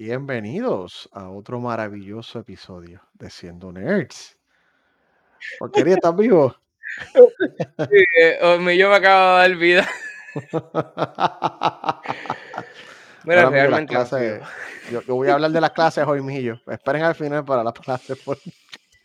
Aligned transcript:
Bienvenidos 0.00 1.08
a 1.12 1.28
otro 1.28 1.58
maravilloso 1.58 2.38
episodio 2.38 3.02
de 3.14 3.30
Siendo 3.30 3.72
Nerds. 3.72 4.38
Porquería, 5.58 5.94
¿estás 5.96 6.14
vivo? 6.14 6.54
Sí, 7.14 8.04
eh, 8.20 8.38
oh, 8.40 8.58
yo 8.70 8.90
me 8.90 8.94
acabo 8.94 9.38
de 9.38 9.48
dar 9.48 9.56
vida. 9.56 9.88
Mira, 13.24 13.42
Ahora 13.42 13.50
realmente 13.50 13.92
no 13.92 13.98
clases, 13.98 14.40
yo, 14.92 15.02
yo 15.02 15.16
voy 15.16 15.30
a 15.30 15.34
hablar 15.34 15.50
de 15.50 15.60
las 15.60 15.72
clases 15.72 16.06
hoy, 16.06 16.22
mijillo. 16.22 16.60
Esperen 16.68 17.02
al 17.02 17.16
final 17.16 17.44
para 17.44 17.64
las 17.64 17.74
clases, 17.80 18.16
por 18.20 18.38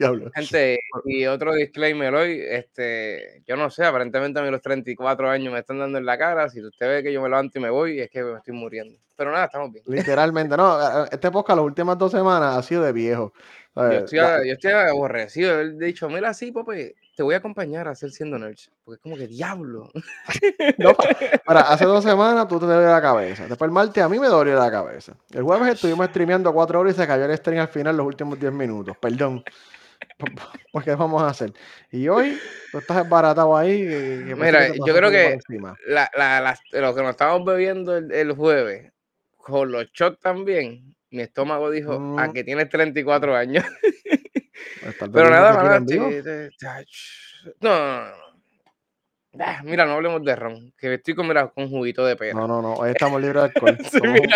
diablo. 0.03 0.31
Gente, 0.33 0.79
y 1.05 1.25
otro 1.25 1.53
disclaimer 1.53 2.13
hoy, 2.13 2.41
este, 2.41 3.43
yo 3.47 3.55
no 3.55 3.69
sé, 3.69 3.85
aparentemente 3.85 4.39
a 4.39 4.43
mí 4.43 4.51
los 4.51 4.61
34 4.61 5.29
años 5.29 5.53
me 5.53 5.59
están 5.59 5.79
dando 5.79 5.97
en 5.97 6.05
la 6.05 6.17
cara, 6.17 6.49
si 6.49 6.63
usted 6.63 6.87
ve 6.87 7.03
que 7.03 7.13
yo 7.13 7.21
me 7.21 7.29
levanto 7.29 7.59
y 7.59 7.61
me 7.61 7.69
voy, 7.69 7.99
es 7.99 8.09
que 8.09 8.23
me 8.23 8.37
estoy 8.37 8.53
muriendo. 8.53 8.99
Pero 9.15 9.31
nada, 9.31 9.45
estamos 9.45 9.71
bien. 9.71 9.83
Literalmente, 9.87 10.57
no, 10.57 11.05
este 11.05 11.29
podcast 11.29 11.57
las 11.57 11.65
últimas 11.65 11.97
dos 11.97 12.11
semanas 12.11 12.57
ha 12.57 12.63
sido 12.63 12.83
de 12.83 12.91
viejo. 12.91 13.31
Yo 13.75 13.81
¿sabes? 13.81 14.03
estoy, 14.03 14.19
La- 14.19 14.45
yo 14.45 14.53
estoy 14.53 14.71
aborrecido 14.71 15.53
haber 15.53 15.77
dicho, 15.77 16.09
mira, 16.09 16.33
sí, 16.33 16.51
papi, 16.51 16.93
te 17.15 17.23
voy 17.23 17.35
a 17.35 17.37
acompañar 17.37 17.87
a 17.87 17.91
hacer 17.91 18.11
siendo 18.11 18.39
nerds. 18.39 18.71
Porque 18.83 18.97
es 18.97 19.01
como 19.01 19.15
que 19.15 19.27
diablo. 19.27 19.89
no, 20.77 20.95
para, 21.45 21.61
hace 21.61 21.85
dos 21.85 22.03
semanas 22.03 22.47
tú 22.47 22.59
te 22.59 22.65
dolió 22.65 22.89
la 22.89 23.01
cabeza. 23.01 23.47
Después 23.47 23.67
el 23.67 23.73
martes 23.73 24.03
a 24.03 24.09
mí 24.09 24.19
me 24.19 24.27
dolió 24.27 24.55
la 24.55 24.71
cabeza. 24.71 25.13
El 25.31 25.43
jueves 25.43 25.75
estuvimos 25.75 26.07
streameando 26.07 26.53
cuatro 26.53 26.79
horas 26.79 26.95
y 26.95 26.97
se 26.97 27.07
cayó 27.07 27.25
el 27.25 27.37
stream 27.37 27.61
al 27.61 27.67
final 27.67 27.97
los 27.97 28.05
últimos 28.07 28.39
10 28.39 28.51
minutos. 28.51 28.97
Perdón. 28.99 29.43
Pues, 30.71 30.85
¿qué 30.85 30.95
vamos 30.95 31.21
a 31.21 31.27
hacer? 31.27 31.53
Y 31.91 32.07
hoy 32.07 32.39
tú 32.71 32.77
estás 32.79 32.97
embaratado 33.03 33.55
ahí. 33.55 33.71
y- 33.81 33.83
y 34.23 34.27
que 34.29 34.35
Mira, 34.35 34.67
yo 34.73 34.95
creo 34.95 35.11
que 35.11 35.37
la, 35.87 36.57
lo 36.71 36.95
que 36.95 37.01
nos 37.01 37.11
estábamos 37.11 37.45
bebiendo 37.45 37.95
el, 37.97 38.11
el 38.11 38.33
jueves, 38.33 38.91
con 39.37 39.71
los 39.71 39.91
shots 39.91 40.19
también, 40.19 40.95
mi 41.09 41.21
estómago 41.21 41.69
dijo, 41.69 41.93
a 42.17 42.27
Mm. 42.27 42.33
que 42.33 42.43
tienes 42.43 42.69
34 42.69 43.35
años. 43.35 43.63
Pues, 44.79 44.95
Pero 45.13 45.29
nada, 45.29 45.53
no, 45.53 45.63
no, 45.63 45.79
no, 45.79 46.09
no. 47.61 48.23
Ah, 49.39 49.61
Mira, 49.63 49.85
no 49.85 49.93
hablemos 49.93 50.23
de 50.23 50.35
ron, 50.35 50.73
que 50.77 50.93
estoy 50.93 51.15
con, 51.15 51.27
mira, 51.27 51.47
con 51.47 51.67
juguito 51.67 52.05
de 52.05 52.15
pera. 52.15 52.33
No, 52.35 52.47
no, 52.47 52.61
no. 52.61 52.73
Hoy 52.75 52.91
estamos 52.95 53.19
libres 53.19 53.41
de 53.41 53.47
alcohol. 53.47 53.77
Sí, 53.81 53.97
Somos 53.97 54.19
un, 54.19 54.27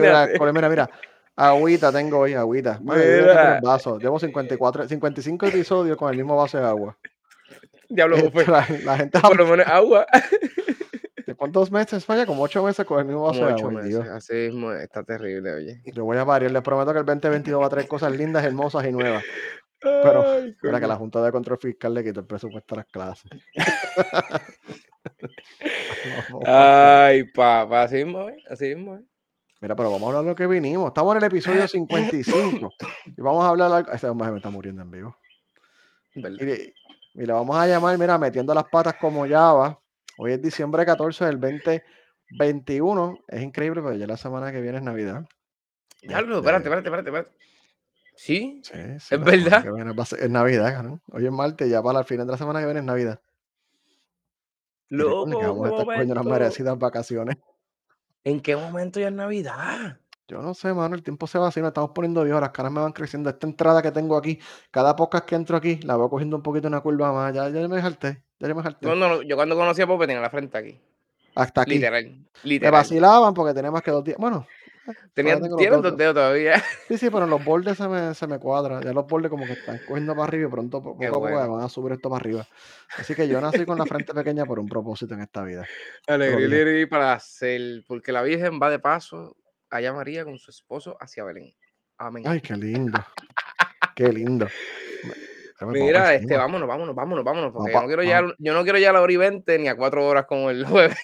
mira, 0.00 0.28
un. 0.38 0.52
Mira, 0.54 0.68
mira. 0.68 0.90
Agüita 1.36 1.92
tengo 1.92 2.18
hoy, 2.18 2.34
agüita. 2.34 2.78
Bueno, 2.82 3.02
yo 3.02 3.32
tres 3.32 3.60
vasos. 3.62 4.02
Llevo 4.02 4.18
54, 4.18 4.88
55 4.88 5.46
episodios 5.46 5.96
con 5.96 6.10
el 6.10 6.16
mismo 6.16 6.36
vaso 6.36 6.58
de 6.58 6.64
agua. 6.66 6.98
Diablo, 7.88 8.16
Este, 8.16 8.28
Buffet. 8.28 8.48
la, 8.48 8.66
la 8.84 8.96
gente 8.98 9.18
Por 9.20 9.36
lo 9.36 9.46
menos 9.46 9.66
agua. 9.66 10.06
¿De 11.26 11.34
cuántos 11.34 11.70
meses 11.70 12.04
falla? 12.04 12.26
Como 12.26 12.42
ocho 12.42 12.62
meses 12.62 12.84
con 12.84 12.98
el 12.98 13.06
mismo 13.06 13.22
vaso 13.22 13.46
de 13.46 13.52
ocho 13.54 13.68
agua. 13.68 13.82
meses, 13.82 14.06
así 14.08 14.34
mismo, 14.34 14.72
está 14.72 15.02
terrible, 15.02 15.52
oye. 15.52 15.80
Yo 15.86 16.04
voy 16.04 16.18
a 16.18 16.24
variar. 16.24 16.50
Les 16.50 16.62
prometo 16.62 16.92
que 16.92 16.98
el 16.98 17.06
2022 17.06 17.62
va 17.62 17.66
a 17.66 17.70
traer 17.70 17.88
cosas 17.88 18.14
lindas, 18.16 18.44
hermosas 18.44 18.84
y 18.86 18.92
nuevas. 18.92 19.24
Pero, 19.80 20.30
Ay, 20.30 20.54
Mira 20.62 20.78
que 20.78 20.86
la 20.86 20.96
Junta 20.96 21.22
de 21.22 21.32
Control 21.32 21.58
Fiscal 21.58 21.94
le 21.94 22.04
quitó 22.04 22.20
el 22.20 22.26
presupuesto 22.26 22.74
a 22.74 22.78
las 22.78 22.86
clases. 22.86 23.30
Ay, 26.46 27.24
papá, 27.32 27.84
así 27.84 28.04
mismo, 28.04 28.28
¿eh? 28.28 28.36
así 28.50 28.74
mismo. 28.74 29.00
Mira, 29.60 29.76
pero 29.76 29.90
vamos 29.90 30.04
a 30.04 30.06
hablar 30.08 30.22
de 30.24 30.30
lo 30.30 30.36
que 30.36 30.46
vinimos. 30.46 30.88
Estamos 30.88 31.12
en 31.14 31.18
el 31.18 31.24
episodio 31.24 31.68
55 31.68 32.70
y 33.06 33.20
vamos 33.20 33.44
a 33.44 33.48
hablar 33.48 33.72
algo. 33.72 33.92
Este 33.92 34.08
hombre 34.08 34.30
me 34.30 34.38
está 34.38 34.50
muriendo 34.50 34.82
en 34.82 34.90
vivo. 34.90 35.16
Le 36.14 37.32
vamos 37.32 37.56
a 37.56 37.66
llamar, 37.66 37.98
mira, 37.98 38.18
metiendo 38.18 38.54
las 38.54 38.64
patas 38.64 38.94
como 38.94 39.28
Java. 39.28 39.78
Hoy 40.16 40.32
es 40.32 40.42
diciembre 40.42 40.86
14 40.86 41.26
del 41.26 41.40
2021. 41.40 43.18
Es 43.28 43.42
increíble, 43.42 43.82
pero 43.82 43.94
ya 43.94 44.06
la 44.06 44.16
semana 44.16 44.50
que 44.50 44.60
viene 44.60 44.78
es 44.78 44.84
Navidad. 44.84 45.26
Diablo, 46.02 46.38
Este, 46.38 46.48
espérate, 46.48 46.68
espérate, 46.68 46.88
espérate, 46.88 47.08
espérate. 47.10 47.30
¿Sí? 48.16 48.60
Sí, 48.64 48.72
sí, 48.98 49.14
¿Es 49.14 49.20
verdad? 49.20 49.64
es 50.18 50.30
Navidad, 50.30 50.72
cabrón. 50.74 51.02
Hoy 51.10 51.26
es 51.26 51.32
martes, 51.32 51.68
ya 51.70 51.82
para 51.82 52.00
el 52.00 52.04
final 52.04 52.26
de 52.26 52.32
la 52.32 52.38
semana 52.38 52.60
que 52.60 52.66
viene 52.66 52.80
es 52.80 52.86
Navidad. 52.86 53.20
Loco, 54.88 55.26
vamos 55.26 55.66
a 55.66 55.70
estar 55.70 55.84
cogiendo 55.84 56.14
unas 56.14 56.26
merecidas 56.26 56.78
vacaciones. 56.78 57.36
¿En 58.24 58.40
qué 58.40 58.56
momento 58.56 59.00
ya 59.00 59.08
es 59.08 59.12
Navidad? 59.14 59.98
Yo 60.28 60.40
no 60.42 60.54
sé, 60.54 60.72
mano, 60.72 60.94
el 60.94 61.02
tiempo 61.02 61.26
se 61.26 61.38
va 61.38 61.48
así, 61.48 61.60
nos 61.60 61.68
estamos 61.68 61.90
poniendo 61.90 62.22
viejos, 62.22 62.40
las 62.40 62.50
caras 62.50 62.70
me 62.70 62.80
van 62.80 62.92
creciendo. 62.92 63.28
Esta 63.30 63.46
entrada 63.48 63.82
que 63.82 63.90
tengo 63.90 64.16
aquí, 64.16 64.38
cada 64.70 64.94
podcast 64.94 65.24
que 65.24 65.34
entro 65.34 65.56
aquí, 65.56 65.80
la 65.82 65.96
voy 65.96 66.08
cogiendo 66.08 66.36
un 66.36 66.42
poquito 66.42 66.68
una 66.68 66.80
curva 66.80 67.12
más. 67.12 67.34
Ya, 67.34 67.48
ya 67.48 67.66
me 67.66 67.82
jalté, 67.82 68.22
ya 68.38 68.54
me 68.54 68.62
jalté. 68.62 68.86
Cuando, 68.86 69.22
yo 69.22 69.34
cuando 69.34 69.56
conocí 69.56 69.82
a 69.82 69.88
Pope 69.88 70.06
tenía 70.06 70.22
la 70.22 70.30
frente 70.30 70.56
aquí. 70.56 70.80
Hasta 71.34 71.62
aquí. 71.62 71.72
Literal. 71.74 72.04
Me 72.04 72.28
Literal. 72.44 72.72
vacilaban 72.72 73.34
porque 73.34 73.54
tenía 73.54 73.70
más 73.72 73.82
que 73.82 73.90
dos 73.90 74.04
días. 74.04 74.18
Bueno, 74.18 74.46
Tenía, 75.14 75.34
todavía 75.34 75.42
tengo 75.42 75.56
los 75.56 75.58
tienen 75.58 75.82
dos 75.82 75.96
dedos 75.96 76.14
todavía. 76.14 76.62
Sí, 76.88 76.98
sí, 76.98 77.10
pero 77.10 77.26
los 77.26 77.44
bordes 77.44 77.76
se 77.76 77.86
me, 77.88 78.14
se 78.14 78.26
me 78.26 78.38
cuadran. 78.38 78.82
Ya 78.82 78.92
los 78.92 79.06
bordes 79.06 79.30
como 79.30 79.46
que 79.46 79.52
están 79.52 79.78
cogiendo 79.86 80.14
para 80.14 80.24
arriba 80.24 80.48
y 80.48 80.50
pronto 80.50 80.82
po- 80.82 80.90
poco 80.90 81.00
Qué 81.00 81.06
a 81.06 81.10
poco 81.10 81.20
bueno. 81.20 81.52
van 81.52 81.64
a 81.64 81.68
subir 81.68 81.92
esto 81.92 82.08
para 82.10 82.20
arriba. 82.20 82.46
Así 82.96 83.14
que 83.14 83.28
yo 83.28 83.40
nací 83.40 83.64
con 83.64 83.78
la 83.78 83.86
frente 83.86 84.12
pequeña 84.14 84.44
por 84.46 84.58
un 84.58 84.68
propósito 84.68 85.14
en 85.14 85.20
esta 85.20 85.42
vida. 85.44 85.64
Alegría, 86.06 86.88
para 86.88 87.12
hacer. 87.12 87.84
Porque 87.86 88.10
la 88.12 88.22
Virgen 88.22 88.58
va 88.60 88.70
de 88.70 88.78
paso 88.78 89.36
allá 89.70 89.92
María 89.92 90.24
con 90.24 90.38
su 90.38 90.50
esposo 90.50 90.96
hacia 91.00 91.22
Belén. 91.24 91.52
Amén. 91.98 92.24
Ay, 92.26 92.40
qué 92.40 92.56
lindo. 92.56 92.98
Qué 93.94 94.12
lindo. 94.12 94.48
Mira, 95.60 96.14
este, 96.14 96.36
vámonos, 96.36 96.66
vámonos, 96.66 96.94
vámonos, 96.94 97.22
vámonos. 97.24 97.52
Porque 97.52 97.72
Vamos 97.72 97.72
yo, 97.72 97.76
no 97.76 97.82
pa- 97.82 97.86
quiero 97.86 98.02
llegar, 98.02 98.36
yo 98.38 98.54
no 98.54 98.62
quiero 98.62 98.78
llegar 98.78 98.94
a 98.94 98.98
la 98.98 99.02
hora 99.02 99.12
y 99.12 99.16
20 99.18 99.58
ni 99.58 99.68
a 99.68 99.76
cuatro 99.76 100.06
horas 100.06 100.24
como 100.26 100.48
el 100.50 100.64
jueves. 100.66 100.98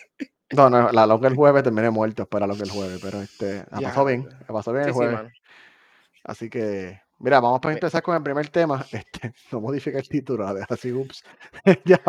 No, 0.52 0.70
no, 0.70 0.90
la 0.92 1.06
longa 1.06 1.28
el 1.28 1.34
jueves 1.34 1.62
terminé 1.64 1.90
muerto, 1.90 2.22
espera 2.22 2.46
lo 2.46 2.56
que 2.56 2.62
el 2.62 2.70
jueves, 2.70 3.00
pero 3.02 3.20
este, 3.20 3.64
la 3.70 3.80
pasó 3.80 4.04
bien, 4.04 4.28
la 4.40 4.46
pasó 4.54 4.72
bien 4.72 4.84
Sí, 4.84 4.88
el 4.90 4.94
jueves. 4.94 5.32
Así 6.24 6.48
que, 6.50 7.00
mira, 7.18 7.40
vamos 7.40 7.60
a 7.62 7.66
Me- 7.68 7.74
empezar 7.74 8.02
con 8.02 8.16
el 8.16 8.22
primer 8.22 8.48
tema. 8.48 8.84
Este, 8.92 9.32
no 9.50 9.60
modifica 9.60 9.98
el 9.98 10.08
título, 10.08 10.52
deja 10.54 10.66
así, 10.72 10.92
ups. 10.92 11.24
ya, 11.84 12.00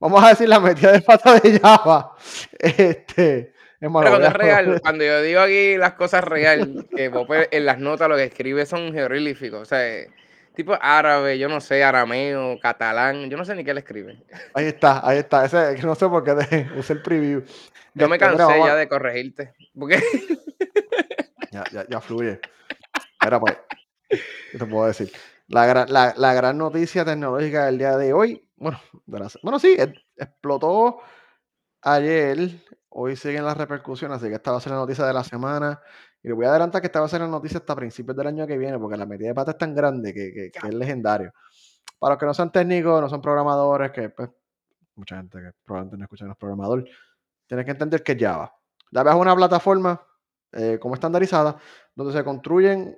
vamos 0.00 0.24
a 0.24 0.28
decir 0.28 0.48
la 0.48 0.58
metida 0.60 0.92
de 0.92 1.02
pata 1.02 1.38
de 1.38 1.60
Java. 1.60 2.14
Este, 2.58 3.52
es 3.80 3.90
malo, 3.90 4.06
Pero 4.06 4.10
cuando 4.10 4.26
es 4.28 4.34
a- 4.34 4.38
real, 4.38 4.80
cuando 4.80 5.04
yo 5.04 5.20
digo 5.22 5.40
aquí 5.40 5.76
las 5.76 5.92
cosas 5.94 6.24
real, 6.24 6.86
que 6.96 7.10
Pope 7.10 7.54
en 7.54 7.66
las 7.66 7.78
notas 7.78 8.08
lo 8.08 8.16
que 8.16 8.24
escribe 8.24 8.64
son 8.64 8.92
jeroglíficos, 8.92 9.60
o 9.60 9.64
sea, 9.66 9.86
eh, 9.86 10.08
tipo 10.54 10.76
árabe, 10.80 11.38
yo 11.38 11.48
no 11.48 11.60
sé, 11.60 11.82
arameo, 11.84 12.58
catalán, 12.60 13.28
yo 13.28 13.36
no 13.36 13.44
sé 13.44 13.54
ni 13.54 13.64
qué 13.64 13.74
le 13.74 13.80
escribe. 13.80 14.22
Ahí 14.54 14.66
está, 14.66 15.06
ahí 15.06 15.18
está. 15.18 15.44
Ese, 15.44 15.82
no 15.82 15.94
sé 15.94 16.08
por 16.08 16.24
qué 16.24 16.34
de- 16.34 16.70
usé 16.78 16.94
el 16.94 17.02
preview. 17.02 17.42
Yo 17.94 18.08
me 18.08 18.16
Este, 18.16 18.26
mira, 18.26 18.36
cansé 18.46 18.58
ya 18.64 18.74
de 18.74 18.88
corregirte, 18.88 19.54
porque 19.78 19.98
Ya, 21.50 21.64
ya, 21.72 21.86
ya 21.88 22.00
fluye. 22.00 22.40
Mira, 23.22 23.38
pues, 23.38 23.56
¿qué 24.08 24.58
te 24.58 24.66
puedo 24.66 24.86
decir? 24.86 25.12
La, 25.46 25.66
gra- 25.72 25.86
la, 25.88 26.14
la 26.16 26.34
gran 26.34 26.58
noticia 26.58 27.04
tecnológica 27.04 27.66
del 27.66 27.78
día 27.78 27.96
de 27.96 28.12
hoy, 28.12 28.48
bueno, 28.56 28.80
de 29.06 29.18
la 29.20 29.28
bueno, 29.42 29.58
sí, 29.58 29.76
e- 29.78 29.94
explotó 30.16 31.00
ayer, 31.82 32.38
hoy 32.88 33.14
siguen 33.16 33.44
las 33.44 33.56
repercusiones, 33.56 34.16
así 34.16 34.28
que 34.28 34.34
esta 34.34 34.50
va 34.52 34.56
a 34.58 34.60
ser 34.60 34.72
la 34.72 34.78
noticia 34.78 35.04
de 35.04 35.12
la 35.12 35.22
semana. 35.22 35.80
Y 36.24 36.28
le 36.28 36.34
voy 36.34 36.46
a 36.46 36.50
adelantar 36.50 36.80
que 36.80 36.86
esta 36.88 37.00
va 37.00 37.06
a 37.06 37.08
ser 37.10 37.20
la 37.20 37.28
noticia 37.28 37.58
hasta 37.58 37.76
principios 37.76 38.16
del 38.16 38.26
año 38.28 38.46
que 38.46 38.58
viene, 38.58 38.78
porque 38.78 38.96
la 38.96 39.06
metida 39.06 39.28
de 39.28 39.34
pata 39.34 39.52
es 39.52 39.58
tan 39.58 39.74
grande 39.74 40.12
que, 40.14 40.32
que- 40.32 40.50
que 40.50 40.68
es 40.68 40.74
legendario. 40.74 41.32
Para 41.98 42.14
los 42.14 42.20
que 42.20 42.26
no 42.26 42.34
son 42.34 42.50
técnicos, 42.52 43.00
no 43.00 43.08
son 43.08 43.20
programadores, 43.22 43.92
que 43.92 44.10
pues, 44.10 44.30
mucha 44.96 45.16
gente 45.18 45.38
que 45.38 45.50
probablemente 45.64 45.98
no 45.98 46.04
escucha 46.04 46.24
a 46.24 46.28
los 46.28 46.36
programadores, 46.38 46.86
tienes 47.46 47.64
que 47.66 47.72
entender 47.72 48.02
que 48.02 48.16
Java. 48.18 48.52
Java 48.92 49.10
es 49.12 49.16
una 49.16 49.36
plataforma 49.36 50.00
eh, 50.52 50.78
como 50.80 50.94
estandarizada 50.94 51.56
donde 51.94 52.12
se 52.12 52.24
construyen, 52.24 52.96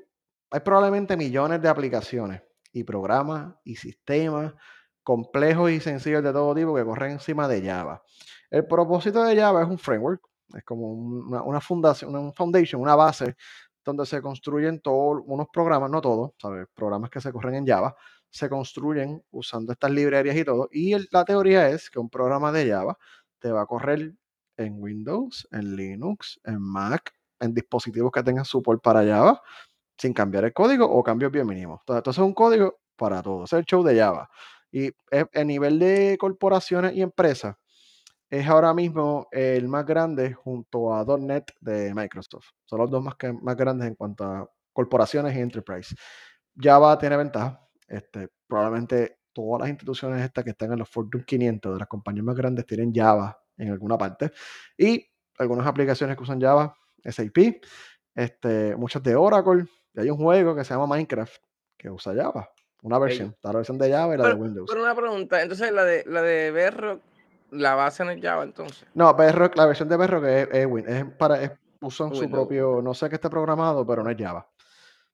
hay 0.51 0.61
probablemente 0.61 1.17
millones 1.17 1.61
de 1.63 1.69
aplicaciones 1.69 2.43
y 2.73 2.85
programas 2.85 3.55
y 3.65 3.77
sistemas 3.77 4.55
complejos 5.03 5.71
y 5.71 5.81
sencillos 5.81 6.23
de 6.23 6.33
todo 6.33 6.55
tipo 6.55 6.75
que 6.75 6.85
corren 6.85 7.13
encima 7.13 7.49
de 7.49 7.63
Java. 7.65 8.03
El 8.51 8.67
propósito 8.67 9.25
de 9.25 9.37
Java 9.37 9.63
es 9.63 9.69
un 9.69 9.79
framework, 9.79 10.23
es 10.55 10.65
como 10.65 10.93
un- 10.93 11.27
una, 11.29 11.43
una 11.43 11.61
fundación, 11.61 12.15
una 12.15 12.33
foundation, 12.33 12.81
una 12.81 12.95
base 12.97 13.37
donde 13.85 14.05
se 14.07 14.21
construyen 14.23 14.81
todos 14.81 15.23
unos 15.27 15.47
programas, 15.53 15.91
no 15.91 16.01
todos, 16.01 16.33
¿sabes? 16.41 16.67
Programas 16.75 17.11
que 17.11 17.21
se 17.21 17.33
corren 17.33 17.55
en 17.57 17.67
Java, 17.67 17.95
se 18.31 18.49
construyen 18.49 19.23
usando 19.31 19.73
estas 19.73 19.91
librerías 19.93 20.37
y 20.37 20.45
todo. 20.45 20.69
Y 20.73 20.93
el- 20.93 21.09
la 21.13 21.25
teoría 21.25 21.69
es 21.69 21.89
que 21.91 21.99
un 21.99 22.11
programa 22.11 22.51
de 22.53 22.69
Java 22.71 22.99
te 23.39 23.51
va 23.53 23.63
a 23.63 23.67
correr 23.67 24.13
en 24.57 24.75
Windows, 24.83 25.47
en 25.53 25.77
Linux, 25.77 26.41
en 26.45 26.61
Mac, 26.61 27.13
en 27.41 27.55
dispositivos 27.55 28.11
que 28.13 28.23
tengan 28.23 28.45
support 28.45 28.83
para 28.83 29.05
Java, 29.05 29.41
sin 29.99 30.13
cambiar 30.15 30.45
el 30.45 30.53
código 30.53 30.87
o 30.87 31.03
cambios 31.03 31.33
bien 31.33 31.47
mínimos. 31.47 31.81
Entonces, 31.87 32.19
es 32.23 32.25
un 32.27 32.35
código 32.35 32.79
para 32.97 33.23
todo. 33.23 33.45
Ese 33.45 33.57
es 33.57 33.61
el 33.61 33.67
show 33.67 33.83
de 33.85 33.99
Java. 33.99 34.29
Y 34.73 34.91
a 35.35 35.45
nivel 35.45 35.79
de 35.79 36.17
corporaciones 36.19 36.95
y 36.95 37.03
empresas, 37.03 37.57
es 38.31 38.47
ahora 38.49 38.75
mismo 38.75 39.29
el 39.31 39.69
más 39.69 39.85
grande 39.87 40.33
junto 40.33 40.93
a 40.95 41.05
.NET 41.19 41.53
de 41.61 41.95
Microsoft. 41.95 42.47
Son 42.65 42.81
los 42.81 42.91
dos 42.91 43.03
más, 43.03 43.15
que- 43.17 43.33
más 43.33 43.57
grandes 43.57 43.89
en 43.89 43.95
cuanto 43.95 44.25
a 44.25 44.51
corporaciones 44.73 45.35
y 45.37 45.41
enterprise. 45.41 45.95
Java 46.59 46.99
tiene 46.99 47.17
ventaja. 47.17 47.61
Este, 47.89 48.29
probablemente 48.47 49.19
todas 49.33 49.61
las 49.61 49.69
instituciones 49.69 50.23
estas 50.23 50.43
que 50.45 50.51
están 50.51 50.73
en 50.73 50.79
los 50.79 50.89
Fortune 50.89 51.25
500 51.25 51.75
de 51.75 51.79
las 51.79 51.89
compañías 51.89 52.25
más 52.25 52.35
grandes 52.37 52.67
tienen 52.67 52.93
Java 52.95 53.39
en 53.57 53.71
alguna 53.71 53.97
parte. 53.97 54.33
Y 54.77 55.07
algunas 55.39 55.67
aplicaciones 55.67 56.17
que 56.17 56.23
usan 56.23 56.41
Java, 56.41 56.75
SAP, 57.05 57.61
este, 58.15 58.75
muchos 58.77 59.03
de 59.03 59.15
Oracle. 59.15 59.67
Y 59.95 60.01
hay 60.01 60.11
un 60.11 60.17
juego 60.19 60.55
que 60.57 60.65
se 60.65 60.75
llama 60.75 60.87
Minecraft 60.87 61.37
que 61.77 61.91
usa 61.91 62.15
Java. 62.15 62.49
Una 62.83 62.99
versión. 62.99 63.37
La 63.43 63.53
versión 63.53 63.79
de 63.79 63.91
Java 63.91 64.15
y 64.15 64.19
la 64.19 64.29
de 64.29 64.35
Windows. 64.35 64.69
pero 64.71 64.83
una 64.83 64.95
pregunta, 64.95 65.43
entonces 65.43 65.73
la 65.73 65.85
de 65.85 66.05
la 66.07 66.23
de 66.23 66.51
Bedrock, 66.51 67.03
la 67.57 67.75
base 67.75 68.03
en 68.03 68.11
el 68.11 68.21
Java 68.23 68.43
entonces. 68.45 68.87
No, 68.95 69.15
Bedrock, 69.15 69.57
la 69.57 69.67
versión 69.67 69.89
de 69.89 69.97
Bedrock 69.97 70.25
es, 70.25 70.49
es, 70.53 70.67
Win- 70.67 70.89
es 70.89 71.05
para, 71.17 71.43
es- 71.43 71.53
usan 71.81 72.15
su 72.15 72.23
propio, 72.31 72.81
no 72.83 72.95
sé 72.95 73.09
qué 73.09 73.17
esté 73.17 73.29
programado, 73.31 73.87
pero 73.87 74.03
no 74.03 74.11
es 74.11 74.17
Java. 74.19 74.49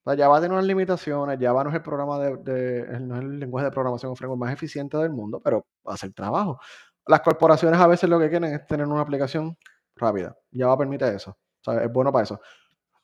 O 0.04 0.10
sea, 0.10 0.24
Java 0.24 0.40
tiene 0.40 0.54
unas 0.54 0.66
limitaciones, 0.66 1.38
Java 1.40 1.64
no 1.64 1.70
es 1.70 1.76
el 1.76 1.82
programa 1.82 2.18
de, 2.18 2.36
de- 2.38 3.00
no 3.00 3.16
es 3.16 3.22
el 3.22 3.38
lenguaje 3.38 3.66
de 3.66 3.70
programación 3.70 4.12
o 4.12 4.16
framework 4.16 4.40
más 4.40 4.52
eficiente 4.52 4.96
del 4.96 5.10
mundo, 5.10 5.40
pero 5.42 5.66
hace 5.86 6.06
el 6.06 6.14
trabajo. 6.14 6.58
Las 7.06 7.20
corporaciones 7.20 7.80
a 7.80 7.86
veces 7.86 8.08
lo 8.08 8.18
que 8.18 8.28
quieren 8.30 8.52
es 8.54 8.66
tener 8.66 8.86
una 8.86 9.00
aplicación 9.00 9.56
rápida. 9.96 10.36
Java 10.52 10.76
permite 10.78 11.08
eso. 11.14 11.30
O 11.30 11.70
sea, 11.72 11.82
es 11.84 11.92
bueno 11.92 12.10
para 12.12 12.24
eso. 12.24 12.40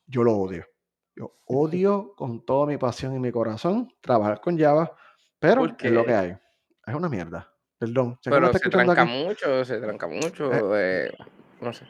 Yo 0.07 0.23
lo 0.23 0.35
odio. 0.37 0.65
Yo 1.15 1.33
odio 1.45 2.13
con 2.17 2.45
toda 2.45 2.65
mi 2.65 2.77
pasión 2.77 3.15
y 3.15 3.19
mi 3.19 3.31
corazón 3.31 3.89
trabajar 4.01 4.41
con 4.41 4.57
Java, 4.57 4.91
pero 5.39 5.61
¿Por 5.61 5.75
es 5.85 5.91
lo 5.91 6.05
que 6.05 6.13
hay. 6.15 6.37
Es 6.85 6.95
una 6.95 7.07
mierda. 7.09 7.48
Perdón. 7.79 8.19
Pero 8.21 8.51
se 8.51 8.69
tranca 8.69 9.01
aquí, 9.01 9.11
mucho, 9.11 9.63
se 9.63 9.79
tranca 9.79 10.05
mucho, 10.07 10.77
eh, 10.77 11.11
no 11.61 11.71
sé. 11.71 11.87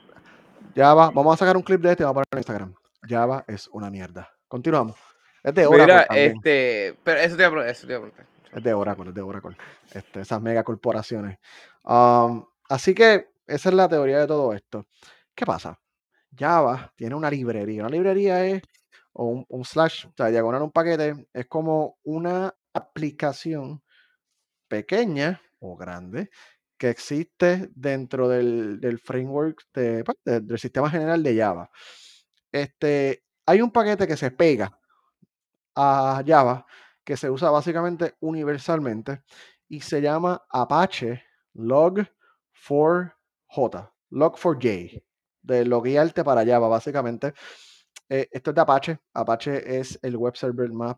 Java, 0.76 1.10
vamos 1.10 1.34
a 1.34 1.38
sacar 1.38 1.58
un 1.58 1.64
clip 1.64 1.82
de 1.82 1.92
este 1.92 2.04
y 2.04 2.06
vamos 2.06 2.22
a 2.22 2.24
ponerlo 2.24 2.34
en 2.34 2.40
Instagram. 2.40 2.74
Java 3.10 3.44
es 3.48 3.68
una 3.70 3.90
mierda. 3.90 4.30
Continuamos. 4.48 4.96
Es 5.44 5.54
de 5.56 5.66
Oracle 5.66 5.86
Mira, 5.86 6.08
este, 6.12 6.96
pero 7.04 7.20
eso 7.20 7.36
te 7.36 7.42
iba 7.42 7.48
a 7.48 7.52
preguntar. 7.52 8.28
Es 8.54 8.64
de 8.64 8.74
Oracle, 8.74 9.10
es 9.10 9.16
de 9.16 9.22
Oracle. 9.22 9.58
Este, 9.92 10.22
esas 10.22 10.42
megacorporaciones. 10.42 11.40
Um, 11.84 12.46
así 12.70 12.94
que 12.94 13.30
esa 13.48 13.70
es 13.70 13.76
la 13.76 13.90
teoría 13.90 14.20
de 14.20 14.28
todo 14.28 14.54
esto. 14.54 14.86
¿Qué 15.34 15.46
pasa? 15.46 15.80
Java 16.38 16.94
tiene 16.96 17.16
una 17.16 17.32
librería. 17.32 17.82
Una 17.82 17.90
librería 17.90 18.46
es, 18.46 18.62
o 19.14 19.26
un, 19.26 19.46
un 19.50 19.66
slash, 19.66 20.06
o 20.06 20.14
sea, 20.16 20.28
diagonal 20.28 20.62
un 20.62 20.72
paquete, 20.72 21.28
es 21.34 21.48
como 21.48 21.98
una 22.04 22.54
aplicación 22.74 23.82
pequeña 24.68 25.42
o 25.60 25.76
grande 25.78 26.30
que 26.78 26.90
existe 26.90 27.70
dentro 27.76 28.28
del, 28.30 28.80
del 28.80 29.00
framework 29.00 29.64
de, 29.74 30.04
pues, 30.04 30.18
de- 30.26 30.40
del 30.42 30.60
sistema 30.60 30.90
general 30.90 31.22
de 31.24 31.38
Java. 31.38 31.70
Este, 32.52 33.24
hay 33.46 33.62
un 33.62 33.72
paquete 33.72 34.08
que 34.08 34.18
se 34.18 34.32
pega 34.32 34.72
a 35.76 36.22
Java 36.26 36.66
que 37.04 37.18
se 37.18 37.30
usa 37.30 37.50
básicamente 37.50 38.16
universalmente 38.20 39.24
y 39.68 39.82
se 39.82 40.02
llama 40.02 40.44
Apache 40.50 41.24
Log4j, 41.56 43.92
Log4j, 44.12 45.04
de 45.42 45.66
loguearte 45.66 46.24
para 46.24 46.46
Java, 46.46 46.68
básicamente. 46.68 47.34
Eh, 48.10 48.28
esto 48.32 48.52
es 48.52 48.56
de 48.56 48.62
Apache. 48.62 49.00
Apache 49.14 49.80
es 49.80 50.00
el 50.04 50.18
web 50.18 50.36
server 50.36 50.72
más 50.72 50.96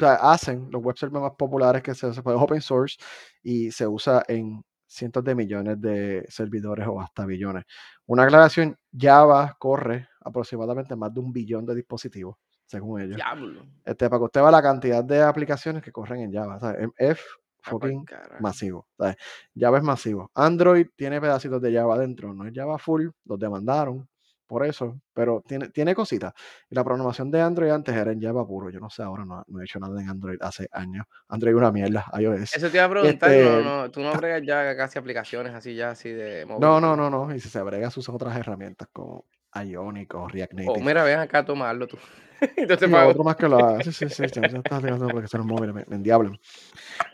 sea, 0.00 0.14
hacen 0.32 0.68
los 0.70 0.82
web 0.82 0.96
servers 0.96 1.22
más 1.22 1.32
populares 1.38 1.82
que 1.82 1.94
se, 1.94 2.12
se 2.12 2.22
puede 2.22 2.36
open 2.38 2.60
source 2.60 2.96
y 3.42 3.70
se 3.70 3.86
usa 3.86 4.22
en 4.28 4.62
cientos 4.86 5.22
de 5.22 5.34
millones 5.34 5.80
de 5.80 6.26
servidores 6.28 6.86
o 6.88 7.00
hasta 7.00 7.24
billones. 7.24 7.64
Una 8.06 8.24
aclaración, 8.24 8.76
Java 8.96 9.56
corre 9.58 10.08
aproximadamente 10.20 10.96
más 10.96 11.14
de 11.14 11.20
un 11.20 11.32
billón 11.32 11.64
de 11.64 11.74
dispositivos, 11.76 12.36
según 12.66 13.00
ellos. 13.00 13.16
Diablo. 13.16 13.64
Este, 13.84 14.08
para 14.10 14.18
que 14.20 14.24
usted 14.24 14.40
vea 14.42 14.50
la 14.50 14.62
cantidad 14.62 15.04
de 15.04 15.22
aplicaciones 15.22 15.82
que 15.82 15.92
corren 15.92 16.22
en 16.22 16.32
Java. 16.32 16.58
¿sabes? 16.58 16.88
Es- 16.96 17.18
Ah, 17.62 17.72
pa'l 17.72 17.80
fucking 17.80 18.06
masivo. 18.40 18.86
¿sabes? 18.96 19.16
Java 19.54 19.76
es 19.76 19.84
masivo. 19.84 20.30
Android 20.34 20.86
tiene 20.96 21.20
pedacitos 21.20 21.60
de 21.60 21.74
Java 21.74 21.98
dentro. 21.98 22.32
No 22.32 22.46
es 22.46 22.52
Java 22.54 22.78
full, 22.78 23.08
los 23.26 23.38
demandaron 23.38 24.08
por 24.50 24.66
eso, 24.66 25.00
pero 25.14 25.44
tiene, 25.46 25.68
tiene 25.68 25.94
cositas. 25.94 26.32
Y 26.68 26.74
la 26.74 26.82
programación 26.82 27.30
de 27.30 27.40
Android 27.40 27.70
antes 27.70 27.94
era 27.94 28.10
en 28.10 28.20
Java 28.20 28.44
puro. 28.44 28.68
Yo 28.68 28.80
no 28.80 28.90
sé, 28.90 29.04
ahora 29.04 29.24
no, 29.24 29.44
no 29.46 29.60
he 29.60 29.64
hecho 29.64 29.78
nada 29.78 30.02
en 30.02 30.08
Android 30.08 30.38
hace 30.40 30.66
años. 30.72 31.06
Android 31.28 31.52
es 31.52 31.58
una 31.58 31.70
mierda, 31.70 32.04
iOS. 32.18 32.56
Eso 32.56 32.68
te 32.68 32.78
iba 32.78 32.86
a 32.86 32.90
preguntar, 32.90 33.30
Este, 33.30 33.44
no, 33.44 33.62
no, 33.62 33.90
tú 33.92 34.00
no 34.00 34.12
bregas 34.20 34.42
ya 34.44 34.76
casi 34.76 34.98
aplicaciones 34.98 35.54
así 35.54 35.76
ya 35.76 35.90
así 35.90 36.10
de 36.10 36.44
móvil. 36.46 36.60
No, 36.62 36.80
no, 36.80 36.96
no, 36.96 37.08
no. 37.08 37.32
Y 37.32 37.38
si 37.38 37.48
se 37.48 37.62
brega, 37.62 37.92
se 37.92 38.00
usan 38.00 38.16
otras 38.16 38.36
herramientas 38.36 38.88
como 38.92 39.24
Ionic 39.54 40.12
o 40.16 40.26
React 40.26 40.52
Oh, 40.52 40.56
Native. 40.56 40.84
mira, 40.84 41.04
ven 41.04 41.20
acá, 41.20 41.44
tomarlo 41.44 41.86
tú. 41.86 41.96
Entonces, 42.56 42.88
Sí, 42.88 42.94
otro 42.94 43.22
más 43.22 43.36
que 43.36 43.48
lo 43.48 43.56
haga. 43.64 43.84
Sí, 43.84 43.92
sí, 43.92 44.08
sí. 44.08 44.24
sí, 44.28 44.40
estás 44.42 44.82
son 45.30 45.40
los 45.40 45.46
móviles, 45.46 45.74
me, 45.76 45.84
me 45.86 45.94
endiablan. 45.96 46.36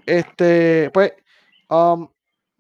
Este, 0.06 0.90
pues, 0.90 1.12
um, 1.68 2.08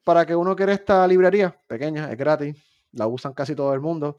para 0.04 0.26
que 0.26 0.36
uno 0.36 0.54
quiera 0.54 0.74
esta 0.74 1.06
librería 1.06 1.58
pequeña, 1.66 2.10
es 2.10 2.16
gratis, 2.18 2.56
la 2.92 3.06
usan 3.06 3.32
casi 3.34 3.54
todo 3.54 3.74
el 3.74 3.80
mundo, 3.80 4.16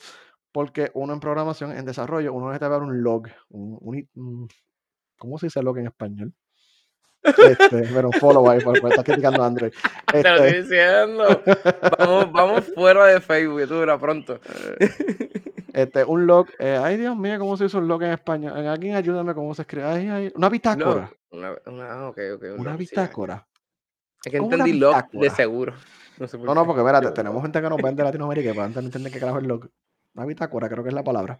porque 0.57 0.89
uno 0.95 1.13
en 1.13 1.19
programación, 1.19 1.71
en 1.77 1.85
desarrollo, 1.85 2.33
uno 2.33 2.47
necesita 2.47 2.67
ver 2.67 2.81
un 2.81 3.03
log, 3.03 3.27
un, 3.49 3.77
un 3.79 4.09
un- 4.15 4.47
¿cómo 5.15 5.37
se 5.37 5.45
dice 5.45 5.61
log 5.61 5.77
en 5.77 5.85
español? 5.85 6.33
Este, 7.23 7.75
un 7.75 8.11
follow 8.13 8.49
ahí, 8.49 8.59
porque 8.63 8.81
me 8.81 8.89
está 8.89 9.03
criticando 9.03 9.43
Android. 9.43 9.71
te 10.11 10.23
lo 10.23 10.35
Este, 10.35 10.47
estoy 10.47 10.61
diciendo. 10.63 11.43
Vamos, 11.99 12.31
vamos 12.31 12.65
fuera 12.73 13.05
de 13.05 13.21
Facebook, 13.21 13.67
tú 13.67 13.77
verás 13.77 13.99
pronto. 13.99 14.39
este, 15.73 16.03
un 16.05 16.25
log, 16.25 16.47
eh, 16.57 16.79
ay 16.81 16.97
Dios 16.97 17.15
mío, 17.15 17.37
¿cómo 17.37 17.55
se 17.55 17.65
dice 17.65 17.77
un 17.77 17.87
log 17.87 18.01
en 18.01 18.13
español? 18.13 18.57
En 18.57 18.65
alguien 18.65 18.95
ayúdame 18.95 19.35
cómo 19.35 19.53
se 19.53 19.61
escribe. 19.61 19.85
Ay, 19.85 20.09
ay, 20.09 20.31
una 20.33 20.49
bitácora. 20.49 21.11
No, 21.29 21.37
una, 21.37 21.55
una, 21.67 21.91
ah, 21.91 22.07
ok, 22.09 22.17
ok. 22.33 22.43
un 22.55 22.61
Una 22.61 22.71
log, 22.71 22.79
sí, 22.79 22.89
bitácora. 22.89 23.47
Es 24.25 24.31
que 24.31 24.39
¿Cómo 24.39 24.47
una 24.47 24.55
entendí 24.57 24.79
log 24.79 25.11
de 25.11 25.29
seguro. 25.29 25.73
No 26.17 26.27
sé 26.27 26.35
No, 26.39 26.65
porque 26.65 26.81
espérate, 26.81 27.11
tenemos 27.11 27.43
gente 27.43 27.61
que 27.61 27.69
nos 27.69 27.77
ven 27.79 27.95
de 27.95 28.03
Latinoamérica 28.03 28.49
y 28.49 28.53
para 28.55 28.65
entienden 28.65 29.13
qué 29.13 29.19
carajo 29.19 29.37
es 29.37 29.45
log. 29.45 29.69
Una 30.17 30.25
bitácora, 30.25 30.67
creo 30.67 30.83
que 30.83 30.89
es 30.89 30.95
la 30.95 31.03
palabra. 31.03 31.39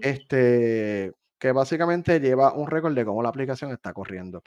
Este, 0.00 1.12
que 1.38 1.50
básicamente 1.50 2.20
lleva 2.20 2.52
un 2.54 2.68
récord 2.68 2.94
de 2.94 3.04
cómo 3.04 3.20
la 3.20 3.28
aplicación 3.30 3.72
está 3.72 3.92
corriendo. 3.92 4.42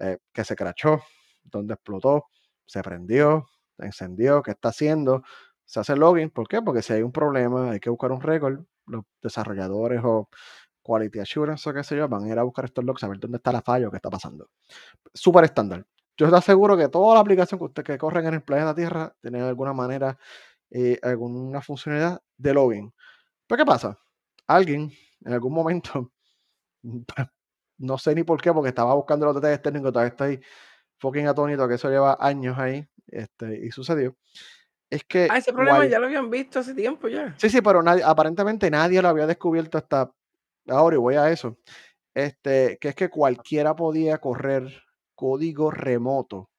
Eh, 0.00 0.18
que 0.32 0.44
se 0.44 0.56
crachó, 0.56 1.00
dónde 1.44 1.74
explotó, 1.74 2.26
se 2.66 2.82
prendió, 2.82 3.46
encendió, 3.78 4.42
qué 4.42 4.50
está 4.50 4.70
haciendo. 4.70 5.22
Se 5.64 5.78
hace 5.78 5.94
login, 5.94 6.30
¿por 6.30 6.48
qué? 6.48 6.60
Porque 6.60 6.82
si 6.82 6.92
hay 6.92 7.02
un 7.02 7.12
problema, 7.12 7.70
hay 7.70 7.78
que 7.80 7.88
buscar 7.88 8.10
un 8.10 8.20
récord. 8.20 8.64
Los 8.86 9.04
desarrolladores 9.22 10.00
o 10.04 10.28
quality 10.82 11.20
assurance 11.20 11.70
o 11.70 11.72
qué 11.72 11.84
sé 11.84 11.96
yo, 11.96 12.08
van 12.08 12.24
a 12.24 12.28
ir 12.28 12.38
a 12.38 12.42
buscar 12.42 12.64
estos 12.64 12.84
logs 12.84 13.04
a 13.04 13.08
ver 13.08 13.20
dónde 13.20 13.36
está 13.36 13.52
la 13.52 13.62
falla 13.62 13.86
o 13.88 13.90
qué 13.92 13.98
está 13.98 14.10
pasando. 14.10 14.48
Súper 15.14 15.44
estándar. 15.44 15.86
Yo 16.16 16.28
te 16.28 16.36
aseguro 16.36 16.76
que 16.76 16.88
toda 16.88 17.14
la 17.14 17.20
aplicación 17.20 17.60
que 17.60 17.66
usted 17.66 17.84
que 17.84 17.96
corren 17.96 18.26
en 18.26 18.34
el 18.34 18.42
planeta 18.42 18.74
Tierra 18.74 19.14
tiene 19.22 19.38
de 19.40 19.48
alguna 19.48 19.72
manera 19.72 20.18
eh, 20.70 20.98
alguna 21.02 21.62
funcionalidad 21.62 22.20
de 22.36 22.54
login. 22.54 22.93
Pero 23.46 23.58
¿qué 23.58 23.66
pasa? 23.66 23.98
Alguien 24.46 24.90
en 25.24 25.32
algún 25.32 25.52
momento, 25.52 26.12
no 27.78 27.98
sé 27.98 28.14
ni 28.14 28.24
por 28.24 28.40
qué, 28.40 28.52
porque 28.52 28.68
estaba 28.68 28.94
buscando 28.94 29.26
los 29.26 29.34
detalles 29.34 29.62
técnicos, 29.62 29.92
todavía 29.92 30.10
estoy 30.10 30.40
fucking 30.98 31.28
atónito, 31.28 31.68
que 31.68 31.74
eso 31.74 31.90
lleva 31.90 32.16
años 32.20 32.58
ahí, 32.58 32.86
este, 33.08 33.66
y 33.66 33.70
sucedió. 33.70 34.16
Es 34.90 35.04
que 35.04 35.28
Ah, 35.30 35.38
ese 35.38 35.52
problema 35.52 35.86
ya 35.86 35.98
lo 35.98 36.06
habían 36.06 36.30
visto 36.30 36.60
hace 36.60 36.74
tiempo 36.74 37.08
ya. 37.08 37.34
Sí, 37.38 37.50
sí, 37.50 37.60
pero 37.62 37.82
nadie, 37.82 38.02
aparentemente 38.04 38.70
nadie 38.70 39.02
lo 39.02 39.08
había 39.08 39.26
descubierto 39.26 39.78
hasta 39.78 40.12
ahora, 40.68 40.96
y 40.96 40.98
voy 40.98 41.16
a 41.16 41.30
eso. 41.30 41.58
Este, 42.14 42.78
que 42.80 42.90
es 42.90 42.94
que 42.94 43.10
cualquiera 43.10 43.74
podía 43.74 44.18
correr 44.18 44.82
código 45.14 45.70
remoto 45.70 46.50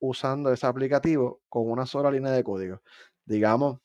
usando 0.00 0.52
ese 0.52 0.66
aplicativo 0.66 1.40
con 1.48 1.70
una 1.70 1.86
sola 1.86 2.10
línea 2.10 2.30
de 2.32 2.44
código. 2.44 2.82
Digamos, 3.24 3.78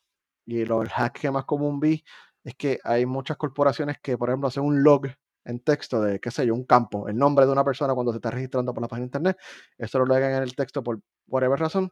y 0.51 0.65
lo, 0.65 0.81
el 0.81 0.89
hack 0.89 1.19
que 1.19 1.31
más 1.31 1.45
común 1.45 1.79
vi 1.79 2.03
es 2.43 2.55
que 2.55 2.79
hay 2.83 3.05
muchas 3.05 3.37
corporaciones 3.37 3.97
que, 4.01 4.17
por 4.17 4.29
ejemplo, 4.29 4.47
hacen 4.47 4.63
un 4.63 4.83
log 4.83 5.07
en 5.45 5.59
texto 5.61 6.01
de, 6.01 6.19
qué 6.19 6.31
sé 6.31 6.45
yo, 6.45 6.53
un 6.53 6.65
campo, 6.65 7.07
el 7.07 7.17
nombre 7.17 7.45
de 7.45 7.51
una 7.51 7.63
persona 7.63 7.93
cuando 7.93 8.11
se 8.11 8.17
está 8.17 8.31
registrando 8.31 8.73
por 8.73 8.81
la 8.81 8.87
página 8.87 9.03
de 9.03 9.07
internet, 9.07 9.37
eso 9.77 9.99
lo 9.99 10.05
logan 10.05 10.33
en 10.33 10.43
el 10.43 10.55
texto 10.55 10.83
por 10.83 10.99
whatever 11.27 11.59
razón. 11.59 11.91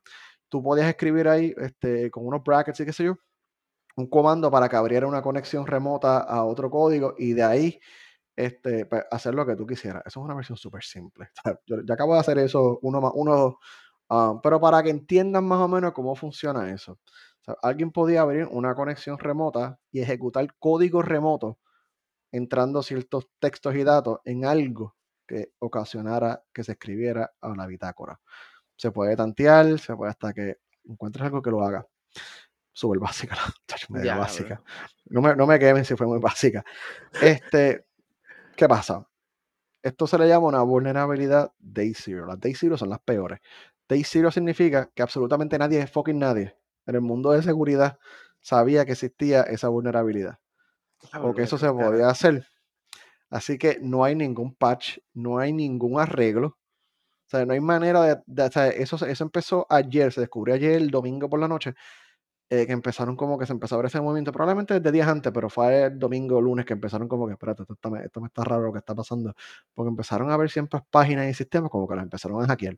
Tú 0.50 0.64
podías 0.64 0.88
escribir 0.88 1.28
ahí 1.28 1.54
este, 1.58 2.10
con 2.12 2.26
unos 2.26 2.44
brackets 2.44 2.80
y 2.82 2.86
qué 2.86 2.94
sé 2.94 3.06
yo, 3.06 3.16
un 3.98 4.08
comando 4.08 4.52
para 4.52 4.70
que 4.70 4.76
abriera 4.76 5.08
una 5.08 5.22
conexión 5.22 5.68
remota 5.68 6.20
a 6.20 6.44
otro 6.46 6.70
código 6.70 7.16
y 7.18 7.34
de 7.34 7.44
ahí 7.44 7.80
este, 8.36 8.86
pues, 8.86 9.04
hacer 9.12 9.34
lo 9.36 9.46
que 9.46 9.56
tú 9.56 9.66
quisieras. 9.68 10.04
Eso 10.06 10.20
es 10.22 10.26
una 10.26 10.36
versión 10.36 10.58
súper 10.58 10.84
simple. 10.84 11.30
Yo, 11.68 11.78
yo 11.84 11.94
acabo 11.94 12.14
de 12.14 12.20
hacer 12.20 12.38
eso 12.40 12.80
uno 12.84 13.02
más 13.02 13.12
uno, 13.16 13.60
ah, 14.10 14.40
pero 14.44 14.60
para 14.62 14.84
que 14.84 14.92
entiendan 14.92 15.46
más 15.46 15.60
o 15.60 15.68
menos 15.68 15.94
cómo 15.94 16.16
funciona 16.16 16.72
eso. 16.72 17.00
Sea, 17.48 17.56
alguien 17.62 17.92
podía 17.92 18.22
abrir 18.22 18.48
una 18.52 18.76
conexión 18.76 19.18
remota 19.18 19.80
y 19.92 20.02
ejecutar 20.02 20.48
código 20.60 21.02
remoto 21.02 21.60
entrando 22.32 22.84
ciertos 22.84 23.30
textos 23.40 23.76
y 23.76 23.84
datos 23.84 24.20
en 24.26 24.46
algo 24.46 24.96
que 25.26 25.52
ocasionara 25.60 26.44
que 26.54 26.64
se 26.64 26.74
escribiera 26.74 27.32
a 27.42 27.50
la 27.56 27.66
bitácora. 27.66 28.20
Se 28.76 28.92
puede 28.92 29.16
tantear, 29.16 29.80
se 29.80 29.96
puede 29.96 30.12
hasta 30.12 30.34
que 30.34 30.58
encuentres 30.84 31.26
algo 31.26 31.42
que 31.42 31.50
lo 31.52 31.64
haga. 31.64 31.86
Súper 32.74 33.00
básica, 33.00 33.36
la 33.90 34.02
Diablo. 34.02 34.22
básica. 34.22 34.62
No 35.06 35.22
me, 35.22 35.36
no 35.36 35.48
me 35.48 35.58
quemen 35.58 35.84
si 35.86 35.96
fue 35.96 36.06
muy 36.06 36.20
básica. 36.20 36.64
Este, 37.22 37.88
¿qué 38.56 38.68
pasa? 38.68 39.08
Esto 39.82 40.06
se 40.06 40.18
le 40.18 40.28
llama 40.28 40.48
una 40.48 40.62
vulnerabilidad 40.62 41.54
Day 41.58 41.94
Zero. 41.94 42.26
Las 42.28 42.40
Day 42.40 42.54
Zero 42.54 42.78
son 42.78 42.90
las 42.90 43.00
peores. 43.00 43.40
Day 43.88 44.04
Zero 44.04 44.32
significa 44.32 44.92
que 44.94 45.02
absolutamente 45.02 45.58
nadie, 45.58 45.88
fucking 45.88 46.20
nadie, 46.20 46.56
en 46.88 46.96
el 46.96 47.02
mundo 47.02 47.32
de 47.32 47.44
seguridad 47.44 48.00
sabía 48.42 48.86
que 48.86 48.94
existía 48.94 49.44
esa 49.44 49.70
vulnerabilidad. 49.70 50.40
o 51.22 51.34
que 51.34 51.44
eso 51.44 51.58
se 51.58 51.72
podía 51.72 52.10
hacer. 52.10 52.48
Así 53.30 53.58
que 53.58 53.80
no 53.82 54.04
hay 54.04 54.16
ningún 54.16 54.56
patch, 54.56 55.00
no 55.14 55.38
hay 55.40 55.54
ningún 55.54 56.00
arreglo. 56.00 56.58
O 57.28 57.30
sea, 57.30 57.46
no 57.46 57.54
hay 57.54 57.60
manera 57.60 58.24
de, 58.26 58.44
o 58.44 58.52
sea, 58.52 58.68
eso, 58.70 59.06
eso 59.06 59.24
empezó 59.24 59.68
ayer, 59.70 60.14
se 60.14 60.22
descubrió 60.22 60.56
ayer 60.56 60.74
el 60.74 60.90
domingo 60.90 61.30
por 61.30 61.40
la 61.42 61.50
noche, 61.50 61.74
eh, 62.50 62.66
que 62.66 62.72
empezaron 62.72 63.18
como 63.18 63.38
que 63.38 63.46
se 63.46 63.52
empezó 63.52 63.76
a 63.76 63.80
ver 63.80 63.88
ese 63.88 64.00
movimiento, 64.00 64.32
probablemente 64.32 64.76
desde 64.76 64.92
días 64.94 65.10
antes, 65.10 65.34
pero 65.34 65.50
fue 65.50 65.86
el 65.86 66.00
domingo 66.00 66.38
o 66.38 66.42
lunes 66.42 66.66
que 66.66 66.74
empezaron 66.74 67.10
como 67.10 67.28
que, 67.28 67.34
espérate, 67.34 67.64
esto, 67.64 67.74
está, 67.74 67.90
esto 68.02 68.22
me 68.22 68.28
está 68.28 68.46
raro 68.46 68.64
lo 68.64 68.72
que 68.72 68.80
está 68.80 68.96
pasando, 68.96 69.34
porque 69.74 69.90
empezaron 69.90 70.32
a 70.32 70.38
ver 70.38 70.50
siempre 70.50 70.80
páginas 70.90 71.28
y 71.28 71.34
sistemas 71.34 71.70
como 71.70 71.86
que 71.88 71.96
las 71.96 72.04
empezaron 72.06 72.42
a 72.42 72.48
hackear, 72.48 72.78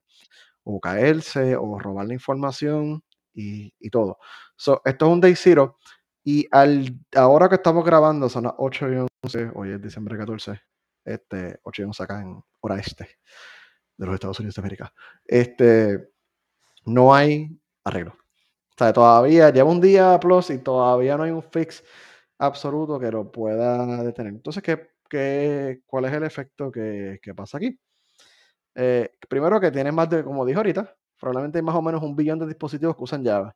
o 0.63 0.79
caerse, 0.79 1.55
o 1.55 1.77
robar 1.77 2.07
la 2.07 2.15
información 2.15 3.03
y, 3.39 3.89
todo. 3.89 4.19
So, 4.55 4.81
esto 4.85 5.05
es 5.05 5.11
un 5.11 5.21
day 5.21 5.35
zero, 5.35 5.77
y 6.23 6.47
al, 6.51 6.99
ahora 7.15 7.49
que 7.49 7.55
estamos 7.55 7.85
grabando, 7.85 8.29
son 8.29 8.43
las 8.43 8.53
8 8.57 8.89
y 8.91 9.07
11, 9.23 9.51
hoy 9.55 9.71
es 9.71 9.81
diciembre 9.81 10.17
14, 10.17 10.61
este, 11.05 11.59
8 11.63 11.81
y 11.81 11.85
11 11.85 12.03
acá 12.03 12.21
en 12.21 12.43
hora 12.61 12.77
este 12.79 13.19
de 13.97 14.05
los 14.05 14.15
Estados 14.15 14.39
Unidos 14.39 14.55
de 14.55 14.61
América. 14.61 14.93
Este, 15.25 16.09
no 16.85 17.13
hay 17.13 17.49
arreglo. 17.83 18.11
O 18.11 18.77
sea, 18.77 18.93
todavía 18.93 19.49
lleva 19.49 19.69
un 19.69 19.81
día 19.81 20.19
plus 20.19 20.49
y 20.51 20.59
todavía 20.59 21.17
no 21.17 21.23
hay 21.23 21.31
un 21.31 21.43
fix 21.43 21.83
absoluto 22.37 22.99
que 22.99 23.11
lo 23.11 23.31
pueda 23.31 24.03
detener. 24.03 24.33
Entonces, 24.33 24.63
¿qué, 24.63 24.91
qué, 25.09 25.81
cuál 25.85 26.05
es 26.05 26.13
el 26.13 26.23
efecto 26.23 26.71
que, 26.71 27.19
que 27.21 27.33
pasa 27.33 27.57
aquí? 27.57 27.77
Eh, 28.75 29.11
primero 29.27 29.59
que 29.59 29.71
tiene 29.71 29.91
más 29.91 30.09
de, 30.09 30.23
como 30.23 30.45
dije 30.45 30.57
ahorita, 30.57 30.95
probablemente 31.19 31.59
hay 31.59 31.63
más 31.63 31.75
o 31.75 31.81
menos 31.81 32.01
un 32.03 32.15
billón 32.15 32.39
de 32.39 32.47
dispositivos 32.47 32.95
que 32.95 33.03
usan 33.03 33.23
Java. 33.25 33.55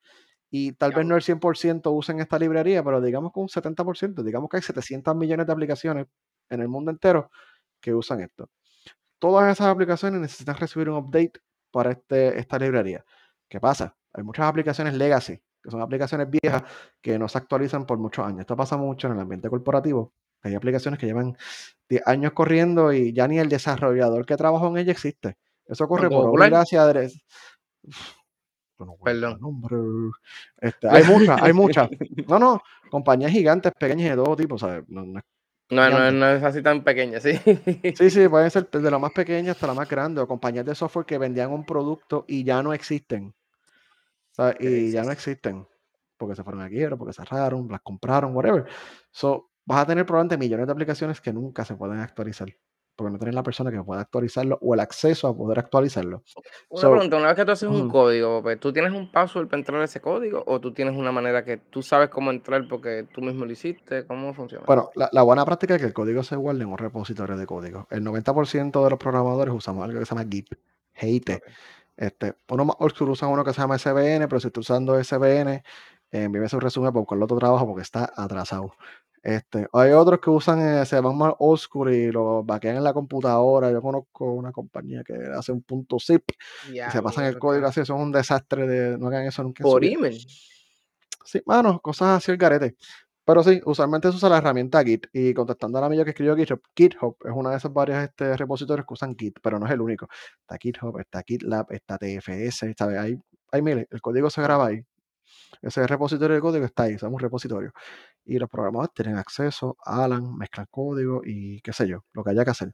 Y 0.51 0.73
tal 0.73 0.93
vez 0.93 1.05
no 1.05 1.15
el 1.15 1.23
100% 1.23 1.91
usen 1.91 2.19
esta 2.19 2.37
librería, 2.37 2.83
pero 2.83 3.01
digamos 3.01 3.31
que 3.33 3.39
un 3.39 3.47
70%, 3.47 4.23
digamos 4.23 4.49
que 4.49 4.57
hay 4.57 4.63
700 4.63 5.15
millones 5.15 5.47
de 5.47 5.53
aplicaciones 5.53 6.07
en 6.49 6.61
el 6.61 6.67
mundo 6.67 6.91
entero 6.91 7.31
que 7.81 7.93
usan 7.93 8.21
esto 8.21 8.49
todas 9.23 9.53
esas 9.53 9.67
aplicaciones 9.67 10.19
necesitan 10.19 10.57
recibir 10.57 10.89
un 10.89 10.97
update 10.97 11.39
para 11.71 11.91
este, 11.91 12.37
esta 12.37 12.59
librería. 12.59 13.05
¿Qué 13.47 13.57
pasa? 13.61 13.95
Hay 14.11 14.21
muchas 14.21 14.45
aplicaciones 14.45 14.95
legacy, 14.95 15.39
que 15.63 15.71
son 15.71 15.81
aplicaciones 15.81 16.27
viejas 16.29 16.63
que 17.01 17.17
no 17.17 17.29
se 17.29 17.37
actualizan 17.37 17.85
por 17.85 17.97
muchos 17.99 18.27
años. 18.27 18.41
Esto 18.41 18.57
pasa 18.57 18.75
mucho 18.75 19.07
en 19.07 19.13
el 19.13 19.21
ambiente 19.21 19.49
corporativo. 19.49 20.11
Hay 20.41 20.55
aplicaciones 20.55 20.99
que 20.99 21.05
llevan 21.05 21.37
10 21.87 22.05
años 22.05 22.33
corriendo 22.33 22.91
y 22.91 23.13
ya 23.13 23.25
ni 23.29 23.39
el 23.39 23.47
desarrollador 23.47 24.25
que 24.25 24.35
trabajó 24.35 24.67
en 24.67 24.79
ella 24.79 24.91
existe. 24.91 25.37
Eso 25.65 25.85
ocurre 25.85 26.09
por 26.09 26.25
obra 26.25 26.49
gracia 26.49 26.85
de... 27.83 28.85
Perdón. 29.03 30.11
Este, 30.59 30.89
hay 30.89 31.03
muchas, 31.07 31.41
hay 31.41 31.53
muchas. 31.53 31.89
No, 32.27 32.39
no, 32.39 32.61
compañías 32.89 33.31
gigantes, 33.31 33.71
pequeñas 33.77 34.09
de 34.09 34.23
todo 34.23 34.35
tipo, 34.35 34.57
¿sabes? 34.57 34.83
No, 34.87 35.05
no, 35.05 35.21
no, 35.69 35.89
no, 35.89 36.11
no, 36.11 36.29
es 36.29 36.43
así 36.43 36.61
tan 36.61 36.83
pequeña, 36.83 37.19
sí. 37.19 37.39
Sí, 37.95 38.09
sí, 38.09 38.27
pueden 38.29 38.51
ser 38.51 38.69
desde 38.69 38.91
la 38.91 38.99
más 38.99 39.11
pequeña 39.11 39.51
hasta 39.51 39.67
la 39.67 39.73
más 39.73 39.89
grande, 39.89 40.21
o 40.21 40.27
compañías 40.27 40.65
de 40.65 40.75
software 40.75 41.05
que 41.05 41.17
vendían 41.17 41.51
un 41.51 41.65
producto 41.65 42.25
y 42.27 42.43
ya 42.43 42.61
no 42.61 42.73
existen. 42.73 43.33
Y 44.59 44.91
ya 44.91 45.03
no 45.03 45.11
existen. 45.11 45.67
Porque 46.17 46.35
se 46.35 46.43
fueron 46.43 46.61
a 46.61 46.69
quiebra, 46.69 46.95
porque 46.95 47.13
cerraron, 47.13 47.67
las 47.69 47.81
compraron, 47.81 48.35
whatever. 48.35 48.65
So, 49.11 49.51
vas 49.65 49.79
a 49.79 49.87
tener 49.87 50.05
probablemente 50.05 50.37
millones 50.37 50.67
de 50.67 50.71
aplicaciones 50.71 51.21
que 51.21 51.33
nunca 51.33 51.65
se 51.65 51.75
pueden 51.75 51.99
actualizar. 51.99 52.47
Porque 52.95 53.11
no 53.11 53.17
tienes 53.17 53.33
la 53.35 53.43
persona 53.43 53.71
que 53.71 53.81
pueda 53.81 54.01
actualizarlo 54.01 54.59
o 54.61 54.73
el 54.73 54.79
acceso 54.79 55.27
a 55.27 55.35
poder 55.35 55.59
actualizarlo. 55.59 56.23
Una 56.69 56.89
pregunta, 56.91 57.17
una 57.17 57.27
vez 57.27 57.35
que 57.35 57.45
tú 57.45 57.51
haces 57.51 57.69
un 57.69 57.89
código, 57.89 58.41
pues, 58.43 58.59
¿tú 58.59 58.71
tienes 58.71 58.91
un 58.91 59.11
password 59.11 59.47
para 59.47 59.59
entrar 59.59 59.81
a 59.81 59.85
ese 59.85 59.99
código 59.99 60.43
o 60.45 60.59
tú 60.59 60.73
tienes 60.73 60.95
una 60.95 61.11
manera 61.11 61.43
que 61.43 61.57
tú 61.57 61.81
sabes 61.81 62.09
cómo 62.09 62.31
entrar 62.31 62.67
porque 62.67 63.07
tú 63.11 63.21
mismo 63.21 63.45
lo 63.45 63.51
hiciste? 63.51 64.05
¿Cómo 64.05 64.33
funciona? 64.33 64.65
Bueno, 64.67 64.91
la, 64.95 65.21
buena 65.23 65.45
práctica 65.45 65.75
es 65.75 65.81
que 65.81 65.87
el 65.87 65.93
código 65.93 66.23
se 66.23 66.35
guarde 66.35 66.63
en 66.63 66.69
un 66.69 66.77
repositorio 66.77 67.35
de 67.35 67.45
código. 67.45 67.87
El 67.89 68.03
90% 68.03 68.83
de 68.83 68.89
los 68.89 68.99
programadores 68.99 69.53
usamos 69.53 69.83
algo 69.83 69.99
que 69.99 70.05
se 70.05 70.15
llama 70.15 70.29
Git, 70.29 70.53
Git. 70.93 71.29
Este, 71.95 72.33
uno 72.49 72.65
más 72.65 72.75
usa 72.79 73.27
uno 73.27 73.43
que 73.43 73.53
se 73.53 73.61
llama 73.61 73.77
SBN, 73.77 74.27
pero 74.27 74.39
si 74.39 74.47
estás 74.47 74.61
usando 74.61 75.01
SBN, 75.03 75.63
envíame 76.21 76.49
su 76.49 76.59
resumen 76.59 76.91
para 76.91 77.01
buscarlo 77.01 77.25
otro 77.25 77.37
trabajo 77.37 77.65
porque 77.65 77.81
está 77.81 78.11
atrasado. 78.15 78.73
Este, 79.23 79.67
hay 79.71 79.91
otros 79.91 80.19
que 80.19 80.29
usan, 80.29 80.81
eh, 80.81 80.85
se 80.85 80.99
van 80.99 81.17
más 81.17 81.33
old 81.39 81.61
y 81.93 82.11
lo 82.11 82.43
vaquean 82.43 82.75
en 82.75 82.83
la 82.83 82.93
computadora. 82.93 83.71
Yo 83.71 83.81
conozco 83.81 84.33
una 84.33 84.51
compañía 84.51 85.01
que 85.01 85.13
hace 85.13 85.53
un 85.53 85.61
punto 85.61 85.97
zip 85.97 86.23
y 86.69 86.91
se 86.91 87.01
pasan 87.01 87.25
el 87.25 87.39
código 87.39 87.65
así. 87.65 87.79
Eso 87.79 87.95
es 87.95 88.01
un 88.01 88.11
desastre 88.11 88.67
de 88.67 88.97
no 88.97 89.07
hagan 89.07 89.25
eso 89.25 89.41
nunca. 89.41 89.63
Por 89.63 89.85
email. 89.85 90.17
Sí, 91.23 91.41
mano, 91.45 91.79
cosas 91.79 92.17
así 92.17 92.31
el 92.31 92.37
garete. 92.37 92.75
Pero 93.25 93.41
sí, 93.41 93.61
usualmente 93.65 94.11
se 94.11 94.17
usa 94.17 94.27
la 94.27 94.39
herramienta 94.39 94.83
Git. 94.83 95.07
Y 95.13 95.33
contestando 95.33 95.77
al 95.77 95.85
amigo 95.85 96.03
que 96.03 96.09
escribió 96.09 96.35
GitHub, 96.35 96.61
GitHub 96.75 97.15
es 97.23 97.31
una 97.33 97.51
de 97.51 97.57
esas 97.57 97.71
varias 97.71 98.03
este, 98.03 98.35
repositorios 98.35 98.85
que 98.85 98.93
usan 98.93 99.15
Git, 99.17 99.39
pero 99.41 99.57
no 99.57 99.65
es 99.65 99.71
el 99.71 99.79
único. 99.79 100.07
Está 100.41 100.57
GitHub, 100.61 100.99
está 100.99 101.23
GitLab, 101.25 101.67
está 101.71 101.97
TFS, 101.97 102.75
¿sabes? 102.77 102.99
Hay, 102.99 103.17
hay 103.51 103.61
miles. 103.61 103.87
El 103.89 104.01
código 104.01 104.29
se 104.29 104.41
graba 104.41 104.67
ahí. 104.67 104.83
Ese 105.61 105.87
repositorio 105.87 106.35
de 106.35 106.41
código 106.41 106.65
está 106.65 106.83
ahí, 106.83 106.97
somos 106.97 107.15
un 107.15 107.19
repositorio. 107.21 107.71
Y 108.25 108.37
los 108.39 108.49
programadores 108.49 108.93
tienen 108.93 109.17
acceso, 109.17 109.77
Alan, 109.85 110.35
mezclan 110.37 110.67
código 110.69 111.21
y 111.25 111.61
qué 111.61 111.73
sé 111.73 111.87
yo, 111.87 112.03
lo 112.13 112.23
que 112.23 112.31
haya 112.31 112.43
que 112.45 112.51
hacer. 112.51 112.73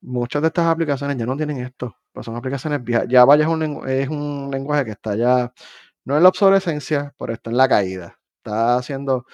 Muchas 0.00 0.42
de 0.42 0.48
estas 0.48 0.66
aplicaciones 0.66 1.16
ya 1.16 1.26
no 1.26 1.36
tienen 1.36 1.58
esto, 1.58 1.96
pues 2.12 2.24
son 2.24 2.36
aplicaciones 2.36 2.82
viejas. 2.84 3.06
Java 3.10 3.36
ya 3.36 3.44
es 3.44 3.48
un, 3.50 3.88
es 3.88 4.08
un 4.08 4.48
lenguaje 4.50 4.84
que 4.84 4.92
está 4.92 5.16
ya, 5.16 5.52
no 6.04 6.16
en 6.16 6.22
la 6.22 6.28
obsolescencia, 6.28 7.14
pero 7.18 7.32
está 7.32 7.50
en 7.50 7.56
la 7.56 7.68
caída. 7.68 8.18
Está 8.38 8.76
haciendo, 8.76 9.26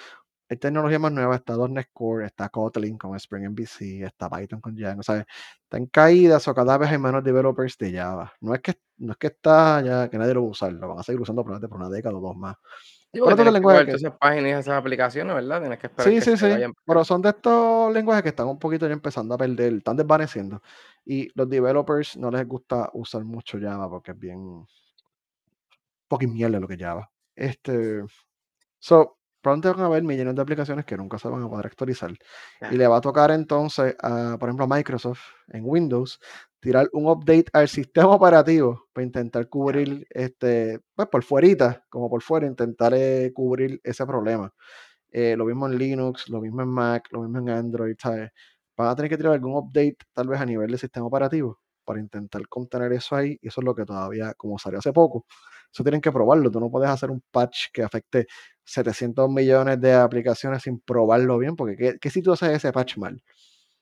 hay 0.49 0.57
tecnología 0.57 0.99
más 0.99 1.11
nueva, 1.11 1.35
está 1.35 1.55
.NET 1.67 1.89
Core, 1.93 2.27
está 2.27 2.49
Kotlin 2.49 2.97
con 2.97 3.15
Spring 3.15 3.49
MVC, 3.49 4.03
está 4.05 4.29
Python 4.29 4.61
con 4.61 4.75
Django, 4.75 5.03
¿sabes? 5.03 5.25
Está 5.63 5.77
en 5.77 5.87
caída, 5.87 6.39
o 6.45 6.53
cada 6.55 6.77
vez 6.77 6.89
hay 6.91 6.97
menos 6.99 7.23
developers 7.23 7.77
de 7.77 7.93
Java. 7.93 8.33
No 8.41 8.53
es 8.55 8.61
que, 8.61 8.73
no 8.97 9.11
es 9.11 9.17
que 9.17 9.27
está 9.27 9.81
ya, 9.81 10.09
que 10.09 10.17
nadie 10.17 10.33
lo 10.33 10.41
va 10.43 10.47
a 10.47 10.51
usar, 10.51 10.73
lo 10.73 10.87
van 10.89 10.99
a 10.99 11.03
seguir 11.03 11.21
usando 11.21 11.43
probablemente 11.43 11.69
por 11.69 11.79
una 11.79 11.89
década 11.89 12.15
o 12.15 12.21
dos 12.21 12.35
más. 12.35 12.55
Pero 13.11 13.27
otro 13.27 13.51
lenguaje 13.51 13.85
que... 13.85 13.91
esas 13.91 14.17
páginas 14.17 14.59
esas 14.59 14.77
aplicaciones, 14.77 15.33
¿verdad? 15.33 15.61
Tienes 15.61 15.79
que 15.79 15.87
esperar 15.87 16.13
sí, 16.13 16.21
sí, 16.21 16.37
sí. 16.37 16.47
Pero 16.85 17.05
son 17.05 17.21
de 17.21 17.29
estos 17.29 17.93
lenguajes 17.93 18.23
que 18.23 18.29
están 18.29 18.47
un 18.47 18.59
poquito 18.59 18.87
ya 18.87 18.93
empezando 18.93 19.35
a 19.35 19.37
perder, 19.37 19.73
están 19.73 19.95
desvaneciendo. 19.95 20.61
Y 21.05 21.29
los 21.33 21.49
developers 21.49 22.17
no 22.17 22.29
les 22.29 22.45
gusta 22.47 22.89
usar 22.93 23.23
mucho 23.23 23.57
Java 23.59 23.89
porque 23.89 24.11
es 24.11 24.19
bien... 24.19 24.65
Poquín 26.07 26.33
mierda 26.33 26.59
lo 26.59 26.67
que 26.67 26.77
Java. 26.77 27.09
Este... 27.35 28.03
So, 28.79 29.17
pronto 29.45 29.71
van 29.71 29.83
a 29.83 29.85
haber 29.85 30.01
millones 30.01 30.33
de 30.33 30.41
aplicaciones 30.41 30.85
que 30.85 30.97
nunca 30.97 31.19
se 31.19 31.27
van 31.27 31.43
a 31.43 31.47
poder 31.47 31.67
actualizar. 31.67 32.11
Y 32.71 32.77
le 32.77 32.87
va 32.87 32.97
a 32.97 33.01
tocar 33.01 33.29
entonces, 33.29 33.95
a, 34.01 34.37
por 34.39 34.49
ejemplo, 34.49 34.65
a 34.65 34.75
Microsoft 34.75 35.21
en 35.49 35.61
Windows 35.63 36.19
tirar 36.59 36.89
un 36.93 37.05
update 37.05 37.45
al 37.53 37.67
sistema 37.67 38.09
operativo 38.09 38.87
para 38.91 39.05
intentar 39.05 39.47
cubrir, 39.47 40.07
este, 40.09 40.79
pues 40.95 41.07
por 41.09 41.23
fuerita, 41.23 41.85
como 41.89 42.09
por 42.09 42.23
fuera, 42.23 42.47
intentar 42.47 42.95
eh, 42.95 43.31
cubrir 43.35 43.79
ese 43.83 44.03
problema. 44.07 44.51
Eh, 45.11 45.35
lo 45.37 45.45
mismo 45.45 45.67
en 45.67 45.77
Linux, 45.77 46.27
lo 46.29 46.41
mismo 46.41 46.63
en 46.63 46.69
Mac, 46.69 47.07
lo 47.11 47.21
mismo 47.21 47.37
en 47.37 47.49
Android, 47.49 47.95
¿sabes? 47.99 48.31
Van 48.75 48.87
a 48.87 48.95
tener 48.95 49.09
que 49.11 49.17
tirar 49.17 49.33
algún 49.33 49.55
update 49.55 49.97
tal 50.11 50.27
vez 50.27 50.41
a 50.41 50.45
nivel 50.47 50.71
del 50.71 50.79
sistema 50.79 51.05
operativo 51.05 51.59
para 51.85 51.99
intentar 51.99 52.47
contener 52.47 52.91
eso 52.93 53.15
ahí. 53.15 53.37
Y 53.41 53.47
eso 53.47 53.61
es 53.61 53.65
lo 53.65 53.75
que 53.75 53.85
todavía, 53.85 54.33
como 54.33 54.57
salió 54.59 54.79
hace 54.79 54.91
poco, 54.91 55.25
eso 55.71 55.83
tienen 55.83 56.01
que 56.01 56.11
probarlo. 56.11 56.51
Tú 56.51 56.59
no 56.59 56.69
puedes 56.69 56.89
hacer 56.89 57.11
un 57.11 57.23
patch 57.31 57.67
que 57.73 57.83
afecte 57.83 58.27
700 58.63 59.29
millones 59.29 59.79
de 59.79 59.93
aplicaciones 59.93 60.63
sin 60.63 60.79
probarlo 60.79 61.37
bien, 61.37 61.55
porque 61.55 61.75
¿qué, 61.77 61.97
qué 61.99 62.09
si 62.09 62.21
tú 62.21 62.33
haces 62.33 62.49
ese 62.49 62.71
patch 62.71 62.97
mal? 62.97 63.21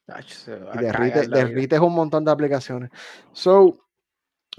y 0.07 0.77
derrites 0.79 1.79
un 1.79 1.93
montón 1.93 2.25
de 2.25 2.31
aplicaciones. 2.31 2.91
So, 3.31 3.87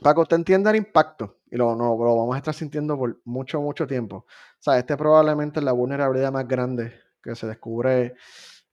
para 0.03 0.15
que 0.15 0.21
usted 0.23 0.37
entienda 0.37 0.71
el 0.71 0.77
impacto, 0.77 1.41
y 1.51 1.57
lo, 1.57 1.77
no, 1.77 1.97
lo 1.97 2.17
vamos 2.17 2.35
a 2.35 2.39
estar 2.39 2.55
sintiendo 2.55 2.97
por 2.97 3.21
mucho, 3.25 3.61
mucho 3.61 3.87
tiempo. 3.87 4.17
O 4.17 4.27
sea, 4.59 4.79
este 4.79 4.97
probablemente 4.97 5.61
es 5.61 5.65
la 5.65 5.73
vulnerabilidad 5.73 6.33
más 6.33 6.49
grande 6.49 6.95
que 7.23 7.35
se 7.35 7.47
descubre 7.47 8.15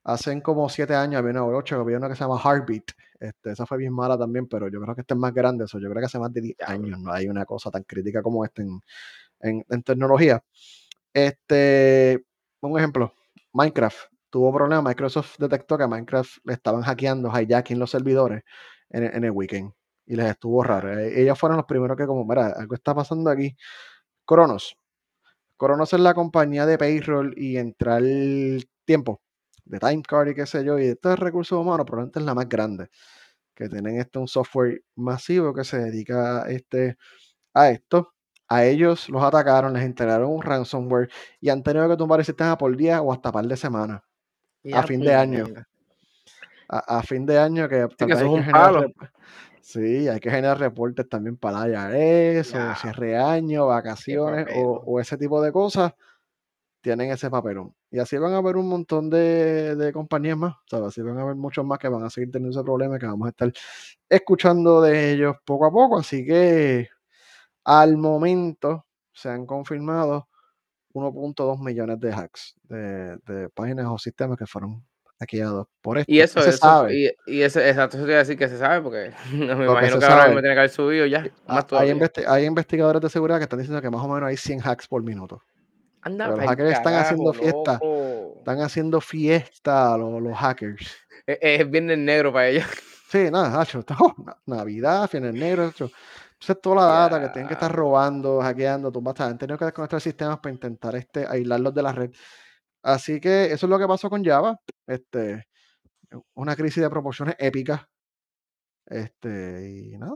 hace 0.03 0.41
como 0.41 0.69
siete 0.69 0.95
años, 0.95 1.19
había 1.19 1.31
una, 1.31 1.45
ocho, 1.45 1.79
había 1.79 1.97
una 1.97 2.09
que 2.09 2.15
se 2.15 2.23
llama 2.23 2.39
Heartbeat. 2.43 2.91
Este, 3.19 3.51
esa 3.51 3.65
fue 3.65 3.77
bien 3.77 3.93
mala 3.93 4.17
también, 4.17 4.47
pero 4.47 4.67
yo 4.67 4.81
creo 4.81 4.95
que 4.95 5.01
este 5.01 5.13
es 5.13 5.19
más 5.19 5.33
grande. 5.33 5.65
Eso, 5.65 5.79
yo 5.79 5.89
creo 5.89 6.01
que 6.01 6.05
hace 6.07 6.19
más 6.19 6.33
de 6.33 6.41
10 6.41 6.57
años 6.67 6.99
no 6.99 7.11
hay 7.11 7.27
una 7.27 7.45
cosa 7.45 7.69
tan 7.71 7.83
crítica 7.83 8.21
como 8.21 8.43
esta 8.45 8.61
en, 8.61 8.81
en, 9.41 9.65
en 9.69 9.83
tecnología. 9.83 10.43
Este, 11.13 12.25
un 12.61 12.77
ejemplo, 12.77 13.13
Minecraft 13.53 14.11
tuvo 14.29 14.53
problemas, 14.53 14.85
Microsoft 14.85 15.37
detectó 15.37 15.77
que 15.77 15.83
a 15.83 15.87
Minecraft 15.87 16.37
le 16.45 16.53
estaban 16.53 16.81
hackeando, 16.81 17.29
hijacking 17.29 17.77
los 17.77 17.91
servidores 17.91 18.43
en, 18.89 19.23
el 19.23 19.31
weekend 19.31 19.73
y 20.05 20.15
les 20.15 20.27
estuvo 20.31 20.63
raro. 20.63 20.97
E, 20.97 21.21
ellos 21.21 21.37
fueron 21.37 21.57
los 21.57 21.65
primeros 21.65 21.97
que 21.97 22.07
como, 22.07 22.25
mira, 22.25 22.47
algo 22.57 22.75
está 22.75 22.95
pasando 22.95 23.29
aquí. 23.29 23.55
Cronos. 24.25 24.77
Cronos 25.57 25.93
es 25.93 25.99
la 25.99 26.13
compañía 26.13 26.65
de 26.65 26.77
payroll 26.77 27.33
y 27.37 27.57
entrar 27.57 28.01
tiempo 28.85 29.21
de 29.71 29.79
time 29.79 30.03
card 30.03 30.29
y 30.29 30.35
qué 30.35 30.45
sé 30.45 30.63
yo, 30.63 30.77
y 30.77 30.83
de 30.83 30.91
estos 30.91 31.17
recursos 31.17 31.57
humanos, 31.57 31.85
probablemente 31.85 32.19
es 32.19 32.25
la 32.25 32.35
más 32.35 32.47
grande. 32.47 32.89
Que 33.55 33.69
tienen 33.69 33.99
este 33.99 34.19
un 34.19 34.27
software 34.27 34.83
masivo 34.95 35.53
que 35.53 35.63
se 35.63 35.79
dedica 35.79 36.45
este, 36.49 36.97
a 37.53 37.69
esto. 37.69 38.13
A 38.47 38.65
ellos 38.65 39.09
los 39.09 39.23
atacaron, 39.23 39.73
les 39.73 39.85
integraron 39.85 40.29
un 40.29 40.41
ransomware 40.41 41.09
y 41.39 41.49
han 41.49 41.63
tenido 41.63 41.87
que 41.87 41.95
tumbar 41.95 42.19
el 42.19 42.25
sistema 42.25 42.57
por 42.57 42.75
día 42.75 43.01
o 43.01 43.13
hasta 43.13 43.31
par 43.31 43.45
de 43.45 43.55
semanas 43.55 44.01
a 44.73 44.83
fin 44.83 44.99
de 44.99 45.13
año. 45.13 45.45
A, 46.67 46.99
a, 46.99 47.03
fin 47.03 47.25
de 47.25 47.37
año 47.37 47.67
que 47.67 47.87
sí, 47.97 48.05
que 48.05 48.13
es 48.13 48.21
un 48.21 48.45
palo. 48.51 48.91
Sí, 49.61 50.07
hay 50.07 50.19
que 50.19 50.29
generar 50.31 50.59
reportes 50.59 51.07
también 51.07 51.37
para 51.37 51.61
allá 51.61 51.97
eso, 51.97 52.57
cierre 52.81 53.09
de 53.09 53.17
año, 53.17 53.67
vacaciones 53.67 54.47
o, 54.55 54.83
o, 54.85 54.99
ese 54.99 55.17
tipo 55.17 55.41
de 55.41 55.51
cosas, 55.51 55.93
tienen 56.81 57.11
ese 57.11 57.29
papelón. 57.29 57.73
Y 57.89 57.99
así 57.99 58.17
van 58.17 58.33
a 58.33 58.37
haber 58.37 58.57
un 58.57 58.67
montón 58.67 59.09
de, 59.09 59.75
de 59.75 59.93
compañías 59.93 60.37
más, 60.37 60.55
¿sabes? 60.69 60.87
Así 60.89 61.01
van 61.01 61.17
a 61.17 61.21
haber 61.21 61.35
muchos 61.35 61.65
más 61.65 61.79
que 61.79 61.87
van 61.87 62.03
a 62.03 62.09
seguir 62.09 62.31
teniendo 62.31 62.57
ese 62.57 62.63
problema 62.63 62.99
que 62.99 63.05
vamos 63.05 63.27
a 63.27 63.29
estar 63.29 63.51
escuchando 64.09 64.81
de 64.81 65.13
ellos 65.13 65.35
poco 65.45 65.65
a 65.65 65.71
poco. 65.71 65.99
Así 65.99 66.25
que 66.25 66.89
al 67.63 67.97
momento 67.97 68.85
se 69.13 69.29
han 69.29 69.45
confirmado 69.45 70.27
1.2 70.93 71.63
millones 71.63 71.99
de 71.99 72.11
hacks 72.11 72.55
de, 72.63 73.17
de 73.17 73.49
páginas 73.49 73.87
o 73.87 73.97
sistemas 73.97 74.37
que 74.37 74.45
fueron 74.45 74.83
hackeados 75.21 75.67
por 75.81 75.99
esto. 75.99 76.11
Y 76.11 76.19
eso, 76.19 76.41
se 76.41 76.51
sabe. 76.51 76.95
Y, 76.95 77.09
y 77.27 77.41
eso, 77.41 77.59
exacto, 77.59 77.97
eso 77.97 78.05
te 78.05 78.13
decir 78.13 78.37
que 78.37 78.49
se 78.49 78.57
sabe, 78.57 78.81
porque 78.81 79.13
me 79.33 79.65
imagino 79.65 79.99
que 79.99 80.05
ahora 80.05 80.29
me 80.29 80.41
tiene 80.41 80.55
que 80.55 80.59
haber 80.59 80.69
subido 80.69 81.05
ya. 81.05 81.29
Más 81.47 81.65
hay, 81.71 81.93
hay, 82.27 82.45
investigadores 82.45 83.01
de 83.01 83.09
seguridad 83.09 83.37
que 83.37 83.43
están 83.43 83.59
diciendo 83.59 83.81
que 83.81 83.89
más 83.89 84.03
o 84.03 84.07
menos 84.07 84.27
hay 84.27 84.37
100 84.37 84.61
hacks 84.67 84.87
por 84.87 85.03
minuto. 85.03 85.41
Anda, 86.01 86.27
los 86.29 86.39
hackers 86.39 86.71
están 86.71 86.93
haciendo 86.95 87.33
fiesta. 87.33 87.79
Están 88.37 88.61
haciendo 88.61 89.01
fiesta 89.01 89.97
los, 89.97 90.21
los 90.21 90.37
hackers. 90.37 90.97
Es, 91.25 91.37
es 91.41 91.69
viernes 91.69 91.97
negro 91.97 92.33
para 92.33 92.49
ellos. 92.49 92.65
Sí, 93.11 93.29
nada, 93.29 93.49
Nacho. 93.49 93.83
Navidad, 94.45 95.09
viernes 95.11 95.33
negro. 95.33 95.65
Entonces, 95.65 96.61
toda 96.61 96.75
la 96.77 96.85
data 96.85 97.19
que 97.19 97.27
tienen 97.27 97.49
que 97.49 97.55
estar 97.55 97.69
robando, 97.69 98.39
hackeando, 98.39 98.89
tú 98.89 99.03
han 99.05 99.37
tenido 99.37 99.57
que 99.57 99.65
desconectar 99.65 99.99
sistemas 99.99 100.39
para 100.39 100.53
intentar 100.53 100.95
este, 100.95 101.27
aislarlos 101.27 101.73
de 101.73 101.83
la 101.83 101.91
red. 101.91 102.11
Así 102.81 103.19
que 103.19 103.51
eso 103.51 103.65
es 103.65 103.69
lo 103.69 103.77
que 103.77 103.85
pasó 103.85 104.09
con 104.09 104.23
Java. 104.23 104.57
Este, 104.87 105.45
una 106.35 106.55
crisis 106.55 106.81
de 106.81 106.89
proporciones 106.89 107.35
épicas. 107.37 107.81
Este, 108.85 109.69
y 109.69 109.97
nada. 109.97 110.15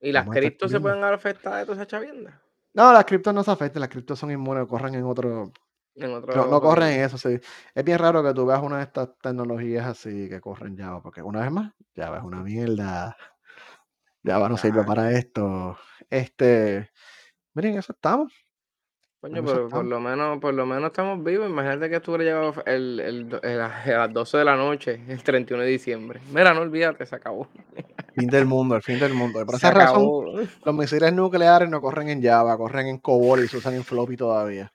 ¿Y 0.00 0.12
las 0.12 0.28
criptos 0.28 0.70
se 0.70 0.78
pueden 0.78 1.02
afectar 1.02 1.56
de 1.56 1.64
toda 1.64 1.74
esa 1.74 1.86
chavienda? 1.88 2.40
No, 2.78 2.92
las 2.92 3.04
criptos 3.06 3.34
no 3.34 3.42
se 3.42 3.50
afectan, 3.50 3.80
las 3.80 3.88
criptos 3.88 4.20
son 4.20 4.30
inmunes, 4.30 4.64
corren 4.68 4.94
en 4.94 5.02
otro. 5.02 5.50
En 5.96 6.12
otro 6.12 6.32
no, 6.32 6.46
no, 6.46 6.60
corren 6.60 6.92
en 6.92 7.00
eso, 7.00 7.18
sí. 7.18 7.40
Es 7.74 7.84
bien 7.84 7.98
raro 7.98 8.22
que 8.22 8.32
tú 8.32 8.46
veas 8.46 8.62
una 8.62 8.76
de 8.76 8.84
estas 8.84 9.18
tecnologías 9.20 9.84
así 9.84 10.28
que 10.28 10.40
corren 10.40 10.78
Java, 10.78 11.02
porque 11.02 11.20
una 11.20 11.40
vez 11.40 11.50
más, 11.50 11.72
Java 11.96 12.18
es 12.18 12.22
una 12.22 12.40
mierda. 12.40 13.16
Java 14.24 14.48
no 14.48 14.56
sirve 14.56 14.84
para 14.84 15.10
esto. 15.10 15.76
Este. 16.08 16.88
Miren, 17.52 17.78
eso 17.78 17.92
estamos. 17.92 18.32
Coño, 19.20 19.44
pero 19.44 19.68
por 19.68 19.84
lo 19.84 19.98
menos, 19.98 20.38
por 20.38 20.54
lo 20.54 20.64
menos 20.64 20.90
estamos 20.90 21.24
vivos. 21.24 21.50
Imagínate 21.50 21.90
que 21.90 21.96
estuviera 21.96 22.22
llegado 22.22 22.54
el, 22.66 23.00
el, 23.00 23.40
el, 23.42 23.60
a 23.60 23.82
las 23.84 24.12
12 24.12 24.38
de 24.38 24.44
la 24.44 24.54
noche, 24.54 25.00
el 25.08 25.22
31 25.24 25.64
de 25.64 25.68
diciembre. 25.68 26.20
Mira, 26.32 26.54
no 26.54 26.60
olvídate, 26.60 27.04
se 27.04 27.16
acabó. 27.16 27.48
Fin 28.14 28.28
del 28.28 28.46
mundo, 28.46 28.76
el 28.76 28.82
fin 28.82 28.98
del 28.98 29.14
mundo. 29.14 29.44
Por 29.46 29.56
esa 29.56 29.70
razón, 29.70 30.48
los 30.64 30.74
misiles 30.74 31.12
nucleares 31.12 31.68
no 31.68 31.80
corren 31.80 32.08
en 32.08 32.22
Java, 32.22 32.56
corren 32.56 32.88
en 32.88 32.98
COBOL 32.98 33.44
y 33.44 33.48
se 33.48 33.58
usan 33.58 33.74
en 33.74 33.84
floppy 33.84 34.16
todavía. 34.16 34.72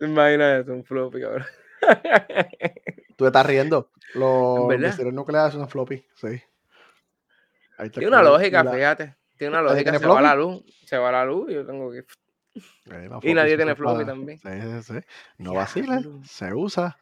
Imagínate, 0.00 0.70
un 0.70 0.84
floppy, 0.84 1.20
cabrón. 1.20 1.46
Tú 3.16 3.26
estás 3.26 3.46
riendo. 3.46 3.90
Los 4.14 4.68
misiles 4.68 5.12
nucleares 5.12 5.54
son 5.54 5.68
floppy, 5.68 6.04
sí. 6.14 6.40
Tiene 7.92 8.08
una 8.08 8.22
lógica, 8.22 8.64
fíjate. 8.64 9.16
Tiene 9.36 9.58
una 9.58 9.62
lógica. 9.62 9.98
Se 9.98 10.06
va 10.06 10.20
la 10.20 10.34
luz, 10.36 10.62
se 10.84 10.98
va 10.98 11.10
la 11.10 11.24
luz 11.24 11.50
y 11.50 11.54
yo 11.54 11.66
tengo 11.66 11.90
que 11.90 12.04
y 13.22 13.34
nadie 13.34 13.56
tiene 13.56 13.74
floppy 13.74 14.04
también. 14.04 14.38
Sí, 14.38 14.48
sí, 14.48 14.94
sí. 14.94 15.00
No 15.38 15.54
vacila, 15.54 16.02
se 16.24 16.54
usa. 16.54 16.98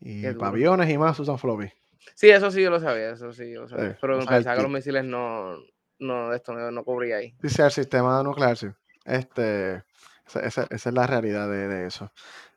Y 0.00 0.22
para 0.34 0.48
aviones 0.48 0.90
y 0.90 0.98
más 0.98 1.18
usan 1.18 1.38
floppy. 1.38 1.70
Sí, 2.14 2.30
eso 2.30 2.50
sí 2.50 2.62
yo 2.62 2.70
lo 2.70 2.80
sabía, 2.80 3.10
eso 3.10 3.32
sí 3.32 3.52
yo 3.52 3.62
lo 3.62 3.68
sabía. 3.68 3.98
Pero 4.00 4.18
pensaba 4.18 4.56
que 4.56 4.62
los 4.62 4.70
misiles 4.70 5.04
no, 5.04 5.56
no, 5.98 6.32
esto 6.32 6.52
no, 6.52 6.70
no 6.70 6.84
cubría 6.84 7.16
ahí. 7.16 7.34
Sí, 7.42 7.62
el 7.62 7.70
sistema 7.70 8.22
nuclear, 8.22 8.56
sí. 8.56 8.68
Este, 9.04 9.82
esa, 10.26 10.40
esa, 10.40 10.66
es 10.70 10.86
la 10.86 11.06
realidad 11.06 11.48
de, 11.48 11.68
de, 11.68 11.86
eso. 11.86 12.10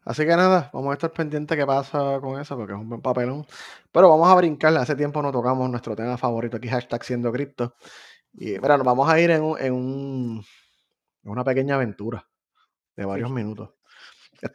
Así 0.04 0.24
que 0.26 0.36
nada, 0.36 0.70
vamos 0.74 0.92
a 0.92 0.94
estar 0.94 1.12
pendientes 1.12 1.58
qué 1.58 1.66
pasa 1.66 2.20
con 2.22 2.40
eso, 2.40 2.56
porque 2.56 2.74
es 2.74 2.80
un 2.80 2.90
buen 2.90 3.02
papelón. 3.02 3.46
Pero 3.92 4.10
vamos 4.10 4.30
a 4.30 4.36
brincar, 4.36 4.76
hace 4.78 4.96
tiempo 4.96 5.22
no 5.22 5.32
tocamos 5.32 5.70
nuestro 5.70 5.96
tema 5.96 6.18
favorito 6.18 6.58
aquí, 6.58 6.68
hashtag 6.68 7.04
siendo 7.04 7.32
cripto. 7.32 7.76
Y 8.34 8.60
mira, 8.60 8.78
nos 8.78 8.86
vamos 8.86 9.10
a 9.10 9.20
ir 9.20 9.32
en, 9.32 9.44
un, 9.44 9.60
en, 9.60 9.74
un, 9.74 10.46
en 11.24 11.32
una 11.32 11.44
pequeña 11.44 11.76
aventura 11.76 12.29
de 13.00 13.06
varios 13.06 13.32
minutos. 13.32 13.70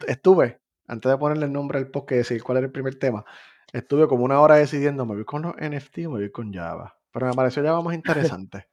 Estuve, 0.07 0.61
antes 0.87 1.11
de 1.11 1.17
ponerle 1.17 1.47
el 1.47 1.53
nombre 1.53 1.79
al 1.79 1.89
post 1.89 2.09
que 2.09 2.17
decir 2.17 2.43
cuál 2.43 2.59
era 2.59 2.67
el 2.67 2.73
primer 2.73 2.97
tema, 2.97 3.25
estuve 3.73 4.07
como 4.07 4.25
una 4.25 4.39
hora 4.41 4.57
decidiendo, 4.57 5.07
me 5.07 5.15
voy 5.15 5.25
con 5.25 5.43
los 5.43 5.55
NFT 5.57 6.07
o 6.07 6.11
me 6.11 6.19
voy 6.19 6.31
con 6.31 6.53
Java. 6.53 6.95
Pero 7.11 7.27
me 7.27 7.33
pareció 7.33 7.65
Java 7.65 7.81
más 7.81 7.95
interesante. 7.95 8.69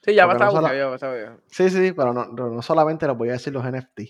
sí, 0.00 0.16
Java 0.16 0.34
está 0.34 0.46
no 0.46 0.52
Java 0.62 0.94
está 0.94 1.12
bien. 1.12 1.40
Sí, 1.50 1.70
sí, 1.70 1.92
pero 1.92 2.12
no, 2.12 2.26
no, 2.26 2.62
solamente 2.62 3.06
les 3.06 3.16
voy 3.16 3.30
a 3.30 3.32
decir 3.32 3.52
los 3.52 3.64
NFT, 3.64 4.00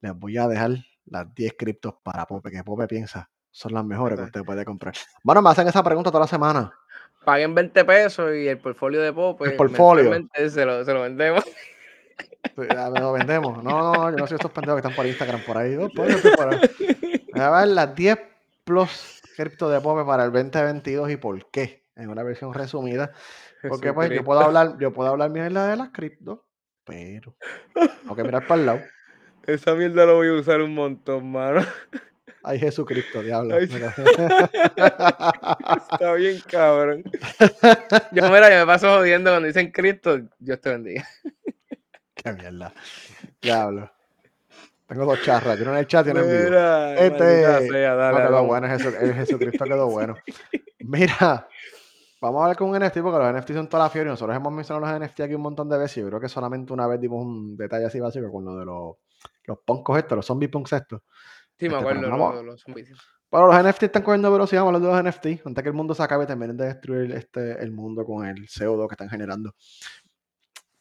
les 0.00 0.14
voy 0.14 0.36
a 0.36 0.48
dejar 0.48 0.72
las 1.06 1.32
10 1.32 1.54
criptos 1.56 1.94
para 2.02 2.26
Pope, 2.26 2.50
que 2.50 2.64
Pope 2.64 2.88
piensa 2.88 3.30
son 3.52 3.72
las 3.72 3.84
mejores 3.84 4.18
que 4.18 4.24
usted 4.24 4.42
puede 4.42 4.64
comprar. 4.64 4.94
Bueno, 5.22 5.40
me 5.40 5.50
hacen 5.50 5.68
esa 5.68 5.84
pregunta 5.84 6.10
toda 6.10 6.24
la 6.24 6.26
semana. 6.26 6.72
Paguen 7.24 7.54
20 7.54 7.84
pesos 7.84 8.34
y 8.34 8.48
el 8.48 8.58
portfolio 8.58 9.00
de 9.00 9.12
Pope. 9.12 9.44
El 9.44 9.54
portfolio. 9.54 10.12
Se 10.48 10.64
lo, 10.64 10.84
se 10.84 10.92
lo 10.92 11.02
vendemos. 11.02 11.44
Me 12.56 13.00
lo 13.00 13.12
vendemos. 13.12 13.62
No, 13.62 13.92
no, 13.92 14.10
yo 14.10 14.16
no 14.16 14.26
soy 14.26 14.36
estos 14.36 14.50
pendejos 14.52 14.80
que 14.80 14.86
están 14.86 14.96
por 14.96 15.06
Instagram 15.06 15.44
por 15.44 15.56
ahí. 15.58 15.76
Oh, 15.76 15.88
pues, 15.94 16.22
voy 16.22 17.40
a 17.40 17.50
ver 17.50 17.68
las 17.68 17.94
10 17.94 18.18
plus 18.64 19.22
cripto 19.36 19.68
de 19.68 19.80
Pope 19.80 20.04
para 20.04 20.24
el 20.24 20.32
2022 20.32 21.10
y 21.10 21.16
por 21.16 21.50
qué. 21.50 21.84
En 21.96 22.08
una 22.08 22.22
versión 22.22 22.52
resumida. 22.52 23.12
Porque 23.68 23.92
pues 23.92 24.10
yo 24.10 24.24
puedo 24.24 24.40
hablar, 24.40 24.76
yo 24.78 24.92
puedo 24.92 25.10
hablar 25.10 25.30
mierda 25.30 25.68
de 25.68 25.76
las 25.76 25.90
cripto, 25.90 26.44
pero 26.84 27.34
tengo 27.72 28.16
que 28.16 28.24
mirar 28.24 28.46
para 28.46 28.60
el 28.60 28.66
lado. 28.66 28.80
Esa 29.46 29.74
mierda 29.74 30.04
lo 30.06 30.16
voy 30.16 30.28
a 30.28 30.32
usar 30.32 30.60
un 30.60 30.74
montón, 30.74 31.30
mano. 31.30 31.64
Ay, 32.42 32.58
Jesucristo, 32.58 33.22
diablo. 33.22 33.56
Está 33.56 33.94
bien, 36.14 36.40
cabrón. 36.46 37.02
Yo, 38.12 38.22
mira, 38.24 38.50
yo 38.50 38.58
me 38.58 38.66
paso 38.66 38.98
jodiendo 38.98 39.30
cuando 39.30 39.46
dicen 39.46 39.70
Cristo, 39.70 40.20
Dios 40.38 40.60
te 40.60 40.68
bendiga. 40.68 41.08
Qué 42.24 42.32
mierda. 42.32 42.72
Diablo. 43.40 43.90
Tengo 44.86 45.04
dos 45.04 45.22
charras. 45.22 45.56
Tiene 45.56 45.72
en 45.72 45.78
el 45.78 45.86
chat 45.86 46.06
y 46.06 46.10
uno 46.10 46.20
en 46.20 46.26
vivo. 46.26 46.58
Este. 46.98 47.68
Sea, 47.70 47.94
dale, 47.94 48.20
no, 48.20 48.28
quedó 48.28 48.44
bueno. 48.44 48.66
el 48.66 49.14
Jesucristo 49.14 49.64
quedó 49.64 49.88
bueno. 49.88 50.14
Mira. 50.80 51.48
Vamos 52.20 52.42
a 52.42 52.48
ver 52.48 52.56
con 52.56 52.70
un 52.70 52.78
NFT 52.78 53.00
porque 53.00 53.18
los 53.18 53.34
NFT 53.34 53.52
son 53.52 53.68
toda 53.68 53.84
la 53.84 53.90
fiebre. 53.90 54.10
Nosotros 54.10 54.34
hemos 54.34 54.52
mencionado 54.52 54.86
los 54.86 55.00
NFT 55.00 55.20
aquí 55.20 55.34
un 55.34 55.42
montón 55.42 55.68
de 55.68 55.76
veces. 55.76 56.02
Yo 56.02 56.08
creo 56.08 56.20
que 56.20 56.28
solamente 56.28 56.72
una 56.72 56.86
vez 56.86 56.98
dimos 56.98 57.22
un 57.22 57.54
detalle 57.56 57.84
así 57.84 58.00
básico 58.00 58.32
con 58.32 58.46
lo 58.46 58.56
de 58.56 58.64
los, 58.64 58.96
los 59.44 59.98
estos, 59.98 60.16
los 60.16 60.26
zombie 60.26 60.48
punks 60.48 60.72
estos. 60.72 61.02
Sí, 61.58 61.68
me 61.68 61.74
este, 61.74 61.76
acuerdo 61.76 62.36
de 62.38 62.42
los, 62.44 62.62
zombies. 62.62 62.92
Pero 63.30 63.46
los 63.46 63.62
NFT 63.62 63.82
están 63.84 64.02
cogiendo 64.02 64.32
velocidad, 64.32 64.62
vamos 64.62 64.76
hablando 64.76 64.96
de 64.96 65.02
los 65.02 65.14
NFT. 65.14 65.46
Antes 65.46 65.62
que 65.62 65.68
el 65.68 65.74
mundo 65.74 65.94
se 65.94 66.02
acabe, 66.02 66.24
terminen 66.24 66.56
de 66.56 66.66
destruir 66.66 67.12
este, 67.12 67.62
el 67.62 67.72
mundo 67.72 68.06
con 68.06 68.26
el 68.26 68.48
pseudo 68.48 68.88
que 68.88 68.94
están 68.94 69.10
generando. 69.10 69.54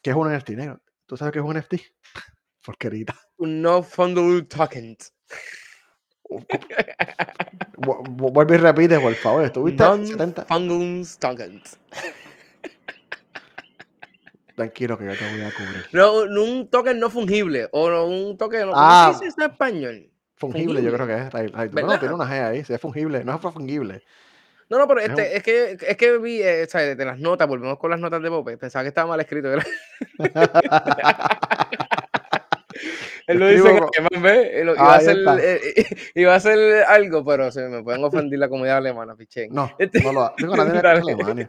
¿Qué 0.02 0.12
es 0.12 0.16
un 0.16 0.34
NFT 0.34 0.50
negro? 0.52 0.80
¿Tú 1.06 1.18
sabes 1.18 1.34
qué 1.34 1.39
es 1.39 1.46
un 1.46 1.58
NFT? 1.58 1.74
Porquerita. 2.66 3.16
Un 3.38 3.62
no 3.62 3.84
fungible 3.84 4.48
token. 4.48 4.98
Vuelve 7.78 8.56
y 8.56 8.58
repite, 8.58 9.00
por 9.00 9.13
favor. 9.16 9.44
¿Estuviste? 9.44 9.84
Non 9.84 10.06
70? 10.06 10.46
fungible 10.50 11.18
tokens. 11.20 11.78
Tranquilo 14.56 14.98
que 14.98 15.06
yo 15.06 15.18
te 15.18 15.32
voy 15.32 15.42
a 15.42 15.52
cubrir. 15.52 15.86
No, 15.92 16.22
un 16.42 16.70
token 16.70 17.00
no 17.00 17.10
fungible. 17.10 17.68
O 17.72 18.06
un 18.06 18.38
token. 18.38 18.68
No, 18.68 18.74
ah, 18.76 19.12
¿Cómo 19.13 19.32
en 19.38 19.44
español? 19.44 20.10
Fungible, 20.36 20.82
yo 20.82 20.94
creo 20.94 21.08
que 21.08 21.16
es. 21.16 21.54
No, 21.54 22.00
tiene 22.00 22.13
una 22.16 22.26
G 22.26 22.50
ahí. 22.50 22.63
Si 22.63 22.74
es 22.74 22.80
fungible, 22.80 23.24
no 23.24 23.36
es 23.36 23.42
fungible. 23.42 24.04
No, 24.74 24.80
no, 24.80 24.88
pero 24.88 25.02
este, 25.02 25.38
es, 25.38 25.44
que, 25.44 25.78
es 25.80 25.98
que 25.98 26.18
vi, 26.18 26.42
eh, 26.42 26.64
o 26.64 26.68
sea, 26.68 26.96
de 26.96 27.06
las 27.06 27.20
notas, 27.20 27.48
volvemos 27.48 27.78
con 27.78 27.92
las 27.92 28.00
notas 28.00 28.24
de 28.24 28.30
Pope, 28.30 28.58
pensaba 28.58 28.82
que 28.82 28.88
estaba 28.88 29.10
mal 29.10 29.20
escrito. 29.20 29.50
Él 33.28 33.38
lo 33.38 33.48
dice 33.50 33.82
que 33.92 34.02
más 34.02 34.20
ve, 34.20 34.64
iba, 34.64 34.74
a 34.74 34.96
hacer, 34.96 35.18
eh, 35.40 35.86
iba 36.16 36.34
a 36.34 36.38
hacer 36.38 36.86
algo, 36.86 37.24
pero 37.24 37.52
se 37.52 37.70
me 37.70 37.84
pueden 37.84 38.04
ofender 38.04 38.40
la 38.40 38.50
comunidad 38.50 38.78
alemana, 38.78 39.16
piché. 39.16 39.48
No, 39.48 39.72
este, 39.78 40.02
no 40.02 40.12
lo 40.12 40.34
digo, 40.40 40.56
nadie 40.56 40.82
de 40.82 40.88
Alemania. 40.88 41.48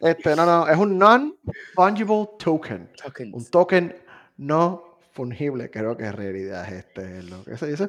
Este, 0.00 0.36
no, 0.36 0.44
no, 0.44 0.68
es 0.68 0.76
un 0.76 0.98
non-fungible 0.98 2.28
token. 2.38 2.90
Un 3.32 3.46
token 3.46 3.96
no 4.36 4.98
fungible, 5.12 5.70
creo 5.70 5.96
que 5.96 6.04
en 6.04 6.12
realidad 6.12 6.66
es 6.66 6.84
este, 6.84 7.22
lo 7.22 7.42
que 7.44 7.56
se 7.56 7.66
dice. 7.66 7.88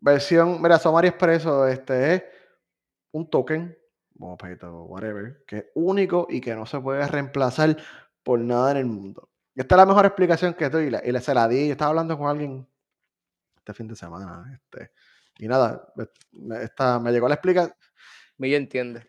Versión, 0.00 0.60
mira, 0.60 0.80
Somari 0.80 1.06
Expreso, 1.06 1.68
este 1.68 2.14
es 2.14 2.24
un 3.12 3.30
token 3.30 3.76
whatever, 4.18 5.44
que 5.46 5.56
es 5.56 5.64
único 5.74 6.26
y 6.30 6.40
que 6.40 6.54
no 6.54 6.66
se 6.66 6.80
puede 6.80 7.06
reemplazar 7.06 7.76
por 8.22 8.38
nada 8.40 8.72
en 8.72 8.76
el 8.78 8.86
mundo. 8.86 9.28
Esta 9.54 9.74
es 9.74 9.76
la 9.78 9.86
mejor 9.86 10.06
explicación 10.06 10.54
que 10.54 10.68
doy 10.68 10.86
y, 10.86 10.90
la, 10.90 11.20
se 11.20 11.34
la 11.34 11.48
di. 11.48 11.66
Yo 11.66 11.72
estaba 11.72 11.90
hablando 11.90 12.18
con 12.18 12.28
alguien 12.28 12.66
este 13.56 13.74
fin 13.74 13.88
de 13.88 13.96
semana, 13.96 14.52
este, 14.52 14.92
Y 15.38 15.48
nada, 15.48 15.92
me, 16.32 16.62
esta, 16.62 17.00
me 17.00 17.10
llegó 17.10 17.28
la 17.28 17.34
explicación. 17.34 17.74
Millo 18.38 18.56
entiende. 18.56 19.06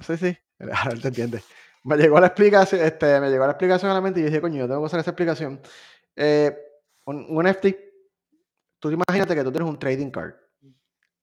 Sí, 0.00 0.16
sí, 0.16 0.38
ahora 0.60 0.96
te 1.00 1.08
entiende. 1.08 1.42
Me 1.84 1.96
llegó 1.96 2.20
la 2.20 2.26
explicación, 2.26 2.82
este, 2.82 3.20
me 3.20 3.30
llegó 3.30 3.46
la 3.46 3.52
explicación 3.52 3.90
a 3.90 3.94
la 3.94 4.00
mente 4.00 4.20
y 4.20 4.24
yo 4.24 4.28
dije, 4.28 4.40
coño, 4.40 4.58
yo 4.58 4.68
tengo 4.68 4.80
que 4.80 4.86
hacer 4.86 5.00
esa 5.00 5.10
explicación. 5.10 5.60
Eh, 6.16 6.56
un, 7.06 7.26
un 7.28 7.46
NFT, 7.46 7.66
tú 8.78 8.90
imagínate 8.90 9.34
que 9.34 9.42
tú 9.42 9.50
tienes 9.50 9.68
un 9.68 9.78
trading 9.78 10.10
card. 10.10 10.34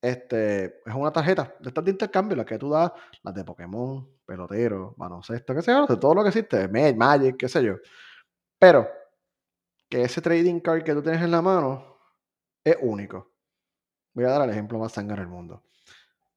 Este, 0.05 0.65
es 0.85 0.93
una 0.93 1.11
tarjeta 1.11 1.55
de 1.59 1.69
estas 1.69 1.83
de 1.83 1.89
intercambio, 1.89 2.37
la 2.37 2.45
que 2.45 2.59
tú 2.59 2.69
das, 2.69 2.91
las 3.23 3.33
de 3.33 3.43
Pokémon, 3.43 4.07
pelotero, 4.23 4.93
baloncesto, 4.97 5.55
qué 5.55 5.63
sé 5.63 5.71
yo, 5.71 5.87
de 5.87 5.97
todo 5.97 6.13
lo 6.13 6.21
que 6.21 6.29
existe, 6.29 6.67
Magic, 6.93 7.37
qué 7.37 7.49
sé 7.49 7.63
yo. 7.63 7.77
Pero 8.59 8.87
que 9.89 10.03
ese 10.03 10.21
trading 10.21 10.59
card 10.59 10.83
que 10.83 10.93
tú 10.93 11.01
tienes 11.01 11.23
en 11.23 11.31
la 11.31 11.41
mano 11.41 11.97
es 12.63 12.77
único. 12.81 13.33
Voy 14.13 14.25
a 14.25 14.29
dar 14.29 14.43
el 14.43 14.51
ejemplo 14.51 14.77
más 14.77 14.91
sangre 14.91 15.17
del 15.17 15.27
mundo. 15.27 15.63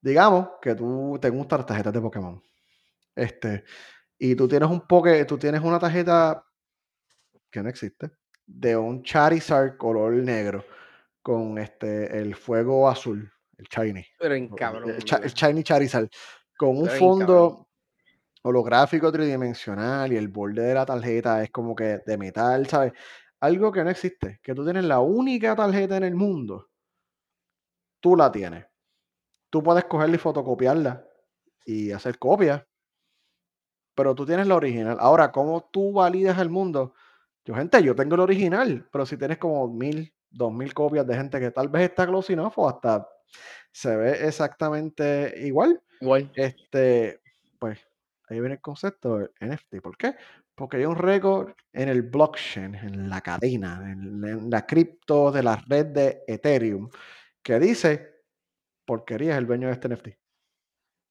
Digamos 0.01 0.49
que 0.63 0.75
tú 0.75 1.19
te 1.21 1.29
gustan 1.29 1.59
las 1.59 1.67
tarjetas 1.67 1.93
de 1.93 2.01
Pokémon. 2.01 2.43
Este, 3.15 3.65
y 4.19 4.35
tú 4.35 4.49
tienes 4.49 4.71
un 4.71 4.81
poke, 4.81 5.27
tú 5.27 5.37
tienes 5.37 5.61
una 5.61 5.79
tarjeta 5.79 6.43
que 7.51 7.63
no 7.63 7.69
existe, 7.69 8.13
de 8.47 8.79
un 8.79 9.03
Charizard 9.03 9.77
color 9.77 10.15
negro 10.15 10.65
con 11.21 11.59
este 11.59 12.19
el 12.19 12.35
fuego 12.35 12.89
azul, 12.89 13.31
el 13.59 13.67
shiny. 13.67 14.07
Pero 14.19 14.35
en 14.35 14.49
cabrón. 14.49 14.91
El, 14.91 14.97
el 14.97 15.33
shiny 15.35 15.63
Charizard 15.63 16.09
con 16.57 16.77
un 16.77 16.89
fondo 16.89 17.69
holográfico 18.43 19.13
tridimensional 19.13 20.13
y 20.13 20.17
el 20.17 20.29
borde 20.29 20.63
de 20.63 20.75
la 20.75 20.87
tarjeta 20.87 21.43
es 21.43 21.51
como 21.51 21.75
que 21.75 22.01
de 22.05 22.19
metal, 22.19 22.67
¿sabes? 22.67 22.93
Algo 23.41 23.71
que 23.71 23.85
no 23.85 23.91
existe, 23.91 24.41
que 24.43 24.55
tú 24.55 24.65
tienes 24.65 24.85
la 24.85 25.01
única 25.01 25.55
tarjeta 25.55 25.97
en 25.97 26.05
el 26.05 26.15
mundo, 26.15 26.69
tú 28.01 28.17
la 28.17 28.33
tienes. 28.33 28.67
Tú 29.51 29.63
puedes 29.63 29.85
cogerla 29.85 30.17
y 30.17 30.19
fotocopiarla 30.19 31.05
y 31.65 31.93
hacer 31.93 32.19
copias, 32.19 32.65
pero 33.95 34.15
tú 34.15 34.27
tienes 34.27 34.47
la 34.47 34.57
original. 34.57 34.97
Ahora, 35.01 35.31
¿cómo 35.31 35.69
tú 35.73 35.93
validas 35.93 36.39
el 36.39 36.51
mundo? 36.51 36.95
Yo, 37.45 37.55
gente, 37.55 37.83
yo 37.83 37.95
tengo 37.95 38.15
el 38.17 38.21
original, 38.21 38.89
pero 38.93 39.07
si 39.07 39.17
tienes 39.17 39.39
como 39.39 39.69
mil, 39.69 40.13
dos 40.31 40.53
mil 40.53 40.75
copias 40.75 41.07
de 41.07 41.17
gente 41.17 41.41
que 41.41 41.51
tal 41.51 41.69
vez 41.69 41.91
está 41.91 42.07
close 42.07 42.33
enough 42.33 42.53
o 42.57 42.69
hasta 42.69 43.09
se 43.73 43.97
ve 43.97 44.27
exactamente 44.27 45.35
igual. 45.37 45.81
Igual. 46.01 46.31
Este, 46.35 47.21
pues 47.59 47.79
ahí 48.29 48.41
viene 48.41 48.55
el 48.55 48.61
concepto 48.61 49.19
del 49.19 49.31
NFT. 49.41 49.81
¿Por 49.83 49.97
qué? 49.97 50.15
Porque 50.55 50.79
hay 50.79 50.85
un 50.85 50.97
récord 50.97 51.55
en 51.73 51.89
el 51.89 52.03
blockchain, 52.03 52.75
en 52.75 53.09
la 53.09 53.21
cadena, 53.21 53.81
en, 53.91 54.51
la 54.51 54.67
cripto 54.67 55.31
de 55.31 55.43
la 55.43 55.57
red 55.69 55.87
de 55.87 56.25
Ethereum, 56.27 56.91
que 57.43 57.59
dice, 57.61 58.25
porquería 58.85 59.33
es 59.33 59.39
el 59.39 59.47
dueño 59.47 59.69
de 59.69 59.75
este 59.75 59.89
NFT. 59.89 60.09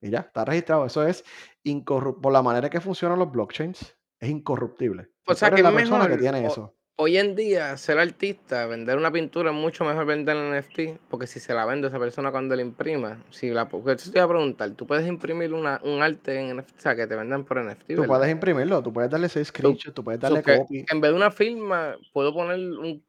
Y 0.02 0.12
ya, 0.12 0.20
está 0.20 0.46
registrado. 0.46 0.86
Eso 0.86 1.06
es 1.08 1.24
incorruptible. 1.64 2.22
Por 2.22 2.34
la 2.34 2.44
manera 2.44 2.70
que 2.70 2.82
funcionan 2.82 3.20
los 3.20 3.32
blockchains, 3.32 3.98
es 4.20 4.30
incorruptible. 4.30 5.10
O 5.26 5.34
sea, 5.34 5.52
que 5.52 5.64
la 5.64 5.72
persona 5.72 6.08
que 6.08 6.18
tiene 6.18 6.46
eso. 6.46 6.77
Hoy 7.00 7.16
en 7.20 7.36
día, 7.36 7.78
ser 7.78 8.00
artista, 8.00 8.66
vender 8.66 8.98
una 8.98 9.12
pintura 9.12 9.52
es 9.52 9.56
mucho 9.56 9.86
mejor 9.86 10.08
vender 10.08 10.36
en 10.36 10.58
NFT, 10.58 11.00
porque 11.08 11.28
si 11.28 11.40
se 11.40 11.54
la 11.54 11.64
vende 11.64 11.90
esa 11.90 12.00
persona 12.00 12.32
cuando 12.32 12.56
la 12.56 12.64
imprima, 12.64 13.24
si 13.30 13.52
la, 13.52 13.70
porque 13.70 13.96
te 13.98 14.10
voy 14.10 14.22
a 14.22 14.28
preguntar, 14.28 14.72
tú 14.72 14.88
puedes 14.88 15.06
imprimir 15.06 15.54
una, 15.54 15.80
un 15.84 16.02
arte 16.02 16.40
en 16.40 16.58
NFT, 16.58 16.80
o 16.80 16.82
sea, 16.82 16.96
que 16.96 17.06
te 17.06 17.16
vendan 17.16 17.46
por 17.46 17.64
NFT, 17.64 17.94
Tú 17.98 18.06
puedes 18.08 18.32
imprimirlo, 18.32 18.82
tú 18.82 18.92
puedes 18.92 19.12
darle 19.12 19.28
ese 19.28 19.46
screenshot, 19.46 19.94
tú, 19.94 20.04
puedes 20.04 20.20
darle 20.20 20.42
copy. 20.42 20.86
En 20.90 21.00
vez 21.00 21.12
de 21.12 21.18
una 21.18 21.30
firma, 21.30 21.96
puedo 22.14 22.34
poner 22.34 22.58
un, 22.58 23.06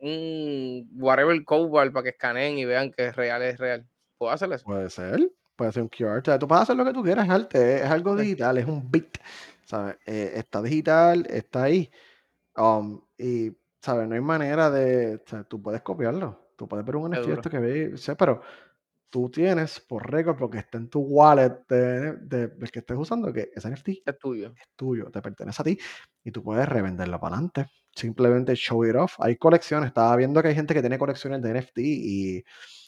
un 0.00 0.88
whatever 1.00 1.44
code 1.44 1.90
para 1.90 2.02
que 2.04 2.10
escaneen 2.10 2.58
y 2.58 2.64
vean 2.64 2.92
que 2.92 3.06
es 3.06 3.16
real, 3.16 3.42
es 3.42 3.58
real. 3.58 3.84
¿Puedo 4.18 4.32
hacer 4.32 4.52
eso? 4.52 4.64
Puede 4.64 4.88
ser, 4.88 5.32
puede 5.56 5.72
ser 5.72 5.82
un 5.82 5.88
QR, 5.88 6.18
o 6.18 6.24
sea, 6.24 6.38
tú 6.38 6.46
puedes 6.46 6.62
hacer 6.62 6.76
lo 6.76 6.84
que 6.84 6.92
tú 6.92 7.02
quieras, 7.02 7.24
es 7.24 7.30
arte, 7.32 7.76
es 7.78 7.90
algo 7.90 8.14
digital, 8.14 8.56
es 8.58 8.66
un 8.66 8.88
bit, 8.88 9.18
¿sabes? 9.64 9.96
Eh, 10.06 10.34
está 10.36 10.62
digital, 10.62 11.26
está 11.28 11.64
ahí. 11.64 11.90
Um, 12.56 13.00
y, 13.22 13.56
¿sabes? 13.80 14.08
No 14.08 14.14
hay 14.14 14.20
manera 14.20 14.70
de. 14.70 15.16
O 15.16 15.28
sea, 15.28 15.44
tú 15.44 15.62
puedes 15.62 15.82
copiarlo. 15.82 16.50
Tú 16.56 16.68
puedes 16.68 16.84
ver 16.84 16.96
un 16.96 17.10
NFT 17.10 17.48
que 17.48 17.58
ve, 17.58 17.94
pero 18.18 18.42
tú 19.10 19.30
tienes 19.30 19.78
por 19.80 20.10
récord, 20.10 20.36
porque 20.38 20.58
está 20.58 20.78
en 20.78 20.88
tu 20.88 21.00
wallet 21.00 21.66
de, 21.68 22.12
de, 22.16 22.50
que 22.72 22.78
estés 22.78 22.96
usando, 22.96 23.32
que 23.32 23.50
ese 23.54 23.70
NFT 23.70 23.88
es 24.06 24.18
tuyo. 24.18 24.54
Es 24.56 24.68
tuyo, 24.74 25.10
te 25.10 25.20
pertenece 25.20 25.60
a 25.60 25.64
ti 25.64 25.78
y 26.24 26.30
tú 26.30 26.42
puedes 26.42 26.66
revenderlo 26.68 27.20
para 27.20 27.36
adelante. 27.36 27.66
Simplemente 27.94 28.54
show 28.54 28.84
it 28.86 28.96
off. 28.96 29.14
Hay 29.18 29.36
colecciones. 29.36 29.88
Estaba 29.88 30.16
viendo 30.16 30.40
que 30.40 30.48
hay 30.48 30.54
gente 30.54 30.72
que 30.72 30.80
tiene 30.80 30.98
colecciones 30.98 31.42
de 31.42 31.60
NFT 31.60 31.78
y 31.78 32.44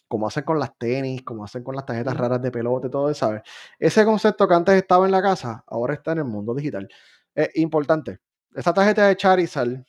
como 0.09 0.27
hacen 0.27 0.45
con 0.45 0.59
las 0.59 0.77
tenis, 0.79 1.23
como 1.23 1.45
hacen 1.45 1.63
con 1.63 1.75
las 1.75 1.85
tarjetas 1.85 2.17
raras 2.17 2.41
de 2.41 2.51
pelote, 2.51 2.89
todo 2.89 3.11
eso, 3.11 3.27
¿sabes? 3.27 3.43
Ese 3.79 4.05
concepto 4.05 4.49
que 4.49 4.55
antes 4.55 4.77
estaba 4.77 5.05
en 5.07 5.13
la 5.13 5.21
casa, 5.21 5.65
ahora 5.67 5.95
está 5.95 6.13
en 6.13 6.19
el 6.19 6.25
mundo 6.25 6.55
digital. 6.55 6.89
Es 7.35 7.51
importante. 7.57 8.21
Esta 8.55 8.73
tarjeta 8.73 9.09
de 9.09 9.17
Charizard 9.17 9.85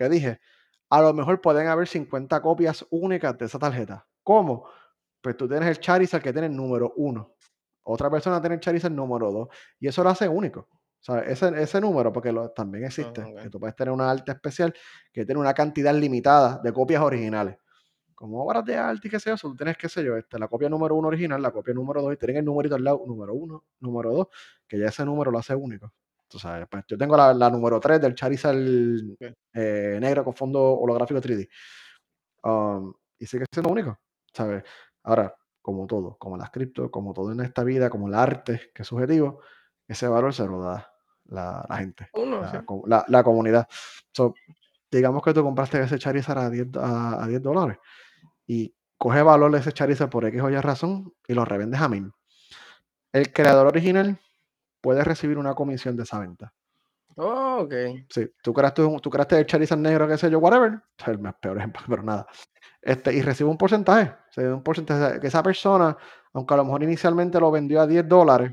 que 0.00 0.08
dije, 0.08 0.40
a 0.88 1.02
lo 1.02 1.12
mejor 1.12 1.42
pueden 1.42 1.66
haber 1.66 1.86
50 1.86 2.40
copias 2.40 2.86
únicas 2.88 3.36
de 3.36 3.44
esa 3.44 3.58
tarjeta. 3.58 4.06
¿Cómo? 4.22 4.66
Pues 5.20 5.36
tú 5.36 5.46
tienes 5.46 5.68
el 5.68 5.78
Charizard 5.78 6.22
que 6.22 6.32
tiene 6.32 6.46
el 6.46 6.56
número 6.56 6.94
1. 6.96 7.36
Otra 7.82 8.08
persona 8.08 8.40
tiene 8.40 8.54
el 8.54 8.62
Charizard 8.62 8.92
número 8.92 9.30
2. 9.30 9.48
Y 9.78 9.88
eso 9.88 10.02
lo 10.02 10.08
hace 10.08 10.26
único. 10.26 10.68
O 11.06 11.16
ese, 11.16 11.48
ese 11.62 11.80
número, 11.82 12.10
porque 12.14 12.34
también 12.56 12.86
existe, 12.86 13.22
que 13.42 13.50
tú 13.50 13.60
puedes 13.60 13.76
tener 13.76 13.92
una 13.92 14.10
arte 14.10 14.32
especial 14.32 14.72
que 15.12 15.26
tiene 15.26 15.38
una 15.38 15.52
cantidad 15.52 15.94
limitada 15.94 16.58
de 16.64 16.72
copias 16.72 17.02
originales. 17.02 17.58
Como 18.14 18.42
obras 18.42 18.64
de 18.64 18.76
arte 18.76 19.08
y 19.08 19.10
qué 19.10 19.20
sé 19.20 19.28
yo, 19.28 19.36
tú 19.36 19.54
tienes, 19.54 19.76
qué 19.76 19.88
sé 19.90 20.02
yo, 20.02 20.16
este, 20.16 20.38
la 20.38 20.48
copia 20.48 20.70
número 20.70 20.94
1 20.94 21.08
original, 21.08 21.42
la 21.42 21.50
copia 21.50 21.74
número 21.74 22.00
2, 22.00 22.14
y 22.14 22.16
tienen 22.16 22.38
el 22.38 22.44
numerito 22.46 22.74
al 22.74 22.84
lado, 22.84 23.02
número 23.06 23.34
1, 23.34 23.64
número 23.80 24.12
2, 24.12 24.26
que 24.66 24.78
ya 24.78 24.86
ese 24.86 25.04
número 25.04 25.30
lo 25.30 25.38
hace 25.38 25.54
único. 25.54 25.92
Pues, 26.30 26.84
yo 26.86 26.96
tengo 26.96 27.16
la, 27.16 27.50
número 27.50 27.80
3 27.80 28.00
del 28.00 28.14
Charizard 28.14 28.56
eh, 29.52 29.98
negro 30.00 30.24
con 30.24 30.34
fondo 30.34 30.78
holográfico 30.78 31.20
3D. 31.20 31.48
Um, 32.44 32.92
y 33.18 33.26
sigue 33.26 33.44
siendo 33.52 33.70
único, 33.70 33.98
¿sabes? 34.32 34.62
Ahora, 35.02 35.34
como 35.60 35.86
todo, 35.86 36.16
como 36.18 36.36
las 36.36 36.50
cripto, 36.50 36.90
como 36.90 37.12
todo 37.12 37.32
en 37.32 37.40
esta 37.40 37.64
vida, 37.64 37.90
como 37.90 38.08
el 38.08 38.14
arte, 38.14 38.70
que 38.74 38.82
es 38.82 38.88
subjetivo, 38.88 39.40
ese 39.86 40.06
valor 40.08 40.32
se 40.32 40.46
lo 40.46 40.62
da 40.62 40.92
la, 41.26 41.66
gente, 41.76 42.08
la, 42.86 43.22
comunidad. 43.24 43.68
digamos 44.90 45.22
que 45.22 45.34
tú 45.34 45.42
compraste 45.42 45.82
ese 45.82 45.98
Charizard 45.98 46.38
a 46.38 46.50
10, 46.50 46.68
a, 46.76 47.26
10 47.28 47.42
dólares 47.42 47.78
y 48.46 48.74
coge 48.96 49.22
valor 49.22 49.54
ese 49.56 49.72
Charizard 49.72 50.10
por 50.10 50.24
X 50.24 50.40
o 50.40 50.50
Y 50.50 50.56
razón 50.56 51.12
y 51.26 51.34
lo 51.34 51.44
revendes 51.44 51.80
a 51.80 51.88
mil. 51.88 52.12
El 53.12 53.32
creador 53.32 53.66
original 53.66 54.18
puedes 54.80 55.06
recibir 55.06 55.38
una 55.38 55.54
comisión 55.54 55.96
de 55.96 56.02
esa 56.04 56.18
venta. 56.18 56.52
Oh, 57.16 57.58
ok. 57.62 57.74
Sí, 58.08 58.30
tú 58.42 58.52
creaste, 58.52 58.82
tú 59.02 59.10
creaste 59.10 59.38
el 59.38 59.46
Charizard 59.46 59.78
negro, 59.78 60.08
qué 60.08 60.16
sé 60.16 60.30
yo, 60.30 60.38
whatever. 60.38 60.80
El 61.06 61.20
peor 61.40 61.58
ejemplo, 61.58 61.82
pero 61.88 62.02
nada. 62.02 62.26
Este, 62.80 63.14
y 63.14 63.22
recibe 63.22 63.50
un 63.50 63.58
porcentaje. 63.58 64.14
un 64.38 64.62
porcentaje 64.62 65.20
que 65.20 65.26
esa 65.26 65.42
persona, 65.42 65.96
aunque 66.32 66.54
a 66.54 66.56
lo 66.58 66.64
mejor 66.64 66.82
inicialmente 66.82 67.38
lo 67.38 67.50
vendió 67.50 67.80
a 67.80 67.86
10 67.86 68.08
dólares, 68.08 68.52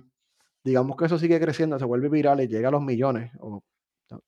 digamos 0.64 0.98
que 0.98 1.06
eso 1.06 1.18
sigue 1.18 1.40
creciendo, 1.40 1.80
se 1.80 1.86
vuelve 1.86 2.10
viral 2.10 2.42
y 2.42 2.48
llega 2.48 2.68
a 2.68 2.72
los 2.72 2.82
millones. 2.82 3.32
O, 3.40 3.64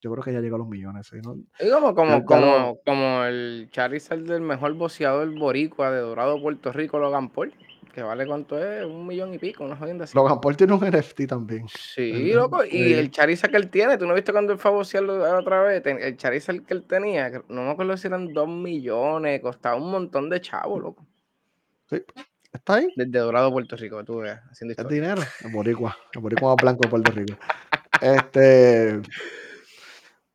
yo 0.01 0.11
creo 0.11 0.23
que 0.23 0.33
ya 0.33 0.41
llega 0.41 0.55
a 0.55 0.59
los 0.59 0.67
millones. 0.67 1.09
como, 1.71 1.95
como, 1.95 2.25
como, 2.25 2.79
como 2.85 3.23
el 3.23 3.69
Charizard 3.71 4.21
del 4.21 4.41
mejor 4.41 4.73
boceador 4.73 5.37
boricua 5.37 5.91
de 5.91 5.99
Dorado, 5.99 6.41
Puerto 6.41 6.71
Rico, 6.71 6.99
Logan 6.99 7.29
Paul 7.29 7.53
que 7.99 8.03
vale 8.03 8.25
cuánto 8.25 8.57
es, 8.57 8.85
un 8.85 9.05
millón 9.05 9.33
y 9.33 9.37
pico, 9.37 9.65
una 9.65 9.75
jodienda 9.75 10.05
así. 10.05 10.15
Logan 10.15 10.39
Paul 10.39 10.55
tiene 10.55 10.73
un 10.73 10.79
NFT 10.79 11.27
también. 11.27 11.67
Sí, 11.67 12.31
loco, 12.33 12.63
y 12.63 12.93
el 12.93 13.11
Charizard 13.11 13.51
que 13.51 13.57
él 13.57 13.69
tiene, 13.69 13.97
¿tú 13.97 14.07
no 14.07 14.13
viste 14.13 14.31
cuando 14.31 14.53
él 14.53 14.59
fue 14.59 14.71
a 14.71 15.01
la 15.01 15.39
otra 15.39 15.63
vez? 15.63 15.85
El 15.85 16.15
Charizard 16.15 16.63
que 16.63 16.73
él 16.73 16.83
tenía, 16.83 17.29
no 17.49 17.63
me 17.63 17.71
acuerdo 17.71 17.97
si 17.97 18.07
eran 18.07 18.33
dos 18.33 18.47
millones, 18.47 19.41
costaba 19.41 19.75
un 19.75 19.91
montón 19.91 20.29
de 20.29 20.39
chavo, 20.39 20.79
loco. 20.79 21.05
Sí, 21.89 22.01
está 22.53 22.75
ahí. 22.75 22.87
Desde 22.95 23.19
Dorado, 23.19 23.51
Puerto 23.51 23.75
Rico, 23.75 24.03
tú 24.05 24.19
veas, 24.19 24.41
haciendo 24.49 24.71
historia. 24.71 24.87
Es 24.87 25.01
dinero, 25.01 25.21
el 25.43 25.51
boricua, 25.51 25.97
el 26.13 26.21
boricua 26.21 26.55
más 26.55 26.57
blanco 26.61 26.81
de 26.83 26.89
Puerto 26.89 27.11
Rico. 27.11 27.37
este... 28.01 29.01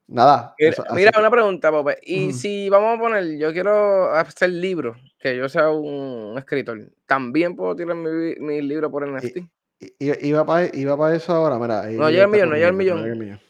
Nada. 0.07 0.55
Mira, 0.95 1.13
una 1.19 1.31
pregunta, 1.31 1.71
Pope. 1.71 1.99
Y 2.03 2.33
si 2.33 2.69
vamos 2.69 2.97
a 2.97 3.01
poner, 3.01 3.39
yo 3.39 3.53
quiero 3.53 4.13
hacer 4.13 4.51
libros, 4.51 4.99
que 5.19 5.37
yo 5.37 5.49
sea 5.49 5.71
un 5.71 6.37
escritor, 6.37 6.79
¿también 7.07 7.57
puedo 7.57 7.75
tirar 7.75 7.97
mi, 7.97 8.35
mi 8.37 8.61
libro 8.61 8.91
por 8.91 9.09
NFT? 9.09 9.39
Y, 9.81 10.29
iba 10.29 10.45
para 10.45 10.69
iba 10.75 10.97
para 10.97 11.17
eso 11.17 11.33
ahora, 11.33 11.59
mira. 11.59 11.83
No 11.91 12.11
llega 12.11 12.25
el 12.25 12.31
millón, 12.31 12.51
no 12.51 12.55
llega 12.55 12.69
el 12.69 12.75
millón. 12.75 13.41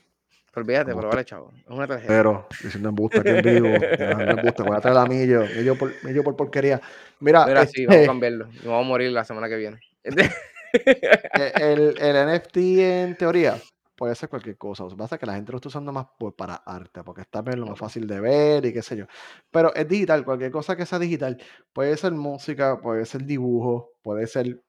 Olvídate, 0.57 0.95
pero 0.95 1.09
vale, 1.09 1.25
chavo. 1.25 1.53
Es 1.57 1.69
una 1.69 1.87
tarjeta. 1.87 2.07
Pero, 2.07 2.47
diciendo 2.63 2.89
embuste 2.91 3.19
aquí 3.19 3.29
en 3.31 3.43
vivo. 3.43 3.69
no 3.69 4.31
embuste, 4.31 4.63
voy 4.63 4.77
a 4.77 4.81
traer 4.81 4.99
a 4.99 5.07
Millo. 5.07 5.45
Millo 5.57 5.75
por, 5.77 5.93
millo 6.05 6.23
por 6.23 6.37
porquería. 6.37 6.81
Mira, 7.19 7.45
Mira 7.45 7.67
sí, 7.67 7.85
vamos 7.85 7.97
a 7.97 8.01
este 8.03 8.07
cambiarlo. 8.07 8.49
Y 8.53 8.67
vamos 8.67 8.85
a 8.85 8.89
morir 8.89 9.11
la 9.11 9.25
semana 9.25 9.49
que 9.49 9.57
viene. 9.57 9.81
el, 10.05 11.95
el 11.99 12.37
NFT, 12.37 12.57
en 12.57 13.17
teoría, 13.17 13.57
puede 13.97 14.15
ser 14.15 14.29
cualquier 14.29 14.57
cosa. 14.59 14.85
Lo 14.85 14.91
que 14.91 14.97
pasa 14.97 15.17
es 15.17 15.21
que 15.21 15.27
la 15.27 15.35
gente 15.35 15.53
lo 15.53 15.59
está 15.59 15.69
usando 15.69 15.93
más 15.93 16.07
para 16.37 16.55
arte, 16.57 17.03
porque 17.05 17.23
está 17.23 17.43
bien 17.43 17.61
lo 17.61 17.67
más 17.67 17.79
fácil 17.79 18.07
de 18.07 18.21
ver 18.21 18.65
y 18.67 18.73
qué 18.73 18.83
sé 18.83 18.97
yo. 18.97 19.07
Pero 19.51 19.75
es 19.75 19.89
digital, 19.89 20.25
cualquier 20.25 20.51
cosa 20.51 20.77
que 20.77 20.87
sea 20.87 20.99
digital. 20.99 21.41
Puede 21.73 21.97
ser 21.97 22.13
música, 22.13 22.81
puede 22.81 23.05
ser 23.07 23.25
dibujo, 23.25 23.93
puede 24.03 24.27
ser 24.27 24.63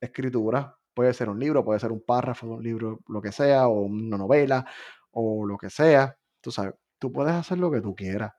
escritura, 0.00 0.76
puede 0.94 1.14
ser 1.14 1.28
un 1.28 1.38
libro, 1.38 1.64
puede 1.64 1.80
ser 1.80 1.92
un 1.92 2.02
párrafo 2.04 2.46
de 2.46 2.52
un 2.54 2.62
libro, 2.62 3.00
lo 3.08 3.22
que 3.22 3.32
sea, 3.32 3.68
o 3.68 3.82
una 3.82 4.18
novela, 4.18 4.66
o 5.12 5.46
lo 5.46 5.58
que 5.58 5.70
sea. 5.70 6.16
Tú 6.40 6.50
sabes, 6.50 6.74
tú 6.98 7.12
puedes 7.12 7.34
hacer 7.34 7.58
lo 7.58 7.70
que 7.70 7.80
tú 7.80 7.94
quieras 7.94 8.32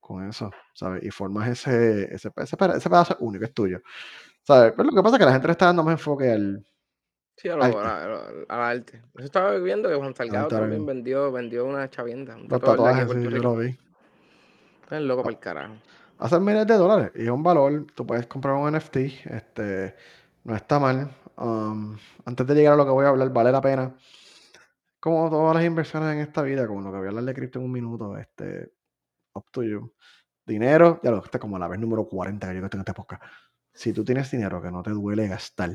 con 0.00 0.28
eso, 0.28 0.50
¿sabes? 0.74 1.04
Y 1.04 1.10
formas 1.10 1.48
ese, 1.48 2.12
ese, 2.14 2.30
ese, 2.36 2.56
pedazo 2.56 3.16
único, 3.20 3.44
es 3.44 3.54
tuyo. 3.54 3.80
¿Sabes? 4.42 4.72
Pero 4.76 4.90
lo 4.90 4.96
que 4.96 5.02
pasa 5.02 5.16
es 5.16 5.20
que 5.20 5.26
la 5.26 5.32
gente 5.32 5.46
le 5.48 5.52
está 5.52 5.66
dando 5.66 5.84
más 5.84 5.92
enfoque 5.92 6.30
al. 6.32 6.66
Sí, 7.40 7.48
a 7.48 7.54
arte. 7.54 8.44
al 8.48 8.60
arte. 8.60 9.02
Eso 9.16 9.24
estaba 9.24 9.56
viendo 9.56 9.88
que 9.88 9.94
Juan 9.94 10.14
Salgado 10.14 10.48
también 10.48 10.84
vendió, 10.84 11.32
vendió 11.32 11.64
una 11.64 11.88
chavienda. 11.88 12.36
Un 12.36 12.48
Los 12.48 12.60
tatuajes, 12.60 13.10
sí, 13.10 13.22
yo 13.22 13.30
lo 13.30 13.56
vi. 13.56 13.78
Es 14.90 15.00
loco 15.00 15.22
para 15.22 15.32
el 15.32 15.40
carajo. 15.40 15.74
Hacen 16.18 16.44
miles 16.44 16.66
de 16.66 16.74
dólares 16.74 17.12
y 17.14 17.22
es 17.22 17.30
un 17.30 17.42
valor. 17.42 17.86
Tú 17.94 18.06
puedes 18.06 18.26
comprar 18.26 18.56
un 18.56 18.70
NFT. 18.76 18.96
Este, 19.24 19.94
no 20.44 20.54
está 20.54 20.78
mal. 20.78 21.10
Um, 21.38 21.96
antes 22.26 22.46
de 22.46 22.54
llegar 22.54 22.74
a 22.74 22.76
lo 22.76 22.84
que 22.84 22.90
voy 22.90 23.06
a 23.06 23.08
hablar, 23.08 23.32
vale 23.32 23.52
la 23.52 23.62
pena. 23.62 23.96
Como 24.98 25.30
todas 25.30 25.54
las 25.54 25.64
inversiones 25.64 26.12
en 26.12 26.18
esta 26.18 26.42
vida, 26.42 26.66
como 26.66 26.82
lo 26.82 26.90
que 26.90 26.98
voy 26.98 27.06
a 27.06 27.08
hablar 27.08 27.24
de 27.24 27.32
cripto 27.32 27.58
en 27.58 27.64
un 27.64 27.72
minuto, 27.72 28.18
este, 28.18 28.70
up 29.32 29.46
to 29.50 29.62
you. 29.62 29.94
Dinero, 30.44 31.00
ya 31.02 31.10
lo 31.10 31.24
está 31.24 31.38
como 31.38 31.58
la 31.58 31.68
vez 31.68 31.80
número 31.80 32.06
40 32.06 32.48
que 32.48 32.54
yo 32.54 32.60
tengo 32.60 32.74
en 32.74 32.80
esta 32.80 32.92
época. 32.92 33.18
Si 33.72 33.94
tú 33.94 34.04
tienes 34.04 34.30
dinero 34.30 34.60
que 34.60 34.70
no 34.70 34.82
te 34.82 34.90
duele 34.90 35.26
gastar, 35.26 35.70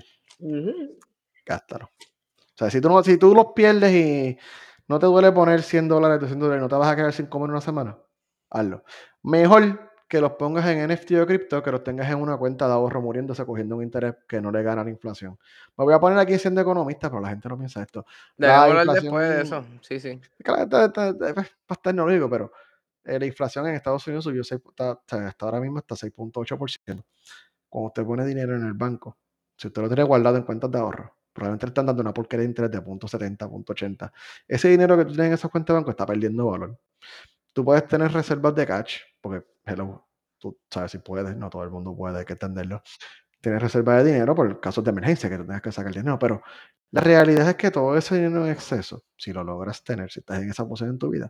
gástalo. 1.46 1.86
O 1.86 2.58
sea, 2.58 2.70
si 2.70 2.80
tú, 2.80 2.90
no, 2.90 3.04
si 3.04 3.18
tú 3.18 3.36
los 3.36 3.48
pierdes 3.54 3.94
y 3.94 4.38
no 4.88 5.00
te 5.00 5.06
duele 5.06 5.32
poner 5.32 5.62
100 5.62 5.88
dólares, 5.88 6.22
200 6.22 6.48
dólares, 6.48 6.62
no 6.62 6.70
te 6.70 6.76
vas 6.76 6.92
a 6.92 6.96
quedar 6.96 7.14
sin 7.14 7.26
comer 7.26 7.50
una 7.50 7.62
semana, 7.62 7.98
hazlo. 8.50 8.84
Mejor 9.24 9.92
que 10.08 10.22
los 10.22 10.34
pongas 10.34 10.66
en 10.68 10.88
NFT 10.88 11.14
o 11.14 11.26
cripto 11.26 11.64
que 11.64 11.72
los 11.72 11.84
tengas 11.84 12.10
en 12.12 12.20
una 12.20 12.38
cuenta 12.38 12.68
de 12.68 12.74
ahorro 12.74 13.02
muriéndose 13.02 13.44
cogiendo 13.46 13.78
un 13.78 13.84
interés 13.84 14.16
que 14.28 14.40
no 14.40 14.52
le 14.52 14.62
gana 14.62 14.84
la 14.84 14.90
inflación. 14.90 15.38
Me 15.78 15.84
voy 15.84 15.94
a 15.94 16.00
poner 16.00 16.20
aquí 16.20 16.38
siendo 16.38 16.62
economista, 16.62 17.10
pero 17.10 17.22
la 17.22 17.30
gente 17.30 17.50
no 17.50 17.58
piensa 17.58 17.82
esto. 17.82 18.06
hablar 18.40 18.88
después 18.88 19.30
de 19.30 19.42
eso, 19.42 19.66
sí, 19.82 20.00
sí. 20.00 20.22
Bastante 21.68 21.94
no 21.94 22.06
lo 22.06 22.14
digo, 22.14 22.30
pero 22.30 22.52
eh, 23.04 23.20
la 23.20 23.26
inflación 23.26 23.68
en 23.68 23.76
Estados 23.76 24.06
Unidos 24.08 24.24
subió 24.24 24.42
está, 24.42 24.92
hasta 24.92 25.46
ahora 25.46 25.60
mismo 25.60 25.80
hasta 25.80 25.96
6.8%. 25.96 27.04
Cuando 27.68 27.88
usted 27.88 28.06
pone 28.06 28.26
dinero 28.26 28.56
en 28.56 28.66
el 28.66 28.74
banco, 28.74 29.18
si 29.58 29.68
usted 29.68 29.82
lo 29.82 29.88
tiene 29.88 30.04
guardado 30.04 30.38
en 30.38 30.44
cuentas 30.44 30.70
de 30.70 30.78
ahorro, 30.78 31.15
probablemente 31.36 31.66
le 31.66 31.70
están 31.72 31.86
dando 31.86 32.02
una 32.02 32.14
porquería 32.14 32.44
de 32.44 32.48
interés 32.48 32.72
de 32.72 32.80
0.70, 32.80 33.50
0.80. 33.50 34.12
Ese 34.48 34.70
dinero 34.70 34.98
que 34.98 35.04
tú 35.04 35.12
tienes 35.12 35.28
en 35.28 35.34
esas 35.34 35.52
cuentas 35.52 35.74
de 35.74 35.80
banco 35.80 35.92
está 35.92 36.06
perdiendo 36.06 36.46
valor. 36.48 36.80
Tú 37.52 37.66
puedes 37.66 37.86
tener 37.88 38.12
reservas 38.14 38.56
de 38.56 38.66
cash, 38.66 39.00
porque, 39.20 39.46
tú 40.40 40.58
sabes 40.70 40.92
si 40.92 41.00
puedes, 41.00 41.36
no 41.36 41.50
todo 41.50 41.64
el 41.64 41.72
mundo 41.72 41.96
puede, 41.96 42.20
hay 42.20 42.26
que 42.26 42.34
entenderlo. 42.34 42.82
Tienes 43.42 43.62
reservas 43.62 44.04
de 44.04 44.14
dinero 44.14 44.34
por 44.34 44.60
casos 44.62 44.84
de 44.84 44.92
emergencia 44.92 45.30
que 45.30 45.38
tengas 45.38 45.62
que 45.62 45.72
sacar 45.74 45.94
dinero, 45.94 46.18
pero 46.18 46.42
la 46.92 47.02
realidad 47.02 47.50
es 47.50 47.56
que 47.56 47.70
todo 47.70 47.98
ese 47.98 48.16
dinero 48.16 48.46
en 48.46 48.54
exceso, 48.54 49.04
si 49.18 49.34
lo 49.34 49.44
logras 49.44 49.84
tener, 49.84 50.10
si 50.12 50.22
estás 50.22 50.42
en 50.42 50.50
esa 50.50 50.66
posición 50.66 50.92
en 50.92 51.00
tu 51.00 51.10
vida, 51.10 51.30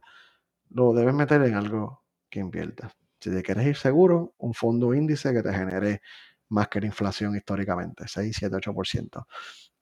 lo 0.70 0.94
debes 0.94 1.16
meter 1.16 1.42
en 1.44 1.56
algo 1.56 2.04
que 2.30 2.40
inviertas. 2.40 2.94
Si 3.20 3.32
te 3.32 3.42
quieres 3.42 3.66
ir 3.66 3.76
seguro, 3.76 4.36
un 4.38 4.54
fondo 4.54 4.94
índice 4.94 5.34
que 5.34 5.42
te 5.42 5.52
genere 5.52 6.02
más 6.50 6.68
que 6.68 6.80
la 6.80 6.88
inflación 6.88 7.36
históricamente, 7.36 8.06
6, 8.08 8.36
7, 8.38 8.56
8%. 8.56 9.26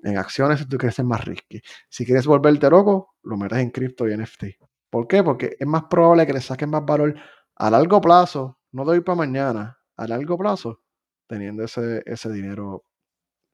En 0.04 0.18
acciones, 0.18 0.68
tú 0.68 0.78
quieres 0.78 0.96
ser 0.96 1.06
más 1.06 1.24
risky. 1.24 1.62
Si 1.89 2.06
quieres 2.06 2.26
volverte 2.26 2.70
loco, 2.70 3.16
lo 3.24 3.38
metes 3.38 3.60
en 3.60 3.72
cripto 3.72 4.08
y 4.08 4.16
NFT. 4.16 4.44
¿Por 4.89 5.08
qué? 5.08 5.24
Porque 5.24 5.56
es 5.58 5.68
más 5.68 5.86
probable 5.86 6.28
que 6.28 6.34
le 6.34 6.42
saquen 6.42 6.70
más 6.70 6.86
valor 6.86 7.16
a 7.56 7.70
largo 7.70 8.02
plazo, 8.02 8.60
no 8.72 8.84
doy 8.84 9.00
para 9.02 9.16
mañana, 9.16 9.80
a 9.96 10.08
largo 10.08 10.38
plazo, 10.38 10.82
teniendo 11.26 11.63
ese, 11.63 12.04
ese 12.06 12.32
dinero 12.32 12.86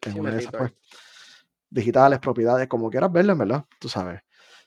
en 0.02 0.20
una 0.20 0.32
de 0.32 0.40
esas, 0.40 0.52
pues, 0.52 0.74
digitales, 1.70 2.20
propiedades, 2.20 2.68
como 2.68 2.90
quieras 2.90 3.12
verlo, 3.12 3.36
verdad, 3.36 3.66
tú 3.80 3.88
sabes. 3.88 4.22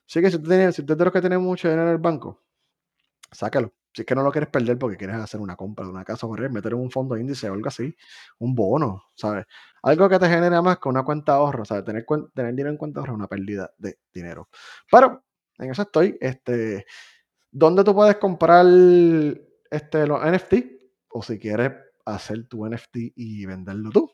Así 0.08 0.20
que 0.20 0.30
si 0.30 0.38
tú, 0.38 0.48
tienes, 0.48 0.76
si 0.76 0.84
tú 0.84 0.96
que 0.96 1.20
tiene 1.20 1.38
mucho 1.38 1.68
dinero 1.68 1.88
en 1.88 1.94
el 1.94 1.98
banco, 1.98 2.42
sácalo. 3.30 3.72
Si 3.94 4.02
es 4.02 4.06
que 4.06 4.14
no 4.14 4.22
lo 4.22 4.32
quieres 4.32 4.48
perder 4.48 4.78
porque 4.78 4.96
quieres 4.96 5.16
hacer 5.16 5.40
una 5.40 5.54
compra 5.54 5.84
de 5.84 5.90
una 5.90 6.04
casa 6.04 6.26
correr, 6.26 6.50
meter 6.50 6.74
un 6.74 6.90
fondo 6.90 7.16
índice 7.16 7.50
o 7.50 7.52
algo 7.52 7.68
así, 7.68 7.94
un 8.38 8.54
bono, 8.54 9.04
¿sabes? 9.14 9.44
Algo 9.82 10.08
que 10.08 10.18
te 10.18 10.28
genere 10.28 10.62
más 10.62 10.78
que 10.78 10.88
una 10.88 11.02
cuenta 11.04 11.32
de 11.32 11.38
ahorro, 11.38 11.64
¿sabes? 11.64 11.84
Tener, 11.84 12.06
tener 12.34 12.52
dinero 12.52 12.70
en 12.70 12.78
cuenta 12.78 13.00
de 13.00 13.02
ahorro 13.02 13.12
es 13.12 13.18
una 13.18 13.28
pérdida 13.28 13.70
de 13.76 13.98
dinero. 14.12 14.48
Pero 14.90 15.22
en 15.58 15.70
eso 15.70 15.82
estoy. 15.82 16.16
Este, 16.20 16.86
¿Dónde 17.50 17.84
tú 17.84 17.94
puedes 17.94 18.16
comprar 18.16 18.64
este, 19.70 20.06
los 20.06 20.20
NFT? 20.24 20.54
O 21.08 21.22
si 21.22 21.38
quieres 21.38 21.72
hacer 22.06 22.48
tu 22.48 22.66
NFT 22.66 22.96
y 23.14 23.44
venderlo 23.44 23.90
tú. 23.90 24.10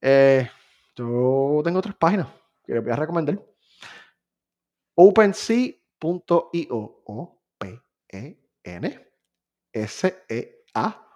Eh, 0.00 0.48
yo 0.94 1.60
tengo 1.64 1.82
tres 1.82 1.96
páginas 1.96 2.28
que 2.64 2.74
les 2.74 2.82
voy 2.84 2.92
a 2.92 2.96
recomendar. 2.96 3.42
OpenSea.io 4.94 5.82
P-E-N 8.62 9.12
S-E-A.io. 9.72 11.12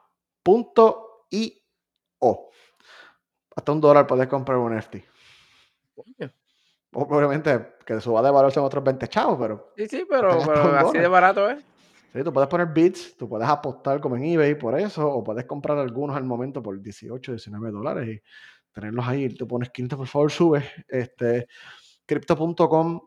Hasta 3.54 3.72
un 3.72 3.80
dólar 3.80 4.06
puedes 4.06 4.26
comprar 4.26 4.58
un 4.58 4.76
NFT. 4.76 4.96
Obviamente 6.92 7.76
que 7.84 8.00
suba 8.00 8.22
de 8.22 8.30
valor 8.30 8.52
son 8.52 8.64
otros 8.64 8.82
20 8.82 9.08
chavos, 9.08 9.38
pero. 9.40 9.72
Sí, 9.76 9.86
sí, 9.86 10.06
pero, 10.08 10.30
así 10.78 10.98
de 10.98 11.08
barato 11.08 11.48
es. 11.48 11.64
Sí, 12.12 12.22
tú 12.24 12.32
puedes 12.32 12.48
poner 12.48 12.68
bits, 12.68 13.16
tú 13.16 13.28
puedes 13.28 13.48
apostar 13.48 14.00
como 14.00 14.16
en 14.16 14.24
eBay 14.24 14.54
por 14.54 14.78
eso, 14.78 15.06
o 15.06 15.22
puedes 15.22 15.44
comprar 15.44 15.76
algunos 15.78 16.16
al 16.16 16.24
momento 16.24 16.62
por 16.62 16.80
18, 16.80 17.32
19 17.32 17.70
dólares 17.70 18.08
y 18.08 18.22
tenerlos 18.72 19.06
ahí. 19.06 19.28
Tú 19.28 19.46
pones 19.46 19.70
15, 19.70 19.96
por 19.96 20.06
favor, 20.06 20.30
subes. 20.30 20.64
Este, 20.88 21.46
crypto.com, 22.06 23.00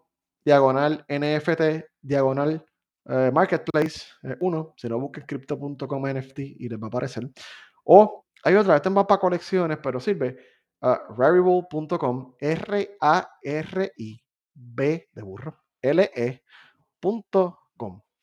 diagonal 0.45 1.05
NFT, 1.09 1.61
diagonal 2.01 2.68
eh, 3.05 3.31
marketplace, 3.33 4.01
eh, 4.23 4.35
uno, 4.41 4.73
si 4.77 4.87
no 4.89 4.99
busques 4.99 5.25
crypto.com 5.25 6.07
NFT 6.07 6.39
y 6.39 6.69
les 6.69 6.79
va 6.79 6.85
a 6.85 6.87
aparecer. 6.87 7.29
O 7.85 8.25
hay 8.43 8.55
otra, 8.55 8.75
este 8.75 8.89
va 8.89 9.07
para 9.07 9.19
colecciones, 9.19 9.77
pero 9.81 9.99
sirve. 9.99 10.37
Uh, 10.81 10.95
rarible.com, 11.17 12.35
R-A-R-I-B 12.39 12.99
de 15.11 15.21
burro, 15.21 15.57
L-E.com. 15.81 16.41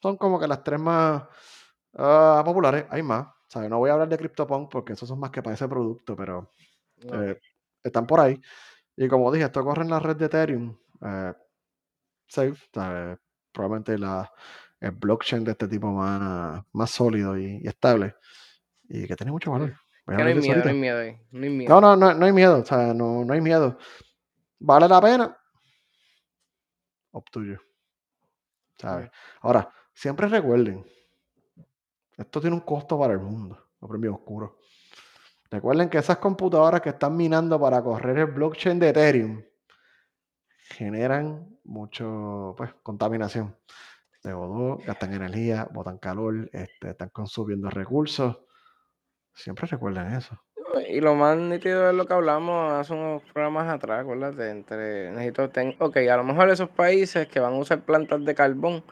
Son 0.00 0.16
como 0.16 0.40
que 0.40 0.48
las 0.48 0.62
tres 0.64 0.80
más 0.80 1.24
uh, 1.92 2.42
populares. 2.44 2.86
Hay 2.88 3.02
más. 3.02 3.26
¿sabes? 3.48 3.68
No 3.70 3.78
voy 3.78 3.90
a 3.90 3.94
hablar 3.94 4.08
de 4.08 4.18
CryptoPunk 4.18 4.70
porque 4.70 4.94
esos 4.94 5.08
son 5.08 5.20
más 5.20 5.30
que 5.30 5.42
para 5.42 5.54
ese 5.54 5.68
producto, 5.68 6.16
pero 6.16 6.52
eh, 7.12 7.38
están 7.82 8.06
por 8.06 8.20
ahí. 8.20 8.40
Y 8.96 9.08
como 9.08 9.30
dije, 9.30 9.44
esto 9.44 9.62
corre 9.62 9.82
en 9.82 9.90
la 9.90 10.00
red 10.00 10.16
de 10.16 10.26
Ethereum. 10.26 10.76
safe, 12.26 12.68
probablemente 13.52 13.98
la, 13.98 14.30
el 14.80 14.90
blockchain 14.92 15.44
de 15.44 15.52
este 15.52 15.68
tipo 15.68 15.90
más, 15.90 16.62
más 16.72 16.90
sólido 16.90 17.38
y, 17.38 17.66
estable 17.66 18.14
y 18.88 19.06
que 19.06 19.16
tiene 19.16 19.32
mucho 19.32 19.50
valor. 19.50 19.74
no, 20.06 20.16
hay 20.16 20.34
miedo, 20.34 20.62
no 20.62 20.70
hay 20.70 20.74
miedo, 20.74 21.18
no 21.32 21.80
No, 21.80 21.96
no, 21.96 22.14
no, 22.14 22.26
hay 22.26 22.32
miedo, 22.32 22.60
o 22.60 22.64
sea, 22.64 22.94
no, 22.94 23.24
no 23.24 23.32
hay 23.32 23.40
miedo. 23.40 23.78
¿Vale 24.58 24.88
la 24.88 25.00
pena? 25.00 25.38
To 27.12 27.40
¿Sabes? 28.78 29.10
Ahora, 29.40 29.72
siempre 29.94 30.28
recuerden, 30.28 30.84
esto 32.16 32.40
tiene 32.40 32.54
un 32.54 32.60
costo 32.60 32.98
para 32.98 33.14
el 33.14 33.20
mundo, 33.20 33.70
lo 33.80 33.88
premio 33.88 34.14
oscuro. 34.14 34.58
Recuerden 35.50 35.88
que 35.88 35.98
esas 35.98 36.18
computadoras 36.18 36.80
que 36.80 36.90
están 36.90 37.16
minando 37.16 37.58
para 37.58 37.82
correr 37.82 38.18
el 38.18 38.26
blockchain 38.26 38.78
de 38.78 38.88
Ethereum 38.90 39.42
generan 40.68 41.58
mucho, 41.64 42.54
pues, 42.56 42.74
contaminación. 42.82 43.56
CO2, 44.26 44.84
gastan 44.84 45.14
energía, 45.14 45.68
botan 45.72 45.98
calor, 45.98 46.50
este, 46.52 46.90
están 46.90 47.10
consumiendo 47.10 47.70
recursos. 47.70 48.40
Siempre 49.32 49.66
recuerden 49.66 50.12
eso. 50.14 50.40
Y 50.88 51.00
lo 51.00 51.14
más 51.14 51.36
nítido 51.36 51.88
es 51.88 51.94
lo 51.94 52.06
que 52.06 52.14
hablamos 52.14 52.72
hace 52.72 52.92
unos 52.92 53.22
programas 53.32 53.68
atrás, 53.68 54.02
acuérdate, 54.02 54.50
entre 54.50 55.10
necesito 55.12 55.50
ok, 55.78 55.96
a 55.96 56.16
lo 56.16 56.24
mejor 56.24 56.50
esos 56.50 56.68
países 56.68 57.28
que 57.28 57.40
van 57.40 57.54
a 57.54 57.58
usar 57.58 57.80
plantas 57.82 58.24
de 58.24 58.34
carbón, 58.34 58.84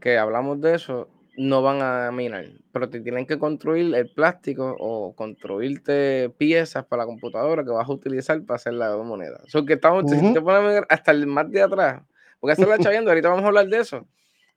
que 0.00 0.18
hablamos 0.18 0.60
de 0.60 0.74
eso, 0.74 1.08
no 1.36 1.62
van 1.62 1.80
a 1.80 2.10
minar, 2.12 2.46
pero 2.72 2.90
te 2.90 3.00
tienen 3.00 3.26
que 3.26 3.38
construir 3.38 3.94
el 3.94 4.10
plástico 4.10 4.76
o 4.78 5.14
construirte 5.14 6.30
piezas 6.36 6.84
para 6.84 7.02
la 7.02 7.06
computadora 7.06 7.64
que 7.64 7.70
vas 7.70 7.88
a 7.88 7.92
utilizar 7.92 8.42
para 8.44 8.56
hacer 8.56 8.74
la 8.74 8.94
moneda. 8.98 9.40
O 9.54 9.64
que 9.64 9.74
estamos, 9.74 10.10
si 10.10 10.34
te 10.34 10.40
pones 10.40 10.82
hasta 10.88 11.12
el 11.12 11.26
más 11.26 11.50
de 11.50 11.62
atrás, 11.62 12.02
porque 12.38 12.52
eso 12.52 12.68
lo 12.68 12.74
está 12.74 12.90
viendo, 12.90 13.10
ahorita 13.10 13.28
vamos 13.28 13.44
a 13.44 13.48
hablar 13.48 13.68
de 13.68 13.78
eso 13.78 14.06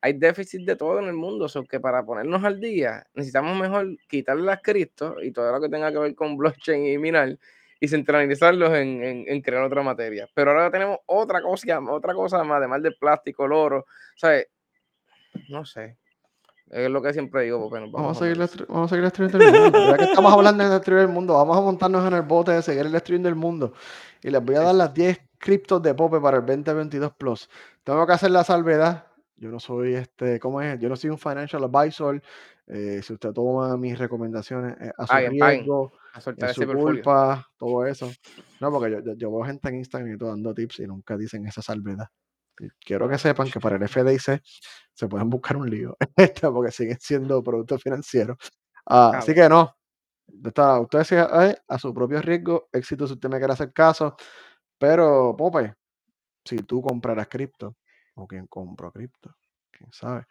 hay 0.03 0.11
déficit 0.11 0.65
de 0.65 0.75
todo 0.75 0.99
en 0.99 1.05
el 1.05 1.13
mundo, 1.13 1.47
o 1.55 1.63
que 1.63 1.79
para 1.79 2.03
ponernos 2.03 2.43
al 2.43 2.59
día 2.59 3.07
necesitamos 3.13 3.57
mejor 3.57 3.87
quitarle 4.09 4.43
las 4.43 4.61
criptos 4.61 5.15
y 5.23 5.31
todo 5.31 5.49
lo 5.49 5.61
que 5.61 5.69
tenga 5.69 5.93
que 5.93 5.97
ver 5.97 6.13
con 6.13 6.35
blockchain 6.35 6.85
y 6.87 6.97
minar 6.97 7.37
y 7.79 7.87
centralizarlos 7.87 8.73
en, 8.73 9.41
crear 9.41 9.63
otra 9.63 9.81
materia. 9.81 10.27
Pero 10.33 10.51
ahora 10.51 10.69
tenemos 10.69 10.97
otra 11.05 11.41
cosa, 11.41 11.79
otra 11.89 12.13
cosa 12.13 12.43
más, 12.43 12.57
además 12.57 12.83
del 12.83 12.97
plástico, 12.97 13.45
el 13.45 13.53
oro, 13.53 13.85
¿sabes? 14.17 14.47
No 15.47 15.63
sé. 15.63 15.97
Es 16.69 16.89
lo 16.89 17.01
que 17.01 17.13
siempre 17.13 17.43
digo, 17.43 17.69
vamos, 17.69 17.91
vamos, 17.93 18.17
a 18.17 18.19
seguir 18.19 18.37
vamos 18.67 18.91
a 18.91 18.95
seguir 18.95 19.05
destruyendo 19.05 19.37
el 19.37 19.53
mundo. 19.53 19.89
Ya 19.89 19.97
que 19.97 20.03
estamos 20.03 20.33
hablando 20.33 20.65
de 20.65 20.69
destruir 20.69 20.99
el 20.99 21.07
mundo, 21.07 21.35
vamos 21.35 21.57
a 21.57 21.61
montarnos 21.61 22.05
en 22.05 22.13
el 22.13 22.23
bote 22.23 22.51
de 22.51 22.61
seguir 22.61 22.89
destruyendo 22.89 23.29
el 23.29 23.35
mundo. 23.35 23.73
Y 24.21 24.31
les 24.31 24.43
voy 24.43 24.55
a 24.55 24.63
dar 24.63 24.75
las 24.75 24.93
10 24.93 25.17
criptos 25.37 25.81
de 25.81 25.93
Pope 25.93 26.19
para 26.19 26.39
el 26.39 26.45
2022 26.45 27.13
Plus. 27.13 27.49
Tengo 27.85 28.05
que 28.05 28.11
hacer 28.11 28.31
la 28.31 28.43
salvedad. 28.43 29.12
Yo 29.35 29.49
no 29.49 29.59
soy 29.59 29.95
este, 29.95 30.39
¿cómo 30.39 30.61
es? 30.61 30.79
Yo 30.79 30.89
no 30.89 30.95
soy 30.95 31.09
un 31.09 31.17
financial 31.17 31.63
advisor. 31.63 32.21
Eh, 32.67 33.01
si 33.03 33.13
usted 33.13 33.31
toma 33.31 33.75
mis 33.77 33.97
recomendaciones 33.97 34.75
eh, 34.79 34.91
a 34.97 35.07
su 35.07 35.29
riesgo, 35.29 35.91
a, 36.13 36.21
su 36.21 36.67
culpa, 36.67 37.47
todo 37.57 37.85
eso. 37.85 38.11
No, 38.61 38.71
porque 38.71 39.01
yo, 39.03 39.13
yo, 39.15 39.31
veo 39.31 39.43
gente 39.43 39.69
en 39.69 39.75
Instagram 39.75 40.13
y 40.13 40.17
todo 40.17 40.29
dando 40.29 40.53
tips 40.53 40.79
y 40.79 40.87
nunca 40.87 41.17
dicen 41.17 41.45
esa 41.45 41.61
salvedad. 41.61 42.07
quiero 42.79 43.09
que 43.09 43.17
sepan 43.17 43.49
que 43.49 43.59
para 43.59 43.75
el 43.75 43.87
FDIC 43.87 44.41
se 44.93 45.07
pueden 45.07 45.29
buscar 45.29 45.57
un 45.57 45.69
lío, 45.69 45.97
porque 46.53 46.71
siguen 46.71 46.99
siendo 46.99 47.43
productos 47.43 47.81
financieros. 47.81 48.37
Ah, 48.85 49.13
así 49.15 49.33
que 49.33 49.49
no, 49.49 49.75
usted 50.81 51.03
sigue 51.03 51.21
a 51.67 51.79
su 51.79 51.93
propio 51.93 52.21
riesgo, 52.21 52.69
éxito 52.71 53.07
si 53.07 53.13
usted 53.13 53.29
me 53.29 53.37
quiere 53.37 53.53
hacer 53.53 53.73
caso, 53.73 54.15
pero 54.77 55.35
Pope, 55.37 55.75
si 56.45 56.57
tú 56.57 56.81
compraras 56.81 57.27
cripto, 57.27 57.75
o 58.15 58.27
quien 58.27 58.47
compró 58.47 58.91
cripto, 58.91 59.35
quién 59.71 59.91
sabe, 59.91 60.25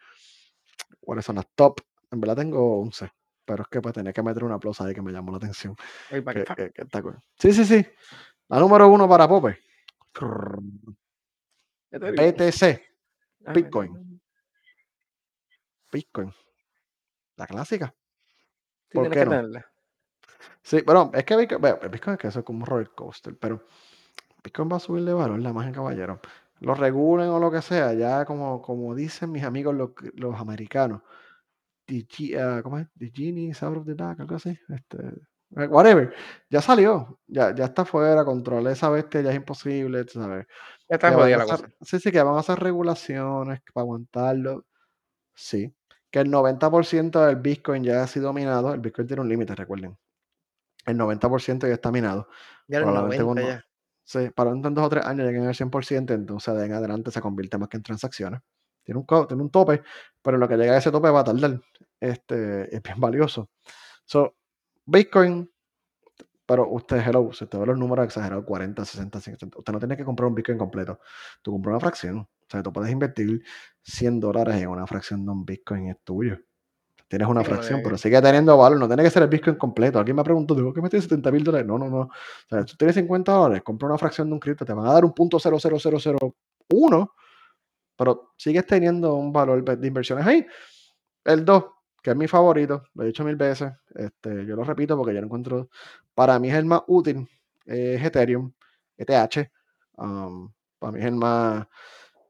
cuáles 0.99 1.25
son 1.25 1.35
las 1.35 1.47
top, 1.55 1.81
en 2.11 2.21
verdad 2.21 2.37
tengo 2.37 2.81
11, 2.81 3.09
pero 3.45 3.63
es 3.63 3.69
que 3.69 3.81
pues 3.81 3.93
tenía 3.93 4.13
que 4.13 4.23
meter 4.23 4.43
una 4.43 4.59
plaza 4.59 4.85
ahí 4.85 4.93
que 4.93 5.01
me 5.01 5.11
llamó 5.11 5.31
la 5.31 5.37
atención. 5.37 5.75
Sí, 7.37 7.53
sí, 7.53 7.65
sí. 7.65 7.85
La 8.49 8.59
número 8.59 8.87
uno 8.87 9.07
para 9.07 9.27
Pope. 9.27 9.59
BTC. 11.91 12.81
Bitcoin. 13.53 14.21
Bitcoin. 15.91 16.33
La 17.35 17.47
clásica. 17.47 17.93
¿Por 18.91 19.09
qué 19.09 19.25
no? 19.25 19.41
Sí, 20.61 20.81
pero 20.85 21.11
es 21.13 21.23
que 21.25 21.35
Bitcoin, 21.35 21.61
Bitcoin 21.91 22.13
es 22.13 22.19
que 22.19 22.27
eso 22.27 22.39
es 22.39 22.45
como 22.45 22.59
un 22.59 22.65
roller 22.65 22.91
coaster, 22.91 23.37
pero 23.37 23.65
Bitcoin 24.43 24.69
va 24.71 24.77
a 24.77 24.79
subir 24.79 25.03
de 25.03 25.13
valor, 25.13 25.39
la 25.39 25.49
en 25.49 25.73
caballero. 25.73 26.19
Lo 26.63 26.75
regulen 26.75 27.27
o 27.27 27.39
lo 27.39 27.51
que 27.51 27.61
sea, 27.61 27.93
ya 27.93 28.23
como, 28.23 28.61
como 28.61 28.95
dicen 28.95 29.31
mis 29.31 29.43
amigos 29.43 29.75
los, 29.75 29.91
los 30.15 30.39
americanos. 30.39 31.01
Uh, 31.91 32.61
¿Cómo 32.63 32.79
es? 32.79 32.87
The 32.97 33.11
Genie 33.13 33.51
out 33.61 33.77
of 33.77 33.85
the 33.85 33.95
dark, 33.95 34.21
algo 34.21 34.35
así. 34.35 34.57
Este, 34.69 34.97
eh, 35.57 35.67
whatever. 35.67 36.13
Ya 36.49 36.61
salió. 36.61 37.19
Ya, 37.27 37.53
ya 37.53 37.65
está 37.65 37.83
fuera. 37.83 38.23
Controlar 38.23 38.71
esa 38.71 38.89
bestia 38.89 39.19
ya 39.19 39.31
es 39.31 39.35
imposible, 39.35 40.05
¿sabes? 40.07 40.47
Ya 40.89 40.95
está 40.95 41.11
jodida 41.11 41.37
la 41.39 41.45
cosa. 41.45 41.67
Sí, 41.81 41.99
sí, 41.99 42.11
que 42.13 42.23
van 42.23 42.35
a 42.35 42.39
hacer 42.39 42.57
regulaciones 42.59 43.59
para 43.73 43.83
aguantarlo. 43.83 44.65
Sí. 45.35 45.75
Que 46.09 46.19
el 46.19 46.31
90% 46.31 47.25
del 47.25 47.35
Bitcoin 47.35 47.83
ya 47.83 48.03
ha 48.03 48.07
sido 48.07 48.31
minado. 48.31 48.73
El 48.73 48.79
Bitcoin 48.79 49.05
tiene 49.05 49.21
un 49.21 49.27
límite, 49.27 49.53
recuerden. 49.53 49.97
El 50.85 50.97
90% 50.97 51.67
ya 51.67 51.73
está 51.73 51.91
minado. 51.91 52.29
Ya 52.69 52.79
el 52.79 52.85
90 52.85 53.41
ya. 53.41 53.65
Sí, 54.05 54.29
para 54.35 54.51
en 54.51 54.61
dos 54.61 54.85
o 54.85 54.89
tres 54.89 55.05
años 55.05 55.25
lleguen 55.25 55.45
al 55.47 55.55
100%, 55.55 56.13
entonces 56.13 56.55
de 56.55 56.65
en 56.65 56.73
adelante 56.73 57.11
se 57.11 57.21
convierte 57.21 57.57
más 57.57 57.69
que 57.69 57.77
en 57.77 57.83
transacciones. 57.83 58.41
Tiene 58.83 58.99
un, 58.99 59.27
tiene 59.27 59.43
un 59.43 59.49
tope, 59.49 59.81
pero 60.21 60.37
lo 60.37 60.47
que 60.47 60.57
llega 60.57 60.73
a 60.73 60.77
ese 60.77 60.91
tope 60.91 61.09
va 61.09 61.21
a 61.21 61.23
tardar. 61.23 61.61
Este, 61.99 62.75
es 62.75 62.83
bien 62.83 62.99
valioso. 62.99 63.49
So, 64.05 64.35
Bitcoin, 64.85 65.49
pero 66.45 66.67
usted, 66.69 66.97
hello, 66.97 67.31
si 67.31 67.45
usted 67.45 67.57
ve 67.59 67.65
los 67.67 67.77
números 67.77 68.05
exagerados, 68.05 68.45
40, 68.45 68.83
60, 68.83 69.21
50, 69.21 69.57
usted 69.59 69.73
no 69.73 69.79
tiene 69.79 69.95
que 69.97 70.03
comprar 70.03 70.27
un 70.27 70.35
Bitcoin 70.35 70.57
completo. 70.57 70.99
Tú 71.41 71.51
compras 71.51 71.73
una 71.73 71.79
fracción. 71.79 72.17
O 72.19 72.27
sea, 72.49 72.61
tú 72.61 72.73
puedes 72.73 72.91
invertir 72.91 73.43
100 73.83 74.19
dólares 74.19 74.61
en 74.61 74.67
una 74.67 74.85
fracción 74.85 75.25
de 75.25 75.31
un 75.31 75.45
Bitcoin, 75.45 75.87
es 75.89 75.97
tuyo. 76.03 76.37
Tienes 77.13 77.27
una 77.27 77.43
fracción, 77.43 77.81
pero 77.83 77.95
sigue 77.95 78.19
teniendo 78.23 78.57
valor. 78.57 78.79
No 78.79 78.87
tiene 78.87 79.03
que 79.03 79.11
ser 79.11 79.21
el 79.21 79.29
Bitcoin 79.29 79.55
completo. 79.55 79.99
Alguien 79.99 80.15
me 80.15 80.23
preguntado, 80.23 80.59
digo, 80.59 80.73
¿qué 80.73 80.81
me 80.81 80.89
tienes 80.89 81.03
70 81.03 81.31
mil 81.31 81.43
dólares? 81.43 81.67
No, 81.67 81.77
no, 81.77 81.87
no. 81.87 81.99
O 81.99 82.09
sea, 82.49 82.65
tú 82.65 82.75
tienes 82.75 82.95
50 82.95 83.31
dólares, 83.31 83.61
compra 83.63 83.87
una 83.87 83.99
fracción 83.99 84.29
de 84.29 84.33
un 84.33 84.39
cripto, 84.39 84.65
te 84.65 84.73
van 84.73 84.87
a 84.87 84.93
dar 84.93 85.05
un 85.05 85.13
punto 85.13 85.37
00001, 85.37 87.13
pero 87.95 88.31
sigues 88.35 88.65
teniendo 88.65 89.13
un 89.13 89.31
valor 89.31 89.63
de 89.63 89.87
inversiones 89.87 90.25
ahí. 90.25 90.43
El 91.23 91.45
2, 91.45 91.65
que 92.01 92.09
es 92.09 92.15
mi 92.15 92.27
favorito, 92.27 92.81
lo 92.95 93.03
he 93.03 93.05
dicho 93.05 93.23
mil 93.23 93.35
veces, 93.35 93.71
este, 93.93 94.47
yo 94.47 94.55
lo 94.55 94.63
repito 94.63 94.97
porque 94.97 95.13
yo 95.13 95.19
lo 95.19 95.27
encuentro, 95.27 95.69
para 96.15 96.39
mí 96.39 96.49
es 96.49 96.55
el 96.55 96.65
más 96.65 96.81
útil, 96.87 97.29
es 97.67 98.03
Ethereum, 98.03 98.51
ETH. 98.97 99.51
Um, 99.97 100.51
para 100.79 100.93
mí 100.93 100.99
es 100.99 101.05
el 101.05 101.15
más, 101.15 101.67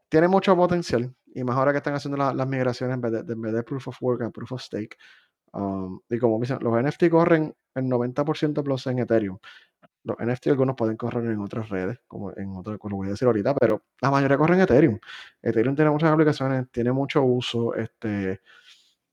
tiene 0.10 0.28
mucho 0.28 0.54
potencial 0.58 1.16
y 1.34 1.44
más 1.44 1.58
ahora 1.58 1.72
que 1.72 1.78
están 1.78 1.96
haciendo 1.96 2.18
las 2.18 2.48
migraciones 2.48 2.96
en 2.96 3.02
vez, 3.02 3.12
de, 3.12 3.34
en 3.34 3.42
vez 3.42 3.54
de 3.54 3.64
Proof 3.64 3.88
of 3.88 3.98
Work 4.02 4.22
a 4.22 4.30
Proof 4.30 4.54
of 4.54 4.62
Stake. 4.62 4.98
Um, 5.54 6.00
y 6.10 6.18
como 6.20 6.40
dicen, 6.40 6.58
los 6.62 6.82
NFT 6.82 7.10
corren 7.10 7.54
el 7.76 7.84
90% 7.86 8.64
plus 8.64 8.88
en 8.88 9.00
Ethereum. 9.00 9.38
Los 10.04 10.18
NFT 10.18 10.48
algunos 10.48 10.76
pueden 10.76 10.98
correr 10.98 11.26
en 11.26 11.40
otras 11.40 11.70
redes, 11.70 12.00
como 12.08 12.32
en 12.36 12.56
otras, 12.58 12.78
lo 12.84 12.98
voy 12.98 13.08
a 13.08 13.12
decir 13.12 13.26
ahorita, 13.26 13.56
pero 13.56 13.84
la 14.02 14.12
mayoría 14.12 14.38
corren 14.38 14.58
en 14.58 14.64
Ethereum. 14.64 15.00
Ethereum 15.42 15.76
tiene 15.76 15.92
muchas 15.92 16.12
aplicaciones, 16.12 16.70
tiene 16.72 16.92
mucho 16.92 17.24
uso. 17.24 17.74
Este, 17.76 18.42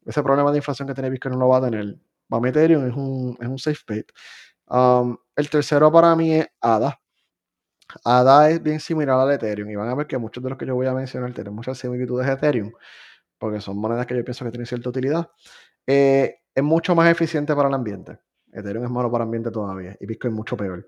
ese 0.05 0.23
problema 0.23 0.51
de 0.51 0.59
inflación 0.59 0.89
que 0.89 0.95
tiene 0.95 1.11
Bitcoin 1.11 1.35
no 1.35 1.41
lo 1.41 1.49
va 1.49 1.59
a 1.59 1.63
tener. 1.63 1.97
Para 2.29 2.49
Ethereum 2.49 2.87
es 2.87 2.95
un, 2.95 3.37
es 3.41 3.49
un 3.49 3.59
safe 3.59 3.81
bet. 3.87 4.13
Um, 4.67 5.17
el 5.37 5.51
tercero 5.51 5.91
para 5.93 6.15
mí 6.17 6.35
es 6.35 6.49
ADA. 6.61 7.01
ADA 8.05 8.51
es 8.51 8.63
bien 8.63 8.81
similar 8.81 9.19
al 9.19 9.33
Ethereum 9.33 9.71
y 9.71 9.77
van 9.77 9.89
a 9.89 9.95
ver 9.95 10.07
que 10.07 10.19
muchos 10.19 10.43
de 10.43 10.51
los 10.51 10.59
que 10.59 10.67
yo 10.67 10.75
voy 10.75 10.87
a 10.87 10.95
mencionar 10.95 11.33
tienen 11.33 11.55
muchas 11.55 11.79
similitudes 11.79 12.27
de 12.27 12.33
Ethereum, 12.33 12.73
porque 13.39 13.61
son 13.61 13.79
monedas 13.79 14.07
que 14.07 14.17
yo 14.17 14.25
pienso 14.25 14.45
que 14.45 14.51
tienen 14.51 14.67
cierta 14.67 14.89
utilidad. 14.91 15.31
Eh, 15.87 16.37
es 16.55 16.63
mucho 16.63 16.95
más 16.95 17.11
eficiente 17.11 17.55
para 17.55 17.69
el 17.69 17.75
ambiente. 17.75 18.19
Ethereum 18.53 18.85
es 18.85 18.91
malo 18.91 19.11
para 19.11 19.25
el 19.25 19.29
ambiente 19.29 19.51
todavía 19.51 19.97
y 20.01 20.07
Bitcoin 20.07 20.35
mucho 20.35 20.57
peor. 20.57 20.87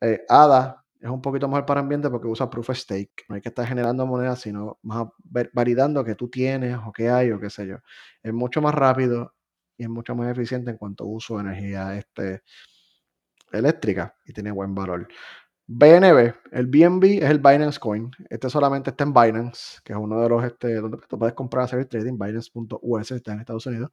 Eh, 0.00 0.24
ADA 0.28 0.84
es 1.00 1.08
un 1.08 1.22
poquito 1.22 1.48
mejor 1.48 1.64
para 1.66 1.80
el 1.80 1.84
ambiente 1.84 2.10
porque 2.10 2.28
usa 2.28 2.50
proof 2.50 2.70
of 2.70 2.76
stake. 2.76 3.24
No 3.28 3.36
hay 3.36 3.40
que 3.40 3.48
estar 3.48 3.66
generando 3.66 4.06
monedas, 4.06 4.40
sino 4.40 4.78
más 4.82 5.08
validando 5.52 6.04
que 6.04 6.14
tú 6.14 6.28
tienes 6.28 6.76
o 6.84 6.92
que 6.92 7.08
hay 7.08 7.30
o 7.32 7.40
qué 7.40 7.50
sé 7.50 7.66
yo. 7.66 7.76
Es 8.22 8.32
mucho 8.32 8.60
más 8.60 8.74
rápido 8.74 9.34
y 9.78 9.84
es 9.84 9.88
mucho 9.88 10.14
más 10.14 10.30
eficiente 10.30 10.70
en 10.70 10.76
cuanto 10.76 11.04
a 11.04 11.06
uso 11.06 11.36
de 11.36 11.42
energía 11.42 11.96
este, 11.96 12.42
eléctrica 13.52 14.14
y 14.24 14.32
tiene 14.32 14.50
buen 14.50 14.74
valor. 14.74 15.08
BNB, 15.72 16.34
el 16.50 16.66
BNB 16.66 17.22
es 17.22 17.30
el 17.30 17.38
Binance 17.38 17.78
Coin. 17.78 18.10
Este 18.28 18.50
solamente 18.50 18.90
está 18.90 19.04
en 19.04 19.14
Binance, 19.14 19.78
que 19.84 19.92
es 19.92 19.98
uno 20.00 20.20
de 20.20 20.28
los 20.28 20.42
este, 20.42 20.74
donde 20.74 20.98
tú 21.08 21.16
puedes 21.16 21.32
comprar 21.32 21.64
hacer 21.64 21.84
trading. 21.86 22.18
Binance.us 22.18 23.10
está 23.12 23.34
en 23.34 23.40
Estados 23.40 23.66
Unidos. 23.66 23.90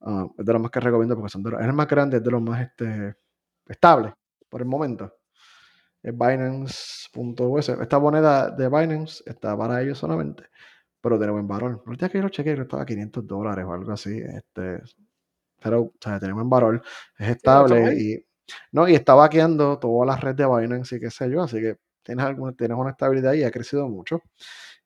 Ah, 0.00 0.28
es 0.38 0.46
de 0.46 0.52
los 0.52 0.62
más 0.62 0.70
que 0.70 0.78
recomiendo 0.78 1.16
porque 1.16 1.30
son 1.30 1.42
de 1.42 1.50
los, 1.50 1.60
es 1.60 1.66
el 1.66 1.72
más 1.72 1.88
grande, 1.88 2.18
es 2.18 2.22
de 2.22 2.30
los 2.30 2.40
más 2.40 2.60
este, 2.60 3.16
estables 3.66 4.12
por 4.48 4.60
el 4.60 4.68
momento. 4.68 5.12
Es 6.00 6.16
Binance.us. 6.16 7.68
Esta 7.70 7.98
moneda 7.98 8.52
de 8.52 8.68
Binance 8.68 9.24
está 9.26 9.58
para 9.58 9.82
ellos 9.82 9.98
solamente, 9.98 10.44
pero 11.00 11.18
tiene 11.18 11.32
buen 11.32 11.48
valor. 11.48 11.82
El 11.84 11.96
día 11.96 12.08
que 12.08 12.18
yo 12.18 12.22
lo 12.22 12.28
chequeé, 12.28 12.52
estaba 12.52 12.84
a 12.84 12.86
500 12.86 13.26
dólares 13.26 13.64
o 13.66 13.72
algo 13.72 13.90
así. 13.90 14.16
Este, 14.18 14.82
pero, 15.60 15.82
o 15.82 15.94
sea, 16.00 16.20
tiene 16.20 16.34
buen 16.34 16.48
valor, 16.48 16.80
es 17.18 17.28
estable 17.30 17.94
y 18.00 18.27
no, 18.72 18.88
y 18.88 18.94
está 18.94 19.14
vaqueando 19.14 19.78
toda 19.78 20.06
la 20.06 20.16
red 20.16 20.34
de 20.34 20.46
Binance 20.46 20.96
y 20.96 21.00
qué 21.00 21.10
sé 21.10 21.30
yo, 21.30 21.42
así 21.42 21.60
que 21.60 21.76
tienes, 22.02 22.24
alguna, 22.24 22.52
tienes 22.52 22.76
una 22.76 22.90
estabilidad 22.90 23.34
y 23.34 23.44
ha 23.44 23.50
crecido 23.50 23.88
mucho. 23.88 24.22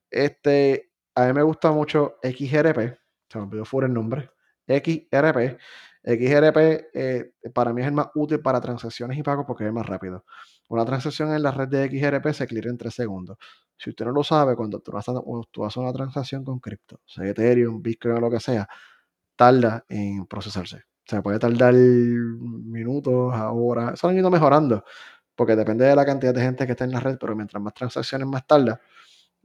Este, 0.09 0.91
a 1.15 1.25
mí 1.27 1.33
me 1.33 1.43
gusta 1.43 1.71
mucho 1.71 2.15
XRP, 2.21 2.97
se 3.29 3.39
me 3.39 3.45
olvidó 3.45 3.65
fuera 3.65 3.87
el 3.87 3.93
nombre, 3.93 4.31
XRP. 4.67 5.57
XRP 6.05 6.57
eh, 6.93 7.31
para 7.53 7.71
mí 7.73 7.81
es 7.81 7.87
el 7.87 7.93
más 7.93 8.07
útil 8.15 8.41
para 8.41 8.59
transacciones 8.59 9.17
y 9.17 9.23
pagos 9.23 9.45
porque 9.47 9.65
es 9.65 9.73
más 9.73 9.85
rápido. 9.85 10.25
Una 10.69 10.85
transacción 10.85 11.33
en 11.33 11.41
la 11.43 11.51
red 11.51 11.67
de 11.69 11.87
XRP 11.87 12.33
se 12.33 12.47
clear 12.47 12.67
en 12.67 12.77
3 12.77 12.93
segundos. 12.93 13.37
Si 13.77 13.89
usted 13.89 14.05
no 14.05 14.11
lo 14.11 14.23
sabe, 14.23 14.55
cuando 14.55 14.79
tú 14.79 14.95
haces, 14.97 15.13
tú 15.51 15.63
una 15.77 15.93
transacción 15.93 16.43
con 16.43 16.59
cripto, 16.59 17.01
sea 17.05 17.25
Ethereum, 17.29 17.81
Bitcoin 17.81 18.15
o 18.15 18.19
lo 18.19 18.29
que 18.29 18.39
sea, 18.39 18.67
tarda 19.35 19.85
en 19.89 20.25
procesarse. 20.27 20.83
O 21.05 21.09
sea, 21.09 21.21
puede 21.21 21.39
tardar 21.39 21.73
minutos, 21.73 23.33
horas. 23.35 23.93
Eso 23.93 24.07
han 24.07 24.17
ido 24.17 24.29
mejorando, 24.31 24.83
porque 25.35 25.55
depende 25.55 25.85
de 25.85 25.95
la 25.95 26.05
cantidad 26.05 26.33
de 26.33 26.41
gente 26.41 26.65
que 26.65 26.71
está 26.73 26.85
en 26.85 26.91
la 26.91 26.99
red, 26.99 27.17
pero 27.19 27.35
mientras 27.35 27.61
más 27.61 27.73
transacciones 27.73 28.27
más 28.27 28.47
tarda, 28.47 28.79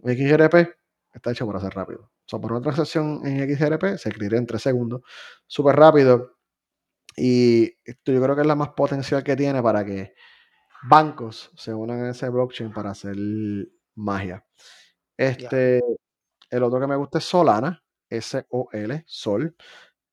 XRP 0.04 0.76
está 1.12 1.32
hecho 1.32 1.46
para 1.46 1.58
hacer 1.58 1.74
rápido. 1.74 2.02
O 2.02 2.28
sea, 2.28 2.38
por 2.38 2.52
una 2.52 2.60
transacción 2.62 3.26
en 3.26 3.56
XRP 3.56 3.96
se 3.96 4.10
escribe 4.10 4.36
en 4.36 4.46
3 4.46 4.62
segundos, 4.62 5.02
súper 5.46 5.76
rápido. 5.76 6.36
Y 7.16 7.74
esto 7.84 8.12
yo 8.12 8.22
creo 8.22 8.36
que 8.36 8.42
es 8.42 8.46
la 8.46 8.54
más 8.54 8.70
potencial 8.70 9.24
que 9.24 9.34
tiene 9.34 9.62
para 9.62 9.84
que 9.84 10.14
bancos 10.88 11.50
se 11.56 11.74
unan 11.74 12.04
a 12.04 12.10
ese 12.10 12.28
blockchain 12.28 12.72
para 12.72 12.90
hacer 12.90 13.16
magia. 13.96 14.44
Este, 15.16 15.80
el 16.50 16.62
otro 16.62 16.78
que 16.78 16.86
me 16.86 16.96
gusta 16.96 17.18
es 17.18 17.24
Solana, 17.24 17.82
S-O-L, 18.08 19.04
Sol. 19.06 19.56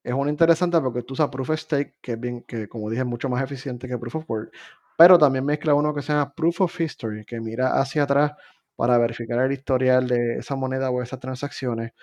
Es 0.06 0.14
una 0.14 0.30
interesante 0.30 0.80
porque 0.80 1.02
tú 1.02 1.16
usas 1.16 1.30
Proof 1.30 1.50
of 1.50 1.60
Stake, 1.60 1.96
que 2.00 2.12
es 2.12 2.20
bien, 2.20 2.44
que 2.44 2.68
como 2.68 2.92
dije, 2.92 3.02
es 3.02 3.08
mucho 3.08 3.28
más 3.28 3.44
eficiente 3.44 3.88
que 3.88 3.98
Proof 3.98 4.18
of 4.18 4.30
Work, 4.30 4.52
Pero 4.96 5.18
también 5.18 5.44
mezcla 5.44 5.74
uno 5.74 5.96
que 5.96 6.04
se 6.04 6.14
llama 6.14 6.32
Proof 6.32 6.62
of 6.62 6.80
History, 6.80 7.26
que 7.26 7.42
mira 7.42 7.80
hacia 7.80 8.04
atrás 8.04 8.34
para 8.76 9.00
verificar 9.00 9.40
el 9.40 9.52
historial 9.52 10.08
de 10.08 10.38
esa 10.38 10.56
moneda 10.56 10.92
o 10.92 11.02
esas 11.02 11.20
transacciones. 11.20 11.94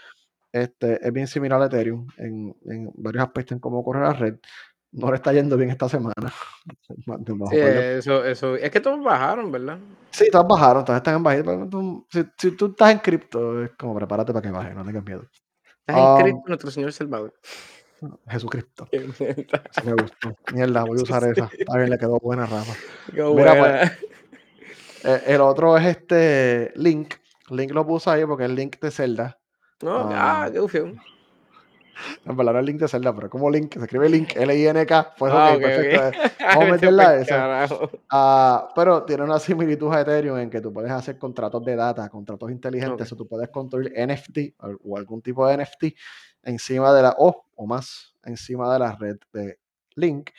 Este, 0.50 0.98
es 1.06 1.12
bien 1.12 1.28
similar 1.28 1.62
a 1.62 1.66
Ethereum 1.66 2.08
en, 2.16 2.56
en 2.64 2.90
varios 2.96 3.22
aspectos 3.22 3.52
en 3.52 3.60
cómo 3.60 3.84
corre 3.84 4.00
la 4.00 4.14
red. 4.14 4.34
No 4.90 5.08
le 5.08 5.16
está 5.16 5.32
yendo 5.32 5.56
bien 5.56 5.70
esta 5.70 5.88
semana. 5.88 6.14
Sí, 7.50 7.58
eso, 7.58 8.24
eso. 8.24 8.56
Es 8.56 8.70
que 8.70 8.80
todos 8.80 9.02
bajaron, 9.02 9.50
¿verdad? 9.50 9.78
Sí, 10.10 10.28
todos 10.30 10.46
bajaron, 10.46 10.84
todos 10.84 10.96
están 10.96 11.16
en 11.16 11.22
bajito. 11.22 12.04
Si, 12.10 12.24
si, 12.36 12.56
tú 12.56 12.66
estás 12.66 12.92
en 12.92 12.98
cripto, 12.98 13.62
es 13.62 13.70
como 13.78 13.94
prepárate 13.94 14.32
para 14.32 14.42
que 14.42 14.50
baje, 14.50 14.74
no 14.74 14.84
tengas 14.84 15.04
miedo. 15.04 15.24
Estás 15.86 15.96
en 15.96 16.22
cripto, 16.22 16.40
um, 16.40 16.48
nuestro 16.48 16.70
Señor 16.70 16.92
Salvador. 16.92 17.32
Jesucristo. 18.28 18.88
Eso 18.90 19.84
me 19.84 19.92
gustó. 19.92 20.36
Mierda, 20.52 20.84
voy 20.84 20.98
a 20.98 21.02
usar 21.02 21.24
esa. 21.24 21.50
A 21.68 21.76
ver, 21.76 21.88
le 21.88 21.98
quedó 21.98 22.18
buena, 22.18 22.46
Rafa. 22.46 22.74
Mira, 23.12 23.58
pues, 23.58 23.92
eh, 25.04 25.22
el 25.26 25.40
otro 25.40 25.76
es 25.76 25.86
este 25.86 26.72
Link. 26.76 27.14
Link 27.50 27.72
lo 27.72 27.86
puse 27.86 28.10
ahí 28.10 28.24
porque 28.24 28.44
es 28.44 28.50
Link 28.50 28.78
de 28.80 28.90
Zelda. 28.90 29.38
No, 29.82 30.10
ah, 30.12 30.48
qué 30.52 30.60
ufio. 30.60 30.94
En 32.24 32.36
verdad 32.36 32.54
no 32.54 32.60
es 32.60 32.66
Link 32.66 32.80
de 32.80 32.88
Zelda, 32.88 33.14
pero 33.14 33.28
como 33.28 33.50
Link, 33.50 33.74
se 33.74 33.80
escribe 33.80 34.08
Link, 34.08 34.34
L-I-N-K. 34.34 35.14
Pues 35.18 35.32
ah, 35.34 35.52
ok, 35.54 35.60
perfecto. 35.60 36.18
Vamos 36.40 36.64
a 36.64 36.72
meterla 36.72 37.16
esa. 37.16 37.66
Uh, 38.12 38.72
pero 38.74 39.04
tiene 39.04 39.24
una 39.24 39.38
similitud 39.38 39.92
a 39.92 40.00
Ethereum 40.00 40.38
en 40.38 40.50
que 40.50 40.60
tú 40.60 40.72
puedes 40.72 40.90
hacer 40.90 41.18
contratos 41.18 41.64
de 41.64 41.76
data, 41.76 42.08
contratos 42.08 42.50
inteligentes, 42.50 43.12
o 43.12 43.16
tú 43.16 43.26
puedes 43.26 43.48
construir 43.50 43.92
NFT 43.96 44.54
o 44.84 44.96
algún 44.96 45.22
tipo 45.22 45.46
de 45.46 45.58
NFT 45.58 45.84
encima 46.42 46.92
de 46.92 47.02
la, 47.02 47.14
o, 47.18 47.44
o 47.56 47.66
más, 47.66 48.14
encima 48.24 48.72
de 48.72 48.78
la 48.78 48.92
red 48.92 49.18
de 49.32 49.58
Link. 49.96 50.30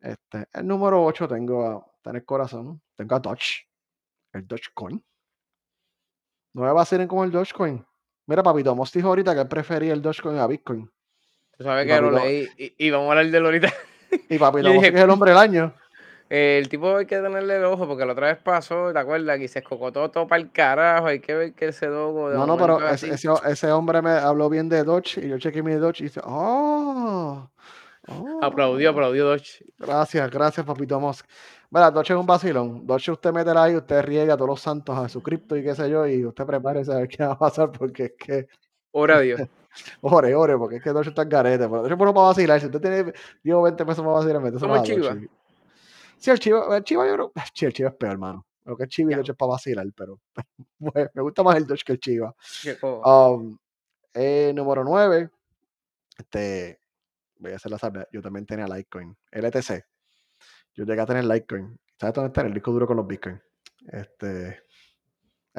Este, 0.00 0.46
el 0.52 0.66
número 0.66 1.04
8 1.04 1.28
tengo 1.28 1.66
a, 1.66 1.86
está 1.96 2.10
en 2.10 2.16
el 2.16 2.24
corazón, 2.24 2.80
tengo 2.96 3.14
a 3.14 3.18
Doge, 3.18 3.66
el 4.32 4.46
Dogecoin. 4.46 5.02
No 6.54 6.62
me 6.62 6.72
va 6.72 6.82
a 6.82 6.84
ser 6.84 7.06
como 7.06 7.24
el 7.24 7.30
Dogecoin. 7.30 7.84
Mira, 8.26 8.42
papito, 8.42 8.74
Mos 8.74 8.92
dijo 8.92 9.08
ahorita 9.08 9.34
que 9.34 9.44
prefería 9.46 9.92
el 9.92 10.02
Dogecoin 10.02 10.38
a 10.38 10.46
Bitcoin. 10.46 10.90
Tú 11.56 11.64
sabes 11.64 11.86
que 11.86 12.00
lo 12.00 12.10
leí 12.10 12.48
y, 12.56 12.90
vamos 12.90 13.08
a 13.08 13.10
hablar 13.10 13.30
de 13.30 13.38
él 13.38 13.44
ahorita. 13.44 13.74
Y 14.28 14.38
papito, 14.38 14.68
es 14.82 14.94
el 14.94 15.10
hombre 15.10 15.30
del 15.30 15.38
año. 15.38 15.74
El 16.28 16.68
tipo 16.68 16.94
hay 16.94 17.06
que 17.06 17.16
tenerle 17.16 17.56
el 17.56 17.64
ojo 17.64 17.86
porque 17.86 18.04
la 18.04 18.12
otra 18.12 18.26
vez 18.26 18.36
pasó, 18.36 18.92
¿te 18.92 18.98
acuerdas? 18.98 19.38
Que 19.38 19.48
se 19.48 19.60
escocotó 19.60 20.10
todo 20.10 20.26
para 20.28 20.42
el 20.42 20.50
carajo. 20.50 21.06
Hay 21.06 21.20
que 21.20 21.34
ver 21.34 21.52
que 21.54 21.68
ese 21.68 21.86
dogo. 21.86 22.28
No, 22.30 22.46
no, 22.46 22.58
pero 22.58 22.86
ese, 22.86 23.10
ese, 23.14 23.72
hombre 23.72 24.02
me 24.02 24.10
habló 24.10 24.50
bien 24.50 24.68
de 24.68 24.84
Dodge 24.84 25.18
y 25.24 25.28
yo 25.28 25.38
chequeé 25.38 25.62
mi 25.62 25.72
Dodge 25.74 26.00
y 26.00 26.04
dice, 26.04 26.20
¡Oh! 26.24 27.48
oh 28.08 28.38
aplaudió, 28.42 28.90
aplaudió 28.90 29.24
Dodge. 29.24 29.64
Gracias, 29.78 30.30
gracias, 30.30 30.66
papito 30.66 31.00
Musk. 31.00 31.24
Mira, 31.70 31.90
Dodge 31.90 32.10
es 32.10 32.16
un 32.16 32.26
vacilón. 32.26 32.86
Dodge 32.86 33.10
usted 33.10 33.32
mete 33.32 33.50
ahí, 33.56 33.74
usted 33.76 34.02
riega 34.02 34.34
a 34.34 34.36
todos 34.36 34.50
los 34.50 34.60
santos 34.60 34.98
a 34.98 35.08
su 35.08 35.22
cripto 35.22 35.56
y 35.56 35.62
qué 35.62 35.74
sé 35.74 35.88
yo, 35.88 36.06
y 36.06 36.26
usted 36.26 36.44
prepárese 36.44 36.92
a 36.92 36.96
ver 36.96 37.08
qué 37.08 37.24
va 37.24 37.32
a 37.32 37.38
pasar 37.38 37.72
porque 37.72 38.04
es 38.04 38.12
que. 38.18 38.48
Ora 38.92 39.16
a 39.16 39.20
Dios. 39.20 39.40
ore, 40.02 40.34
ore, 40.34 40.58
porque 40.58 40.76
es 40.76 40.82
que 40.82 40.90
Dodge 40.90 41.08
está 41.08 41.22
en 41.22 41.28
garete. 41.30 41.66
Pero 41.68 41.82
Dodge 41.82 41.92
es 41.92 41.98
bueno 41.98 42.12
para 42.12 42.26
vacilar. 42.26 42.60
Si 42.60 42.66
usted 42.66 42.80
tiene, 42.82 43.14
digo, 43.42 43.62
20 43.62 43.86
pesos 43.86 44.04
para 44.04 44.16
vacilar, 44.18 44.42
mete 44.42 44.58
Chiva. 44.82 45.16
Sí, 46.18 46.30
el 46.30 46.38
chivo, 46.38 46.74
el 46.74 46.84
chivo 46.84 47.06
yo 47.06 47.14
creo. 47.14 47.32
Sí, 47.54 47.66
el 47.66 47.72
chivo 47.72 47.88
es 47.88 47.94
peor, 47.94 48.12
hermano. 48.12 48.46
Lo 48.64 48.76
que 48.76 48.84
es 48.84 48.88
chivo 48.90 49.10
y 49.10 49.14
el 49.14 49.20
es 49.20 49.36
para 49.36 49.52
vacilar, 49.52 49.86
pero 49.96 50.20
me 51.14 51.22
gusta 51.22 51.42
más 51.42 51.56
el 51.56 51.66
Dodge 51.66 51.84
que 51.84 51.92
el 51.92 52.00
chiva. 52.00 52.34
Um, 52.82 53.58
eh, 54.12 54.52
número 54.54 54.84
9. 54.84 55.30
Este, 56.18 56.80
voy 57.38 57.52
a 57.52 57.56
hacer 57.56 57.70
la 57.70 57.78
salve. 57.78 58.06
Yo 58.12 58.20
también 58.20 58.44
tenía 58.44 58.66
Litecoin. 58.66 59.16
LTC. 59.30 59.84
Yo 60.74 60.84
llegué 60.84 61.00
a 61.00 61.06
tener 61.06 61.24
Litecoin. 61.24 61.78
¿Sabes 61.98 62.14
dónde 62.14 62.28
está? 62.28 62.42
el 62.42 62.54
disco 62.54 62.72
duro 62.72 62.86
con 62.86 62.96
los 62.96 63.06
Bitcoin. 63.06 63.40
Este, 63.86 64.62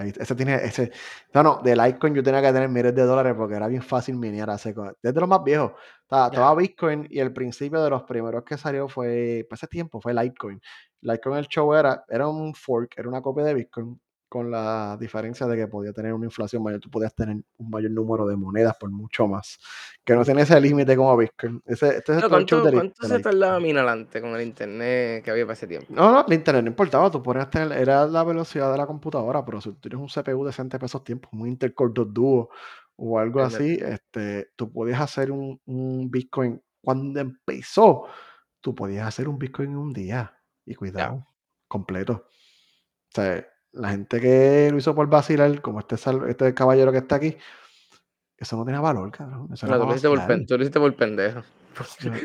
ese 0.05 0.35
tiene, 0.35 0.55
ese, 0.55 0.91
no, 1.33 1.43
no, 1.43 1.61
de 1.63 1.75
Litecoin 1.75 2.13
yo 2.15 2.23
tenía 2.23 2.41
que 2.41 2.51
tener 2.51 2.69
miles 2.69 2.95
de 2.95 3.03
dólares 3.03 3.33
porque 3.37 3.55
era 3.55 3.67
bien 3.67 3.81
fácil 3.81 4.15
minear 4.15 4.49
hace, 4.49 4.73
desde 5.01 5.19
lo 5.19 5.27
más 5.27 5.43
viejo. 5.43 5.75
Estaba, 6.01 6.55
Bitcoin 6.55 7.07
y 7.09 7.19
el 7.19 7.33
principio 7.33 7.83
de 7.83 7.89
los 7.89 8.03
primeros 8.03 8.43
que 8.43 8.57
salió 8.57 8.87
fue, 8.87 9.45
para 9.49 9.57
ese 9.57 9.67
tiempo, 9.67 10.01
fue 10.01 10.13
Litecoin. 10.13 10.59
Litecoin 11.01 11.37
el 11.37 11.47
show 11.47 11.73
era, 11.73 12.03
era 12.09 12.27
un 12.27 12.53
fork, 12.53 12.93
era 12.97 13.07
una 13.07 13.21
copia 13.21 13.43
de 13.43 13.53
Bitcoin 13.53 13.99
con 14.29 14.51
la 14.51 14.95
diferencia 14.99 15.47
de 15.47 15.57
que 15.57 15.67
podía 15.67 15.91
tener 15.91 16.13
una 16.13 16.25
inflación 16.25 16.61
mayor, 16.61 16.79
tú 16.79 16.89
podías 16.89 17.13
tener 17.15 17.35
un 17.35 17.69
mayor 17.69 17.91
número 17.91 18.27
de 18.27 18.35
monedas 18.35 18.77
por 18.79 18.91
mucho 18.91 19.27
más, 19.27 19.57
que 20.05 20.13
no 20.13 20.23
tiene 20.23 20.43
ese 20.43 20.61
límite 20.61 20.95
como 20.95 21.17
Bitcoin. 21.17 21.61
Ese, 21.65 21.97
este 21.97 22.17
es 22.17 22.27
¿Cuánto, 22.27 22.61
¿cuánto 22.61 23.07
se 23.07 23.19
tardaba 23.19 23.59
minar 23.59 23.87
adelante 23.87 24.21
con 24.21 24.35
el 24.35 24.43
internet 24.43 25.23
que 25.23 25.31
había 25.31 25.45
para 25.45 25.53
ese 25.53 25.65
tiempo? 25.65 25.87
No, 25.89 26.11
no, 26.11 26.25
el 26.27 26.33
internet 26.33 26.63
no 26.63 26.69
importaba, 26.69 27.09
tú 27.09 27.23
podías 27.23 27.49
tener, 27.49 27.71
era 27.71 28.05
la 28.05 28.23
velocidad 28.23 28.71
de 28.71 28.77
la 28.77 28.85
computadora, 28.85 29.43
pero 29.43 29.59
si 29.59 29.71
tú 29.71 29.89
tienes 29.89 29.99
un 29.99 30.07
CPU 30.07 30.45
decente 30.45 30.77
para 30.77 30.85
esos 30.85 31.03
tiempos, 31.03 31.31
un 31.33 31.47
Intel 31.47 31.73
Core 31.73 31.91
2 31.95 32.13
Duo 32.13 32.49
o 32.97 33.17
algo 33.17 33.41
así, 33.41 33.79
este, 33.81 34.51
tú 34.55 34.71
podías 34.71 35.01
hacer 35.01 35.31
un, 35.31 35.59
un, 35.65 36.11
Bitcoin. 36.11 36.61
Cuando 36.81 37.19
empezó, 37.19 38.05
tú 38.61 38.75
podías 38.75 39.07
hacer 39.07 39.27
un 39.27 39.39
Bitcoin 39.39 39.71
en 39.71 39.77
un 39.77 39.93
día, 39.93 40.33
y 40.65 40.75
cuidado, 40.75 41.25
completo. 41.67 42.25
O 43.09 43.11
sea, 43.15 43.43
la 43.73 43.89
gente 43.89 44.19
que 44.19 44.69
lo 44.71 44.77
hizo 44.77 44.95
por 44.95 45.07
vacilar, 45.07 45.61
como 45.61 45.79
este, 45.79 45.95
este 46.27 46.53
caballero 46.53 46.91
que 46.91 46.99
está 46.99 47.15
aquí, 47.15 47.37
eso 48.37 48.55
no 48.55 48.63
tiene 48.63 48.79
valor, 48.79 49.11
cabrón. 49.11 49.49
Eso 49.53 49.67
no, 49.67 49.79
tú, 49.79 49.85
lo 49.85 49.91
hiciste 49.91 50.07
por, 50.07 50.45
tú 50.45 50.57
lo 50.57 50.63
hiciste 50.63 50.79
por 50.79 50.95
pendejo. 50.95 51.41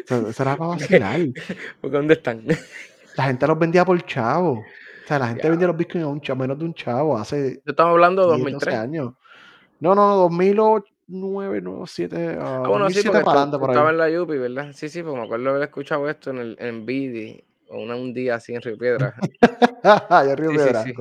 Eso, 0.09 0.43
era 0.43 0.57
para 0.57 0.69
vacilar. 0.71 1.21
Porque 1.81 1.97
¿dónde 1.97 2.15
están? 2.15 2.45
La 3.17 3.25
gente 3.25 3.47
los 3.47 3.59
vendía 3.59 3.85
por 3.85 4.01
chavo. 4.05 4.53
O 4.53 5.07
sea, 5.07 5.19
la 5.19 5.29
gente 5.29 5.51
vendía 5.51 5.67
los 5.67 5.77
bitcoins 5.77 6.07
a 6.07 6.09
un 6.09 6.21
chavo, 6.21 6.41
menos 6.41 6.59
de 6.59 6.65
un 6.65 6.75
chavo, 6.75 7.19
hace. 7.19 7.63
Estamos 7.67 7.93
hablando 7.93 8.23
de 8.23 8.29
2003. 8.29 8.75
años. 8.75 9.13
No, 9.81 9.95
no, 9.95 10.09
no, 10.09 10.17
2009, 10.17 11.61
2007. 11.61 12.39
ah, 12.41 12.63
bueno, 12.67 12.89
sí, 12.89 13.03
porque 13.05 13.21
por 13.21 13.37
ahí. 13.37 13.71
estaba 13.71 13.91
en 13.91 13.99
la 13.99 14.09
Yupi, 14.09 14.39
¿verdad? 14.39 14.71
Sí, 14.73 14.89
sí, 14.89 15.03
porque 15.03 15.19
me 15.19 15.25
acuerdo 15.25 15.51
haber 15.51 15.63
escuchado 15.65 16.09
esto 16.09 16.31
en, 16.31 16.39
el, 16.39 16.57
en 16.59 16.87
Bidi 17.71 17.91
un 17.93 18.15
día 18.15 18.37
así 18.37 18.55
en 18.55 18.63
Río 18.63 18.79
Piedra. 18.79 19.15
en 20.29 20.37
Río 20.37 20.51
Piedra, 20.51 20.83
sí, 20.85 20.95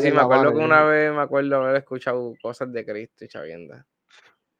sí, 0.00 0.12
me 0.12 0.20
acuerdo 0.20 0.52
que 0.52 0.58
una 0.58 0.84
vez 0.84 1.12
me 1.12 1.20
acuerdo 1.20 1.56
haber 1.56 1.76
escuchado 1.76 2.34
cosas 2.42 2.72
de 2.72 2.84
Cristo 2.84 3.24
y 3.24 3.28
chavienda. 3.28 3.86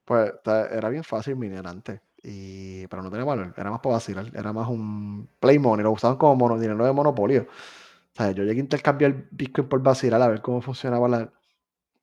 Pues 0.04 0.32
era 0.44 0.88
bien 0.88 1.04
fácil 1.04 1.36
minear 1.36 1.66
antes, 1.66 2.00
y, 2.22 2.86
pero 2.86 3.02
no 3.02 3.10
tenía 3.10 3.24
valor, 3.24 3.52
era 3.56 3.70
más 3.70 3.80
para 3.80 3.96
vacilar, 3.96 4.26
era 4.34 4.52
más 4.52 4.68
un 4.68 5.28
play 5.38 5.58
money, 5.58 5.84
lo 5.84 5.92
usaban 5.92 6.16
como 6.16 6.36
mono, 6.36 6.58
dinero 6.58 6.84
de 6.84 6.92
monopolio. 6.92 7.42
O 7.42 8.16
sea, 8.16 8.30
yo 8.30 8.42
llegué 8.42 8.60
a 8.60 8.64
intercambiar 8.64 9.26
Bitcoin 9.30 9.68
por 9.68 9.82
vacilar 9.82 10.20
a 10.22 10.28
ver 10.28 10.40
cómo 10.40 10.62
funcionaba 10.62 11.08
la 11.08 11.32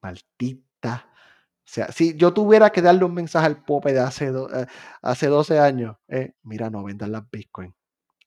maldita. 0.01 1.09
O 1.09 1.67
sea, 1.67 1.91
si 1.91 2.15
yo 2.15 2.31
tuviera 2.31 2.69
que 2.69 2.81
darle 2.81 3.05
un 3.05 3.13
mensaje 3.15 3.47
al 3.47 3.63
Pope 3.63 3.91
de 3.91 3.99
hace, 3.99 4.27
eh, 4.27 4.65
hace 5.01 5.27
12 5.27 5.59
años, 5.59 5.97
eh, 6.07 6.33
mira, 6.43 6.69
no 6.69 6.83
vendan 6.83 7.11
las 7.11 7.29
Bitcoin 7.29 7.73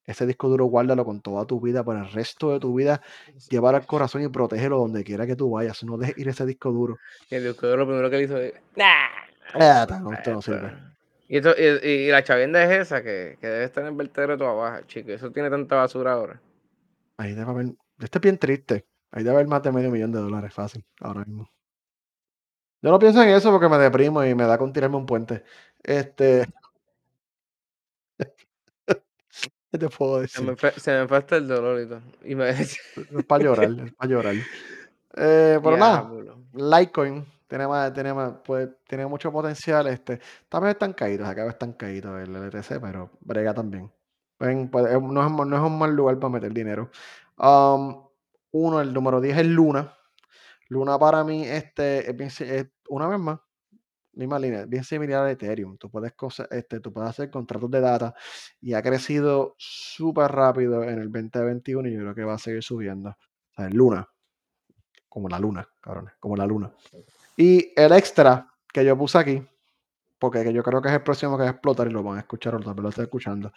ese 0.08 0.26
disco 0.26 0.48
duro 0.48 0.64
guárdalo 0.64 1.04
con 1.04 1.20
toda 1.20 1.44
tu 1.44 1.60
vida, 1.60 1.84
por 1.84 1.94
el 1.94 2.10
resto 2.10 2.50
de 2.52 2.60
tu 2.60 2.74
vida, 2.74 3.02
llevar 3.50 3.74
al 3.74 3.84
corazón 3.84 4.22
y 4.22 4.28
protégelo 4.28 4.78
donde 4.78 5.04
quiera 5.04 5.26
que 5.26 5.36
tú 5.36 5.50
vayas. 5.50 5.84
No 5.84 5.98
dejes 5.98 6.16
ir 6.16 6.28
ese 6.28 6.46
disco 6.46 6.72
duro. 6.72 6.96
Y 7.30 7.34
el 7.34 7.44
disco 7.44 7.66
duro 7.66 7.80
lo 7.80 7.86
primero 7.86 8.08
que 8.08 8.16
le 8.16 8.22
hizo 8.22 8.38
es. 8.38 8.54
¡Nah! 8.74 10.00
no, 10.00 10.12
esto 10.14 10.32
no 10.32 10.40
sirve. 10.40 10.72
Y, 11.28 11.36
y, 11.36 12.08
la 12.08 12.24
chavienda 12.24 12.64
es 12.64 12.86
esa, 12.86 13.02
que, 13.02 13.36
que 13.38 13.46
debe 13.46 13.64
estar 13.64 13.82
en 13.84 13.90
el 13.90 13.96
vertedero 13.96 14.32
de 14.32 14.38
tu 14.38 14.44
abajo, 14.44 14.82
chico. 14.86 15.10
Eso 15.10 15.30
tiene 15.30 15.50
tanta 15.50 15.76
basura 15.76 16.12
ahora. 16.12 16.40
Ahí 17.18 17.34
debe 17.34 17.50
haber. 17.50 17.66
Este 17.98 18.16
es 18.16 18.22
bien 18.22 18.38
triste. 18.38 18.86
Ahí 19.10 19.22
debe 19.22 19.36
haber 19.36 19.46
más 19.46 19.62
de 19.62 19.72
medio 19.72 19.90
millón 19.90 20.12
de 20.12 20.20
dólares 20.20 20.54
fácil, 20.54 20.86
ahora 21.00 21.26
mismo. 21.26 21.50
Yo 22.80 22.90
no 22.90 22.98
pienso 22.98 23.22
en 23.22 23.28
eso 23.28 23.50
porque 23.50 23.68
me 23.68 23.76
deprimo 23.76 24.24
y 24.24 24.34
me 24.34 24.44
da 24.44 24.56
con 24.56 24.72
tirarme 24.72 24.96
un 24.96 25.04
puente. 25.04 25.44
Este. 25.82 26.46
¿Qué 29.70 29.78
te 29.78 29.88
puedo 29.88 30.20
decir? 30.20 30.44
Se 30.76 30.92
me, 30.92 31.06
falta 31.06 31.36
el 31.36 31.46
dolor 31.46 31.80
y 31.80 31.88
todo. 31.88 32.00
Y 32.24 32.34
me... 32.34 32.48
es 32.60 32.78
para 33.26 33.44
llorar, 33.44 33.70
es 33.84 33.92
para 33.94 34.10
llorar. 34.10 34.34
Eh, 35.14 35.60
pero 35.62 35.76
nada, 35.76 36.10
Litecoin 36.54 37.26
tiene, 37.46 37.66
más, 37.66 37.92
tiene, 37.92 38.14
más, 38.14 38.34
pues, 38.44 38.68
tiene 38.86 39.06
mucho 39.06 39.30
potencial. 39.30 39.86
Este, 39.88 40.20
también 40.48 40.72
están 40.72 40.92
caídos, 40.94 41.28
acaba 41.28 41.50
están 41.50 41.74
caídos 41.74 42.20
el 42.20 42.34
LTC, 42.34 42.80
pero 42.80 43.10
brega 43.20 43.52
también. 43.52 43.92
Pues, 44.38 44.54
no, 44.54 44.86
es, 44.86 45.02
no, 45.02 45.56
es, 45.56 45.62
un 45.62 45.78
mal 45.78 45.94
lugar 45.94 46.18
para 46.18 46.32
meter 46.32 46.52
dinero. 46.52 46.90
Um, 47.36 48.06
uno, 48.52 48.80
el 48.80 48.94
número 48.94 49.20
10 49.20 49.38
es 49.38 49.46
Luna. 49.46 49.94
Luna 50.68 50.98
para 50.98 51.24
mí 51.24 51.44
este, 51.44 52.10
es, 52.10 52.40
es 52.40 52.66
una 52.88 53.08
vez 53.08 53.18
más 53.18 53.38
misma 54.18 54.38
línea, 54.38 54.66
bien 54.66 54.84
similar 54.84 55.26
a 55.26 55.30
Ethereum. 55.30 55.78
Tú 55.78 55.90
puedes, 55.90 56.12
este, 56.50 56.80
tú 56.80 56.92
puedes 56.92 57.10
hacer 57.10 57.30
contratos 57.30 57.70
de 57.70 57.80
data 57.80 58.14
y 58.60 58.74
ha 58.74 58.82
crecido 58.82 59.54
súper 59.58 60.30
rápido 60.32 60.82
en 60.82 60.98
el 60.98 61.10
2021 61.10 61.88
y 61.88 61.92
yo 61.94 62.00
creo 62.00 62.14
que 62.14 62.24
va 62.24 62.34
a 62.34 62.38
seguir 62.38 62.62
subiendo. 62.62 63.10
O 63.10 63.54
sea, 63.54 63.68
Luna, 63.70 64.06
como 65.08 65.28
la 65.28 65.38
luna, 65.38 65.68
cabrones, 65.80 66.14
como 66.20 66.36
la 66.36 66.46
luna. 66.46 66.72
Y 67.36 67.72
el 67.76 67.92
extra 67.92 68.48
que 68.72 68.84
yo 68.84 68.96
puse 68.96 69.18
aquí, 69.18 69.42
porque 70.18 70.52
yo 70.52 70.62
creo 70.62 70.82
que 70.82 70.88
es 70.88 70.94
el 70.94 71.02
próximo 71.02 71.36
que 71.36 71.44
va 71.44 71.48
a 71.48 71.52
explotar 71.52 71.88
y 71.88 71.90
lo 71.90 72.02
van 72.02 72.18
a 72.18 72.20
escuchar 72.20 72.54
o 72.54 72.58
vez 72.58 72.76
lo 72.76 72.88
estoy 72.88 73.04
escuchando, 73.04 73.52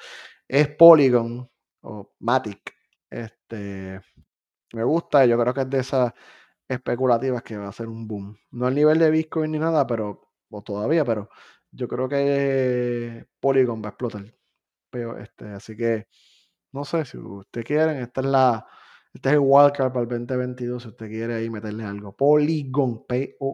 es 0.47 0.67
Polygon 0.69 1.49
o 1.81 2.13
Matic. 2.19 2.73
Este, 3.09 3.99
me 4.73 4.83
gusta, 4.83 5.25
yo 5.25 5.37
creo 5.39 5.53
que 5.53 5.61
es 5.61 5.69
de 5.69 5.79
esas 5.79 6.13
especulativas 6.67 7.43
que 7.43 7.57
va 7.57 7.67
a 7.67 7.73
ser 7.73 7.87
un 7.87 8.07
boom. 8.07 8.37
No 8.51 8.67
al 8.67 8.75
nivel 8.75 8.99
de 8.99 9.11
Bitcoin 9.11 9.51
ni 9.51 9.59
nada, 9.59 9.85
pero, 9.85 10.30
o 10.51 10.61
todavía, 10.61 11.05
pero 11.05 11.29
yo 11.71 11.87
creo 11.87 12.07
que 12.09 13.25
Polygon 13.39 13.81
va 13.81 13.87
a 13.87 13.91
explotar. 13.91 14.25
Pero, 14.89 15.17
este, 15.17 15.45
así 15.49 15.75
que, 15.77 16.07
no 16.73 16.85
sé, 16.85 17.05
si 17.05 17.17
usted 17.17 17.63
quieren, 17.63 17.97
esta 17.97 18.21
es 18.21 18.27
la, 18.27 18.67
este 19.13 19.29
es 19.29 19.33
el 19.35 19.41
wildcard 19.41 19.91
para 19.91 20.03
el 20.03 20.07
2022, 20.09 20.83
si 20.83 20.89
usted 20.89 21.07
quiere 21.07 21.35
ahí 21.35 21.49
meterle 21.49 21.83
algo. 21.83 22.15
Polygon, 22.15 23.05
P-O-L-Y-G-O-N. 23.07 23.47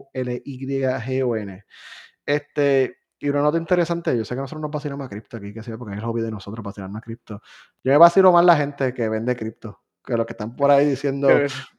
Este, 2.26 2.96
y 3.20 3.28
una 3.28 3.42
nota 3.42 3.58
interesante, 3.58 4.16
yo 4.16 4.24
sé 4.24 4.34
que 4.34 4.40
nosotros 4.40 4.62
nos 4.62 4.70
vacilamos 4.70 5.06
a 5.06 5.08
cripto 5.08 5.36
aquí, 5.36 5.52
que 5.52 5.62
sea, 5.62 5.76
porque 5.76 5.94
es 5.94 5.98
el 5.98 6.04
hobby 6.04 6.22
de 6.22 6.30
nosotros 6.30 6.64
vacilarnos 6.64 6.98
a 6.98 7.02
cripto. 7.02 7.40
Yo 7.82 7.92
me 7.92 7.98
vacilo 7.98 8.32
más 8.32 8.44
la 8.44 8.56
gente 8.56 8.94
que 8.94 9.08
vende 9.08 9.34
cripto, 9.36 9.80
que 10.08 10.16
los 10.16 10.26
que 10.26 10.32
están 10.32 10.56
por 10.56 10.70
ahí 10.70 10.86
diciendo, 10.86 11.28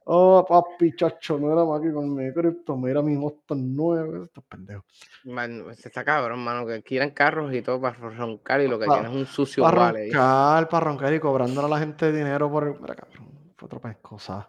oh, 0.05 0.45
papi, 0.47 0.95
chacho, 0.95 1.39
no 1.39 1.51
era 1.51 1.65
más 1.65 1.81
que 1.81 1.91
con 1.91 2.13
mi 2.13 2.31
cripto, 2.31 2.77
mira 2.77 3.01
mi 3.01 3.15
moto 3.15 3.55
nuevo, 3.55 4.25
estos 4.25 4.43
pendejos. 4.43 4.85
Man, 5.23 5.65
se 5.75 5.87
está 5.87 6.03
cabrón, 6.03 6.39
mano, 6.39 6.65
que 6.67 6.83
quieran 6.83 7.09
carros 7.09 7.51
y 7.53 7.63
todo 7.63 7.81
para 7.81 7.97
roncar 7.97 8.61
y 8.61 8.67
lo 8.67 8.77
que 8.77 8.85
pa, 8.85 9.01
es 9.01 9.09
un 9.09 9.25
sucio 9.25 9.63
para 9.63 9.77
vale. 9.77 10.05
Roncar, 10.11 10.69
para 10.69 10.85
roncar 10.85 11.13
y 11.13 11.19
cobrándole 11.19 11.65
a 11.65 11.69
la 11.71 11.79
gente 11.79 12.11
dinero 12.11 12.51
por... 12.51 12.79
Mira, 12.79 12.95
cabrón, 12.95 13.29
fue 13.57 13.65
otra 13.65 13.93
cosas. 13.95 14.45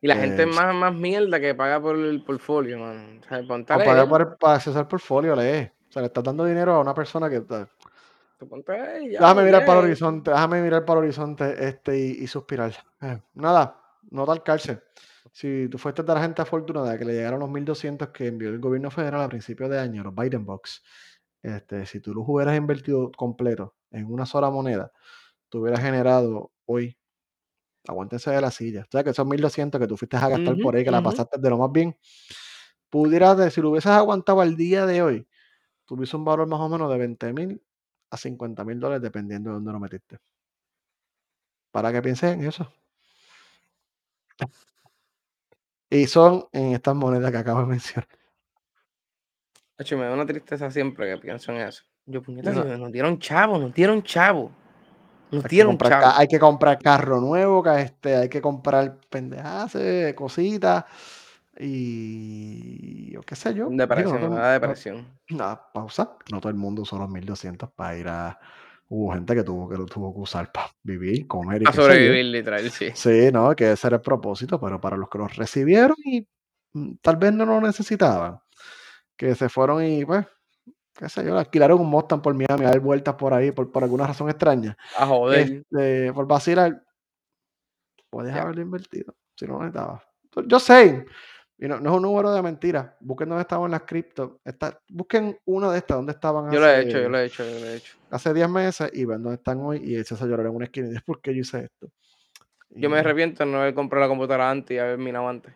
Y 0.00 0.06
la 0.06 0.14
gente 0.14 0.42
es 0.44 0.48
este, 0.48 0.62
más, 0.62 0.74
más 0.74 0.94
mierda 0.94 1.40
que 1.40 1.54
paga 1.54 1.80
por 1.80 1.96
el 1.96 2.22
portfolio, 2.22 2.78
mano. 2.78 3.20
O 3.20 3.28
sea, 3.28 3.42
paga 3.66 4.08
por, 4.08 4.38
para 4.38 4.54
accesar 4.54 4.82
al 4.82 4.88
portfolio, 4.88 5.34
lee 5.34 5.70
sea, 5.96 6.02
le 6.02 6.06
estás 6.08 6.24
dando 6.24 6.44
dinero 6.44 6.74
a 6.74 6.80
una 6.80 6.94
persona 6.94 7.28
que. 7.30 7.42
Déjame 8.38 9.44
mirar 9.44 9.64
para 9.64 9.80
el 9.80 9.86
horizonte, 9.86 10.30
déjame 10.30 10.62
mirar 10.62 10.84
para 10.84 11.00
el 11.00 11.06
horizonte 11.06 11.66
este 11.66 11.98
y, 11.98 12.26
suspirar. 12.26 12.72
Eh, 13.00 13.20
nada, 13.34 13.80
no 14.10 14.26
tal 14.26 14.42
cárcel. 14.42 14.82
Si 15.32 15.68
tú 15.68 15.78
fuiste 15.78 16.02
de 16.02 16.14
la 16.14 16.22
gente 16.22 16.42
afortunada 16.42 16.98
que 16.98 17.04
le 17.04 17.14
llegaron 17.14 17.40
los 17.40 17.50
1200 17.50 18.08
que 18.08 18.28
envió 18.28 18.48
el 18.48 18.58
gobierno 18.58 18.90
federal 18.90 19.22
a 19.22 19.28
principios 19.28 19.70
de 19.70 19.78
año, 19.78 20.02
los 20.02 20.14
Biden 20.14 20.44
Box, 20.44 20.82
este, 21.42 21.86
si 21.86 22.00
tú 22.00 22.14
los 22.14 22.24
hubieras 22.26 22.56
invertido 22.56 23.10
completo 23.12 23.74
en 23.90 24.06
una 24.06 24.26
sola 24.26 24.50
moneda, 24.50 24.92
tú 25.48 25.60
hubieras 25.60 25.80
generado 25.80 26.52
hoy, 26.64 26.96
aguántense 27.86 28.30
de 28.30 28.40
la 28.40 28.50
silla, 28.50 28.82
o 28.82 28.90
sea 28.90 29.04
que 29.04 29.10
esos 29.10 29.26
1200 29.26 29.80
que 29.80 29.86
tú 29.86 29.96
fuiste 29.96 30.16
a 30.16 30.28
gastar 30.28 30.56
por 30.62 30.74
ahí, 30.74 30.84
que 30.84 30.90
la 30.90 31.02
pasaste 31.02 31.38
de 31.38 31.50
lo 31.50 31.58
más 31.58 31.70
bien, 31.70 31.96
pudieras, 32.90 33.52
si 33.52 33.60
lo 33.60 33.70
hubieses 33.70 33.92
aguantado 33.92 34.40
al 34.40 34.56
día 34.56 34.86
de 34.86 35.02
hoy, 35.02 35.28
tuviese 35.84 36.16
un 36.16 36.24
valor 36.24 36.48
más 36.48 36.60
o 36.60 36.68
menos 36.68 36.90
de 36.90 36.98
20 36.98 37.32
mil 37.32 37.62
a 38.10 38.16
50 38.16 38.64
mil 38.64 38.80
dólares, 38.80 39.02
dependiendo 39.02 39.50
de 39.50 39.54
dónde 39.54 39.72
lo 39.72 39.80
metiste. 39.80 40.18
Para 41.70 41.92
que 41.92 42.02
piensen 42.02 42.40
en 42.40 42.48
eso. 42.48 42.72
Y 45.90 46.06
son 46.06 46.46
en 46.52 46.74
estas 46.74 46.94
monedas 46.94 47.30
que 47.30 47.38
acabo 47.38 47.60
de 47.60 47.66
mencionar. 47.66 48.08
Hecho, 49.78 49.98
me 49.98 50.04
da 50.04 50.14
una 50.14 50.26
tristeza 50.26 50.70
siempre 50.70 51.10
que 51.10 51.18
pienso 51.18 51.52
en 51.52 51.58
eso. 51.58 51.84
Yo, 52.06 52.22
puñeta, 52.22 52.52
no. 52.52 52.78
nos 52.78 52.92
dieron 52.92 53.18
chavo, 53.18 53.58
nos 53.58 53.74
dieron 53.74 54.02
chavo. 54.02 54.50
Nos 55.30 55.44
hay 55.44 55.50
dieron 55.50 55.76
que 55.76 55.88
chavo. 55.88 56.12
Hay 56.16 56.28
que 56.28 56.38
comprar 56.38 56.78
carro 56.78 57.20
nuevo, 57.20 57.66
este, 57.74 58.16
hay 58.16 58.28
que 58.28 58.40
comprar 58.40 58.98
pendejas, 59.10 59.76
cositas. 60.14 60.84
Y 61.58 62.96
qué 63.26 63.34
sé 63.34 63.54
yo. 63.54 63.68
Depresión, 63.70 64.30
no, 64.30 64.36
depresión. 64.36 65.18
Nada, 65.30 65.70
pausa. 65.72 66.16
No 66.30 66.40
todo 66.40 66.50
el 66.50 66.56
mundo 66.56 66.82
usó 66.82 66.96
los 66.96 67.10
1200 67.10 67.70
para 67.72 67.96
ir 67.98 68.08
a. 68.08 68.38
Hubo 68.88 69.12
gente 69.12 69.34
que 69.34 69.42
tuvo 69.42 69.68
que 69.68 69.76
lo 69.76 69.84
tuvo 69.84 70.14
que 70.14 70.20
usar 70.20 70.52
para 70.52 70.70
vivir, 70.84 71.26
comer 71.26 71.62
y 71.62 71.64
A 71.66 71.72
sobrevivir, 71.72 72.26
literal, 72.26 72.70
sí. 72.70 72.90
Sí, 72.94 73.30
no, 73.32 73.54
que 73.56 73.72
ese 73.72 73.88
era 73.88 73.96
el 73.96 74.02
propósito, 74.02 74.60
pero 74.60 74.80
para 74.80 74.96
los 74.96 75.08
que 75.08 75.18
los 75.18 75.34
recibieron 75.34 75.96
y 76.04 76.24
mm, 76.72 76.94
tal 77.02 77.16
vez 77.16 77.32
no 77.32 77.44
lo 77.44 77.60
necesitaban, 77.60 78.38
que 79.16 79.34
se 79.34 79.48
fueron 79.48 79.84
y 79.84 80.04
pues, 80.04 80.24
qué 80.94 81.08
sé 81.08 81.24
yo, 81.24 81.36
alquilaron 81.36 81.80
un 81.80 81.90
Mustang 81.90 82.22
por 82.22 82.32
Miami 82.32 82.64
a 82.64 82.68
dar 82.68 82.78
vueltas 82.78 83.16
por 83.16 83.34
ahí 83.34 83.50
por, 83.50 83.72
por 83.72 83.82
alguna 83.82 84.06
razón 84.06 84.30
extraña. 84.30 84.76
A 84.96 85.04
joder. 85.04 85.64
Este, 85.68 86.12
por 86.12 86.28
vacilar, 86.28 86.80
puedes 88.08 88.36
haberlo 88.36 88.62
invertido 88.62 89.16
si 89.34 89.46
no 89.46 89.58
necesitabas. 89.58 90.04
Yo 90.46 90.60
sé, 90.60 91.06
y 91.58 91.68
no, 91.68 91.80
no, 91.80 91.90
es 91.90 91.96
un 91.96 92.02
número 92.02 92.32
de 92.32 92.42
mentiras. 92.42 92.90
Busquen 93.00 93.30
dónde 93.30 93.42
estaban 93.42 93.70
las 93.70 93.82
cripto. 93.82 94.40
busquen 94.88 95.38
una 95.46 95.70
de 95.72 95.78
estas, 95.78 95.96
dónde 95.96 96.12
estaban 96.12 96.50
Yo 96.52 96.60
lo 96.60 96.66
he 96.66 96.82
hecho, 96.82 96.98
yo 97.00 97.08
lo 97.08 97.18
he 97.18 97.24
hecho, 97.24 97.44
yo 97.44 97.60
lo 97.60 97.66
he 97.66 97.76
hecho. 97.76 97.96
Hace 98.10 98.34
10 98.34 98.48
meses 98.50 98.90
y 98.92 99.04
ven 99.06 99.22
dónde 99.22 99.36
están 99.36 99.60
hoy 99.60 99.80
y 99.82 99.96
a 99.96 100.26
llorar 100.26 100.46
en 100.46 100.54
una 100.54 100.66
esquina 100.66 100.86
y 100.86 100.90
dices, 100.90 101.04
¿por 101.04 101.20
qué 101.20 101.34
yo 101.34 101.40
hice 101.40 101.64
esto? 101.64 101.90
yo 102.70 102.90
me 102.90 102.98
arrepiento 102.98 103.44
de 103.44 103.50
no 103.50 103.60
haber 103.60 103.74
comprado 103.74 104.04
la 104.04 104.08
computadora 104.08 104.50
antes 104.50 104.74
y 104.74 104.78
haber 104.78 104.98
minado 104.98 105.28
antes. 105.28 105.54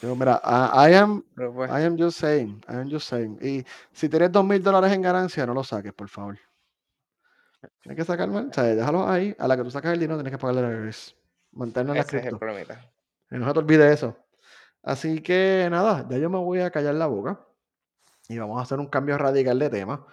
Yo, 0.00 0.16
mira, 0.16 0.40
I, 0.44 0.94
am, 0.94 1.22
pues 1.54 1.70
I 1.70 1.84
am 1.84 1.96
just 1.96 2.18
saying, 2.18 2.60
I 2.68 2.74
am 2.74 2.90
just 2.90 3.08
saying. 3.08 3.38
Y 3.40 3.64
si 3.92 4.08
tienes 4.08 4.32
dos 4.32 4.44
mil 4.44 4.60
dólares 4.60 4.92
en 4.92 5.02
ganancia, 5.02 5.46
no 5.46 5.54
lo 5.54 5.62
saques, 5.62 5.92
por 5.92 6.08
favor. 6.08 6.36
Tienes 7.80 7.96
que 7.96 8.04
sacarlo, 8.04 8.36
o 8.38 8.52
sea, 8.52 8.64
déjalo 8.64 9.08
ahí. 9.08 9.36
A 9.38 9.46
la 9.46 9.56
que 9.56 9.62
tú 9.62 9.70
sacas 9.70 9.92
el 9.92 10.00
dinero, 10.00 10.16
tienes 10.16 10.32
que 10.32 10.38
pagarle 10.38 10.62
la 10.62 10.70
reverse. 10.70 11.14
Mantenerlo 11.52 11.92
en 11.92 11.98
la 11.98 12.04
cripto. 12.04 12.40
Y 13.30 13.36
no 13.36 13.46
se 13.46 13.52
te 13.52 13.58
olvide 13.60 13.92
eso. 13.92 14.16
Así 14.82 15.20
que 15.20 15.68
nada, 15.70 16.06
ya 16.08 16.18
yo 16.18 16.28
me 16.28 16.38
voy 16.38 16.60
a 16.60 16.70
callar 16.70 16.94
la 16.94 17.06
boca 17.06 17.40
y 18.28 18.38
vamos 18.38 18.58
a 18.58 18.62
hacer 18.62 18.78
un 18.78 18.86
cambio 18.86 19.16
radical 19.18 19.58
de 19.58 19.70
tema. 19.70 20.06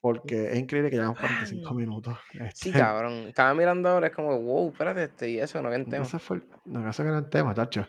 Porque 0.00 0.52
es 0.52 0.58
increíble 0.58 0.90
que 0.90 0.96
llevamos 0.96 1.18
45 1.18 1.72
minutos. 1.72 2.18
Sí, 2.30 2.38
este 2.42 2.72
cabrón. 2.78 3.28
Estaba 3.28 3.54
mirando 3.54 3.88
ahora, 3.88 4.08
es 4.08 4.12
como, 4.14 4.38
wow, 4.38 4.68
espérate, 4.68 5.04
este 5.04 5.30
y 5.30 5.38
eso, 5.38 5.62
no 5.62 5.70
que 5.70 5.76
el 5.76 5.88
tema. 5.88 6.04
Ese 6.04 6.18
fue 6.18 6.36
el, 6.36 6.44
no, 6.66 6.86
ese 6.86 7.02
era 7.02 7.16
el 7.16 7.30
tema, 7.30 7.54
tacho. 7.54 7.86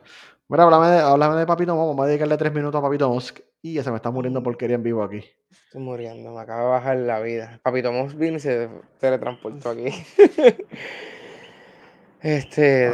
Mira, 0.48 0.64
háblame 0.64 0.88
de, 0.88 1.00
háblame 1.00 1.36
de 1.36 1.46
Papito 1.46 1.76
Mo, 1.76 1.88
vamos 1.88 2.06
a 2.06 2.08
dedicarle 2.08 2.38
tres 2.38 2.54
minutos 2.54 2.80
a 2.80 2.82
Papito 2.82 3.10
Mosk. 3.10 3.40
Y 3.62 3.74
ya 3.74 3.84
se 3.84 3.90
me 3.90 3.98
está 3.98 4.12
muriendo 4.12 4.42
porquería 4.42 4.78
en 4.78 4.84
vivo 4.84 5.04
aquí. 5.04 5.26
Estoy 5.50 5.82
muriendo, 5.82 6.32
me 6.32 6.40
acaba 6.40 6.62
de 6.62 6.68
bajar 6.70 6.98
la 6.98 7.20
vida. 7.20 7.60
Papito 7.62 7.92
Mosk 7.92 8.16
vino 8.16 8.38
y 8.38 8.40
se 8.40 8.70
teletransportó 9.02 9.72
aquí. 9.72 9.88
Este, 12.26 12.92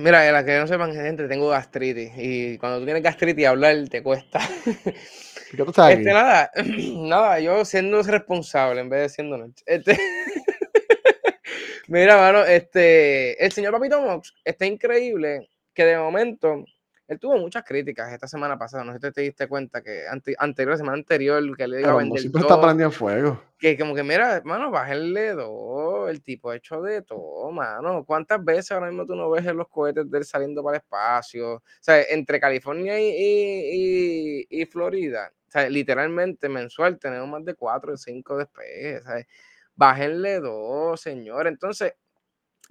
mira, 0.00 0.32
la 0.32 0.44
que 0.44 0.58
no 0.58 0.66
sepan, 0.66 0.92
gente, 0.92 1.28
tengo 1.28 1.50
gastritis. 1.50 2.10
Y 2.16 2.58
cuando 2.58 2.80
tú 2.80 2.84
tienes 2.84 3.04
gastritis, 3.04 3.46
hablar 3.46 3.76
te 3.88 4.02
cuesta. 4.02 4.40
¿Qué 5.52 5.56
tú 5.56 5.72
sabes? 5.72 5.98
Este, 5.98 6.12
nada, 6.12 6.50
nada, 6.96 7.38
yo 7.38 7.64
siendo 7.64 8.02
responsable 8.02 8.80
en 8.80 8.88
vez 8.88 9.02
de 9.02 9.08
siendo 9.10 9.38
noche. 9.38 9.62
Este, 9.66 9.96
mira, 11.86 12.16
mano, 12.16 12.42
este, 12.44 13.44
el 13.44 13.52
señor 13.52 13.70
Papito 13.70 14.02
Mox 14.02 14.34
está 14.44 14.66
increíble 14.66 15.48
que 15.72 15.84
de 15.84 15.96
momento 15.98 16.64
él 17.12 17.20
tuvo 17.20 17.36
muchas 17.36 17.62
críticas 17.64 18.12
esta 18.12 18.26
semana 18.26 18.58
pasada. 18.58 18.84
No 18.84 18.92
sé 18.92 18.98
si 19.00 19.12
te 19.12 19.20
diste 19.20 19.46
cuenta 19.46 19.82
que 19.82 20.06
ante, 20.08 20.34
anterior, 20.38 20.76
semana 20.76 20.98
anterior, 20.98 21.56
que 21.56 21.68
le 21.68 21.78
digo 21.78 21.90
a 21.90 21.96
vender. 21.96 22.20
Siempre 22.20 22.42
está 22.42 22.60
prendiendo 22.60 22.90
fuego. 22.90 23.42
Que 23.58 23.78
como 23.78 23.94
que, 23.94 24.02
mira, 24.02 24.36
hermano, 24.36 24.70
bájale 24.70 25.32
dos. 25.32 26.10
El 26.10 26.22
tipo 26.22 26.52
hecho 26.52 26.82
de 26.82 27.02
todo, 27.02 27.50
mano. 27.52 28.04
¿Cuántas 28.04 28.44
veces 28.44 28.72
ahora 28.72 28.88
mismo 28.88 29.06
tú 29.06 29.14
no 29.14 29.30
ves 29.30 29.44
los 29.44 29.68
cohetes 29.68 30.10
de 30.10 30.18
él 30.18 30.24
saliendo 30.24 30.62
para 30.62 30.78
el 30.78 30.82
espacio? 30.82 31.54
O 31.54 31.62
sea, 31.80 32.02
entre 32.02 32.40
California 32.40 32.98
y, 32.98 34.46
y, 34.48 34.66
Florida, 34.66 35.32
o 35.46 35.50
sea, 35.50 35.68
literalmente 35.68 36.48
mensual 36.48 36.98
tenemos 36.98 37.28
más 37.28 37.44
de 37.44 37.54
cuatro 37.54 37.92
o 37.92 37.96
cinco 37.96 38.36
despegues. 38.36 39.04
¿sabes? 39.04 39.26
Bájenle 39.74 40.40
dos, 40.40 41.00
señor. 41.00 41.46
Entonces, 41.46 41.94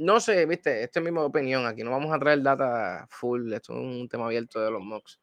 no 0.01 0.19
sé, 0.19 0.45
viste, 0.45 0.83
esta 0.83 0.99
es 0.99 1.11
mi 1.11 1.17
opinión. 1.19 1.65
Aquí 1.65 1.83
no 1.83 1.91
vamos 1.91 2.11
a 2.11 2.19
traer 2.19 2.41
data 2.41 3.05
full. 3.09 3.53
Esto 3.53 3.73
es 3.73 3.79
un 3.79 4.09
tema 4.09 4.25
abierto 4.25 4.59
de 4.59 4.71
los 4.71 4.81
mocks. 4.81 5.19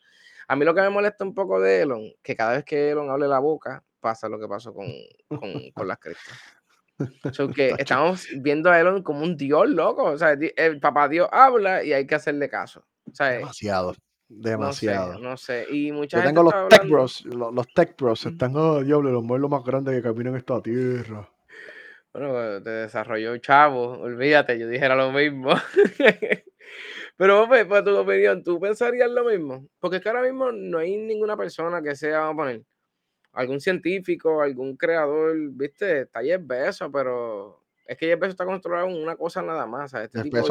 A 0.47 0.57
mí 0.57 0.65
lo 0.65 0.75
que 0.75 0.81
me 0.81 0.89
molesta 0.89 1.25
un 1.25 1.35
poco 1.35 1.61
de 1.61 1.83
Elon, 1.83 2.13
que 2.23 2.37
cada 2.37 2.53
vez 2.53 2.65
que 2.65 2.91
Elon 2.91 3.11
hable 3.11 3.27
la 3.27 3.41
boca, 3.41 3.83
pasa 4.01 4.29
lo 4.29 4.39
que 4.39 4.47
pasó 4.47 4.73
con, 4.73 4.87
con, 5.29 5.71
con 5.73 5.89
las 5.89 5.99
criptas. 5.99 7.55
que 7.55 7.75
estamos 7.79 8.29
viendo 8.37 8.71
a 8.71 8.79
Elon 8.79 9.03
como 9.03 9.25
un 9.25 9.37
dios 9.37 9.69
loco. 9.69 10.05
O 10.05 10.17
sea, 10.17 10.33
el 10.57 10.81
papá 10.81 11.09
Dios 11.09 11.29
habla 11.33 11.83
y 11.83 11.93
hay 11.93 12.07
que 12.07 12.15
hacerle 12.15 12.49
caso. 12.49 12.85
demasiado, 13.19 13.97
demasiado. 14.29 15.19
No 15.19 15.37
sé, 15.37 15.67
Y 15.71 15.91
mucha 15.91 16.19
Yo 16.19 16.25
tengo 16.25 16.45
los 16.45 16.69
tech 16.69 16.89
bros, 16.89 17.25
los, 17.27 17.67
tech 17.75 17.97
bros, 17.97 18.25
están, 18.25 18.55
oh, 18.55 18.83
diablo, 18.85 19.11
los 19.11 19.25
muebles 19.25 19.51
más 19.51 19.65
grandes 19.65 19.97
que 19.97 20.03
caminan 20.03 20.35
en 20.35 20.39
esta 20.39 20.63
tierra. 20.63 21.29
Bueno, 22.19 22.63
te 22.63 22.71
desarrolló 22.71 23.37
chavo, 23.39 23.99
olvídate, 24.01 24.59
yo 24.59 24.69
dijera 24.69 24.97
lo 24.97 25.13
mismo. 25.13 25.51
Pero, 27.17 27.49
pues, 27.49 27.67
para 27.67 27.85
tu 27.85 27.97
opinión, 27.97 28.45
¿tú 28.45 28.61
pensarías 28.61 29.11
lo 29.11 29.25
mismo? 29.25 29.67
Porque 29.81 29.97
es 29.97 30.03
que 30.03 30.09
ahora 30.09 30.23
mismo 30.23 30.53
no 30.53 30.79
hay 30.79 30.97
ninguna 30.97 31.37
persona 31.37 31.83
que 31.83 31.97
sea, 31.97 32.21
vamos 32.21 32.35
a 32.35 32.37
poner, 32.37 32.63
algún 33.33 33.61
científico, 33.61 34.41
algún 34.41 34.77
creador, 34.77 35.37
viste, 35.53 36.03
está 36.03 36.23
Jeff 36.23 36.41
Bezos, 36.45 36.91
pero 36.93 37.65
es 37.87 37.97
que 37.97 38.07
Jeff 38.07 38.21
Bezos 38.21 38.35
está 38.35 38.45
controlado 38.45 38.89
en 38.89 39.03
una 39.03 39.17
cosa 39.17 39.43
nada 39.43 39.67
más. 39.67 39.95
Este 39.95 40.23
tipo 40.23 40.37
de 40.37 40.43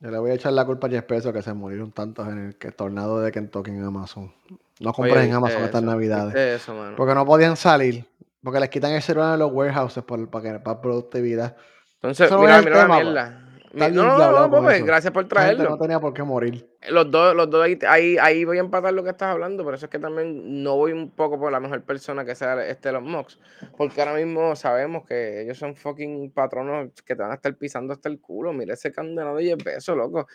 Yo 0.00 0.10
le 0.10 0.18
voy 0.18 0.30
a 0.32 0.34
echar 0.34 0.52
la 0.52 0.64
culpa 0.64 0.86
a 0.86 0.90
Jeff 0.90 1.06
Bezos 1.08 1.32
que 1.32 1.42
se 1.42 1.52
murieron 1.54 1.92
tantos 1.92 2.28
en 2.28 2.38
el 2.46 2.56
que, 2.56 2.72
tornado 2.72 3.20
de 3.20 3.30
Kentucky 3.30 3.70
en 3.70 3.84
Amazon. 3.84 4.32
No 4.80 4.92
compren 4.92 5.26
en 5.26 5.34
Amazon 5.34 5.62
estas 5.62 5.82
navidades. 5.82 6.62
porque 6.96 7.14
no 7.14 7.24
podían 7.24 7.56
salir. 7.56 8.04
Porque 8.42 8.58
les 8.58 8.70
quitan 8.70 8.92
el 8.92 9.02
celular 9.02 9.32
de 9.32 9.38
los 9.38 9.52
warehouses 9.52 10.02
para, 10.02 10.26
para, 10.26 10.62
para 10.62 10.80
productividad. 10.80 11.56
Entonces, 12.02 12.30
mira, 12.32 12.60
mira 12.60 12.88
la 12.88 12.94
mierda. 12.96 13.38
no, 13.72 14.18
no, 14.18 14.48
no, 14.48 14.62
pues, 14.62 14.84
gracias 14.84 15.12
por 15.12 15.28
traerlo. 15.28 15.70
no 15.70 15.78
tenía 15.78 16.00
por 16.00 16.12
qué 16.12 16.24
morir. 16.24 16.68
Los 16.90 17.08
dos, 17.12 17.36
los 17.36 17.48
dos 17.48 17.64
ahí, 17.86 18.16
ahí, 18.20 18.44
voy 18.44 18.56
a 18.56 18.60
empatar 18.60 18.92
lo 18.92 19.04
que 19.04 19.10
estás 19.10 19.28
hablando, 19.28 19.62
por 19.62 19.74
eso 19.74 19.86
es 19.86 19.90
que 19.90 20.00
también 20.00 20.64
no 20.64 20.74
voy 20.74 20.90
un 20.90 21.12
poco 21.12 21.38
por 21.38 21.52
la 21.52 21.60
mejor 21.60 21.84
persona 21.84 22.24
que 22.24 22.34
sea 22.34 22.66
este 22.66 22.90
los 22.90 23.04
Mox, 23.04 23.38
porque 23.76 24.02
ahora 24.02 24.14
mismo 24.14 24.56
sabemos 24.56 25.06
que 25.06 25.42
ellos 25.42 25.56
son 25.56 25.76
fucking 25.76 26.32
patronos 26.32 26.90
que 27.02 27.14
te 27.14 27.22
van 27.22 27.30
a 27.30 27.34
estar 27.34 27.54
pisando 27.54 27.92
hasta 27.92 28.08
el 28.08 28.20
culo. 28.20 28.52
Mira 28.52 28.74
ese 28.74 28.92
condenado 28.92 29.36
de 29.36 29.44
10 29.44 29.62
pesos, 29.62 29.96
loco. 29.96 30.26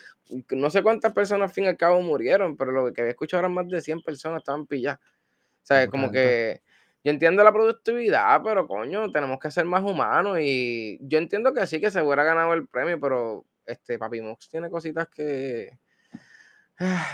No 0.52 0.70
sé 0.70 0.82
cuántas 0.82 1.12
personas 1.12 1.50
al 1.50 1.54
fin 1.54 1.64
y 1.64 1.68
al 1.68 1.76
cabo 1.76 2.00
murieron, 2.00 2.56
pero 2.56 2.72
lo 2.72 2.90
que 2.94 3.02
había 3.02 3.10
escuchado 3.10 3.40
eran 3.40 3.52
más 3.52 3.68
de 3.68 3.82
100 3.82 4.00
personas 4.00 4.38
estaban 4.38 4.66
pilladas. 4.66 5.00
O 5.00 5.66
sea, 5.68 5.86
como 5.88 6.10
que 6.10 6.62
yo 7.08 7.12
entiendo 7.14 7.42
la 7.42 7.54
productividad, 7.54 8.42
pero 8.44 8.68
coño, 8.68 9.10
tenemos 9.10 9.38
que 9.38 9.50
ser 9.50 9.64
más 9.64 9.82
humanos 9.82 10.38
y 10.42 10.98
yo 11.00 11.16
entiendo 11.16 11.54
que 11.54 11.66
sí 11.66 11.80
que 11.80 11.90
se 11.90 12.02
hubiera 12.02 12.22
ganado 12.22 12.52
el 12.52 12.68
premio, 12.68 13.00
pero 13.00 13.46
este 13.64 13.98
Papi 13.98 14.20
Mox 14.20 14.50
tiene 14.50 14.68
cositas 14.68 15.08
que 15.08 15.70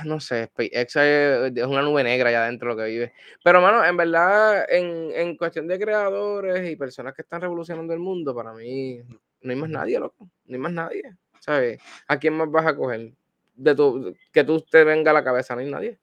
no 0.05 0.19
sé, 0.19 0.47
SpaceX 0.47 0.97
es 0.97 1.67
una 1.67 1.83
nube 1.83 2.03
negra 2.03 2.29
allá 2.29 2.43
adentro 2.43 2.71
lo 2.71 2.77
que 2.77 2.87
vive. 2.87 3.13
Pero, 3.45 3.61
mano, 3.61 3.85
en 3.85 3.97
verdad, 3.97 4.67
en, 4.69 5.13
en, 5.15 5.37
cuestión 5.37 5.69
de 5.69 5.79
creadores 5.79 6.69
y 6.69 6.75
personas 6.75 7.15
que 7.15 7.23
están 7.23 7.41
revolucionando 7.41 7.95
el 7.95 8.01
mundo, 8.01 8.35
para 8.35 8.53
mí 8.53 9.01
no 9.43 9.51
hay 9.53 9.57
más 9.57 9.71
nadie, 9.71 10.01
loco. 10.01 10.29
No 10.47 10.55
hay 10.57 10.59
más 10.59 10.73
nadie. 10.73 11.03
¿Sabes? 11.39 11.81
¿A 12.09 12.19
quién 12.19 12.35
más 12.35 12.51
vas 12.51 12.67
a 12.67 12.75
coger? 12.75 13.13
De 13.55 13.77
tu, 13.77 14.13
que 14.33 14.43
tú 14.43 14.61
te 14.61 14.83
venga 14.83 15.13
a 15.13 15.15
la 15.15 15.23
cabeza, 15.23 15.55
no 15.55 15.61
hay 15.61 15.71
nadie. 15.71 16.01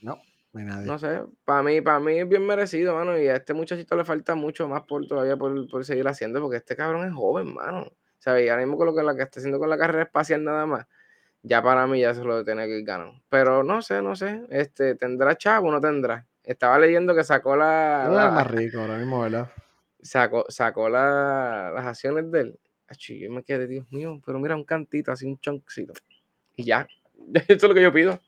No, 0.00 0.20
no 0.64 0.72
hay 0.72 0.76
nadie. 0.76 0.86
No 0.86 0.98
sé, 0.98 1.22
para 1.44 1.62
mí, 1.62 1.80
para 1.80 2.00
mí 2.00 2.18
es 2.18 2.28
bien 2.28 2.46
merecido, 2.46 2.94
mano. 2.94 3.18
Y 3.18 3.28
a 3.28 3.36
este 3.36 3.54
muchachito 3.54 3.96
le 3.96 4.04
falta 4.04 4.34
mucho 4.34 4.68
más 4.68 4.82
por 4.82 5.06
todavía 5.06 5.36
por, 5.36 5.68
por 5.68 5.84
seguir 5.84 6.06
haciendo, 6.08 6.40
porque 6.40 6.56
este 6.56 6.76
cabrón 6.76 7.06
es 7.06 7.14
joven, 7.14 7.54
mano. 7.54 7.92
¿Sabes? 8.18 8.46
Y 8.46 8.48
ahora 8.48 8.62
mismo 8.62 8.76
con 8.76 8.86
lo 8.86 8.94
que, 8.94 9.02
la 9.02 9.14
que 9.14 9.22
está 9.22 9.40
haciendo 9.40 9.58
con 9.58 9.70
la 9.70 9.78
carrera 9.78 10.04
espacial 10.04 10.42
nada 10.42 10.66
más 10.66 10.86
ya 11.46 11.62
para 11.62 11.86
mí 11.86 12.00
ya 12.00 12.12
se 12.12 12.24
lo 12.24 12.44
tiene 12.44 12.66
que 12.66 12.78
ir 12.78 12.84
ganando. 12.84 13.20
Pero 13.28 13.62
no 13.62 13.80
sé, 13.80 14.02
no 14.02 14.16
sé. 14.16 14.42
Este, 14.50 14.96
¿Tendrá 14.96 15.36
chavo 15.36 15.68
o 15.68 15.72
no 15.72 15.80
tendrá? 15.80 16.26
Estaba 16.42 16.78
leyendo 16.78 17.14
que 17.14 17.22
sacó 17.22 17.56
la. 17.56 18.08
la 18.10 18.30
más 18.30 18.50
rico 18.50 18.80
ahora 18.80 18.98
mismo, 18.98 19.20
¿verdad? 19.20 19.50
Sacó, 20.02 20.44
sacó 20.48 20.88
la, 20.88 21.72
las 21.74 21.86
acciones 21.86 22.30
de 22.30 22.40
él. 22.40 22.58
yo 22.98 23.30
me 23.30 23.44
quedé, 23.44 23.66
Dios 23.66 23.90
mío, 23.90 24.20
pero 24.24 24.38
mira 24.40 24.56
un 24.56 24.64
cantito, 24.64 25.12
así 25.12 25.26
un 25.26 25.38
choncito. 25.38 25.92
Y 26.56 26.64
ya. 26.64 26.86
Eso 27.34 27.52
es 27.54 27.62
lo 27.62 27.74
que 27.74 27.82
yo 27.82 27.92
pido. 27.92 28.20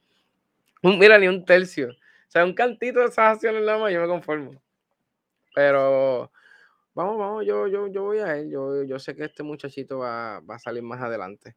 mira, 0.83 1.19
ni 1.19 1.27
un 1.27 1.45
tercio. 1.45 1.91
Sea, 2.29 2.45
un 2.45 2.55
cantito 2.55 3.01
de 3.01 3.07
esas 3.07 3.35
acciones 3.35 3.65
nada 3.65 3.79
más, 3.79 3.93
yo 3.93 4.01
me 4.01 4.07
conformo. 4.07 4.53
Pero 5.55 6.31
vamos, 6.95 7.19
vamos, 7.19 7.47
yo, 7.47 7.67
yo, 7.67 7.89
yo 7.89 8.03
voy 8.05 8.19
a 8.19 8.37
él. 8.37 8.51
Yo, 8.51 8.85
yo 8.85 8.99
sé 8.99 9.17
que 9.17 9.25
este 9.25 9.43
muchachito 9.43 9.99
va, 9.99 10.41
va 10.41 10.57
a 10.57 10.59
salir 10.59 10.83
más 10.83 11.01
adelante. 11.01 11.57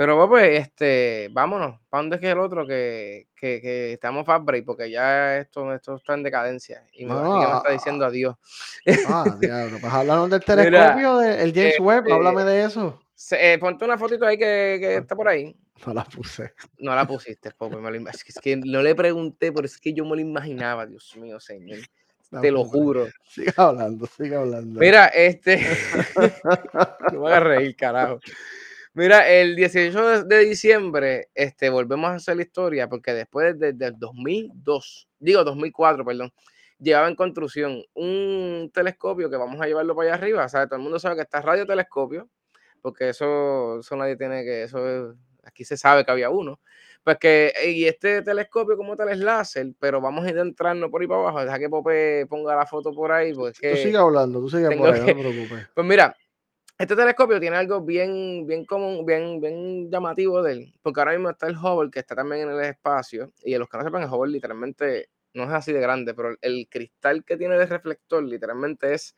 Pero 0.00 0.26
pues, 0.28 0.60
este, 0.60 1.28
vámonos. 1.30 1.78
¿Para 1.90 2.02
dónde 2.02 2.16
es 2.16 2.22
que 2.22 2.30
el 2.30 2.38
otro? 2.38 2.66
Que, 2.66 3.28
que, 3.36 3.60
que 3.60 3.92
estamos 3.92 4.24
fast 4.24 4.44
break, 4.44 4.64
porque 4.64 4.90
ya 4.90 5.36
esto, 5.36 5.74
esto 5.74 5.96
está 5.96 6.14
en 6.14 6.22
decadencia. 6.22 6.86
Y 6.94 7.04
me, 7.04 7.12
me 7.12 7.56
está 7.56 7.70
diciendo 7.70 8.06
adiós. 8.06 8.34
Ah, 9.08 9.24
diablo. 9.38 9.76
Pues 9.78 9.92
hablamos 9.92 10.30
del 10.30 10.42
telescopio, 10.42 11.18
del 11.18 11.52
James 11.52 11.80
Webb, 11.80 12.04
este, 12.04 12.12
háblame 12.14 12.44
de 12.44 12.64
eso. 12.64 12.98
Eh, 13.32 13.58
ponte 13.58 13.84
una 13.84 13.98
fotito 13.98 14.24
ahí 14.24 14.38
que, 14.38 14.78
que, 14.80 14.96
está 14.96 15.14
por 15.14 15.28
ahí. 15.28 15.54
No 15.86 15.94
la 15.94 16.04
puse. 16.04 16.52
No 16.78 16.94
la 16.94 17.06
pusiste, 17.06 17.50
lo, 17.58 18.08
es, 18.10 18.24
que, 18.24 18.32
es 18.32 18.38
que 18.40 18.56
no 18.56 18.82
le 18.82 18.94
pregunté, 18.94 19.52
pero 19.52 19.66
es 19.66 19.78
que 19.78 19.92
yo 19.92 20.04
me 20.04 20.16
lo 20.16 20.20
imaginaba, 20.20 20.86
Dios 20.86 21.16
mío, 21.16 21.40
señor. 21.40 21.78
Te 22.40 22.50
lo 22.50 22.64
juro. 22.64 23.08
Sigue 23.28 23.52
hablando, 23.56 24.06
sigue 24.06 24.36
hablando. 24.36 24.78
Mira, 24.78 25.06
este. 25.06 25.58
no 27.12 27.20
me 27.20 27.28
hagas 27.28 27.42
reír, 27.42 27.74
carajo. 27.74 28.20
Mira, 28.92 29.28
el 29.28 29.56
18 29.56 30.24
de 30.24 30.38
diciembre 30.40 31.28
este, 31.34 31.70
volvemos 31.70 32.10
a 32.10 32.14
hacer 32.14 32.36
la 32.36 32.42
historia 32.42 32.88
porque 32.88 33.14
después 33.14 33.58
desde 33.58 33.86
el 33.86 33.98
2002, 33.98 35.08
digo 35.18 35.44
2004, 35.44 36.04
perdón, 36.04 36.32
llevaba 36.78 37.08
en 37.08 37.14
construcción 37.14 37.82
un 37.94 38.70
telescopio 38.74 39.30
que 39.30 39.36
vamos 39.36 39.60
a 39.60 39.66
llevarlo 39.66 39.94
para 39.94 40.08
allá 40.08 40.22
arriba. 40.22 40.48
¿sabes? 40.48 40.68
Todo 40.68 40.76
el 40.76 40.82
mundo 40.82 40.98
sabe 40.98 41.16
que 41.16 41.22
está 41.22 41.40
radiotelescopio, 41.40 42.28
porque 42.82 43.10
eso, 43.10 43.80
eso 43.80 43.96
nadie 43.96 44.16
tiene 44.16 44.44
que, 44.44 44.64
eso 44.64 45.16
aquí 45.50 45.64
se 45.64 45.76
sabe 45.76 46.04
que 46.04 46.10
había 46.10 46.30
uno. 46.30 46.60
Pues 47.02 47.16
que, 47.18 47.52
y 47.66 47.86
este 47.86 48.22
telescopio 48.22 48.76
como 48.76 48.94
tal 48.94 49.08
es 49.08 49.18
láser, 49.18 49.68
pero 49.78 50.00
vamos 50.00 50.26
a 50.26 50.30
ir 50.30 50.38
entrando 50.38 50.90
por 50.90 51.00
ahí 51.00 51.08
para 51.08 51.20
abajo. 51.20 51.44
Deja 51.44 51.58
que 51.58 51.68
Pope 51.68 52.26
ponga 52.26 52.54
la 52.54 52.66
foto 52.66 52.92
por 52.92 53.10
ahí. 53.10 53.32
Porque 53.32 53.70
tú 53.70 53.76
sigue 53.76 53.96
hablando, 53.96 54.40
tú 54.40 54.50
sigue 54.50 54.76
por 54.76 54.92
ahí, 54.92 55.00
no 55.00 55.06
te 55.06 55.14
preocupes. 55.14 55.66
Pues 55.74 55.86
mira, 55.86 56.14
este 56.80 56.96
telescopio 56.96 57.38
tiene 57.38 57.56
algo 57.56 57.82
bien, 57.82 58.46
bien 58.46 58.64
común, 58.64 59.04
bien, 59.04 59.38
bien 59.38 59.90
llamativo 59.90 60.42
de 60.42 60.52
él, 60.52 60.74
porque 60.80 61.00
ahora 61.00 61.12
mismo 61.12 61.28
está 61.28 61.46
el 61.46 61.54
Hubble, 61.54 61.90
que 61.90 62.00
está 62.00 62.14
también 62.14 62.48
en 62.48 62.54
el 62.54 62.64
espacio, 62.64 63.34
y 63.44 63.54
los 63.56 63.68
que 63.68 63.76
no 63.76 63.84
sepan, 63.84 64.02
el 64.02 64.08
Hubble 64.08 64.32
literalmente 64.32 65.10
no 65.34 65.44
es 65.44 65.50
así 65.50 65.74
de 65.74 65.80
grande, 65.80 66.14
pero 66.14 66.36
el 66.40 66.68
cristal 66.70 67.22
que 67.22 67.36
tiene 67.36 67.58
de 67.58 67.66
reflector 67.66 68.22
literalmente 68.22 68.94
es 68.94 69.14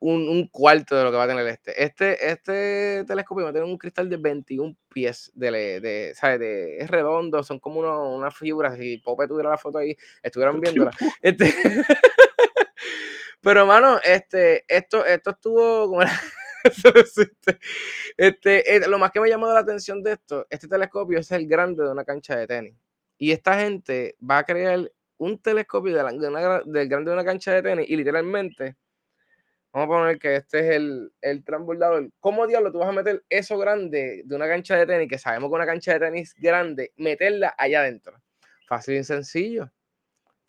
un, 0.00 0.48
cuarto 0.48 0.96
de 0.96 1.04
lo 1.04 1.10
que 1.10 1.16
va 1.16 1.24
a 1.24 1.28
tener 1.28 1.46
este. 1.46 1.82
Este, 1.82 2.30
este 2.30 3.04
telescopio 3.06 3.44
va 3.44 3.50
a 3.50 3.52
tener 3.52 3.68
un 3.68 3.78
cristal 3.78 4.08
de 4.08 4.16
21 4.16 4.76
pies, 4.88 5.32
de, 5.34 5.80
de, 5.80 6.12
¿sabes? 6.14 6.40
De, 6.40 6.78
es 6.78 6.90
redondo, 6.90 7.42
son 7.42 7.58
como 7.58 7.80
unas 8.16 8.36
figuras, 8.36 8.78
si 8.78 8.98
Pope 8.98 9.26
tuviera 9.26 9.50
la 9.50 9.58
foto 9.58 9.78
ahí, 9.78 9.96
estuvieran 10.22 10.60
viéndola. 10.60 10.92
Este, 11.20 11.52
pero, 13.40 13.60
hermano, 13.60 13.98
este, 14.04 14.64
esto, 14.68 15.04
esto 15.04 15.30
estuvo 15.30 15.88
como 15.88 16.02
este, 18.16 18.76
eh, 18.76 18.88
lo 18.88 18.98
más 18.98 19.10
que 19.10 19.20
me 19.20 19.28
llamó 19.28 19.46
la 19.46 19.60
atención 19.60 20.02
de 20.02 20.12
esto, 20.12 20.46
este 20.50 20.68
telescopio 20.68 21.18
es 21.18 21.30
el 21.32 21.46
grande 21.46 21.84
de 21.84 21.90
una 21.90 22.04
cancha 22.04 22.36
de 22.36 22.46
tenis. 22.46 22.74
Y 23.16 23.32
esta 23.32 23.58
gente 23.58 24.16
va 24.18 24.38
a 24.38 24.44
crear 24.44 24.90
un 25.18 25.38
telescopio 25.38 25.92
de 25.92 26.02
del 26.02 26.88
grande 26.88 27.10
de 27.10 27.14
una 27.14 27.24
cancha 27.24 27.52
de 27.52 27.62
tenis 27.62 27.86
y 27.88 27.96
literalmente, 27.96 28.76
vamos 29.72 29.86
a 29.86 29.98
poner 29.98 30.18
que 30.18 30.36
este 30.36 30.60
es 30.60 30.76
el, 30.76 31.12
el 31.20 31.44
transbordador. 31.44 32.10
¿Cómo 32.20 32.46
diablo 32.46 32.72
tú 32.72 32.78
vas 32.78 32.88
a 32.88 32.92
meter 32.92 33.24
eso 33.28 33.58
grande 33.58 34.22
de 34.24 34.36
una 34.36 34.46
cancha 34.48 34.76
de 34.76 34.86
tenis, 34.86 35.08
que 35.08 35.18
sabemos 35.18 35.50
que 35.50 35.54
una 35.54 35.66
cancha 35.66 35.92
de 35.92 36.00
tenis 36.00 36.34
grande, 36.38 36.92
meterla 36.96 37.54
allá 37.56 37.80
adentro? 37.80 38.20
Fácil 38.66 38.96
y 38.96 39.04
sencillo. 39.04 39.70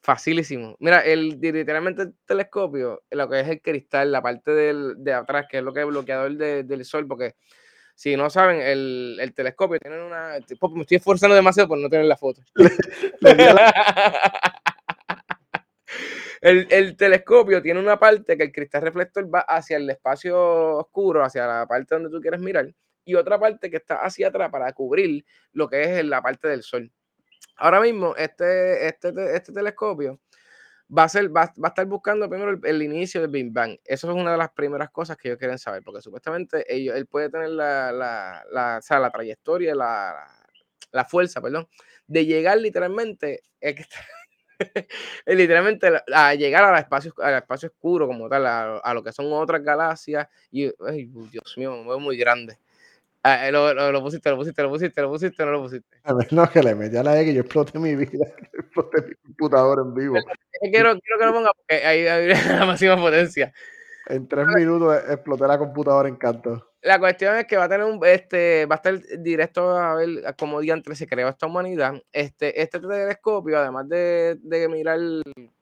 Facilísimo. 0.02 0.76
Mira, 0.80 1.00
el, 1.00 1.40
literalmente 1.42 2.04
el 2.04 2.14
telescopio, 2.26 3.04
lo 3.12 3.30
que 3.30 3.42
es 3.42 3.48
el 3.50 3.62
cristal, 3.62 4.12
la 4.12 4.22
parte 4.22 4.52
del, 4.52 4.96
de 4.98 5.14
atrás, 5.14 5.46
que 5.50 5.58
es 5.58 5.64
lo 5.64 5.74
que 5.74 5.82
es 5.82 5.88
bloqueador 5.88 6.36
del 6.38 6.86
sol, 6.86 7.06
porque 7.06 7.36
si 7.96 8.16
no 8.16 8.30
saben, 8.30 8.62
el, 8.62 9.18
el 9.20 9.34
telescopio 9.34 9.78
tiene 9.78 10.02
una. 10.02 10.38
Me 10.74 10.82
estoy 10.82 10.98
esforzando 10.98 11.36
demasiado 11.36 11.68
por 11.68 11.78
no 11.78 11.90
tener 11.90 12.06
la 12.06 12.16
foto. 12.16 12.42
el, 16.42 16.68
el, 16.70 16.96
telescopio 16.96 17.62
tiene 17.62 17.80
una 17.80 18.00
parte 18.00 18.38
que 18.38 18.44
el 18.44 18.52
cristal 18.52 18.84
reflector 18.84 19.34
va 19.34 19.42
hacia 19.42 19.78
el 19.78 19.90
espacio 19.90 20.78
oscuro, 20.78 21.24
hacia 21.24 21.46
la 21.46 21.68
parte 21.68 21.96
donde 21.96 22.10
tú 22.10 22.22
quieres 22.22 22.40
mirar, 22.40 22.74
y 23.06 23.16
otra 23.16 23.40
parte 23.40 23.70
que 23.70 23.78
está 23.78 24.04
hacia 24.04 24.28
atrás 24.28 24.50
para 24.52 24.72
cubrir 24.74 25.26
lo 25.54 25.68
que 25.70 25.82
es 25.82 26.06
la 26.06 26.22
parte 26.22 26.48
del 26.48 26.64
sol. 26.64 26.92
Ahora 27.58 27.82
mismo, 27.82 28.16
este, 28.16 28.88
este, 28.88 29.14
este 29.36 29.52
telescopio 29.52 30.20
va 30.96 31.04
a, 31.04 31.10
ser, 31.10 31.36
va, 31.36 31.54
a 31.62 31.68
estar 31.68 31.86
buscando 31.86 32.30
primero 32.30 32.60
el, 32.64 32.82
inicio 32.82 33.22
del 33.22 33.30
Big 33.30 33.52
Bang. 33.52 33.78
Eso 33.86 34.10
es 34.10 34.16
una 34.16 34.32
de 34.32 34.38
las 34.38 34.52
primeras 34.52 34.90
cosas 34.90 35.18
que 35.18 35.30
ellos 35.30 35.40
quieren 35.40 35.60
saber, 35.60 35.84
porque 35.84 36.02
supuestamente 36.02 36.66
ellos, 36.74 36.96
él 36.96 37.06
puede 37.06 37.30
tener 37.30 37.50
la, 37.50 37.92
la, 37.92 38.44
la, 38.52 38.78
o 38.78 38.82
sea, 38.82 39.00
la 39.00 39.12
trayectoria, 39.12 39.76
la, 39.76 40.26
la, 40.92 41.06
fuerza, 41.06 41.42
perdón, 41.42 41.68
de 42.08 42.26
llegar 42.26 42.58
literalmente, 42.58 43.44
literalmente 45.26 45.90
a 46.14 46.36
llegar 46.36 46.64
al 46.64 46.80
espacio, 46.80 47.14
al 47.18 47.36
espacio 47.36 47.70
oscuro 47.70 48.08
como 48.08 48.28
tal, 48.28 48.46
a, 48.46 48.94
lo 48.94 49.04
que 49.04 49.12
son 49.12 49.32
otras 49.32 49.64
galaxias. 49.64 50.28
Y, 50.52 50.66
ay, 50.88 51.10
Dios 51.32 51.56
mío, 51.58 51.78
me 51.78 51.90
veo 51.90 52.00
muy 52.00 52.18
grande. 52.18 52.58
Ah, 53.22 53.48
eh, 53.48 53.52
lo, 53.52 53.74
lo, 53.92 54.02
pusiste, 54.02 54.30
lo 54.30 54.38
pusiste, 54.38 54.62
lo 54.62 54.70
pusiste, 54.70 55.02
lo 55.02 55.10
pusiste, 55.10 55.46
no 55.46 55.52
lo 55.52 55.62
pusiste. 55.64 55.98
A 56.04 56.14
ver, 56.14 56.32
no, 56.32 56.50
que 56.50 56.64
le 56.64 56.74
metí 56.74 56.96
a 56.96 57.04
la 57.04 57.20
E 57.20 57.26
que 57.26 57.34
yo 57.34 57.42
exploté 57.42 57.78
mi 57.78 57.96
vida, 57.96 58.26
exploté 58.54 59.02
mi 59.02 59.16
computador 59.16 59.80
en 59.86 59.94
vivo. 59.94 60.16
Quiero, 60.62 60.98
quiero 61.00 61.20
que 61.20 61.26
lo 61.26 61.34
ponga 61.34 61.52
porque 61.54 61.86
ahí 61.86 62.08
hay 62.08 62.28
la 62.60 62.66
máxima 62.66 62.96
potencia. 62.96 63.54
En 64.10 64.28
tres 64.28 64.48
minutos 64.48 64.96
e, 64.96 65.14
exploté 65.14 65.48
la 65.48 65.58
computadora 65.58 66.10
en 66.10 66.16
canto. 66.16 66.66
La 66.82 66.98
cuestión 66.98 67.36
es 67.36 67.46
que 67.46 67.58
va 67.58 67.66
a 67.66 67.70
tener 67.70 67.86
un, 67.86 68.04
este, 68.04 68.66
va 68.66 68.76
a 68.76 68.78
estar 68.78 69.00
directo 69.20 69.78
a 69.78 69.96
ver 69.96 70.36
cómo 70.38 70.62
diantre 70.62 70.96
se 70.96 71.08
creó 71.08 71.28
esta 71.30 71.46
humanidad. 71.46 71.94
Este, 72.12 72.60
este 72.60 72.80
telescopio, 72.80 73.60
además 73.60 73.88
de, 73.88 74.38
de 74.42 74.68
mirar 74.68 75.00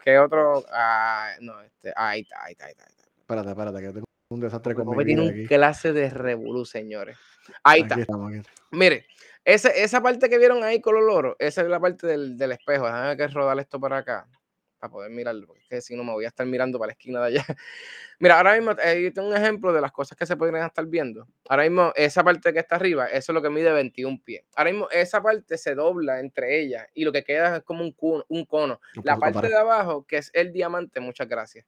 qué 0.01 0.17
otro, 0.17 0.63
ah, 0.71 1.31
no, 1.41 1.59
este, 1.61 1.91
ahí 1.95 2.21
está, 2.21 2.43
ahí 2.43 2.51
está, 2.53 2.65
ahí 2.65 2.71
está. 2.71 2.85
Espérate, 3.19 3.49
espérate, 3.49 3.79
que 3.81 3.87
tengo 3.93 4.05
un 4.29 4.39
desastre 4.39 4.75
con 4.75 4.95
mi 4.95 5.05
tiene 5.05 5.21
un 5.21 5.45
clase 5.47 5.91
de 5.91 6.09
revolú, 6.09 6.63
señores. 6.65 7.17
Ahí 7.63 7.81
está. 7.81 7.97
Mire, 8.71 9.05
esa, 9.43 9.69
esa 9.69 10.01
parte 10.01 10.29
que 10.29 10.37
vieron 10.37 10.63
ahí 10.63 10.79
con 10.79 10.95
los 10.95 11.03
loros, 11.03 11.35
esa 11.39 11.63
es 11.63 11.67
la 11.67 11.79
parte 11.79 12.07
del, 12.07 12.37
del 12.37 12.53
espejo. 12.53 12.85
Déjame 12.85 13.17
que 13.17 13.27
rodar 13.27 13.59
esto 13.59 13.79
para 13.79 13.97
acá. 13.97 14.27
Para 14.77 14.91
poder 14.91 15.11
mirarlo, 15.11 15.47
porque 15.47 15.81
si 15.81 15.95
no 15.95 16.03
me 16.03 16.11
voy 16.11 16.25
a 16.25 16.29
estar 16.29 16.45
mirando 16.45 16.79
para 16.79 16.87
la 16.87 16.93
esquina 16.93 17.19
de 17.21 17.27
allá. 17.27 17.45
Mira, 18.19 18.37
ahora 18.37 18.55
mismo 18.55 18.71
eh, 18.83 19.11
tengo 19.13 19.27
un 19.27 19.35
ejemplo 19.35 19.73
de 19.73 19.81
las 19.81 19.91
cosas 19.91 20.17
que 20.17 20.25
se 20.25 20.35
podrían 20.35 20.65
estar 20.65 20.85
viendo. 20.85 21.27
Ahora 21.49 21.63
mismo, 21.63 21.91
esa 21.95 22.23
parte 22.23 22.53
que 22.53 22.59
está 22.59 22.75
arriba, 22.75 23.07
eso 23.07 23.31
es 23.31 23.33
lo 23.33 23.41
que 23.41 23.49
mide 23.49 23.71
21 23.71 24.21
pies. 24.23 24.43
Ahora 24.55 24.71
mismo, 24.71 24.89
esa 24.89 25.21
parte 25.21 25.57
se 25.57 25.75
dobla 25.75 26.19
entre 26.19 26.59
ellas 26.59 26.87
y 26.93 27.03
lo 27.05 27.11
que 27.11 27.23
queda 27.23 27.57
es 27.57 27.63
como 27.63 27.83
un 27.83 27.91
cono. 27.91 28.25
Un 28.29 28.45
cono. 28.45 28.79
La 29.03 29.17
parte 29.17 29.47
de 29.47 29.55
abajo, 29.55 30.05
que 30.05 30.17
es 30.17 30.31
el 30.33 30.51
diamante, 30.51 30.99
muchas 30.99 31.27
gracias. 31.27 31.65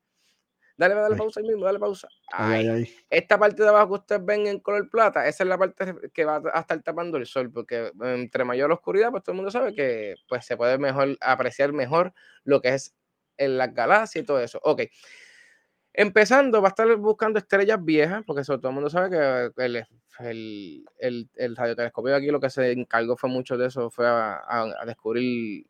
Dale, 0.79 0.95
dale 0.95 1.17
pausa 1.17 1.41
ahí 1.41 1.45
mismo, 1.45 1.65
dale 1.65 1.77
pausa. 1.77 2.07
Esta 3.09 3.37
parte 3.37 3.63
de 3.63 3.67
abajo 3.67 3.89
que 3.89 3.93
ustedes 3.95 4.23
ven 4.23 4.47
en 4.47 4.61
color 4.61 4.89
plata, 4.89 5.27
esa 5.27 5.43
es 5.43 5.49
la 5.49 5.57
parte 5.57 5.93
que 6.13 6.23
va 6.23 6.41
a 6.53 6.61
estar 6.61 6.81
tapando 6.81 7.17
el 7.17 7.25
sol, 7.25 7.51
porque 7.51 7.91
entre 8.01 8.45
mayor 8.45 8.71
oscuridad, 8.71 9.11
pues 9.11 9.21
todo 9.23 9.33
el 9.33 9.35
mundo 9.35 9.51
sabe 9.51 9.75
que 9.75 10.15
pues, 10.29 10.45
se 10.45 10.55
puede 10.55 10.77
mejor 10.77 11.17
apreciar 11.19 11.73
mejor 11.73 12.13
lo 12.45 12.61
que 12.61 12.69
es 12.69 12.95
en 13.39 13.57
las 13.57 13.73
galaxias 13.73 14.23
y 14.23 14.25
todo 14.25 14.39
eso. 14.39 14.59
Ok. 14.63 14.83
Empezando, 15.93 16.61
va 16.61 16.67
a 16.67 16.69
estar 16.69 16.95
buscando 16.97 17.39
estrellas 17.39 17.83
viejas, 17.83 18.23
porque 18.25 18.41
eso, 18.41 18.59
todo 18.59 18.69
el 18.69 18.75
mundo 18.75 18.89
sabe 18.89 19.09
que 19.09 19.63
el, 19.65 19.85
el, 20.19 20.85
el, 20.99 21.29
el 21.35 21.55
radiotelescopio 21.55 22.15
aquí 22.15 22.27
lo 22.27 22.39
que 22.39 22.49
se 22.49 22.71
encargó 22.71 23.17
fue 23.17 23.29
mucho 23.29 23.57
de 23.57 23.67
eso, 23.67 23.89
fue 23.89 24.07
a, 24.07 24.41
a 24.47 24.85
descubrir 24.85 25.65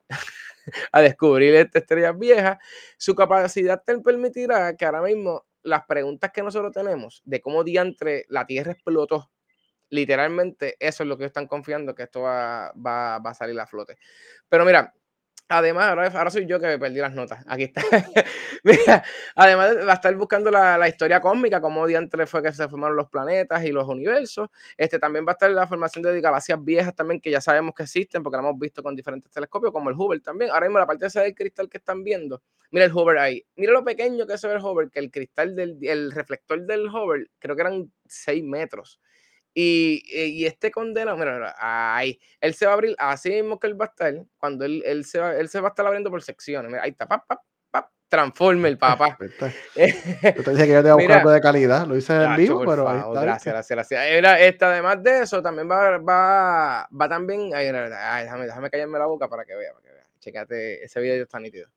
a 0.92 1.02
descubrir 1.02 1.56
estas 1.56 1.84
estrellas 1.84 2.18
viejas, 2.18 2.58
su 2.98 3.16
capacidad 3.16 3.82
te 3.84 3.98
permitirá 4.00 4.76
que 4.76 4.86
ahora 4.86 5.02
mismo 5.02 5.46
las 5.64 5.86
preguntas 5.86 6.32
que 6.32 6.44
nosotros 6.44 6.74
tenemos 6.74 7.22
de 7.26 7.42
cómo 7.42 7.64
diantre 7.64 8.26
la 8.30 8.46
Tierra 8.46 8.72
explotó, 8.72 9.32
literalmente 9.90 10.76
eso 10.80 11.04
es 11.04 11.10
lo 11.10 11.18
que 11.18 11.26
están 11.26 11.48
confiando 11.48 11.96
que 11.96 12.04
esto 12.04 12.22
va, 12.22 12.72
va, 12.74 13.20
va 13.20 13.32
a 13.32 13.34
salir 13.34 13.60
a 13.60 13.68
flote. 13.68 13.98
Pero 14.48 14.66
mira, 14.66 14.94
Además, 15.52 15.90
ahora, 15.90 16.30
soy 16.30 16.46
yo 16.46 16.60
que 16.60 16.78
perdí 16.78 17.00
las 17.00 17.16
notas. 17.16 17.44
Aquí 17.48 17.64
está. 17.64 17.82
Mira, 18.64 19.04
además 19.34 19.78
va 19.78 19.94
a 19.94 19.96
estar 19.96 20.16
buscando 20.16 20.52
la, 20.52 20.88
historia 20.88 21.20
cósmica, 21.20 21.60
cómo 21.60 21.88
diantre 21.88 22.28
fue 22.28 22.44
que 22.44 22.54
se 22.54 22.70
formaron 22.70 22.96
los 22.96 23.10
planetas 23.10 23.64
y 23.66 23.72
los 23.72 23.88
universos. 23.88 24.50
Este 24.78 25.00
también 25.00 25.26
va 25.26 25.32
a 25.32 25.34
estar 25.34 25.50
la 25.50 25.66
formación 25.66 26.04
de 26.04 26.22
galaxias 26.22 26.64
viejas 26.64 26.96
también, 26.96 27.20
que 27.20 27.32
ya 27.32 27.42
sabemos 27.42 27.74
que 27.74 27.82
existen, 27.82 28.22
porque 28.22 28.38
la 28.38 28.44
hemos 28.44 28.60
visto 28.60 28.84
con 28.84 28.96
diferentes 28.96 29.32
telescopios, 29.32 29.74
como 29.74 29.90
el 29.90 29.96
Hubble 29.96 30.20
también. 30.20 30.52
Ahora 30.52 30.68
mismo 30.68 30.78
la 30.78 30.86
parte 30.86 31.08
ese 31.08 31.20
del 31.22 31.34
cristal 31.34 31.68
que 31.68 31.80
están 31.80 32.04
viendo. 32.04 32.44
Mira 32.70 32.86
el 32.86 32.94
Hubble 32.94 33.20
ahí. 33.20 33.44
Mira 33.56 33.74
lo 33.74 33.84
pequeño 33.84 34.28
que 34.28 34.36
ve 34.44 34.54
el 34.54 34.64
Hubble, 34.64 34.90
que 34.92 35.00
el 35.00 35.10
cristal 35.10 35.56
del 35.56 35.80
el 35.82 36.12
reflector 36.12 36.62
del 36.62 36.90
Hubble, 36.90 37.26
creo 37.40 37.56
que 37.56 37.62
eran 37.64 37.92
6 38.06 38.44
metros. 38.44 39.00
Y, 39.54 40.04
eh, 40.14 40.28
y, 40.28 40.46
este 40.46 40.72
condena, 40.72 41.16
mira, 41.16 41.56
ahí, 41.58 42.20
él 42.40 42.54
se 42.54 42.66
va 42.66 42.72
a 42.72 42.76
abrir 42.76 42.96
así 43.00 43.32
mismo 43.32 43.60
que 43.60 43.68
él 43.68 43.80
va 43.80 43.86
a 43.86 43.88
estar, 43.88 44.14
cuando 44.38 44.64
él, 44.64 44.84
él, 44.86 45.06
se, 45.06 45.20
va, 45.20 45.36
él 45.36 45.50
se 45.50 45.60
va 45.60 45.70
a 45.70 45.72
estar 45.72 45.86
abriendo 45.86 46.12
por 46.12 46.22
secciones. 46.22 46.70
Mira, 46.70 46.84
ahí 46.84 46.92
está, 46.92 47.08
pap, 47.08 47.26
pap, 47.28 47.42
pap, 47.72 47.90
transforme 48.08 48.70
el 48.70 48.78
papá. 48.80 49.18
Yo 49.76 50.44
te 50.44 50.52
dije 50.52 50.66
que 50.66 50.74
yo 50.74 50.84
te 50.84 50.92
voy 50.92 51.06
a 51.06 51.18
algo 51.18 51.32
de 51.32 51.42
calidad, 51.42 51.88
lo 51.88 51.98
hice 51.98 52.14
en 52.14 52.36
vivo, 52.36 52.64
pero 52.66 52.88
ahí 52.88 53.00
está. 53.00 53.22
Gracias, 53.22 53.54
gracias, 53.54 53.76
gracias. 53.76 54.16
Mira, 54.16 54.40
este, 54.40 54.66
además 54.66 55.02
de 55.02 55.22
eso, 55.22 55.42
también 55.42 55.70
va, 55.70 55.98
va, 55.98 56.88
va 56.90 57.10
también, 57.10 57.52
ay, 57.54 57.72
déjame, 58.24 58.46
déjame 58.46 58.70
callarme 58.70 59.00
la 59.00 59.08
boca 59.08 59.28
para 59.28 59.46
que 59.46 59.56
vea, 59.56 59.74
para 59.74 59.84
que 59.84 59.92
vea. 59.92 60.06
Checate, 60.20 60.84
ese 60.84 61.00
video 61.00 61.24
está 61.24 61.40
nítido. 61.40 61.68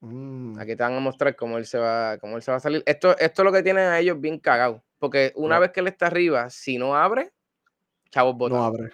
Mm. 0.00 0.58
Aquí 0.58 0.74
te 0.74 0.82
van 0.82 0.94
a 0.94 1.00
mostrar 1.00 1.36
cómo 1.36 1.58
él 1.58 1.66
se 1.66 1.78
va, 1.78 2.18
cómo 2.18 2.36
él 2.36 2.42
se 2.42 2.50
va 2.50 2.56
a 2.56 2.60
salir. 2.60 2.82
Esto, 2.86 3.16
esto 3.18 3.42
es 3.42 3.44
lo 3.44 3.52
que 3.52 3.62
tienen 3.62 3.84
a 3.84 3.98
ellos 4.00 4.20
bien 4.20 4.38
cagados. 4.38 4.82
Porque 5.02 5.32
una 5.34 5.58
vez 5.58 5.72
que 5.72 5.80
él 5.80 5.88
está 5.88 6.06
arriba, 6.06 6.48
si 6.48 6.78
no 6.78 6.94
abre, 6.94 7.32
chavos. 8.12 8.36
No 8.48 8.62
abre. 8.62 8.92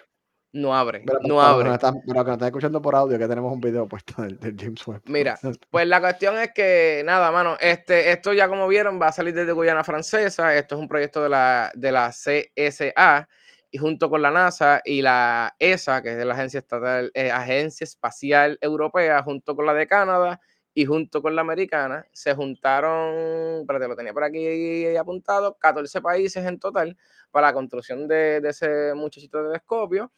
No 0.51 0.75
abre. 0.75 1.05
no 1.21 1.39
abre. 1.39 1.69
pero 1.79 2.01
que 2.03 2.31
nos 2.31 2.33
están 2.33 2.47
escuchando 2.47 2.81
por 2.81 2.95
audio, 2.95 3.19
que 3.19 3.27
tenemos 3.27 3.53
un 3.53 3.61
video 3.61 3.87
puesto 3.87 4.19
del, 4.23 4.39
James 4.59 4.87
Webb. 4.87 5.03
Mira, 5.05 5.37
pues 5.69 5.85
la 5.85 6.01
cuestión 6.01 6.39
es 6.39 6.51
que, 6.51 7.03
nada, 7.05 7.29
mano, 7.29 7.57
este, 7.59 8.11
esto 8.11 8.33
ya 8.33 8.47
como 8.47 8.67
vieron 8.67 8.99
va 8.99 9.09
a 9.09 9.11
salir 9.11 9.35
desde 9.35 9.51
Guyana 9.51 9.83
Francesa. 9.83 10.55
Esto 10.55 10.77
es 10.77 10.81
un 10.81 10.87
proyecto 10.87 11.21
de 11.21 11.29
la, 11.29 11.71
de 11.75 11.91
la 11.91 12.09
CSA 12.09 13.29
y 13.69 13.77
junto 13.77 14.09
con 14.09 14.23
la 14.23 14.31
NASA 14.31 14.81
y 14.83 15.03
la 15.03 15.55
ESA, 15.59 16.01
que 16.01 16.19
es 16.19 16.25
la 16.25 16.33
Agencia 16.33 16.57
Estatal, 16.57 17.11
eh, 17.13 17.29
Agencia 17.29 17.83
Espacial 17.83 18.57
Europea, 18.61 19.21
junto 19.21 19.55
con 19.55 19.67
la 19.67 19.75
de 19.75 19.85
Canadá 19.85 20.41
y 20.73 20.85
junto 20.85 21.21
con 21.21 21.35
la 21.35 21.41
americana 21.41 22.05
se 22.13 22.33
juntaron, 22.35 23.61
espérate, 23.61 23.87
lo 23.87 23.95
tenía 23.95 24.13
por 24.13 24.23
aquí 24.23 24.95
apuntado, 24.95 25.57
14 25.57 26.01
países 26.01 26.45
en 26.45 26.59
total 26.59 26.95
para 27.31 27.47
la 27.47 27.53
construcción 27.53 28.07
de, 28.07 28.41
ese 28.43 28.93
muchachito 28.93 29.39
de 29.39 29.49
telescopio. 29.49 30.11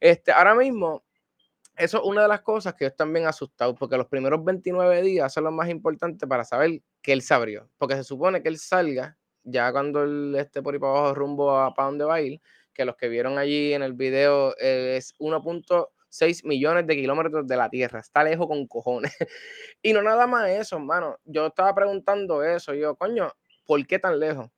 Este, 0.00 0.32
ahora 0.32 0.54
mismo, 0.54 1.04
eso 1.76 1.98
es 1.98 2.04
una 2.04 2.22
de 2.22 2.28
las 2.28 2.40
cosas 2.42 2.74
que 2.74 2.84
yo 2.84 2.88
están 2.88 3.12
bien 3.12 3.26
asustados, 3.26 3.76
porque 3.78 3.96
los 3.96 4.06
primeros 4.06 4.44
29 4.44 5.02
días 5.02 5.32
son 5.32 5.44
los 5.44 5.52
más 5.52 5.68
importantes 5.68 6.28
para 6.28 6.44
saber 6.44 6.82
que 7.02 7.12
él 7.12 7.22
se 7.22 7.34
abrió, 7.34 7.68
porque 7.78 7.96
se 7.96 8.04
supone 8.04 8.42
que 8.42 8.48
él 8.48 8.58
salga 8.58 9.16
ya 9.42 9.72
cuando 9.72 10.02
él 10.02 10.34
esté 10.36 10.62
por 10.62 10.74
ahí 10.74 10.80
para 10.80 10.92
abajo 10.92 11.14
rumbo 11.14 11.56
a 11.56 11.74
para 11.74 11.86
dónde 11.86 12.04
va 12.04 12.16
a 12.16 12.20
ir, 12.20 12.40
que 12.72 12.84
los 12.84 12.96
que 12.96 13.08
vieron 13.08 13.38
allí 13.38 13.72
en 13.72 13.82
el 13.82 13.94
video 13.94 14.54
eh, 14.58 14.96
es 14.96 15.14
1. 15.18 15.42
6 16.10 16.44
millones 16.44 16.86
de 16.86 16.96
kilómetros 16.96 17.46
de 17.46 17.56
la 17.56 17.70
Tierra. 17.70 18.00
Está 18.00 18.22
lejos 18.22 18.46
con 18.46 18.66
cojones. 18.66 19.16
y 19.82 19.92
no 19.92 20.02
nada 20.02 20.26
más 20.26 20.48
eso, 20.50 20.76
hermano. 20.76 21.18
Yo 21.24 21.46
estaba 21.46 21.74
preguntando 21.74 22.44
eso. 22.44 22.74
Yo, 22.74 22.94
coño, 22.96 23.32
¿por 23.64 23.86
qué 23.86 23.98
tan 23.98 24.20
lejos? 24.20 24.50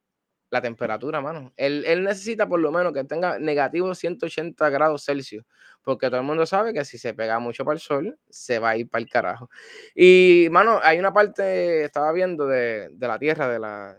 La 0.50 0.60
temperatura, 0.60 1.20
mano. 1.20 1.52
Él, 1.56 1.84
él, 1.86 2.04
necesita 2.04 2.46
por 2.46 2.60
lo 2.60 2.72
menos 2.72 2.92
que 2.92 3.04
tenga 3.04 3.38
negativo 3.38 3.94
180 3.94 4.68
grados 4.68 5.04
Celsius, 5.04 5.44
porque 5.82 6.08
todo 6.08 6.20
el 6.20 6.26
mundo 6.26 6.44
sabe 6.44 6.74
que 6.74 6.84
si 6.84 6.98
se 6.98 7.14
pega 7.14 7.38
mucho 7.38 7.64
para 7.64 7.74
el 7.74 7.80
sol, 7.80 8.18
se 8.28 8.58
va 8.58 8.70
a 8.70 8.76
ir 8.76 8.88
para 8.90 9.02
el 9.02 9.08
carajo. 9.08 9.48
Y, 9.94 10.48
mano, 10.50 10.78
hay 10.82 10.98
una 10.98 11.12
parte, 11.12 11.84
estaba 11.84 12.12
viendo 12.12 12.46
de, 12.46 12.90
de 12.92 13.08
la 13.08 13.18
Tierra, 13.18 13.48
de 13.48 13.58
la, 13.58 13.98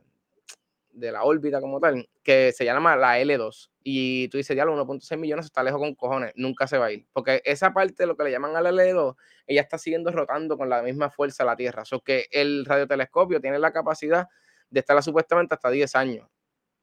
de 0.94 1.12
la 1.12 1.24
órbita 1.24 1.60
como 1.60 1.80
tal, 1.80 2.08
que 2.24 2.52
se 2.52 2.66
llama 2.66 2.96
la 2.96 3.20
L2. 3.20 3.70
Y 3.84 4.28
tú 4.30 4.38
dices, 4.38 4.56
ya 4.56 4.66
los 4.66 4.76
1.6 4.78 5.18
millones 5.18 5.46
está 5.46 5.64
lejos 5.64 5.80
con 5.80 5.96
cojones, 5.96 6.32
nunca 6.36 6.68
se 6.68 6.78
va 6.78 6.86
a 6.86 6.91
ir. 6.91 7.06
Porque 7.12 7.41
esa 7.44 7.74
parte, 7.74 8.06
lo 8.06 8.16
que 8.16 8.24
le 8.24 8.32
llaman 8.32 8.56
a 8.56 8.62
la 8.62 8.72
L2, 8.72 9.16
ella 9.48 9.62
está 9.62 9.78
siguiendo 9.78 10.12
rotando 10.12 10.58
con 10.58 10.70
la 10.70 10.82
misma 10.82 11.10
fuerza 11.10 11.44
la 11.44 11.56
Tierra. 11.56 11.84
O 11.91 12.02
que 12.02 12.28
el 12.32 12.66
radiotelescopio 12.66 13.41
tiene 13.41 13.60
la 13.60 13.74
capacidad 13.74 14.28
de 14.70 14.80
estar 14.80 15.02
supuestamente 15.04 15.56
hasta 15.56 15.70
10 15.70 15.96
años, 15.96 16.28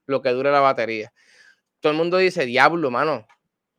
lo 0.07 0.21
que 0.21 0.31
dure 0.31 0.51
la 0.51 0.61
batería. 0.61 1.13
Todo 1.81 1.93
el 1.93 1.99
mundo 1.99 2.19
dice, 2.19 2.45
diablo, 2.45 2.91
mano, 2.91 3.27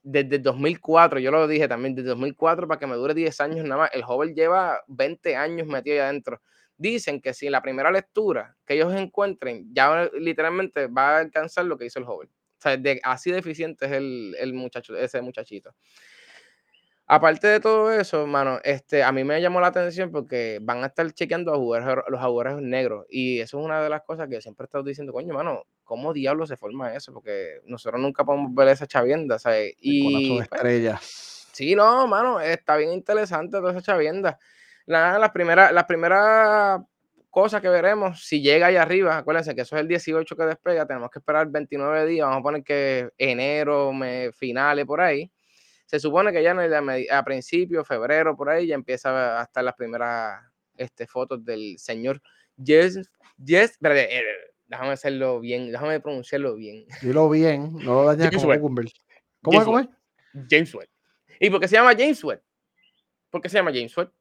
desde 0.03 0.39
2004, 0.39 1.19
yo 1.19 1.29
lo 1.31 1.47
dije 1.47 1.67
también, 1.67 1.93
desde 1.93 2.09
2004 2.09 2.67
para 2.67 2.79
que 2.79 2.87
me 2.87 2.95
dure 2.95 3.13
10 3.13 3.39
años 3.41 3.63
nada 3.65 3.81
más. 3.81 3.91
El 3.93 4.03
Hubble 4.03 4.33
lleva 4.33 4.81
20 4.87 5.35
años 5.35 5.67
metido 5.67 5.95
ahí 5.95 5.99
adentro 5.99 6.41
dicen 6.77 7.21
que 7.21 7.33
si 7.33 7.49
la 7.49 7.61
primera 7.61 7.91
lectura 7.91 8.57
que 8.65 8.73
ellos 8.73 8.93
encuentren 8.93 9.73
ya 9.73 10.09
literalmente 10.13 10.87
va 10.87 11.17
a 11.17 11.19
alcanzar 11.19 11.65
lo 11.65 11.77
que 11.77 11.85
hizo 11.85 11.99
el 11.99 12.05
joven. 12.05 12.29
O 12.29 12.61
sea, 12.61 12.77
de, 12.77 12.99
así 13.03 13.31
deficiente 13.31 13.85
es 13.85 13.91
el, 13.91 14.35
el, 14.39 14.53
muchacho, 14.53 14.95
ese 14.95 15.21
muchachito. 15.21 15.73
Aparte 17.07 17.47
de 17.47 17.59
todo 17.59 17.91
eso, 17.91 18.25
mano, 18.25 18.59
este, 18.63 19.03
a 19.03 19.11
mí 19.11 19.23
me 19.23 19.41
llamó 19.41 19.59
la 19.59 19.67
atención 19.67 20.11
porque 20.11 20.59
van 20.61 20.83
a 20.83 20.87
estar 20.87 21.11
chequeando 21.11 21.53
los 21.53 22.21
agujeros 22.21 22.61
negros. 22.61 23.05
Y 23.09 23.39
eso 23.39 23.59
es 23.59 23.65
una 23.65 23.81
de 23.81 23.89
las 23.89 24.03
cosas 24.03 24.29
que 24.29 24.41
siempre 24.41 24.63
he 24.63 24.67
estado 24.67 24.83
diciendo, 24.83 25.11
coño, 25.11 25.33
mano, 25.33 25.63
¿cómo 25.83 26.13
diablos 26.13 26.49
se 26.49 26.55
forma 26.55 26.95
eso? 26.95 27.11
Porque 27.11 27.59
nosotros 27.65 27.99
nunca 27.99 28.23
podemos 28.23 28.53
ver 28.55 28.69
esa 28.69 28.87
chavienda, 28.87 29.39
¿sabes? 29.39 29.73
Y. 29.79 30.29
Con 30.29 30.37
pues, 30.37 30.49
estrellas. 30.51 31.47
Sí, 31.51 31.75
no, 31.75 32.07
mano, 32.07 32.39
está 32.39 32.77
bien 32.77 32.93
interesante 32.93 33.57
toda 33.57 33.71
esa 33.71 33.81
chavienda 33.81 34.39
nada, 34.87 35.19
las 35.19 35.31
primeras, 35.31 35.71
las 35.71 35.85
primeras 35.85 36.81
cosas 37.29 37.61
que 37.61 37.69
veremos, 37.69 38.25
si 38.25 38.41
llega 38.41 38.67
ahí 38.67 38.75
arriba, 38.75 39.17
acuérdense 39.17 39.55
que 39.55 39.61
eso 39.61 39.75
es 39.75 39.81
el 39.81 39.87
18 39.87 40.35
que 40.35 40.43
despega, 40.43 40.85
tenemos 40.85 41.09
que 41.09 41.19
esperar 41.19 41.47
29 41.49 42.05
días, 42.05 42.27
vamos 42.27 42.39
a 42.39 42.43
poner 42.43 42.63
que 42.63 43.09
enero, 43.17 43.93
me, 43.93 44.31
finales 44.33 44.85
por 44.85 45.01
ahí. 45.01 45.31
Se 45.85 45.99
supone 45.99 46.31
que 46.31 46.43
ya 46.43 46.55
a 47.11 47.23
principios, 47.23 47.87
febrero, 47.87 48.35
por 48.35 48.49
ahí, 48.49 48.67
ya 48.67 48.75
empieza 48.75 49.39
a 49.39 49.43
estar 49.43 49.63
las 49.63 49.75
primeras 49.75 50.41
este, 50.77 51.05
fotos 51.07 51.43
del 51.43 51.77
señor 51.77 52.21
Yes, 52.57 53.09
Yes, 53.43 53.77
eh, 53.81 54.21
déjame 54.67 54.91
hacerlo 54.91 55.39
bien, 55.39 55.71
déjame 55.71 55.99
pronunciarlo 55.99 56.55
bien. 56.55 56.85
Dilo 57.01 57.29
bien, 57.29 57.73
no 57.73 58.03
lo 58.03 58.15
dañes 58.15 58.29
como. 58.41 58.53
¿Cómo, 59.41 59.65
¿Cómo 59.65 59.79
es? 59.79 59.87
James 60.49 60.73
Webb. 60.75 60.89
¿Y 61.39 61.49
por 61.49 61.59
qué 61.59 61.67
se 61.67 61.75
llama 61.75 61.93
James 61.97 62.23
Webb? 62.23 62.41
¿Por 63.29 63.41
qué 63.41 63.49
se 63.49 63.57
llama 63.57 63.71
James 63.73 63.95
Webb? 63.97 64.11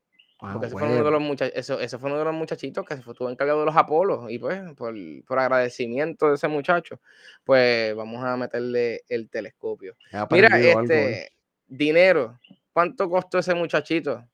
Ah, 0.42 0.52
Porque 0.52 0.68
ese, 0.68 0.72
fue 0.72 0.88
uno 0.88 1.04
de 1.04 1.10
los 1.10 1.40
eso, 1.54 1.98
fue 1.98 2.08
uno 2.08 2.18
de 2.18 2.24
los 2.24 2.34
muchachitos 2.34 2.86
que 2.86 2.94
se 2.94 3.00
estuvo 3.00 3.28
encargado 3.28 3.60
de 3.60 3.66
los 3.66 3.76
Apolos. 3.76 4.30
Y 4.30 4.38
pues, 4.38 4.60
por, 4.74 4.94
por, 5.26 5.38
agradecimiento 5.38 6.28
de 6.28 6.36
ese 6.36 6.48
muchacho, 6.48 7.00
pues 7.44 7.94
vamos 7.94 8.24
a 8.24 8.36
meterle 8.36 9.02
el 9.08 9.28
telescopio. 9.28 9.96
Mira, 10.30 10.58
este 10.58 11.32
dinero. 11.66 12.38
¿Cuánto 12.72 13.10
costó 13.10 13.38
ese 13.38 13.54
muchachito? 13.54 14.24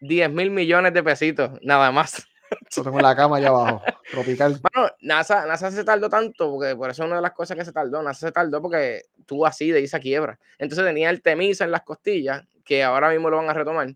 10 0.00 0.30
mil 0.30 0.50
millones 0.50 0.92
de 0.92 1.02
pesitos, 1.02 1.50
nada 1.62 1.90
más. 1.90 2.26
Lo 2.76 2.82
tengo 2.82 2.98
en 2.98 3.04
la 3.04 3.16
cama 3.16 3.36
allá 3.36 3.48
abajo, 3.48 3.82
tropical. 4.10 4.58
Bueno, 4.72 4.90
NASA, 5.00 5.46
NASA 5.46 5.70
se 5.70 5.84
tardó 5.84 6.08
tanto, 6.08 6.50
porque 6.50 6.76
por 6.76 6.90
eso 6.90 7.02
es 7.02 7.06
una 7.06 7.16
de 7.16 7.22
las 7.22 7.32
cosas 7.32 7.56
que 7.56 7.64
se 7.64 7.72
tardó. 7.72 8.02
NASA 8.02 8.26
se 8.26 8.32
tardó 8.32 8.60
porque 8.60 9.02
tuvo 9.26 9.46
así 9.46 9.70
de 9.70 9.82
esa 9.82 9.98
quiebra. 9.98 10.38
Entonces 10.58 10.84
tenía 10.84 11.10
el 11.10 11.22
temisa 11.22 11.64
en 11.64 11.70
las 11.70 11.82
costillas, 11.82 12.44
que 12.64 12.82
ahora 12.82 13.10
mismo 13.10 13.30
lo 13.30 13.38
van 13.38 13.50
a 13.50 13.54
retomar 13.54 13.88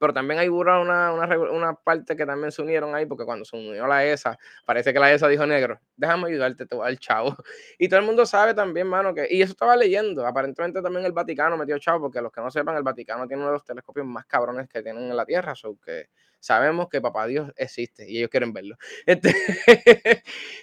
pero 0.00 0.14
también 0.14 0.40
hay 0.40 0.48
una, 0.48 0.80
una, 0.80 1.12
una, 1.12 1.74
parte 1.74 2.16
que 2.16 2.24
también 2.24 2.50
se 2.50 2.62
unieron 2.62 2.94
ahí, 2.94 3.04
porque 3.04 3.26
cuando 3.26 3.44
se 3.44 3.54
unió 3.54 3.86
la 3.86 4.02
ESA, 4.02 4.38
parece 4.64 4.94
que 4.94 4.98
la 4.98 5.12
ESA 5.12 5.28
dijo, 5.28 5.46
negro, 5.46 5.78
déjame 5.94 6.28
ayudarte, 6.28 6.64
te 6.64 6.74
voy 6.74 6.88
al 6.88 6.98
chavo. 6.98 7.36
Y 7.78 7.88
todo 7.88 8.00
el 8.00 8.06
mundo 8.06 8.24
sabe 8.24 8.54
también, 8.54 8.86
mano, 8.86 9.14
que, 9.14 9.28
y 9.30 9.42
eso 9.42 9.52
estaba 9.52 9.76
leyendo, 9.76 10.26
aparentemente 10.26 10.80
también 10.80 11.04
el 11.04 11.12
Vaticano 11.12 11.58
metió 11.58 11.78
chavo, 11.78 12.00
porque 12.00 12.22
los 12.22 12.32
que 12.32 12.40
no 12.40 12.50
sepan, 12.50 12.76
el 12.76 12.82
Vaticano 12.82 13.26
tiene 13.26 13.42
uno 13.42 13.50
de 13.50 13.56
los 13.58 13.64
telescopios 13.64 14.06
más 14.06 14.24
cabrones 14.24 14.68
que 14.68 14.82
tienen 14.82 15.04
en 15.04 15.16
la 15.16 15.26
Tierra, 15.26 15.54
so 15.54 15.76
que 15.84 16.08
sabemos 16.40 16.88
que 16.88 17.00
papá 17.00 17.26
Dios 17.26 17.52
existe 17.56 18.10
y 18.10 18.18
ellos 18.18 18.30
quieren 18.30 18.52
verlo. 18.52 18.76
Este, 19.06 19.34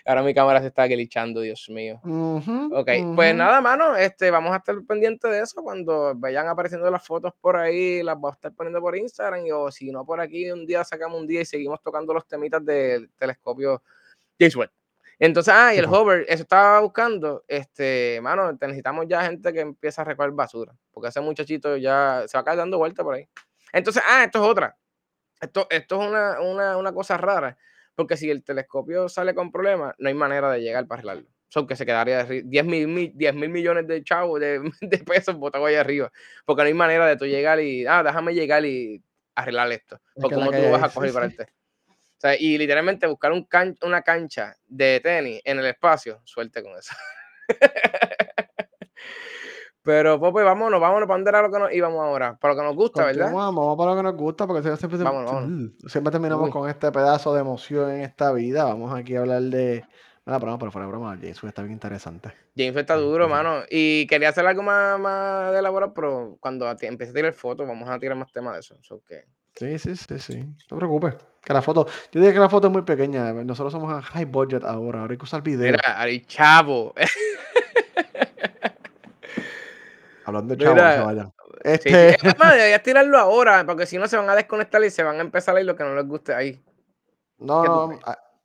ahora 0.05 0.23
mi 0.23 0.33
cámara 0.33 0.59
se 0.59 0.67
está 0.67 0.87
glitchando, 0.87 1.41
Dios 1.41 1.69
mío. 1.69 2.01
ok, 2.03 2.89
pues 3.15 3.35
nada, 3.35 3.61
mano, 3.61 3.95
este, 3.95 4.31
vamos 4.31 4.53
a 4.53 4.57
estar 4.57 4.75
pendientes 4.87 5.29
de 5.31 5.39
eso 5.39 5.61
cuando 5.61 6.13
vayan 6.15 6.47
apareciendo 6.47 6.89
las 6.89 7.05
fotos 7.05 7.33
por 7.39 7.55
ahí, 7.57 8.03
las 8.03 8.17
voy 8.17 8.31
a 8.31 8.33
estar 8.33 8.53
poniendo 8.53 8.81
por 8.81 8.97
Instagram 8.97 9.45
y, 9.45 9.51
o 9.51 9.71
si 9.71 9.91
no 9.91 10.05
por 10.05 10.19
aquí, 10.19 10.51
un 10.51 10.65
día 10.65 10.83
sacamos 10.83 11.19
un 11.19 11.27
día 11.27 11.41
y 11.41 11.45
seguimos 11.45 11.81
tocando 11.81 12.13
los 12.13 12.27
temitas 12.27 12.63
del 12.65 13.09
telescopio 13.17 13.81
James 14.39 14.55
Webb. 14.55 14.71
Entonces, 15.19 15.51
ah, 15.55 15.73
y 15.73 15.79
el 15.79 15.85
hover, 15.85 16.25
eso 16.29 16.43
estaba 16.43 16.79
buscando, 16.79 17.43
este, 17.47 18.19
mano, 18.21 18.51
necesitamos 18.51 19.07
ya 19.07 19.23
gente 19.23 19.51
que 19.51 19.61
empiece 19.61 19.99
a 19.99 20.03
recoger 20.03 20.31
basura, 20.31 20.75
porque 20.91 21.09
ese 21.09 21.21
muchachito 21.21 21.75
ya 21.75 22.23
se 22.27 22.37
va 22.37 22.41
a 22.41 22.43
caer 22.43 22.57
dando 22.57 22.77
vuelta 22.77 23.03
por 23.03 23.15
ahí. 23.15 23.27
Entonces, 23.73 24.03
ah, 24.07 24.23
esto 24.23 24.43
es 24.43 24.49
otra. 24.49 24.77
Esto, 25.39 25.67
esto 25.69 26.01
es 26.01 26.07
una, 26.07 26.41
una, 26.41 26.77
una, 26.77 26.93
cosa 26.93 27.17
rara, 27.17 27.57
porque 27.95 28.17
si 28.17 28.29
el 28.29 28.43
telescopio 28.43 29.07
sale 29.07 29.35
con 29.35 29.51
problemas, 29.51 29.95
no 29.99 30.09
hay 30.09 30.15
manera 30.15 30.51
de 30.51 30.61
llegar 30.61 30.87
para 30.87 30.99
arreglarlo. 30.99 31.27
Son 31.49 31.65
que 31.65 31.75
se 31.75 31.85
quedaría 31.85 32.23
10 32.25 32.65
mil, 32.65 33.11
10 33.15 33.35
mil 33.35 33.49
millones 33.49 33.87
de 33.87 34.03
chavos, 34.03 34.39
de, 34.39 34.59
de 34.81 34.97
pesos 34.99 35.35
botados 35.35 35.67
ahí 35.67 35.75
arriba, 35.75 36.11
porque 36.45 36.63
no 36.63 36.67
hay 36.67 36.73
manera 36.73 37.05
de 37.05 37.17
tú 37.17 37.25
llegar 37.25 37.59
y, 37.59 37.85
ah, 37.85 38.03
déjame 38.03 38.33
llegar 38.33 38.65
y 38.65 39.01
arreglar 39.35 39.71
esto, 39.71 40.01
porque 40.15 40.35
como 40.35 40.51
tú 40.51 40.57
lo 40.57 40.71
vas 40.71 40.83
a 40.83 40.89
coger 40.93 41.13
para 41.13 41.27
este. 41.27 41.43
O 41.43 42.19
sea, 42.19 42.35
y 42.35 42.57
literalmente 42.57 43.05
buscar 43.05 43.31
un 43.31 43.47
una 43.83 44.01
cancha 44.01 44.57
de 44.65 44.99
tenis 45.01 45.39
en 45.45 45.59
el 45.59 45.67
espacio, 45.67 46.19
suerte 46.23 46.63
con 46.63 46.75
eso. 46.75 46.95
Pero, 49.87 50.19
pues, 50.19 50.43
vámonos, 50.43 50.81
vámonos 50.81 51.07
para 51.07 51.17
donde 51.17 51.29
era 51.29 51.41
lo 51.41 51.49
que 51.49 51.59
nos 51.59 51.73
íbamos 51.73 52.03
ahora. 52.03 52.35
Para 52.35 52.53
lo 52.53 52.59
que 52.59 52.65
nos 52.65 52.75
gusta, 52.75 53.05
¿verdad? 53.05 53.31
Vamos 53.31 53.77
para 53.77 53.91
lo 53.91 53.95
que 53.95 54.03
nos 54.03 54.15
gusta, 54.17 54.45
porque 54.45 54.61
siempre, 54.61 54.99
siempre 55.87 56.11
terminamos 56.11 56.49
con 56.49 56.69
este 56.69 56.91
pedazo 56.91 57.33
de 57.33 57.39
emoción 57.39 57.91
en 57.91 58.01
esta 58.01 58.33
vida. 58.33 58.65
Vamos 58.65 58.93
aquí 58.93 59.15
a 59.15 59.21
hablar 59.21 59.43
de. 59.43 59.85
Pero, 60.25 60.39
no, 60.39 60.59
pero 60.59 60.71
fuera 60.73 60.87
de 60.87 60.91
broma, 60.91 61.15
James 61.15 61.41
está 61.41 61.61
bien 61.61 61.71
interesante. 61.71 62.33
James 62.57 62.75
está 62.75 62.95
duro, 62.95 63.29
mano. 63.29 63.61
Y 63.69 64.05
quería 64.07 64.27
hacer 64.27 64.45
algo 64.45 64.61
más, 64.61 64.99
más 64.99 65.55
elaborado, 65.55 65.93
pero 65.93 66.35
cuando 66.41 66.69
empecé 66.69 67.11
a 67.11 67.13
tirar 67.13 67.31
fotos, 67.31 67.65
vamos 67.65 67.89
a 67.89 67.97
tirar 67.97 68.17
más 68.17 68.29
temas 68.33 68.55
de 68.55 68.59
eso. 68.59 68.75
Sí, 69.55 69.79
sí, 69.79 69.95
sí, 69.95 70.19
sí. 70.19 70.37
No 70.39 70.55
te 70.67 70.75
preocupes. 70.75 71.15
Que 71.41 71.53
la 71.53 71.61
foto, 71.61 71.87
yo 72.11 72.19
dije 72.19 72.33
que 72.33 72.39
la 72.39 72.49
foto 72.49 72.67
es 72.67 72.73
muy 72.73 72.81
pequeña. 72.81 73.31
Nosotros 73.31 73.71
somos 73.71 73.93
a 73.93 74.01
high 74.01 74.25
budget 74.25 74.65
ahora. 74.65 74.99
Ahora 74.99 75.13
hay 75.13 75.17
que 75.17 75.23
usar 75.23 75.41
video. 75.41 75.71
Mira, 75.71 76.27
chavo. 76.27 76.93
Hablando 80.27 80.57
de 80.57 80.61
chavos, 80.61 81.05
vayan. 81.05 81.33
Este... 81.63 82.17
Sí, 82.19 82.27
deberías 82.27 82.83
tirarlo 82.83 83.17
ahora, 83.17 83.65
porque 83.65 83.85
si 83.85 83.97
no 83.97 84.09
se 84.09 84.17
van 84.17 84.29
a 84.29 84.35
desconectar 84.35 84.83
y 84.83 84.89
se 84.89 85.01
van 85.01 85.15
a 85.15 85.21
empezar 85.21 85.55
a 85.55 85.61
ir 85.61 85.65
lo 85.65 85.73
que 85.73 85.85
no 85.85 85.95
les 85.95 86.05
guste 86.05 86.33
ahí. 86.33 86.61
No, 87.37 87.63
no, 87.63 87.99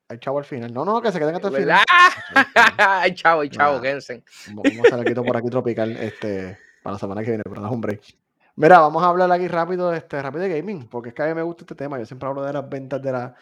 hay 0.09 0.19
chavo 0.19 0.39
al 0.39 0.45
final. 0.45 0.73
No, 0.73 0.85
no, 0.85 1.03
que 1.03 1.11
se 1.11 1.19
queden 1.19 1.35
hasta 1.35 1.49
el 1.49 1.57
final. 1.57 1.85
hay 2.79 3.15
chavo, 3.17 3.41
hay 3.41 3.49
chavo, 3.49 3.81
quédense. 3.81 4.23
Vamos 4.55 4.93
a 4.93 4.95
hacer 4.95 5.15
por 5.17 5.37
aquí 5.37 5.51
tropical 5.51 5.97
este, 5.97 6.57
para 6.85 6.93
la 6.93 6.99
semana 7.01 7.23
que 7.25 7.31
viene, 7.31 7.43
pero 7.43 7.69
un 7.69 7.81
break. 7.81 8.17
Mira, 8.55 8.79
vamos 8.79 9.03
a 9.03 9.09
hablar 9.09 9.33
aquí 9.33 9.49
rápido, 9.49 9.93
este, 9.93 10.23
rápido 10.23 10.45
de 10.45 10.61
gaming, 10.61 10.89
porque 10.89 11.09
es 11.09 11.17
que 11.17 11.23
a 11.25 11.27
mí 11.27 11.35
me 11.35 11.43
gusta 11.43 11.65
este 11.65 11.75
tema. 11.75 11.99
Yo 11.99 12.07
siempre 12.07 12.29
hablo 12.29 12.45
de 12.45 12.53
las 12.53 12.69
ventas 12.69 13.03
de, 13.03 13.11
la, 13.11 13.35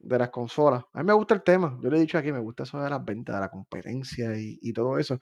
de 0.00 0.18
las 0.18 0.28
consolas. 0.28 0.84
A 0.92 0.98
mí 0.98 1.06
me 1.06 1.14
gusta 1.14 1.32
el 1.32 1.42
tema. 1.42 1.78
Yo 1.80 1.88
le 1.88 1.96
he 1.96 2.00
dicho 2.00 2.18
aquí, 2.18 2.30
me 2.30 2.40
gusta 2.40 2.64
eso 2.64 2.78
de 2.78 2.90
las 2.90 3.02
ventas, 3.02 3.34
de 3.36 3.40
la 3.40 3.48
competencia 3.48 4.36
y, 4.36 4.58
y 4.60 4.74
todo 4.74 4.98
eso. 4.98 5.18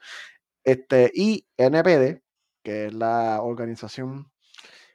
Este, 0.61 1.09
y 1.13 1.47
NPD, 1.55 2.24
que 2.65 2.87
es 2.87 2.93
la 2.95 3.41
organización 3.43 4.31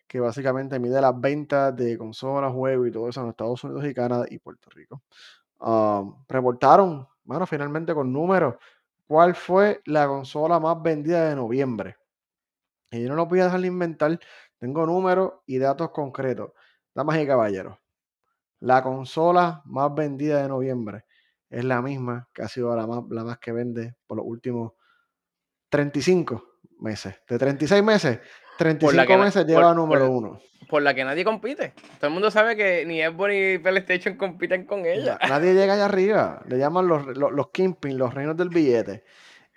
que 0.08 0.18
básicamente 0.18 0.80
mide 0.80 1.00
las 1.00 1.18
ventas 1.18 1.74
de 1.76 1.96
consolas, 1.96 2.52
juegos 2.52 2.88
y 2.88 2.90
todo 2.90 3.08
eso 3.08 3.22
en 3.22 3.28
Estados 3.28 3.62
Unidos 3.62 3.84
y 3.86 3.94
Canadá 3.94 4.26
y 4.28 4.40
Puerto 4.40 4.68
Rico. 4.70 5.02
Reportaron, 6.28 7.06
bueno, 7.22 7.46
finalmente 7.46 7.94
con 7.94 8.12
números, 8.12 8.56
cuál 9.06 9.36
fue 9.36 9.82
la 9.84 10.08
consola 10.08 10.58
más 10.58 10.82
vendida 10.82 11.28
de 11.28 11.36
noviembre. 11.36 11.96
Y 12.90 13.04
yo 13.04 13.08
no 13.08 13.14
lo 13.14 13.26
voy 13.26 13.38
a 13.38 13.44
dejar 13.44 13.60
de 13.60 13.68
inventar, 13.68 14.18
tengo 14.58 14.84
números 14.84 15.34
y 15.46 15.58
datos 15.58 15.90
concretos. 15.90 16.50
Damas 16.92 17.20
y 17.20 17.26
caballeros, 17.28 17.78
la 18.58 18.82
consola 18.82 19.62
más 19.64 19.94
vendida 19.94 20.42
de 20.42 20.48
noviembre 20.48 21.04
es 21.48 21.64
la 21.64 21.80
misma 21.82 22.28
que 22.32 22.42
ha 22.42 22.48
sido 22.48 22.74
la 22.74 22.88
más, 22.88 23.04
la 23.10 23.22
más 23.22 23.38
que 23.38 23.52
vende 23.52 23.94
por 24.08 24.16
los 24.16 24.26
últimos 24.26 24.72
35 25.68 26.49
meses. 26.80 27.14
De 27.28 27.38
36 27.38 27.82
meses, 27.82 28.20
35 28.58 29.18
meses 29.18 29.46
lleva 29.46 29.74
número 29.74 30.10
uno. 30.10 30.40
Por 30.68 30.82
la 30.82 30.94
que 30.94 31.04
nadie 31.04 31.24
compite. 31.24 31.72
Todo 31.98 32.08
el 32.08 32.12
mundo 32.12 32.30
sabe 32.30 32.54
que 32.56 32.84
ni 32.86 33.02
Xbox 33.02 33.30
ni 33.30 33.58
PlayStation 33.58 34.16
compiten 34.16 34.66
con 34.66 34.86
ella. 34.86 35.18
Nadie 35.28 35.54
llega 35.54 35.74
allá 35.74 35.86
arriba. 35.86 36.42
Le 36.46 36.58
llaman 36.58 36.86
los, 36.86 37.06
los, 37.16 37.32
los 37.32 37.50
Kingpin, 37.50 37.98
los 37.98 38.14
reinos 38.14 38.36
del 38.36 38.50
billete. 38.50 39.02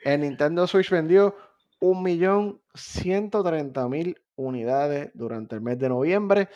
El 0.03 0.21
Nintendo 0.21 0.65
Switch 0.65 0.89
vendió 0.89 1.35
1.130.000 1.81 4.15
unidades 4.35 5.11
durante 5.13 5.55
el 5.55 5.61
mes 5.61 5.77
de 5.77 5.89
noviembre 5.89 6.49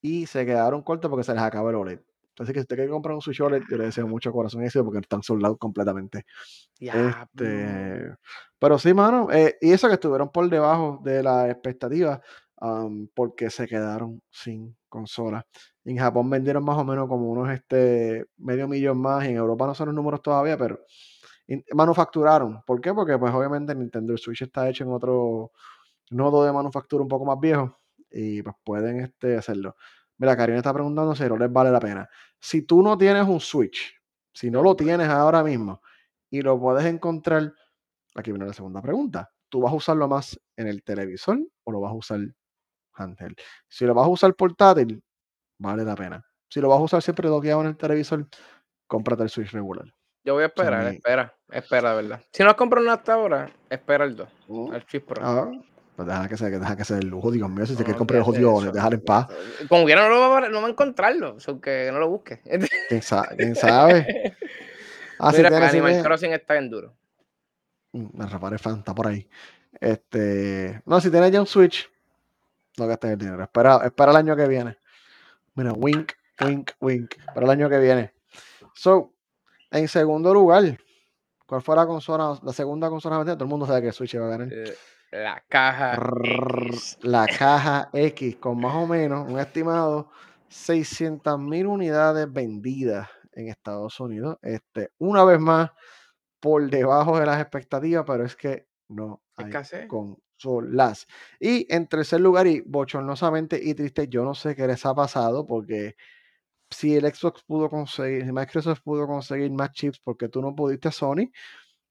y 0.00 0.26
se 0.26 0.44
quedaron 0.44 0.82
cortos 0.82 1.10
porque 1.10 1.24
se 1.24 1.34
les 1.34 1.42
acabó 1.42 1.70
el 1.70 1.76
OLED. 1.76 2.00
Así 2.38 2.52
que 2.52 2.60
si 2.60 2.62
usted 2.62 2.76
quiere 2.76 2.90
comprar 2.90 3.14
un 3.14 3.20
Switch 3.20 3.40
OLED, 3.40 3.62
yo 3.70 3.76
le 3.76 3.84
deseo 3.84 4.06
mucho 4.06 4.32
corazón 4.32 4.62
ese 4.62 4.82
porque 4.82 5.00
están 5.00 5.22
soldados 5.22 5.58
completamente. 5.58 6.24
este, 6.78 8.14
pero 8.60 8.78
sí, 8.78 8.94
mano, 8.94 9.28
eh, 9.32 9.56
y 9.60 9.72
eso 9.72 9.88
que 9.88 9.94
estuvieron 9.94 10.30
por 10.30 10.48
debajo 10.48 11.00
de 11.02 11.22
la 11.22 11.50
expectativa 11.50 12.20
porque 13.14 13.48
se 13.50 13.66
quedaron 13.66 14.22
sin 14.30 14.76
consola. 14.88 15.46
En 15.84 15.96
Japón 15.96 16.28
vendieron 16.28 16.62
más 16.64 16.76
o 16.76 16.84
menos 16.84 17.08
como 17.08 17.30
unos 17.30 17.50
este, 17.50 18.26
medio 18.36 18.68
millón 18.68 18.98
más. 18.98 19.24
En 19.24 19.36
Europa 19.36 19.66
no 19.66 19.74
son 19.74 19.86
los 19.86 19.94
números 19.94 20.20
todavía, 20.20 20.58
pero 20.58 20.78
manufacturaron. 21.72 22.62
¿Por 22.66 22.80
qué? 22.80 22.92
Porque 22.92 23.18
pues 23.18 23.32
obviamente 23.32 23.74
Nintendo 23.74 24.16
Switch 24.16 24.42
está 24.42 24.68
hecho 24.68 24.84
en 24.84 24.92
otro 24.92 25.52
nodo 26.10 26.44
de 26.44 26.52
manufactura 26.52 27.02
un 27.02 27.08
poco 27.08 27.24
más 27.24 27.40
viejo 27.40 27.78
y 28.10 28.42
pues 28.42 28.56
pueden 28.62 29.00
este, 29.00 29.36
hacerlo. 29.36 29.76
Mira, 30.18 30.36
Karina 30.36 30.58
está 30.58 30.74
preguntando 30.74 31.14
si 31.14 31.24
no 31.24 31.38
les 31.38 31.50
vale 31.50 31.70
la 31.70 31.80
pena. 31.80 32.08
Si 32.38 32.62
tú 32.62 32.82
no 32.82 32.98
tienes 32.98 33.26
un 33.26 33.40
Switch, 33.40 33.94
si 34.34 34.50
no 34.50 34.62
lo 34.62 34.76
tienes 34.76 35.08
ahora 35.08 35.42
mismo 35.42 35.80
y 36.28 36.42
lo 36.42 36.60
puedes 36.60 36.84
encontrar, 36.84 37.54
aquí 38.14 38.30
viene 38.32 38.46
la 38.46 38.52
segunda 38.52 38.80
pregunta. 38.82 39.30
¿Tú 39.48 39.60
vas 39.60 39.72
a 39.72 39.76
usarlo 39.76 40.08
más 40.08 40.38
en 40.56 40.68
el 40.68 40.82
televisor 40.82 41.38
o 41.64 41.72
lo 41.72 41.80
vas 41.80 41.92
a 41.92 41.94
usar 41.94 42.20
handheld? 42.94 43.36
Si 43.68 43.84
lo 43.84 43.94
vas 43.94 44.06
a 44.06 44.10
usar 44.10 44.34
portátil, 44.34 45.02
vale 45.58 45.84
la 45.84 45.96
pena. 45.96 46.24
Si 46.48 46.60
lo 46.60 46.68
vas 46.68 46.78
a 46.78 46.82
usar 46.82 47.02
siempre 47.02 47.28
doqueado 47.28 47.60
en 47.62 47.68
el 47.68 47.76
televisor, 47.76 48.26
cómprate 48.86 49.22
el 49.22 49.30
Switch 49.30 49.52
regular. 49.52 49.92
Yo 50.24 50.34
voy 50.34 50.42
a 50.42 50.46
esperar, 50.46 50.86
espera, 50.86 51.34
espera, 51.50 51.94
verdad. 51.94 52.20
Si 52.30 52.42
no 52.42 52.50
has 52.50 52.56
comprado 52.56 52.84
nada 52.84 52.98
hasta 52.98 53.14
ahora, 53.14 53.50
espera 53.70 54.04
el 54.04 54.16
2, 54.16 54.28
uh, 54.48 54.72
el 54.74 54.82
Switch 54.86 55.04
Pro. 55.04 55.22
Ah, 55.24 55.50
pues 55.96 56.08
deja 56.08 56.28
que 56.28 56.36
sea, 56.36 56.48
deja 56.48 56.76
que 56.76 56.84
sea 56.84 56.98
el 56.98 57.08
lujo, 57.08 57.30
Dios 57.30 57.48
mío. 57.48 57.64
Si 57.66 57.74
se 57.74 57.84
quiere 57.84 57.98
comprar 57.98 58.18
el 58.18 58.24
jodido, 58.24 58.72
dejar 58.72 58.94
en 58.94 59.00
paz. 59.00 59.28
Como 59.68 59.84
quiera, 59.86 60.08
no, 60.08 60.14
lo 60.14 60.30
va, 60.30 60.48
no 60.48 60.60
va 60.60 60.66
a 60.66 60.70
encontrarlo, 60.70 61.36
que 61.62 61.90
no 61.92 61.98
lo 61.98 62.08
busque. 62.08 62.40
¿Quién 62.88 63.02
sabe? 63.02 63.36
¿Quién 63.36 63.54
sabe? 63.54 64.36
Mira, 65.36 65.70
si 65.70 65.76
Animal 65.76 66.02
Crossing 66.02 66.32
está 66.32 66.54
bien 66.54 66.70
duro. 66.70 66.96
Mm, 67.92 68.20
el 68.22 68.30
Rapare 68.30 68.58
Fan 68.58 68.78
está 68.78 68.94
por 68.94 69.06
ahí. 69.06 69.28
Este, 69.80 70.82
no, 70.86 71.00
si 71.00 71.10
tienes 71.10 71.30
ya 71.30 71.40
un 71.40 71.46
Switch, 71.46 71.90
no 72.78 72.86
gastes 72.86 73.12
el 73.12 73.18
dinero. 73.18 73.42
Espera, 73.42 73.80
espera 73.84 74.10
el 74.10 74.16
año 74.16 74.36
que 74.36 74.48
viene. 74.48 74.76
Mira, 75.54 75.72
wink, 75.72 76.12
wink, 76.40 76.72
wink. 76.80 77.14
Para 77.26 77.46
el 77.46 77.50
año 77.50 77.68
que 77.68 77.78
viene. 77.78 78.14
So, 78.74 79.12
en 79.70 79.88
segundo 79.88 80.32
lugar, 80.32 80.78
¿cuál 81.46 81.62
fue 81.62 81.76
la 81.76 81.86
consola, 81.86 82.38
la 82.42 82.52
segunda 82.52 82.88
consola 82.88 83.18
vendida? 83.18 83.36
Todo 83.36 83.44
el 83.44 83.50
mundo 83.50 83.66
sabe 83.66 83.82
que 83.82 83.92
Switch 83.92 84.14
iba 84.14 84.26
a 84.26 84.30
ganar. 84.30 84.48
Eh, 84.50 84.74
la 85.12 85.42
caja 85.48 85.94
X. 85.94 86.98
La 87.02 87.26
caja 87.26 87.90
X, 87.92 88.36
con 88.36 88.60
más 88.60 88.74
o 88.74 88.86
menos 88.86 89.28
un 89.28 89.38
estimado 89.38 90.08
600 90.48 91.38
mil 91.38 91.66
unidades 91.66 92.32
vendidas 92.32 93.08
en 93.32 93.48
Estados 93.48 93.98
Unidos. 93.98 94.38
Este, 94.42 94.90
una 94.98 95.24
vez 95.24 95.40
más, 95.40 95.70
por 96.40 96.68
debajo 96.70 97.18
de 97.18 97.26
las 97.26 97.40
expectativas, 97.40 98.04
pero 98.06 98.24
es 98.24 98.34
que 98.36 98.66
no 98.88 99.22
hay 99.36 99.52
consolas. 99.86 101.06
Y 101.38 101.72
en 101.72 101.86
tercer 101.86 102.20
lugar, 102.20 102.46
y 102.46 102.60
bochornosamente 102.60 103.60
y 103.62 103.74
triste, 103.74 104.08
yo 104.08 104.24
no 104.24 104.34
sé 104.34 104.56
qué 104.56 104.66
les 104.66 104.84
ha 104.86 104.94
pasado, 104.94 105.46
porque 105.46 105.96
si 106.70 106.96
el 106.96 107.12
Xbox 107.12 107.42
pudo 107.44 107.68
conseguir, 107.68 108.24
si 108.24 108.32
Microsoft 108.32 108.80
pudo 108.82 109.06
conseguir 109.06 109.50
más 109.52 109.72
chips 109.72 110.00
porque 110.00 110.28
tú 110.28 110.40
no 110.40 110.54
pudiste 110.54 110.90
Sony, 110.90 111.30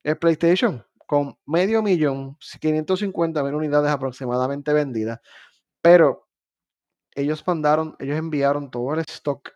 el 0.04 0.18
PlayStation 0.18 0.84
con 1.06 1.38
medio 1.46 1.82
millón, 1.82 2.38
550 2.62 3.44
mil 3.44 3.56
unidades 3.56 3.92
aproximadamente 3.92 4.72
vendidas, 4.74 5.20
pero 5.82 6.28
ellos 7.16 7.44
mandaron, 7.48 7.96
ellos 8.00 8.18
enviaron 8.18 8.70
todo 8.70 8.94
el 8.94 9.00
stock 9.02 9.50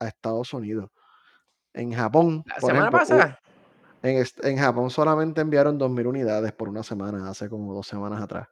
a 0.00 0.08
Estados 0.08 0.52
Unidos. 0.54 0.90
En 1.74 1.92
Japón, 1.92 2.42
La 2.46 2.54
por 2.56 2.70
semana 2.70 2.88
ejemplo, 2.88 2.98
pasada. 2.98 3.40
En, 4.02 4.24
en, 4.42 4.56
Japón 4.56 4.90
solamente 4.90 5.40
enviaron 5.40 5.78
2.000 5.78 6.06
unidades 6.06 6.52
por 6.52 6.68
una 6.68 6.82
semana, 6.82 7.28
hace 7.28 7.48
como 7.48 7.74
dos 7.74 7.86
semanas 7.86 8.22
atrás. 8.22 8.48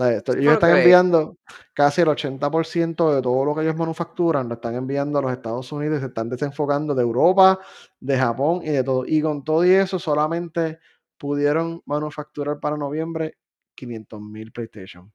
O 0.00 0.04
sea, 0.04 0.12
ellos 0.12 0.52
están 0.52 0.76
enviando 0.76 1.38
casi 1.74 2.02
el 2.02 2.08
80% 2.08 3.16
de 3.16 3.20
todo 3.20 3.44
lo 3.44 3.54
que 3.54 3.62
ellos 3.62 3.74
manufacturan, 3.74 4.48
lo 4.48 4.54
están 4.54 4.76
enviando 4.76 5.18
a 5.18 5.22
los 5.22 5.32
Estados 5.32 5.72
Unidos 5.72 5.98
se 5.98 6.06
están 6.06 6.28
desenfocando 6.28 6.94
de 6.94 7.02
Europa, 7.02 7.58
de 7.98 8.16
Japón 8.16 8.60
y 8.62 8.70
de 8.70 8.84
todo. 8.84 9.04
Y 9.04 9.20
con 9.20 9.42
todo 9.42 9.66
y 9.66 9.70
eso 9.70 9.98
solamente 9.98 10.78
pudieron 11.18 11.82
manufacturar 11.84 12.60
para 12.60 12.76
noviembre 12.76 13.38
500.000 13.76 14.52
PlayStation. 14.52 15.12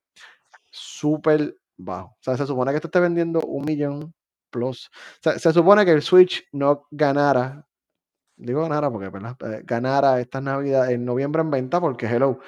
Súper 0.70 1.56
bajo. 1.78 2.08
O 2.08 2.18
sea, 2.20 2.36
se 2.36 2.46
supone 2.46 2.72
que 2.72 2.78
esto 2.78 2.90
esté 2.90 3.00
vendiendo 3.00 3.40
un 3.40 3.64
millón 3.64 4.14
plus. 4.50 4.90
O 5.20 5.24
sea, 5.24 5.40
se 5.40 5.54
supone 5.54 5.86
que 5.86 5.92
el 5.92 6.02
Switch 6.02 6.44
no 6.52 6.88
ganara 6.92 7.66
digo 8.44 8.62
ganara 8.62 8.92
porque 8.92 9.08
eh, 9.08 9.62
ganara 9.64 10.20
esta 10.20 10.42
Navidad 10.42 10.92
en 10.92 11.06
noviembre 11.06 11.42
en 11.42 11.50
venta 11.50 11.80
porque 11.80 12.06
hello, 12.06 12.40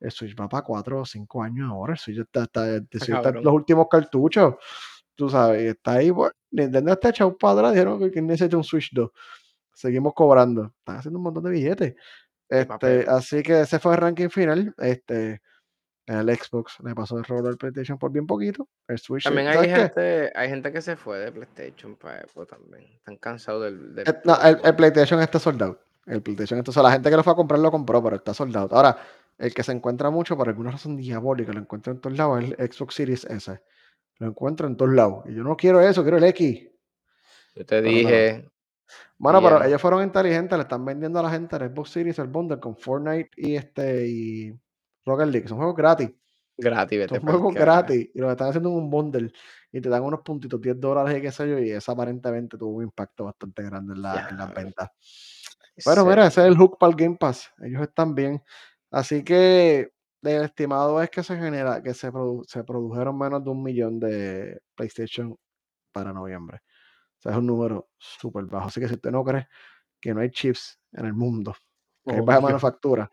el 0.00 0.10
Switch 0.10 0.34
va 0.38 0.48
para 0.48 0.64
4 0.64 1.00
o 1.00 1.04
5 1.04 1.42
años 1.42 1.70
ahora, 1.70 1.92
el 1.92 1.98
Switch 1.98 2.18
está, 2.18 2.44
está, 2.44 3.30
los 3.32 3.54
últimos 3.54 3.86
cartuchos, 3.90 4.54
tú 5.14 5.28
sabes, 5.28 5.62
está 5.62 5.92
ahí, 5.92 6.10
pues, 6.10 6.32
Nintendo 6.50 6.92
está 6.92 7.10
echado 7.10 7.36
para 7.36 7.54
atrás, 7.54 7.72
dijeron 7.72 8.10
que 8.10 8.22
necesita 8.22 8.56
un 8.56 8.64
Switch 8.64 8.90
2, 8.92 9.10
seguimos 9.72 10.14
cobrando, 10.14 10.72
están 10.78 10.96
haciendo 10.96 11.18
un 11.18 11.24
montón 11.24 11.44
de 11.44 11.50
billetes, 11.50 11.94
este, 12.48 13.06
así 13.08 13.42
que 13.42 13.60
ese 13.60 13.78
fue 13.78 13.94
el 13.94 14.00
ranking 14.00 14.28
final, 14.28 14.74
este, 14.78 15.40
el 16.06 16.36
Xbox 16.36 16.78
le 16.82 16.94
pasó 16.94 17.16
el 17.16 17.24
rol 17.24 17.46
al 17.46 17.56
PlayStation 17.56 17.98
por 17.98 18.10
bien 18.10 18.26
poquito. 18.26 18.68
El 18.88 18.98
Switch. 18.98 19.24
También 19.24 19.48
hay 19.48 19.68
gente, 19.68 20.32
hay 20.34 20.48
gente 20.48 20.72
que 20.72 20.80
se 20.80 20.96
fue 20.96 21.18
de 21.18 21.30
PlayStation 21.30 21.96
para 21.96 22.26
Xbox 22.26 22.48
también. 22.48 22.92
Están 22.94 23.16
cansados 23.16 23.62
del. 23.62 23.98
Eh, 23.98 24.14
no, 24.24 24.36
el, 24.42 24.74
PlayStation 24.74 25.20
está 25.20 25.38
soldado. 25.38 25.78
El 26.06 26.22
PlayStation 26.22 26.58
está 26.58 26.72
soldado. 26.72 26.88
La 26.88 26.94
gente 26.94 27.10
que 27.10 27.16
lo 27.16 27.22
fue 27.22 27.32
a 27.32 27.36
comprar 27.36 27.60
lo 27.60 27.70
compró, 27.70 28.02
pero 28.02 28.16
está 28.16 28.34
soldado. 28.34 28.74
Ahora, 28.74 28.98
el 29.38 29.54
que 29.54 29.62
se 29.62 29.72
encuentra 29.72 30.10
mucho, 30.10 30.36
por 30.36 30.48
alguna 30.48 30.72
razón 30.72 30.96
diabólica, 30.96 31.52
lo 31.52 31.60
encuentra 31.60 31.92
en 31.92 32.00
todos 32.00 32.16
lados, 32.16 32.42
es 32.42 32.54
el 32.58 32.72
Xbox 32.72 32.94
Series 32.94 33.24
S. 33.24 33.60
Lo 34.18 34.26
encuentro 34.26 34.66
en 34.66 34.76
todos 34.76 34.92
lados. 34.92 35.24
Y 35.26 35.34
yo 35.34 35.44
no 35.44 35.56
quiero 35.56 35.80
eso, 35.80 36.02
quiero 36.02 36.18
el 36.18 36.24
X. 36.24 36.68
Yo 37.54 37.64
te 37.64 37.80
dije. 37.80 38.48
Bueno, 39.16 39.40
pero 39.40 39.62
ellos 39.64 39.80
fueron 39.80 40.02
inteligentes, 40.02 40.58
le 40.58 40.62
están 40.62 40.84
vendiendo 40.84 41.20
a 41.20 41.22
la 41.22 41.30
gente 41.30 41.56
el 41.56 41.70
Xbox 41.70 41.90
Series, 41.90 42.18
el 42.18 42.26
bundle 42.26 42.58
con 42.58 42.76
Fortnite 42.76 43.30
y 43.36 43.54
este 43.54 44.08
y 44.08 44.60
Rocket 45.04 45.28
League. 45.28 45.48
Son 45.48 45.58
juegos 45.58 45.76
gratis. 45.76 46.10
Gratis, 46.56 46.98
vete 46.98 47.16
Son 47.16 47.24
juegos 47.24 47.54
gratis 47.54 48.10
y 48.14 48.18
lo 48.18 48.30
están 48.30 48.48
haciendo 48.48 48.68
en 48.70 48.76
un 48.76 48.90
bundle 48.90 49.32
y 49.72 49.80
te 49.80 49.88
dan 49.88 50.02
unos 50.02 50.20
puntitos, 50.20 50.60
10 50.60 50.78
dólares 50.78 51.18
y 51.18 51.22
qué 51.22 51.32
sé 51.32 51.48
yo, 51.48 51.58
y 51.58 51.70
eso 51.70 51.92
aparentemente 51.92 52.58
tuvo 52.58 52.76
un 52.76 52.84
impacto 52.84 53.24
bastante 53.24 53.62
grande 53.62 53.94
en, 53.94 54.02
la, 54.02 54.28
en 54.28 54.36
las 54.36 54.54
ventas. 54.54 54.90
Bueno, 55.84 56.04
mira, 56.04 56.26
ese 56.26 56.42
es 56.42 56.46
el 56.48 56.56
hook 56.56 56.76
para 56.78 56.90
el 56.90 56.96
Game 56.96 57.16
Pass. 57.16 57.50
Ellos 57.62 57.82
están 57.82 58.14
bien. 58.14 58.42
Así 58.90 59.24
que 59.24 59.92
el 60.22 60.42
estimado 60.42 61.02
es 61.02 61.10
que 61.10 61.22
se 61.22 61.36
genera, 61.36 61.82
que 61.82 61.94
se, 61.94 62.10
se 62.46 62.64
produjeron 62.64 63.16
menos 63.18 63.42
de 63.42 63.50
un 63.50 63.62
millón 63.62 63.98
de 63.98 64.60
PlayStation 64.74 65.34
para 65.90 66.12
noviembre. 66.12 66.60
O 67.18 67.22
sea, 67.22 67.32
es 67.32 67.38
un 67.38 67.46
número 67.46 67.88
súper 67.98 68.44
bajo. 68.44 68.68
Así 68.68 68.80
que 68.80 68.88
si 68.88 68.94
usted 68.94 69.10
no 69.10 69.24
cree 69.24 69.48
que 70.00 70.12
no 70.12 70.20
hay 70.20 70.30
chips 70.30 70.78
en 70.92 71.06
el 71.06 71.14
mundo, 71.14 71.54
que 72.04 72.14
hay 72.14 72.20
baja 72.20 72.40
manufactura, 72.40 73.10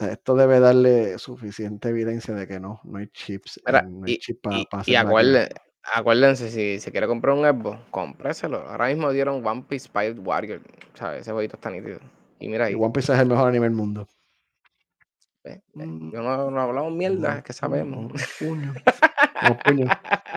esto 0.00 0.34
debe 0.34 0.60
darle 0.60 1.18
suficiente 1.18 1.88
evidencia 1.88 2.34
de 2.34 2.46
que 2.46 2.60
no, 2.60 2.80
no 2.84 2.98
hay 2.98 3.08
chips. 3.08 3.60
no 3.66 4.04
hay 4.06 4.18
y, 4.26 4.34
para, 4.34 4.82
y, 4.86 4.94
acuérdense, 5.94 6.50
si 6.50 6.80
se 6.80 6.90
quiere 6.90 7.06
comprar 7.06 7.36
un 7.36 7.44
Xbox, 7.44 7.78
cómpreselo. 7.90 8.68
Ahora 8.68 8.88
mismo 8.88 9.10
dieron 9.12 9.44
One 9.46 9.64
Piece 9.68 9.86
Spider 9.86 10.18
Warrior. 10.20 10.60
¿sabes? 10.94 11.22
Ese 11.22 11.32
jueguito 11.32 11.56
está 11.56 11.70
nítido. 11.70 12.00
Y 12.38 12.48
mira 12.48 12.66
ahí. 12.66 12.74
One 12.74 12.90
Piece 12.92 13.12
es 13.12 13.18
el 13.18 13.26
mejor 13.26 13.48
anime 13.48 13.66
del 13.66 13.74
mundo. 13.74 14.06
Mm. 15.74 16.12
Yo 16.12 16.22
no, 16.22 16.50
no, 16.50 16.60
hablamos 16.60 16.92
mierda, 16.92 17.38
es 17.38 17.44
que 17.44 17.52
sabemos. 17.52 18.12
puño. 18.38 18.74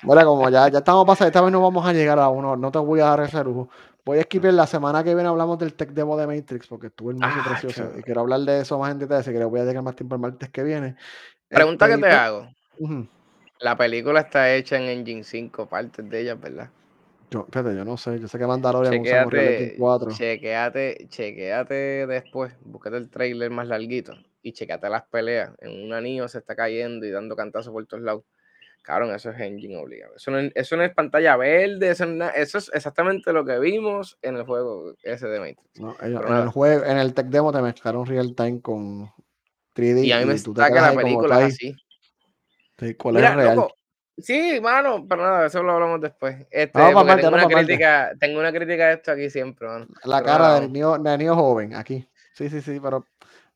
Bueno, 0.03 0.25
como 0.25 0.49
ya, 0.49 0.69
ya 0.69 0.79
estamos 0.79 1.05
pasando, 1.05 1.27
esta 1.27 1.41
vez 1.41 1.51
no 1.51 1.61
vamos 1.61 1.85
a 1.85 1.93
llegar 1.93 2.19
a 2.19 2.29
uno, 2.29 2.55
no 2.55 2.71
te 2.71 2.79
voy 2.79 3.01
a 3.01 3.05
dar 3.05 3.21
ese 3.21 3.43
lujo. 3.43 3.69
Voy 4.05 4.17
a 4.17 4.21
esquivar 4.21 4.53
la 4.53 4.67
semana 4.67 5.03
que 5.03 5.15
viene 5.15 5.29
hablamos 5.29 5.57
del 5.57 5.75
tech 5.75 5.91
demo 5.91 6.17
de 6.17 6.27
Matrix 6.27 6.67
porque 6.67 6.87
estuvo 6.87 7.11
el 7.11 7.17
ah, 7.21 7.43
precioso 7.47 7.89
y 7.97 8.03
quiero 8.03 8.21
hablar 8.21 8.41
de 8.41 8.61
eso 8.61 8.77
más 8.77 8.91
en 8.91 8.99
detalle, 8.99 9.21
así 9.21 9.31
que 9.31 9.39
le 9.39 9.45
voy 9.45 9.61
a 9.61 9.63
dedicar 9.63 9.81
más 9.81 9.95
tiempo 9.95 10.15
el 10.15 10.21
martes 10.21 10.49
que 10.49 10.63
viene. 10.63 10.97
Pregunta 11.47 11.87
que 11.87 11.97
te 11.97 12.07
hago. 12.07 12.49
La 13.59 13.77
película 13.77 14.19
está 14.21 14.53
hecha 14.53 14.77
en 14.77 14.89
Engine 14.89 15.23
5, 15.23 15.69
partes 15.69 16.09
de 16.09 16.21
ella, 16.21 16.35
¿verdad? 16.35 16.69
Yo, 17.31 17.45
fíjate, 17.45 17.75
yo 17.75 17.85
no 17.85 17.95
sé, 17.95 18.19
yo 18.19 18.27
sé 18.27 18.37
que 18.37 18.45
Mandalorian 18.45 18.93
Engine 18.93 19.75
4. 19.77 20.11
Chequeate, 20.11 21.07
chequeate 21.07 22.05
después, 22.05 22.53
búscate 22.61 22.97
el 22.97 23.09
trailer 23.09 23.51
más 23.51 23.69
larguito 23.69 24.15
y 24.41 24.51
chequeate 24.51 24.89
las 24.89 25.03
peleas. 25.03 25.51
En 25.59 25.85
un 25.85 25.93
anillo 25.93 26.27
se 26.27 26.39
está 26.39 26.57
cayendo 26.57 27.05
y 27.05 27.11
dando 27.11 27.37
cantazos 27.37 27.71
por 27.71 27.85
todos 27.85 28.03
lados. 28.03 28.23
Cabrón, 28.83 29.15
eso 29.15 29.29
es 29.29 29.39
engine 29.39 29.77
obligado. 29.77 30.13
Eso 30.17 30.29
no, 30.29 30.39
es, 30.83 30.93
pantalla 30.93 31.37
verde, 31.37 31.89
eso, 31.89 32.05
es 32.35 32.69
exactamente 32.73 33.31
lo 33.31 33.45
que 33.45 33.57
vimos 33.57 34.19
en 34.21 34.35
el 34.35 34.43
juego 34.43 34.93
ese 35.01 35.27
de 35.27 35.39
Matrix. 35.39 36.01
en, 36.01 36.17
el 36.17 36.49
juego, 36.49 36.83
en 36.83 36.97
el 36.97 37.13
tech 37.13 37.27
demo 37.27 37.53
te 37.53 37.61
mezclaron 37.61 38.05
real 38.05 38.35
time 38.35 38.61
con 38.61 39.09
3D. 39.73 40.03
Y 40.03 40.11
a 40.11 40.19
mí 40.19 40.25
me 40.25 40.33
está 40.33 40.67
que 40.67 40.81
la 40.81 40.93
película 40.93 41.45
es 41.45 41.53
así. 41.53 41.73
Sí, 42.77 42.95
¿Cuál 42.95 43.17
es 43.17 43.35
real? 43.35 43.67
sí, 44.17 44.59
mano, 44.61 45.05
pero 45.07 45.23
nada, 45.23 45.45
eso 45.47 45.63
lo 45.63 45.71
hablamos 45.71 46.01
después. 46.01 46.45
Este, 46.51 46.67
tengo, 46.67 47.01
una 47.01 47.47
crítica, 47.47 48.11
tengo 48.19 48.39
una 48.41 48.51
crítica 48.51 48.87
de 48.87 48.93
esto 48.95 49.13
aquí 49.13 49.29
siempre, 49.29 49.65
mano. 49.65 49.87
La 50.03 50.21
cara 50.21 50.59
del 50.59 50.73
niño, 50.73 50.97
del 50.97 51.17
niño 51.19 51.35
joven, 51.35 51.73
aquí. 51.73 52.05
Sí, 52.33 52.49
sí, 52.49 52.61
sí, 52.61 52.81
pero 52.81 53.05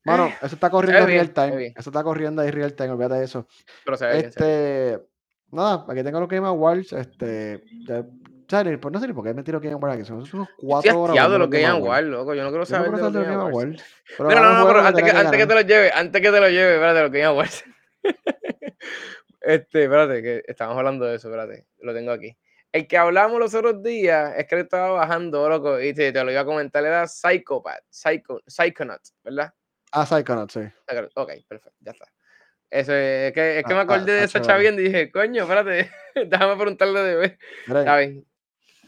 Mano, 0.08 0.28
eso 0.42 0.54
está 0.54 0.70
corriendo 0.70 1.00
en 1.00 1.06
real 1.06 1.30
time. 1.30 1.74
Eso 1.76 1.90
está 1.90 2.02
corriendo 2.02 2.42
ahí 2.42 2.50
real 2.50 2.74
time, 2.74 2.90
olvídate 2.90 3.14
de 3.14 3.24
eso. 3.24 3.46
Pero 3.84 3.96
se 3.96 4.06
ve 4.06 4.18
este, 4.18 5.00
nada, 5.50 5.84
aquí 5.88 6.02
tengo 6.02 6.20
los 6.20 6.28
Game 6.28 6.46
Awards, 6.46 6.92
este, 6.92 7.62
ya, 7.86 8.04
pues 8.48 8.92
no 8.92 9.00
sé 9.00 9.06
ni 9.06 9.12
por 9.12 9.24
qué 9.24 9.34
me 9.34 9.42
tiro 9.42 9.60
Game 9.60 9.74
Awards 9.74 9.96
aquí, 9.96 10.04
son 10.04 10.24
unos 10.32 10.48
cuatro 10.56 11.00
horas. 11.00 11.30
de 11.30 11.38
los 11.38 11.50
Game 11.50 11.66
Awards, 11.66 12.08
loco, 12.08 12.34
yo 12.34 12.44
no 12.44 12.50
quiero 12.50 12.66
saber 12.66 12.90
de 12.90 13.02
los 13.02 13.12
Game 13.12 13.34
Awards. 13.34 13.84
Pero 14.16 14.30
no, 14.30 14.58
no, 14.58 14.66
pero 14.66 14.80
antes 14.80 15.04
que, 15.04 15.10
antes 15.10 15.36
que 15.38 15.46
te 15.46 15.54
lo 15.54 15.60
lleve, 15.60 15.90
antes 15.92 16.22
que 16.22 16.30
te 16.30 16.40
lo 16.40 16.48
lleve, 16.48 16.74
espérate, 16.74 17.02
los 17.02 17.10
Game 17.10 17.24
Awards. 17.24 17.64
este, 19.40 19.84
espérate, 19.84 20.22
que 20.22 20.42
estamos 20.46 20.76
hablando 20.76 21.04
de 21.04 21.16
eso, 21.16 21.28
espérate, 21.28 21.66
lo 21.80 21.92
tengo 21.94 22.12
aquí. 22.12 22.36
El 22.70 22.86
que 22.86 22.98
hablamos 22.98 23.38
los 23.38 23.54
otros 23.54 23.82
días 23.82 24.34
es 24.36 24.46
que 24.46 24.56
le 24.56 24.62
estaba 24.62 24.90
bajando, 24.90 25.48
loco, 25.48 25.80
y 25.80 25.94
te, 25.94 26.12
te 26.12 26.24
lo 26.24 26.30
iba 26.30 26.42
a 26.42 26.44
comentar, 26.44 26.84
era 26.84 27.06
Psychopath, 27.06 27.82
Psycho, 27.88 28.40
Psychonaut, 28.46 29.00
¿verdad? 29.24 29.52
Ah, 29.92 30.04
Psychonaut, 30.04 30.50
sí. 30.50 30.60
Ok, 31.14 31.32
perfecto, 31.48 31.78
ya 31.80 31.92
está. 31.92 32.06
Eso 32.70 32.92
es, 32.92 33.32
que, 33.32 33.58
es 33.58 33.64
que 33.64 33.74
me 33.74 33.80
ah, 33.80 33.84
acordé 33.84 34.12
de 34.12 34.24
esa 34.24 34.40
chavienda 34.42 34.82
y 34.82 34.86
dije, 34.86 35.10
coño, 35.10 35.42
espérate, 35.42 35.90
déjame 36.26 36.56
preguntarle 36.56 37.00
de. 37.00 37.38
Está 37.66 37.96
bien. 37.96 38.26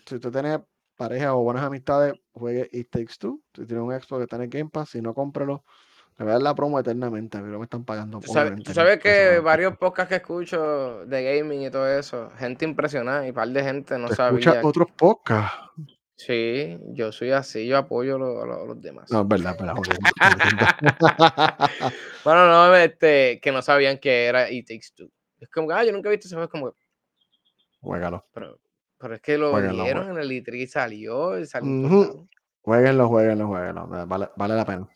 Si 0.06 0.18
tú 0.18 0.30
tienes 0.30 0.60
pareja 0.96 1.34
o 1.34 1.42
buenas 1.42 1.64
amistades, 1.64 2.14
juegue 2.32 2.68
It 2.72 2.90
Takes 2.90 3.14
Two. 3.18 3.40
Si 3.54 3.64
tienes 3.64 3.82
un 3.82 3.94
expo 3.94 4.18
que 4.18 4.24
está 4.24 4.36
en 4.36 4.42
el 4.42 4.48
Game 4.48 4.70
Pass, 4.70 4.90
si 4.90 5.00
no, 5.00 5.14
cómpralo. 5.14 5.64
Le 6.18 6.24
voy 6.24 6.32
a 6.32 6.34
dar 6.34 6.42
la 6.42 6.54
promo 6.54 6.78
eternamente, 6.78 7.38
pero 7.38 7.58
me 7.58 7.64
están 7.64 7.86
pagando. 7.86 8.20
Tú 8.20 8.30
sabes, 8.30 8.62
¿tú 8.62 8.74
sabes 8.74 8.98
que 8.98 9.38
varios 9.38 9.78
podcasts 9.78 10.10
que 10.10 10.16
escucho 10.16 11.06
de 11.06 11.38
gaming 11.38 11.62
y 11.62 11.70
todo 11.70 11.88
eso, 11.88 12.30
gente 12.36 12.66
impresionada 12.66 13.24
y 13.24 13.30
un 13.30 13.34
par 13.34 13.48
de 13.48 13.64
gente 13.64 13.96
no 13.96 14.08
sabía. 14.08 14.38
Escucha 14.38 14.60
otros 14.62 14.88
podcasts. 14.94 15.58
Sí, 16.20 16.78
yo 16.88 17.12
soy 17.12 17.30
así, 17.30 17.66
yo 17.66 17.78
apoyo 17.78 18.16
a 18.16 18.66
los 18.66 18.78
demás. 18.78 19.10
No, 19.10 19.22
es 19.22 19.28
verdad, 19.28 19.56
pero 19.58 19.72
Bueno, 22.24 22.46
no, 22.46 22.76
este, 22.76 23.40
que 23.40 23.50
no 23.50 23.62
sabían 23.62 23.96
que 23.96 24.26
era 24.26 24.50
It 24.50 24.68
Takes 24.68 24.88
Two. 24.94 25.10
Es 25.38 25.48
como, 25.48 25.70
ah, 25.70 25.82
yo 25.82 25.92
nunca 25.92 26.10
he 26.10 26.12
visto 26.12 26.26
ese 26.26 26.36
juego, 26.36 26.50
como... 26.50 26.74
Juégalo. 27.80 28.26
Pero, 28.34 28.60
pero 28.98 29.14
es 29.14 29.22
que 29.22 29.38
lo 29.38 29.54
vieron 29.54 30.10
en 30.10 30.18
el 30.18 30.30
E3 30.30 30.56
y 30.56 30.66
salió, 30.66 31.38
y 31.38 31.46
salió 31.46 31.70
uh 31.70 32.28
Jueguenlo, 32.60 33.08
jueguenlo, 33.08 33.46
jueguenlo. 33.46 33.86
Vale, 34.06 34.28
vale 34.36 34.54
la 34.54 34.66
pena. 34.66 34.86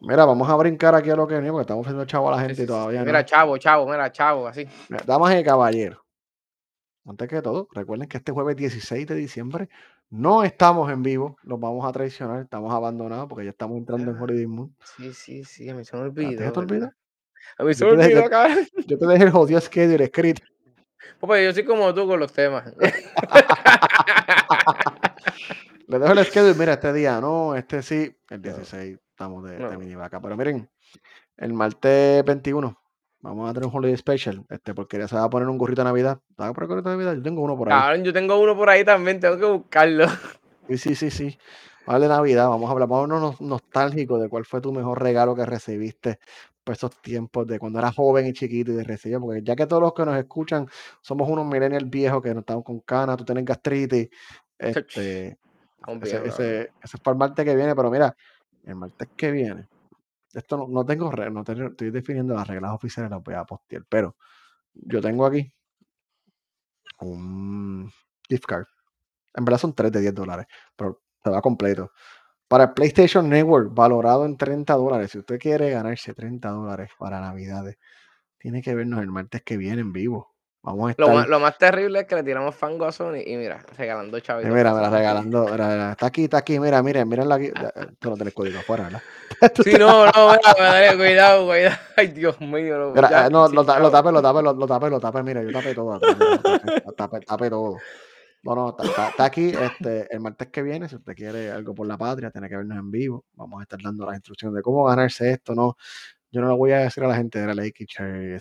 Mira, 0.00 0.24
vamos 0.24 0.50
a 0.50 0.56
brincar 0.56 0.96
aquí 0.96 1.08
a 1.08 1.14
lo 1.14 1.28
que 1.28 1.34
venimos, 1.34 1.52
porque 1.52 1.62
estamos 1.62 1.86
haciendo 1.86 2.04
chavo 2.04 2.32
a 2.32 2.36
la 2.36 2.42
gente 2.42 2.64
y 2.64 2.66
todavía 2.66 3.04
Mira, 3.04 3.24
chavo, 3.24 3.56
chavo, 3.58 3.86
mira, 3.86 4.10
chavo, 4.10 4.48
así. 4.48 4.66
Damas 5.06 5.38
y 5.38 5.44
caballero. 5.44 6.04
Antes 7.06 7.28
que 7.28 7.42
todo, 7.42 7.68
recuerden 7.72 8.08
que 8.08 8.16
este 8.16 8.32
jueves 8.32 8.56
16 8.56 9.06
de 9.06 9.14
diciembre 9.14 9.68
no 10.10 10.44
estamos 10.44 10.90
en 10.92 11.02
vivo, 11.02 11.36
nos 11.42 11.58
vamos 11.58 11.84
a 11.86 11.92
traicionar, 11.92 12.42
estamos 12.42 12.72
abandonados 12.72 13.28
porque 13.28 13.44
ya 13.44 13.50
estamos 13.50 13.78
entrando 13.78 14.10
en 14.10 14.20
Holiday 14.20 14.46
Moon. 14.46 14.74
Sí, 14.96 15.12
sí, 15.12 15.44
sí, 15.44 15.68
a 15.68 15.74
mí 15.74 15.84
se 15.84 15.96
me 15.96 16.02
olvidó. 16.04 16.38
¿Te, 16.38 16.50
te 16.50 16.58
olvidó? 16.58 16.90
A 17.58 17.64
mí 17.64 17.74
se 17.74 17.84
me 17.84 17.92
olvidó, 17.92 18.28
cabrón. 18.30 18.66
Yo 18.86 18.98
te 18.98 19.06
dejé 19.06 19.24
el 19.24 19.30
jodido 19.30 19.60
schedule 19.60 20.04
escrito. 20.04 20.42
Pues 21.20 21.44
yo 21.44 21.52
soy 21.52 21.64
como 21.64 21.92
tú 21.94 22.06
con 22.06 22.20
los 22.20 22.32
temas. 22.32 22.72
Le 25.86 25.98
dejo 25.98 26.12
el 26.12 26.24
schedule, 26.24 26.54
mira, 26.54 26.72
este 26.74 26.92
día 26.92 27.20
no, 27.20 27.54
este 27.54 27.82
sí, 27.82 28.16
el 28.30 28.40
16 28.40 28.98
estamos 29.10 29.44
de, 29.44 29.58
de 29.58 29.76
mini 29.76 29.94
vaca. 29.94 30.20
Pero 30.20 30.36
miren, 30.36 30.70
el 31.36 31.52
martes 31.52 32.24
21 32.24 32.83
Vamos 33.24 33.48
a 33.48 33.54
tener 33.54 33.66
un 33.66 33.74
holiday 33.74 33.96
special, 33.96 34.44
este, 34.50 34.74
porque 34.74 34.98
ya 34.98 35.08
se 35.08 35.16
va 35.16 35.24
a 35.24 35.30
poner 35.30 35.48
un 35.48 35.56
gorrito 35.56 35.80
de 35.80 35.86
Navidad. 35.86 36.20
¿Sabes 36.36 36.54
por 36.54 36.66
gorrito 36.66 36.90
de 36.90 36.96
Navidad? 36.96 37.14
Yo 37.14 37.22
tengo 37.22 37.40
uno 37.40 37.56
por 37.56 37.72
ahí. 37.72 38.02
yo 38.02 38.12
tengo 38.12 38.38
uno 38.38 38.54
por 38.54 38.68
ahí 38.68 38.84
también, 38.84 39.18
tengo 39.18 39.38
que 39.38 39.46
buscarlo. 39.46 40.08
Sí, 40.68 40.76
sí, 40.76 40.94
sí, 40.94 41.10
sí. 41.10 41.38
Vale, 41.86 42.06
Navidad, 42.06 42.50
vamos 42.50 42.68
a 42.68 42.72
hablar, 42.72 42.86
vamos 42.86 43.40
a 43.40 43.44
nostálgico 43.44 44.18
de 44.18 44.28
cuál 44.28 44.44
fue 44.44 44.60
tu 44.60 44.72
mejor 44.72 45.02
regalo 45.02 45.34
que 45.34 45.46
recibiste 45.46 46.18
por 46.62 46.74
esos 46.74 47.00
tiempos 47.00 47.46
de 47.46 47.58
cuando 47.58 47.78
eras 47.78 47.94
joven 47.94 48.26
y 48.26 48.34
chiquito 48.34 48.72
y 48.72 48.74
de 48.74 48.84
recibir, 48.84 49.18
porque 49.18 49.42
ya 49.42 49.56
que 49.56 49.66
todos 49.66 49.82
los 49.82 49.94
que 49.94 50.04
nos 50.04 50.18
escuchan 50.18 50.68
somos 51.00 51.26
unos 51.26 51.46
millennials 51.46 51.88
viejos 51.88 52.22
que 52.22 52.34
no 52.34 52.40
estamos 52.40 52.62
con 52.62 52.80
canas, 52.80 53.16
tú 53.16 53.24
tienes 53.24 53.46
gastritis, 53.46 54.10
este, 54.58 55.38
ese, 56.02 56.26
ese, 56.26 56.72
es 56.82 57.00
para 57.02 57.14
el 57.14 57.18
martes 57.18 57.42
que 57.42 57.56
viene, 57.56 57.74
pero 57.74 57.90
mira, 57.90 58.14
el 58.64 58.74
martes 58.74 59.08
que 59.16 59.30
viene, 59.30 59.66
esto 60.34 60.56
no, 60.56 60.68
no 60.68 60.84
tengo, 60.84 61.10
no 61.12 61.44
tengo, 61.44 61.68
estoy 61.68 61.90
definiendo 61.90 62.34
las 62.34 62.46
reglas 62.46 62.72
oficiales, 62.72 63.10
las 63.10 63.22
voy 63.22 63.34
a 63.34 63.44
postear, 63.44 63.84
pero 63.88 64.16
yo 64.74 65.00
tengo 65.00 65.26
aquí 65.26 65.52
un 67.00 67.90
gift 68.28 68.44
card. 68.46 68.66
En 69.34 69.44
verdad 69.44 69.58
son 69.58 69.74
3 69.74 69.92
de 69.92 70.00
10 70.00 70.14
dólares, 70.14 70.46
pero 70.76 71.02
se 71.22 71.30
va 71.30 71.42
completo. 71.42 71.92
Para 72.48 72.64
el 72.64 72.74
PlayStation 72.74 73.28
Network, 73.28 73.74
valorado 73.74 74.26
en 74.26 74.36
30 74.36 74.74
dólares. 74.74 75.10
Si 75.12 75.18
usted 75.18 75.38
quiere 75.38 75.70
ganarse 75.70 76.14
30 76.14 76.50
dólares 76.50 76.90
para 76.98 77.20
Navidades, 77.20 77.78
tiene 78.38 78.62
que 78.62 78.74
vernos 78.74 79.00
el 79.00 79.08
martes 79.10 79.42
que 79.42 79.56
viene 79.56 79.80
en 79.82 79.92
vivo. 79.92 80.33
Vamos 80.64 80.88
a 80.88 80.90
estar... 80.92 81.28
lo, 81.28 81.40
más, 81.40 81.58
terrible 81.58 82.00
es 82.00 82.06
que 82.06 82.14
le 82.14 82.22
tiramos 82.22 82.54
fango 82.54 82.86
a 82.86 82.92
Sony 82.92 83.18
y 83.26 83.36
mira, 83.36 83.62
regalando 83.76 84.18
chavitos. 84.18 84.50
Mira, 84.50 84.72
mira, 84.72 84.88
regalando. 84.88 85.46
está 85.92 86.06
aquí, 86.06 86.24
está 86.24 86.38
aquí, 86.38 86.58
mira, 86.58 86.82
miren, 86.82 87.06
miren 87.06 87.30
aquí. 87.30 87.50
Tú 87.98 88.08
no 88.08 88.16
tienes 88.16 88.32
código 88.32 88.58
afuera, 88.60 88.84
¿verdad? 88.84 89.02
Sí, 89.62 89.74
no, 89.78 90.06
no, 90.06 90.32
mira, 90.32 90.96
cuidado, 90.96 91.46
cuidado. 91.46 91.76
Ay, 91.98 92.08
Dios 92.08 92.40
mío. 92.40 92.94
No, 92.94 93.06
eh, 93.06 93.28
no 93.30 93.48
lo, 93.48 93.64
tape, 93.64 93.82
lo 93.82 93.90
tape, 93.90 94.10
lo 94.10 94.22
tape, 94.22 94.42
lo 94.42 94.66
tape, 94.66 94.90
lo 94.90 95.00
tape, 95.00 95.22
mira, 95.22 95.42
yo 95.42 95.52
tapé 95.52 95.74
todo. 95.74 96.00
Tapé, 96.96 97.20
tapé 97.20 97.50
todo. 97.50 97.76
No, 98.44 98.54
no, 98.54 98.76
está, 98.78 99.24
aquí 99.24 99.52
este, 99.58 100.06
el 100.14 100.20
martes 100.20 100.48
que 100.48 100.62
viene. 100.62 100.88
Si 100.88 100.96
usted 100.96 101.14
quiere 101.14 101.50
algo 101.50 101.74
por 101.74 101.86
la 101.86 101.98
patria, 101.98 102.30
tiene 102.30 102.48
que 102.48 102.56
vernos 102.56 102.78
en 102.78 102.90
vivo. 102.90 103.26
Vamos 103.34 103.60
a 103.60 103.62
estar 103.64 103.80
dando 103.82 104.06
las 104.06 104.16
instrucciones 104.16 104.56
de 104.56 104.62
cómo 104.62 104.84
ganarse 104.84 105.30
esto. 105.30 105.54
No, 105.54 105.76
yo 106.30 106.40
no 106.40 106.48
lo 106.48 106.56
voy 106.56 106.72
a 106.72 106.78
decir 106.78 107.04
a 107.04 107.08
la 107.08 107.16
gente 107.16 107.38
de 107.38 107.46
la 107.46 107.54
Lake 107.54 107.86
Cherry, 107.86 108.38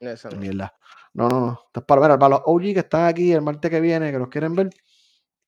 esa 0.00 0.30
mierda. 0.30 0.74
No, 1.12 1.28
no, 1.28 1.40
no. 1.40 1.62
Esto 1.66 1.80
es 1.80 1.86
para 1.86 2.08
ver, 2.08 2.18
para 2.18 2.30
los 2.30 2.42
OG 2.44 2.62
que 2.62 2.78
están 2.80 3.06
aquí 3.06 3.32
el 3.32 3.42
martes 3.42 3.70
que 3.70 3.80
viene, 3.80 4.10
que 4.10 4.18
los 4.18 4.28
quieren 4.28 4.54
ver. 4.54 4.70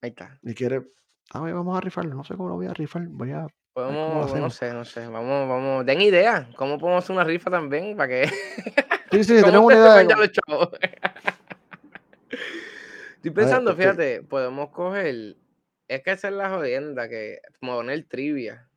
Ahí 0.01 0.09
está. 0.09 0.37
Y 0.43 0.53
quiere. 0.53 0.83
A 1.31 1.41
ver, 1.41 1.53
vamos 1.53 1.77
a 1.77 1.81
rifarlo. 1.81 2.13
No 2.15 2.23
sé 2.23 2.35
cómo 2.35 2.49
lo 2.49 2.55
voy 2.55 2.67
a 2.67 2.73
rifar. 2.73 3.07
Voy 3.07 3.31
a. 3.31 3.47
Podemos, 3.73 4.35
no 4.35 4.49
sé, 4.49 4.73
no 4.73 4.85
sé. 4.85 5.07
Vamos, 5.07 5.49
vamos. 5.49 5.85
Den 5.85 6.01
idea. 6.01 6.49
¿Cómo 6.55 6.77
podemos 6.77 7.03
hacer 7.03 7.15
una 7.15 7.23
rifa 7.23 7.49
también? 7.49 7.97
Para 7.97 8.09
que. 8.09 8.29
Sí, 9.13 9.23
sí, 9.23 9.35
tenemos 9.43 9.65
una 9.67 9.75
idea. 9.75 10.03
De... 10.03 10.23
Estoy 13.15 13.31
pensando, 13.31 13.75
fíjate, 13.75 14.23
podemos 14.23 14.69
coger. 14.69 15.37
Es 15.87 16.01
que 16.01 16.11
esa 16.11 16.29
es 16.29 16.33
la 16.33 16.49
jodienda, 16.49 17.07
que 17.07 17.39
poner 17.61 18.03
trivia. 18.05 18.67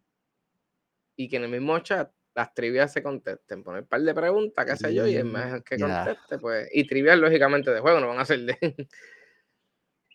Y 1.17 1.31
que 1.31 1.37
en 1.37 1.45
el 1.45 1.51
mismo 1.51 1.79
chat 1.79 2.11
las 2.37 2.53
trivias 2.53 2.93
se 2.93 3.03
contesten. 3.03 3.63
Poner 3.65 3.83
un 3.83 3.89
par 3.89 4.03
de 4.03 4.15
preguntas, 4.15 4.67
qué 4.67 4.77
sé 4.77 4.95
yo, 4.95 5.07
y 5.07 5.17
el 5.17 5.25
más 5.25 5.63
que 5.63 5.79
conteste, 5.79 6.39
pues. 6.39 6.69
Y 6.71 6.87
trivias, 6.87 7.19
lógicamente, 7.19 7.71
de 7.73 7.81
juego, 7.81 7.99
no 7.99 8.09
van 8.09 8.21
a 8.21 8.27
ser 8.27 8.41
de. 8.41 8.57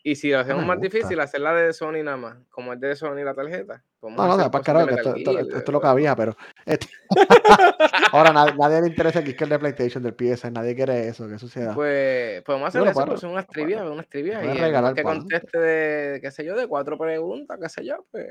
y 0.04 0.16
si 0.16 0.30
lo 0.30 0.40
hacemos 0.40 0.64
más 0.64 0.80
difícil, 0.80 1.20
hacerla 1.20 1.56
de 1.56 1.74
Sony 1.74 2.04
nada 2.04 2.18
más, 2.18 2.38
como 2.50 2.74
es 2.74 2.80
de 2.80 2.96
Sony 2.96 3.24
la 3.24 3.34
tarjeta. 3.34 3.84
No, 4.04 4.10
no, 4.10 4.38
no, 4.38 4.52
para 4.52 4.64
carajo, 4.64 4.90
esto, 4.92 5.16
es 5.16 5.68
lo 5.68 5.82
que 5.82 5.88
había, 5.88 6.16
pero. 6.16 6.38
Este 6.66 6.88
ahora 8.12 8.32
nadie, 8.32 8.82
le 8.82 8.88
interesa 8.88 9.24
que 9.24 9.32
es 9.32 9.42
el 9.42 9.50
de 9.50 9.58
PlayStation, 9.60 10.04
del 10.04 10.14
PS, 10.14 10.52
nadie 10.52 10.76
quiere 10.76 11.08
eso, 11.08 11.28
que 11.28 11.40
suceda. 11.40 11.74
Pues 11.74 12.44
podemos 12.44 12.68
hacer 12.68 12.88
eso, 12.88 13.04
pues 13.04 13.24
unas 13.24 13.48
trivias, 13.48 13.82
unas 13.82 14.08
trivias. 14.08 14.44
Y 14.44 14.94
que 14.94 15.02
conteste 15.02 15.58
de, 15.58 16.22
qué 16.22 16.30
sé 16.30 16.46
yo, 16.46 16.56
de 16.56 16.68
cuatro 16.68 17.00
preguntas, 17.00 17.58
qué 17.60 17.68
sé 17.68 17.84
yo, 17.84 18.06
pues 18.12 18.28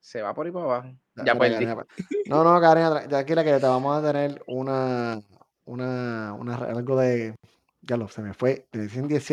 se 0.00 0.20
va 0.20 0.34
por 0.34 0.46
ahí 0.46 0.52
para 0.52 0.64
abajo. 0.66 0.88
Ya 1.24 1.34
perdí. 1.34 1.66
No, 2.26 2.44
no, 2.44 2.60
Karen, 2.60 3.08
tranquila 3.08 3.44
que 3.44 3.58
te 3.58 3.66
vamos 3.66 3.98
a 3.98 4.06
tener 4.06 4.42
una, 4.46 5.20
una, 5.64 6.34
una 6.34 6.56
algo 6.56 6.98
de, 6.98 7.34
ya 7.82 7.96
lo, 7.96 8.08
se 8.08 8.22
me 8.22 8.34
fue, 8.34 8.66
te 8.70 8.82
dicen 8.82 9.08
10 9.08 9.24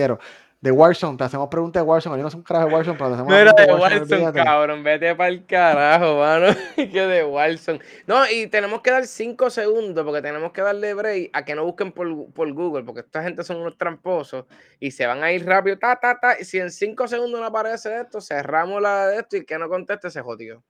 de 0.65 0.71
Warzone, 0.71 1.15
te 1.15 1.23
hacemos 1.23 1.47
preguntas 1.47 1.83
de 1.83 1.87
Warzone. 1.87 2.17
Yo 2.17 2.23
no 2.23 2.31
soy 2.31 2.39
un 2.39 2.43
carajo 2.43 2.67
de 2.67 2.73
Warzone, 2.73 2.97
pero 2.97 3.09
te 3.09 3.13
hacemos 3.13 3.31
Mira, 3.31 3.53
de 3.53 3.73
Warzone, 3.73 4.33
cabrón. 4.33 4.83
Vete 4.83 5.13
para 5.13 5.29
el 5.29 5.45
carajo, 5.45 6.17
mano. 6.17 6.47
que 6.75 7.01
de 7.07 7.23
Warzone. 7.23 7.79
No, 8.07 8.27
y 8.27 8.47
tenemos 8.47 8.81
que 8.81 8.89
dar 8.89 9.05
5 9.05 9.51
segundos 9.51 10.03
porque 10.03 10.23
tenemos 10.23 10.51
que 10.53 10.63
darle 10.63 10.95
break 10.95 11.29
a 11.33 11.45
que 11.45 11.53
no 11.53 11.65
busquen 11.65 11.91
por, 11.91 12.33
por, 12.33 12.51
Google, 12.51 12.83
porque 12.83 13.01
esta 13.01 13.21
gente 13.21 13.43
son 13.43 13.57
unos 13.57 13.77
tramposos 13.77 14.45
y 14.79 14.89
se 14.89 15.05
van 15.05 15.23
a 15.23 15.31
ir 15.31 15.45
rápido, 15.45 15.77
ta, 15.77 15.97
ta, 15.97 16.19
ta. 16.19 16.39
Y 16.39 16.45
si 16.45 16.57
en 16.57 16.71
5 16.71 17.07
segundos 17.07 17.39
no 17.39 17.45
aparece 17.45 18.01
esto, 18.01 18.19
cerramos 18.19 18.81
la 18.81 19.05
de 19.07 19.19
esto 19.19 19.37
y 19.37 19.45
que 19.45 19.59
no 19.59 19.69
conteste 19.69 20.09
se 20.09 20.21
jodió. 20.21 20.63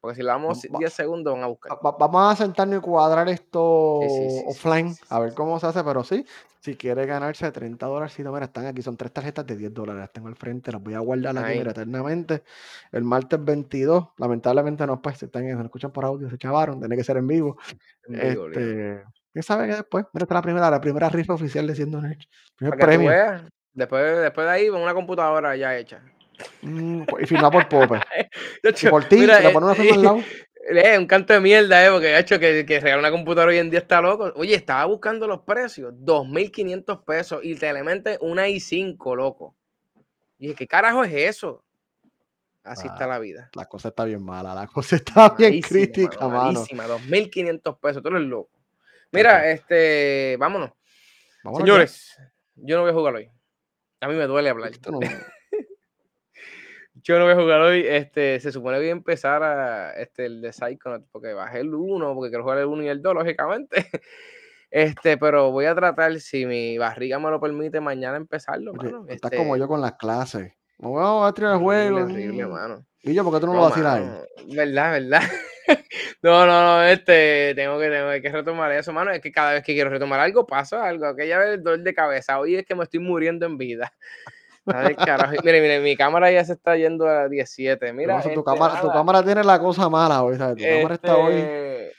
Porque 0.00 0.16
si 0.16 0.22
le 0.22 0.28
damos 0.28 0.62
10 0.62 0.92
segundos 0.92 1.34
van 1.34 1.42
a 1.42 1.46
buscar. 1.46 1.78
vamos 1.82 2.32
a 2.32 2.36
sentarnos 2.36 2.78
y 2.78 2.80
cuadrar 2.80 3.28
esto 3.28 4.00
offline, 4.46 4.94
a 5.08 5.20
ver 5.20 5.34
cómo 5.34 5.60
se 5.60 5.66
hace, 5.66 5.84
pero 5.84 6.02
sí, 6.02 6.24
si 6.60 6.76
quiere 6.76 7.04
ganarse 7.06 7.50
30 7.50 7.86
dólares, 7.86 8.14
si 8.14 8.22
no, 8.22 8.32
mira, 8.32 8.46
están 8.46 8.66
aquí, 8.66 8.82
son 8.82 8.96
tres 8.96 9.12
tarjetas 9.12 9.46
de 9.46 9.56
10 9.56 9.74
dólares, 9.74 10.00
las 10.00 10.12
tengo 10.12 10.28
al 10.28 10.36
frente, 10.36 10.72
las 10.72 10.82
voy 10.82 10.94
a 10.94 11.00
guardar 11.00 11.36
aquí 11.36 11.58
eternamente. 11.58 12.44
El 12.92 13.04
martes 13.04 13.42
22, 13.42 14.08
lamentablemente 14.18 14.86
no, 14.86 15.00
pues, 15.02 15.22
están, 15.22 15.44
se 15.44 15.62
escuchan 15.62 15.90
por 15.90 16.04
audio, 16.04 16.30
se 16.30 16.38
chavaron, 16.38 16.78
tiene 16.80 16.96
que 16.96 17.04
ser 17.04 17.18
en 17.18 17.26
vivo. 17.26 17.58
este, 18.08 19.02
¿Quién 19.32 19.42
sabe 19.42 19.68
que 19.68 19.74
después? 19.76 20.06
Mira, 20.12 20.24
esta 20.24 20.34
es 20.34 20.36
la 20.36 20.42
primera, 20.42 20.70
la 20.70 20.80
primera 20.80 21.08
rifa 21.08 21.34
oficial 21.34 21.66
de 21.66 21.74
Siendo 21.74 22.00
Nerds. 22.00 22.28
Primer 22.56 22.78
premio. 22.78 23.10
Después, 23.72 24.18
después 24.18 24.46
de 24.46 24.52
ahí, 24.52 24.68
con 24.68 24.82
una 24.82 24.94
computadora 24.94 25.54
ya 25.56 25.76
hecha. 25.76 26.02
Mm, 26.62 27.02
y 27.20 27.26
firmado 27.26 27.52
por 27.52 27.68
Pope. 27.68 28.00
y 28.82 28.88
por 28.88 29.04
ti, 29.04 29.16
mira, 29.18 29.40
una 29.54 29.74
firma 29.74 29.94
al 29.94 30.02
lado. 30.02 30.20
Eh, 30.68 30.98
un 30.98 31.06
canto 31.06 31.32
de 31.32 31.40
mierda, 31.40 31.84
eh, 31.84 31.90
porque 31.90 32.14
ha 32.14 32.18
hecho 32.18 32.38
que, 32.38 32.66
que 32.66 32.80
regalar 32.80 32.98
una 32.98 33.10
computadora 33.10 33.50
hoy 33.50 33.58
en 33.58 33.70
día 33.70 33.80
está 33.80 34.00
loco. 34.00 34.30
Oye, 34.36 34.54
estaba 34.54 34.84
buscando 34.84 35.26
los 35.26 35.40
precios, 35.40 35.92
2.500 35.94 37.02
pesos 37.04 37.40
y 37.42 37.54
te 37.54 37.68
elemente 37.68 38.18
una 38.20 38.46
i5, 38.46 39.16
loco. 39.16 39.56
Y 40.38 40.48
dije, 40.48 40.56
¿qué 40.56 40.66
carajo 40.68 41.02
es 41.02 41.12
eso? 41.12 41.64
Así 42.62 42.86
está 42.86 43.06
la 43.06 43.18
vida. 43.18 43.50
La 43.54 43.64
cosa 43.64 43.88
está 43.88 44.04
bien 44.04 44.22
mala, 44.22 44.54
la 44.54 44.66
cosa 44.66 44.96
está 44.96 45.30
bien 45.38 45.60
crítica, 45.60 46.28
mano. 46.28 46.64
2.500 46.64 47.78
pesos, 47.80 48.02
tú 48.02 48.08
eres 48.10 48.22
loco. 48.22 48.50
Mira, 49.12 49.50
este, 49.50 50.36
vámonos. 50.38 50.70
Señores, 51.56 52.16
yo 52.54 52.76
no 52.76 52.82
voy 52.82 52.90
a 52.90 52.94
jugar 52.94 53.14
hoy. 53.14 53.30
A 54.00 54.08
mí 54.08 54.14
me 54.14 54.26
duele 54.26 54.50
hablar. 54.50 54.72
No, 54.90 55.00
yo 57.02 57.18
no 57.18 57.24
voy 57.24 57.34
a 57.34 57.36
jugar 57.36 57.60
hoy. 57.60 57.84
Este, 57.86 58.40
se 58.40 58.52
supone 58.52 58.76
que 58.76 58.82
voy 58.82 58.88
a 58.88 58.92
empezar 58.92 59.42
a, 59.42 59.92
este, 59.92 60.26
el 60.26 60.40
de 60.40 60.52
Psychonaut 60.52 61.04
porque 61.10 61.32
bajé 61.32 61.60
el 61.60 61.74
1, 61.74 62.14
porque 62.14 62.30
quiero 62.30 62.44
jugar 62.44 62.58
el 62.58 62.66
1 62.66 62.82
y 62.82 62.88
el 62.88 63.02
2, 63.02 63.14
lógicamente. 63.14 63.86
Este, 64.72 65.18
pero 65.18 65.50
voy 65.50 65.64
a 65.64 65.74
tratar, 65.74 66.20
si 66.20 66.46
mi 66.46 66.78
barriga 66.78 67.18
me 67.18 67.28
lo 67.28 67.40
permite, 67.40 67.80
mañana 67.80 68.16
empezarlo. 68.16 68.72
Mano. 68.72 69.04
Estás 69.08 69.32
como 69.32 69.56
yo 69.56 69.66
con 69.66 69.80
las 69.80 69.94
clases. 69.94 70.52
No 70.78 70.90
voy 70.90 71.28
a 71.28 71.32
tirar 71.32 71.54
el 71.54 71.58
juego. 71.58 72.04
Horrible, 72.04 72.46
mano. 72.46 72.86
Y 73.02 73.12
yo, 73.12 73.24
¿por 73.24 73.34
qué 73.34 73.40
tú 73.40 73.46
no, 73.46 73.54
lo 73.54 73.62
vas 73.62 73.72
a 73.72 73.74
tirar? 73.74 74.28
Verdad, 74.46 74.92
verdad. 74.92 75.22
no, 76.22 76.46
no, 76.46 76.62
no, 76.62 76.84
este, 76.84 77.52
tengo 77.56 77.80
que, 77.80 77.88
tengo 77.88 78.10
que 78.22 78.30
retomar 78.30 78.70
eso, 78.70 78.92
mano. 78.92 79.10
Es 79.10 79.20
que 79.20 79.32
cada 79.32 79.54
vez 79.54 79.64
que 79.64 79.74
quiero 79.74 79.90
retomar 79.90 80.20
algo, 80.20 80.46
pasa 80.46 80.86
algo. 80.86 81.06
Aquella 81.06 81.38
vez 81.38 81.48
el 81.54 81.62
dolor 81.64 81.80
de 81.80 81.92
cabeza. 81.92 82.38
Hoy 82.38 82.54
es 82.54 82.64
que 82.64 82.76
me 82.76 82.84
estoy 82.84 83.00
muriendo 83.00 83.46
en 83.46 83.58
vida. 83.58 83.92
Mire, 84.64 85.60
mire, 85.60 85.80
mi 85.80 85.96
cámara 85.96 86.30
ya 86.30 86.44
se 86.44 86.52
está 86.52 86.76
yendo 86.76 87.08
a 87.08 87.28
17. 87.28 87.92
Mira, 87.92 88.22
tu, 88.22 88.44
cámara, 88.44 88.80
tu 88.80 88.88
cámara 88.88 89.22
tiene 89.22 89.42
la 89.42 89.58
cosa 89.58 89.88
mala 89.88 90.22
hoy, 90.22 90.36
¿sabes? 90.36 90.56
Tu 90.56 90.64
cámara 90.64 90.94
está 90.94 91.16
hoy. 91.16 91.34
Este, 91.34 91.92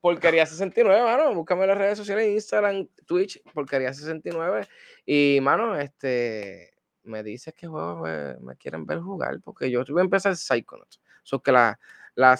porquería 0.00 0.44
69, 0.46 1.02
mano. 1.02 1.34
Búscame 1.34 1.62
en 1.62 1.68
las 1.68 1.78
redes 1.78 1.98
sociales, 1.98 2.28
Instagram, 2.28 2.88
Twitch, 3.06 3.42
Porquería 3.54 3.94
69. 3.94 4.66
Y, 5.06 5.38
mano, 5.40 5.78
este, 5.78 6.74
me 7.04 7.22
dices 7.22 7.54
que 7.54 7.66
juego 7.66 8.04
me, 8.40 8.56
quieren 8.56 8.86
ver 8.86 9.00
jugar, 9.00 9.40
porque 9.42 9.70
yo 9.70 9.84
voy 9.88 10.00
a 10.00 10.04
empezar 10.04 10.36
Psychonauts. 10.36 11.00
So 11.22 11.40
que 11.40 11.52
la, 11.52 11.78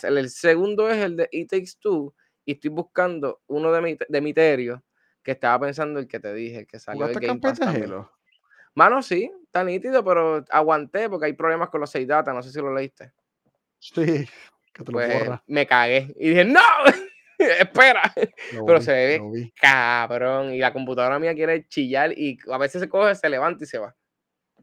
el, 0.03 0.31
segundo 0.31 0.91
es 0.91 0.99
el 0.99 1.17
de 1.17 1.29
It 1.31 1.51
Takes 1.51 1.73
Two, 1.81 2.15
y 2.45 2.53
estoy 2.53 2.71
buscando 2.71 3.41
uno 3.47 3.73
de 3.73 3.81
mi, 3.81 3.99
de 4.09 4.21
Miterio, 4.21 4.83
que 5.23 5.33
estaba 5.33 5.67
pensando 5.67 6.01
el 6.01 6.09
que 6.09 6.19
te 6.19 6.35
dije, 6.35 6.61
el 6.61 6.67
que 6.67 6.79
salió 6.79 7.07
del 7.07 7.21
Game 7.21 7.41
Pass 7.41 7.61
Mano, 8.75 9.03
sí, 9.03 9.31
está 9.53 9.65
nítido, 9.65 10.03
pero 10.03 10.43
aguanté 10.49 11.11
porque 11.11 11.27
hay 11.27 11.35
problemas 11.35 11.69
con 11.69 11.83
los 11.83 11.91
6 11.91 12.09
data, 12.09 12.33
no 12.33 12.43
sé 12.43 12.51
si 12.51 12.59
lo 12.59 12.73
leíste. 12.73 13.13
Sí, 13.79 14.27
que 14.73 14.83
te 14.83 14.91
lo 14.91 14.93
pues, 14.93 15.29
Me 15.47 15.67
cagué 15.67 16.11
y 16.17 16.31
dije, 16.31 16.47
¡No! 16.47 16.61
Espera. 17.39 18.15
pero 18.67 18.81
se 18.81 18.93
ve 18.93 19.53
cabrón. 19.61 20.55
Y 20.55 20.59
la 20.59 20.73
computadora 20.73 21.19
mía 21.19 21.35
quiere 21.35 21.67
chillar 21.69 22.17
y 22.17 22.39
a 22.51 22.57
veces 22.57 22.81
se 22.81 22.89
coge, 22.89 23.15
se 23.15 23.29
levanta 23.29 23.63
y 23.65 23.67
se 23.67 23.79
va. 23.79 23.95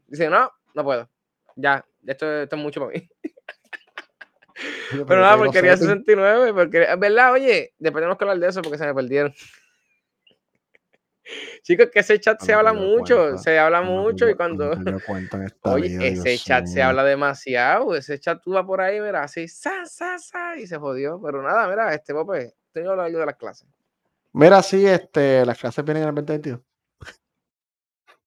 Dice, 0.08 0.28
no, 0.28 0.50
no 0.74 0.82
puedo. 0.82 1.08
Ya, 1.54 1.84
esto, 2.04 2.42
esto 2.42 2.56
es 2.56 2.62
mucho 2.62 2.80
para 2.80 2.92
mí. 2.92 3.08
pero, 5.06 5.20
nada, 5.20 5.36
porque 5.36 5.52
quería 5.52 5.76
69, 5.76 6.52
porque, 6.52 6.96
¿verdad? 6.96 7.32
Oye, 7.32 7.74
después 7.78 8.00
tenemos 8.00 8.18
que 8.18 8.24
hablar 8.24 8.38
de 8.38 8.48
eso 8.48 8.62
porque 8.62 8.78
se 8.78 8.86
me 8.86 8.94
perdieron. 8.94 9.32
Chicos, 11.62 11.88
que 11.92 12.00
ese 12.00 12.18
chat 12.18 12.40
se 12.40 12.52
habla 12.52 12.72
mucho, 12.72 13.36
se 13.38 13.58
habla 13.58 13.82
mucho 13.82 14.28
y 14.28 14.34
cuando... 14.34 14.70
Oye, 15.62 16.08
ese 16.08 16.38
chat 16.38 16.66
se 16.66 16.82
habla 16.82 17.04
demasiado, 17.04 17.94
ese 17.94 18.18
chat 18.18 18.40
tú 18.42 18.52
vas 18.52 18.64
por 18.64 18.80
ahí, 18.80 19.00
mira, 19.00 19.22
así, 19.22 19.46
sa, 19.48 19.84
sa, 19.84 20.18
sa, 20.18 20.56
y 20.56 20.66
se 20.66 20.76
jodió. 20.76 21.20
Pero 21.22 21.42
nada, 21.42 21.68
mira, 21.68 21.94
este 21.94 22.14
Pope, 22.14 22.54
tengo 22.72 22.96
la 22.96 23.04
ayuda 23.04 23.20
de 23.20 23.26
las 23.26 23.36
clases. 23.36 23.68
Mira, 24.32 24.62
sí, 24.62 24.86
este, 24.86 25.44
las 25.44 25.58
clases 25.58 25.84
vienen 25.84 26.04
en 26.04 26.08
el 26.10 26.14
2022. 26.14 26.60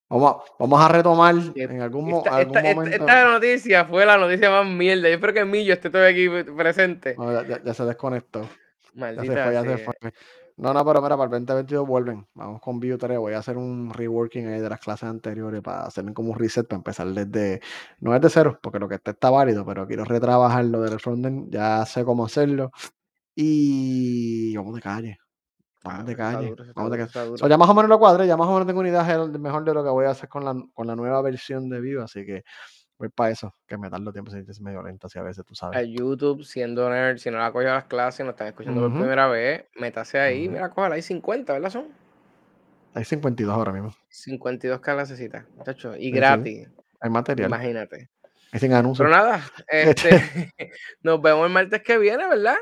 Vamos 0.10 0.32
a, 0.32 0.54
vamos 0.60 0.82
a 0.82 0.88
retomar 0.90 1.36
en 1.56 1.82
algún, 1.82 2.10
momento. 2.10 2.38
Esta, 2.38 3.26
noticia 3.26 3.86
fue 3.86 4.06
la 4.06 4.16
noticia 4.18 4.52
más 4.52 4.68
mierda. 4.68 5.08
Yo 5.10 5.16
espero 5.16 5.34
que 5.34 5.44
Millo 5.44 5.74
esté 5.74 5.90
todo 5.90 6.06
aquí 6.06 6.30
presente. 6.56 7.16
ya, 7.66 7.74
se 7.74 7.84
desconectó. 7.84 8.48
Maldita 8.94 9.52
ya 9.52 9.64
se 9.64 9.78
fue, 9.80 9.96
No, 10.58 10.72
no, 10.74 10.86
pero 10.86 11.02
mira, 11.02 11.18
para 11.18 11.36
el 11.36 11.46
2022 11.46 11.88
vuelven. 11.88 12.28
Vamos 12.36 12.62
con 12.62 12.80
View 12.80 12.98
3. 12.98 13.18
Voy 13.18 13.34
a 13.34 13.40
hacer 13.40 13.58
un 13.58 13.92
reworking 13.92 14.48
ahí 14.48 14.60
de 14.62 14.70
las 14.70 14.80
clases 14.80 15.10
anteriores 15.10 15.62
para 15.62 15.86
hacerme 15.86 16.14
como 16.14 16.32
un 16.32 16.40
reset 16.40 16.68
para 16.68 16.78
empezar 16.78 17.08
desde. 17.08 17.62
No 18.00 18.16
es 18.16 18.22
de 18.22 18.30
cero, 18.30 18.60
porque 18.62 18.80
lo 18.80 18.88
que 18.88 18.96
está 18.96 19.12
está 19.12 19.30
válido, 19.32 19.66
pero 19.66 19.88
quiero 19.88 20.06
retrabajar 20.06 20.66
lo 20.66 20.82
del 20.82 21.00
frontend. 21.00 21.52
Ya 21.52 21.86
sé 21.86 22.06
cómo 22.06 22.26
hacerlo. 22.26 22.72
Y 23.36 24.56
vamos 24.56 24.76
de 24.76 24.82
calle. 24.82 25.18
Vamos 25.84 26.02
ah, 26.02 26.04
de 26.06 26.16
calle. 26.16 26.56
vamos 26.76 26.92
de 26.92 26.98
calle. 26.98 27.50
ya 27.50 27.58
más 27.58 27.70
o 27.70 27.74
menos 27.74 27.90
lo 27.90 28.00
cuadré, 28.00 28.26
ya 28.26 28.38
más 28.38 28.48
o 28.48 28.54
menos 28.54 28.68
tengo 28.68 28.80
una 28.80 28.90
idea 28.90 29.04
mejor 29.28 29.66
de 29.66 29.74
lo 29.74 29.84
que 29.84 29.90
voy 29.90 30.06
a 30.06 30.12
hacer 30.12 30.30
con 30.30 30.46
la, 30.46 30.56
con 30.74 30.88
la 30.88 30.96
nueva 30.96 31.22
versión 31.22 31.68
de 31.70 31.82
Vue, 31.82 32.02
así 32.02 32.26
que 32.26 32.44
voy 33.04 33.10
para 33.10 33.32
eso, 33.32 33.54
que 33.68 33.78
me 33.78 33.90
tardo 33.90 34.12
tiempo, 34.14 34.32
si 34.32 34.38
es 34.38 34.62
medio 34.62 34.82
lento, 34.82 35.08
así 35.08 35.20
a 35.20 35.24
veces 35.24 35.46
tú 35.46 35.56
sabes. 35.56 35.78
A 35.78 35.84
YouTube, 35.84 36.44
siendo 36.44 36.90
nerd, 36.90 37.18
si 37.18 37.30
no 37.30 37.38
la 37.38 37.52
cogido 37.52 37.74
las 37.74 37.86
clases, 37.86 38.26
no 38.26 38.32
están 38.32 38.48
escuchando 38.48 38.82
por 38.82 38.94
primera 38.94 39.28
vez, 39.28 39.66
métase 39.76 40.20
ahí, 40.20 40.48
mira, 40.48 40.70
cójala, 40.70 40.96
hay 40.96 41.02
50, 41.02 41.54
¿verdad 41.54 41.70
son? 41.70 41.88
Hay 42.94 43.04
52 43.04 43.54
ahora 43.54 43.74
mismo. 43.74 43.94
52 44.10 44.80
clasecitas, 44.80 45.46
muchachos, 45.58 45.98
y 46.00 46.12
gratis. 46.12 46.70
Hay 47.02 47.10
material. 47.10 47.50
Imagínate. 47.50 48.10
Pero 48.60 49.10
nada, 49.10 49.44
este, 49.68 50.54
nos 51.02 51.20
vemos 51.22 51.48
el 51.48 51.52
martes 51.52 51.82
que 51.82 51.98
viene, 51.98 52.28
¿verdad? 52.28 52.56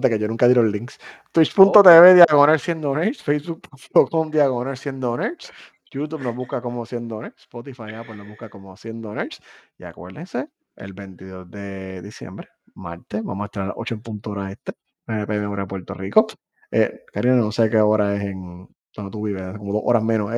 Que 0.00 0.18
yo 0.18 0.28
nunca 0.28 0.46
di 0.46 0.54
los 0.54 0.64
links. 0.64 1.00
Twitch.tv 1.32 2.14
diagonal 2.14 2.60
siendo 2.60 2.94
nerds, 2.94 3.20
Facebook.com 3.22 4.30
diagonal 4.30 4.76
siendo 4.76 5.16
nerds, 5.16 5.52
YouTube 5.94 6.22
nos 6.22 6.34
busca 6.34 6.60
como 6.60 6.84
siendo 6.86 7.20
nerds, 7.20 7.42
Spotify 7.42 7.94
Apple 7.94 8.16
nos 8.16 8.28
busca 8.28 8.48
como 8.48 8.76
siendo 8.76 9.14
nerds. 9.14 9.40
Y 9.78 9.84
acuérdense, 9.84 10.48
el 10.76 10.92
22 10.92 11.50
de 11.50 12.02
diciembre, 12.02 12.48
martes, 12.74 13.22
vamos 13.22 13.44
a 13.44 13.46
estar 13.46 13.62
a 13.62 13.66
las 13.66 13.76
8 13.76 13.94
en 13.94 14.02
punto 14.02 14.30
hora 14.30 14.50
este, 14.50 14.72
PM 15.06 15.46
hora 15.46 15.62
de 15.62 15.68
Puerto 15.68 15.94
Rico. 15.94 16.26
Eh, 16.70 17.04
Karina, 17.12 17.36
no 17.36 17.52
sé 17.52 17.70
qué 17.70 17.78
hora 17.78 18.14
es 18.16 18.22
en 18.22 18.68
donde 18.94 19.10
tú 19.10 19.26
vives, 19.26 19.56
como 19.58 19.72
dos 19.72 19.82
horas 19.84 20.02
menos. 20.02 20.32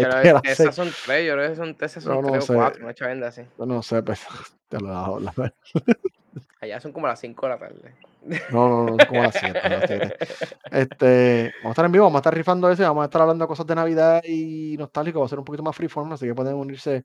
esas 0.44 0.74
son 0.74 0.88
tres, 1.04 1.26
yo 1.26 1.34
creo 1.34 1.50
que 1.50 1.56
son, 1.56 1.76
esas 1.78 2.02
son 2.02 2.26
tres 2.26 2.50
o 2.50 2.54
cuatro, 2.54 2.84
una 2.84 2.94
chavenda 2.94 3.28
así. 3.28 3.42
Yo 3.58 3.66
no 3.66 3.82
sé, 3.82 4.02
pues, 4.02 4.20
te 4.68 4.80
lo 4.80 4.88
he 4.88 4.90
dado 4.90 5.20
la 5.20 5.32
Allá 6.60 6.80
son 6.80 6.92
como 6.92 7.06
las 7.06 7.20
5 7.20 7.46
de 7.46 7.52
la 7.52 7.58
tarde. 7.58 7.94
No, 8.50 8.68
no, 8.68 8.84
no, 8.84 8.88
son 8.88 9.06
como 9.06 9.22
las 9.22 9.34
7. 9.38 10.16
Este, 10.72 11.52
vamos 11.62 11.66
a 11.66 11.70
estar 11.70 11.84
en 11.84 11.92
vivo, 11.92 12.04
vamos 12.04 12.18
a 12.18 12.20
estar 12.20 12.34
rifando 12.34 12.70
ese, 12.70 12.82
vamos 12.82 13.02
a 13.02 13.06
estar 13.06 13.22
hablando 13.22 13.44
de 13.44 13.48
cosas 13.48 13.66
de 13.66 13.74
Navidad 13.74 14.22
y 14.24 14.76
nostálgico, 14.78 15.20
va 15.20 15.26
a 15.26 15.28
ser 15.28 15.38
un 15.38 15.44
poquito 15.44 15.62
más 15.62 15.76
freeform, 15.76 16.12
así 16.12 16.26
que 16.26 16.34
pueden 16.34 16.54
unirse 16.54 17.04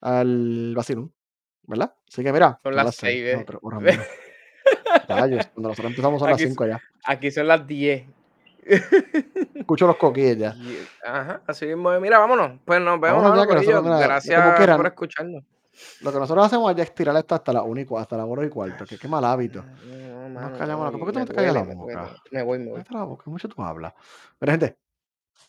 al 0.00 0.74
vacilón, 0.74 1.12
¿verdad? 1.64 1.94
Así 2.08 2.22
que 2.22 2.32
mira. 2.32 2.58
Son 2.62 2.74
las 2.74 2.96
6, 2.96 3.24
¿eh? 3.24 3.44
cuando 5.54 5.68
nosotros 5.68 5.90
empezamos 5.90 6.20
son 6.20 6.30
las 6.30 6.40
5 6.40 6.66
ya. 6.66 6.80
Aquí 7.04 7.30
son 7.30 7.48
las 7.48 7.66
10. 7.66 8.06
Escucho 9.54 9.86
los 9.86 9.96
coquillas 9.96 10.36
ya. 10.36 10.56
Ajá, 11.04 11.42
así 11.46 11.66
mismo. 11.66 11.98
Mira, 12.00 12.18
vámonos. 12.18 12.60
Pues 12.64 12.80
nos 12.80 13.00
vemos. 13.00 13.46
Gracias 13.46 14.76
por 14.76 14.86
escucharnos. 14.86 15.44
Lo 16.00 16.12
que 16.12 16.18
nosotros 16.18 16.46
hacemos 16.46 16.70
es 16.70 16.76
ya 16.76 16.82
estirar 16.82 17.16
esto 17.16 17.34
hasta 17.34 17.52
la 17.52 17.62
única, 17.62 17.98
hasta 18.00 18.16
la 18.16 18.44
y 18.44 18.48
cuarto, 18.48 18.84
que 18.84 18.98
qué 18.98 19.08
mal 19.08 19.24
hábito. 19.24 19.64
No, 20.28 20.52
callamos 20.58 20.90
¿Por 20.92 21.06
qué 21.06 21.12
tú 21.12 21.18
no 21.18 21.26
te 21.26 21.34
callas 21.34 21.54
la 21.54 21.62
boca? 21.62 22.14
Me 22.30 22.42
voy, 22.42 22.58
me 22.58 22.70
voy. 22.70 22.82
la 22.90 23.04
boca, 23.04 23.30
mucho 23.30 23.48
tú 23.48 23.62
hablas. 23.62 23.92
Mira, 24.40 24.52
gente, 24.52 24.78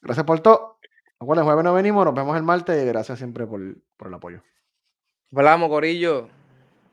gracias 0.02 0.26
por 0.26 0.40
todo. 0.40 0.80
Recuerden, 1.20 1.46
jueves 1.46 1.64
no 1.64 1.74
venimos, 1.74 2.06
nos 2.06 2.14
vemos 2.14 2.36
el 2.36 2.44
martes 2.44 2.82
y 2.82 2.86
gracias 2.86 3.18
siempre 3.18 3.48
por, 3.48 3.62
por 3.96 4.08
el 4.08 4.14
apoyo. 4.14 4.42
Hablamos, 5.32 5.70
Corillo. 5.70 6.30